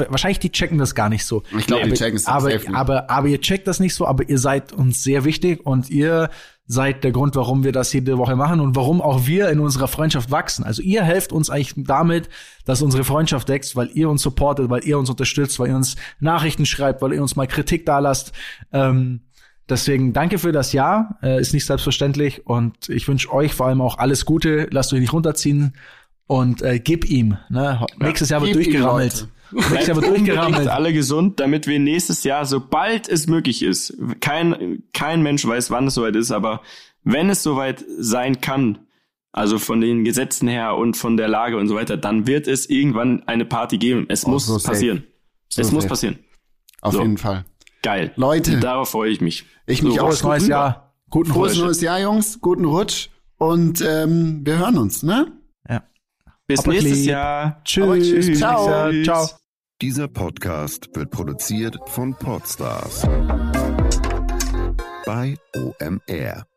wahrscheinlich 0.08 0.38
die 0.38 0.50
checken 0.52 0.78
das 0.78 0.94
gar 0.94 1.08
nicht 1.08 1.26
so. 1.26 1.42
Ich 1.58 1.66
glaube, 1.66 1.82
die 1.82 1.88
Aber- 1.90 1.96
checken 1.96 2.16
es 2.16 2.26
aber, 2.26 2.48
nicht. 2.50 2.72
aber, 2.72 3.10
aber 3.10 3.26
ihr 3.26 3.40
checkt 3.40 3.66
das 3.66 3.80
nicht 3.80 3.94
so, 3.96 4.06
aber 4.06 4.28
ihr 4.28 4.38
seid 4.38 4.72
uns 4.72 5.02
sehr 5.02 5.24
wichtig 5.24 5.66
und 5.66 5.90
ihr 5.90 6.30
seid 6.66 7.02
der 7.02 7.10
Grund, 7.10 7.34
warum 7.34 7.64
wir 7.64 7.72
das 7.72 7.92
jede 7.92 8.16
Woche 8.16 8.36
machen 8.36 8.60
und 8.60 8.76
warum 8.76 9.00
auch 9.02 9.26
wir 9.26 9.50
in 9.50 9.58
unserer 9.58 9.88
Freundschaft 9.88 10.30
wachsen. 10.30 10.62
Also 10.64 10.80
ihr 10.82 11.02
helft 11.02 11.32
uns 11.32 11.50
eigentlich 11.50 11.74
damit, 11.76 12.28
dass 12.64 12.80
unsere 12.80 13.02
Freundschaft 13.02 13.48
wächst, 13.48 13.74
weil 13.74 13.90
ihr 13.92 14.08
uns 14.08 14.22
supportet, 14.22 14.70
weil 14.70 14.84
ihr 14.84 14.96
uns 15.00 15.10
unterstützt, 15.10 15.58
weil 15.58 15.70
ihr 15.70 15.76
uns 15.76 15.96
Nachrichten 16.20 16.64
schreibt, 16.64 17.02
weil 17.02 17.12
ihr 17.14 17.20
uns 17.20 17.34
mal 17.34 17.48
Kritik 17.48 17.84
da 17.84 17.98
lasst. 17.98 18.30
Ähm, 18.72 19.22
Deswegen 19.72 20.12
danke 20.12 20.38
für 20.38 20.52
das 20.52 20.74
Jahr, 20.74 21.16
äh, 21.22 21.40
ist 21.40 21.54
nicht 21.54 21.64
selbstverständlich 21.64 22.46
und 22.46 22.90
ich 22.90 23.08
wünsche 23.08 23.32
euch 23.32 23.54
vor 23.54 23.68
allem 23.68 23.80
auch 23.80 23.96
alles 23.96 24.26
Gute. 24.26 24.68
Lasst 24.70 24.92
euch 24.92 25.00
nicht 25.00 25.14
runterziehen 25.14 25.72
und 26.26 26.60
äh, 26.60 26.78
gib 26.78 27.08
ihm. 27.08 27.38
Ne? 27.48 27.82
Nächstes 27.98 28.28
Jahr 28.28 28.42
wird 28.42 28.54
durchgerammelt. 28.54 29.28
Nächstes 29.50 29.86
Jahr 29.86 29.96
wird 29.96 30.08
durchgerammelt. 30.08 30.68
alle 30.68 30.92
gesund, 30.92 31.40
damit 31.40 31.66
wir 31.66 31.78
nächstes 31.78 32.22
Jahr, 32.22 32.44
sobald 32.44 33.08
es 33.08 33.28
möglich 33.28 33.62
ist, 33.62 33.96
kein, 34.20 34.82
kein 34.92 35.22
Mensch 35.22 35.46
weiß, 35.46 35.70
wann 35.70 35.86
es 35.86 35.94
soweit 35.94 36.16
ist, 36.16 36.32
aber 36.32 36.60
wenn 37.02 37.30
es 37.30 37.42
soweit 37.42 37.82
sein 37.98 38.42
kann, 38.42 38.78
also 39.32 39.58
von 39.58 39.80
den 39.80 40.04
Gesetzen 40.04 40.48
her 40.48 40.76
und 40.76 40.98
von 40.98 41.16
der 41.16 41.28
Lage 41.28 41.56
und 41.56 41.66
so 41.66 41.76
weiter, 41.76 41.96
dann 41.96 42.26
wird 42.26 42.46
es 42.46 42.68
irgendwann 42.68 43.22
eine 43.26 43.46
Party 43.46 43.78
geben. 43.78 44.04
Es 44.10 44.26
muss 44.26 44.44
so 44.44 44.58
passieren. 44.58 45.04
es 45.48 45.54
safe. 45.54 45.74
muss 45.74 45.86
passieren. 45.86 46.18
Auf 46.82 46.92
So. 46.92 47.00
jeden 47.00 47.16
Fall. 47.16 47.46
Geil. 47.82 48.12
Leute. 48.16 48.60
Darauf 48.60 48.90
freue 48.90 49.10
ich 49.10 49.20
mich. 49.20 49.44
Ich 49.66 49.82
mich 49.82 50.00
auch. 50.00 50.06
Frohes 50.06 50.22
neues. 50.22 50.46
Jahr. 50.46 50.94
Guten 51.10 51.30
Frohes 51.32 51.52
Rutsch. 51.52 51.60
neues 51.62 51.80
Jahr, 51.80 52.00
Jungs. 52.00 52.40
Guten 52.40 52.64
Rutsch. 52.64 53.08
Und 53.38 53.80
ähm, 53.86 54.40
wir 54.44 54.58
hören 54.58 54.78
uns, 54.78 55.02
ne? 55.02 55.32
Ja. 55.68 55.82
Bis 56.46 56.60
Aber 56.60 56.72
nächstes 56.72 56.98
lieb. 56.98 57.10
Jahr. 57.10 57.60
Tschüss. 57.64 58.08
Tschüss. 58.08 58.38
Ciao. 58.38 58.64
Ciao. 58.66 59.02
Ciao. 59.02 59.28
Dieser 59.80 60.06
Podcast 60.06 60.88
wird 60.94 61.10
produziert 61.10 61.76
von 61.86 62.14
Podstars 62.14 63.02
bei 65.04 65.36
OMR. 65.56 66.51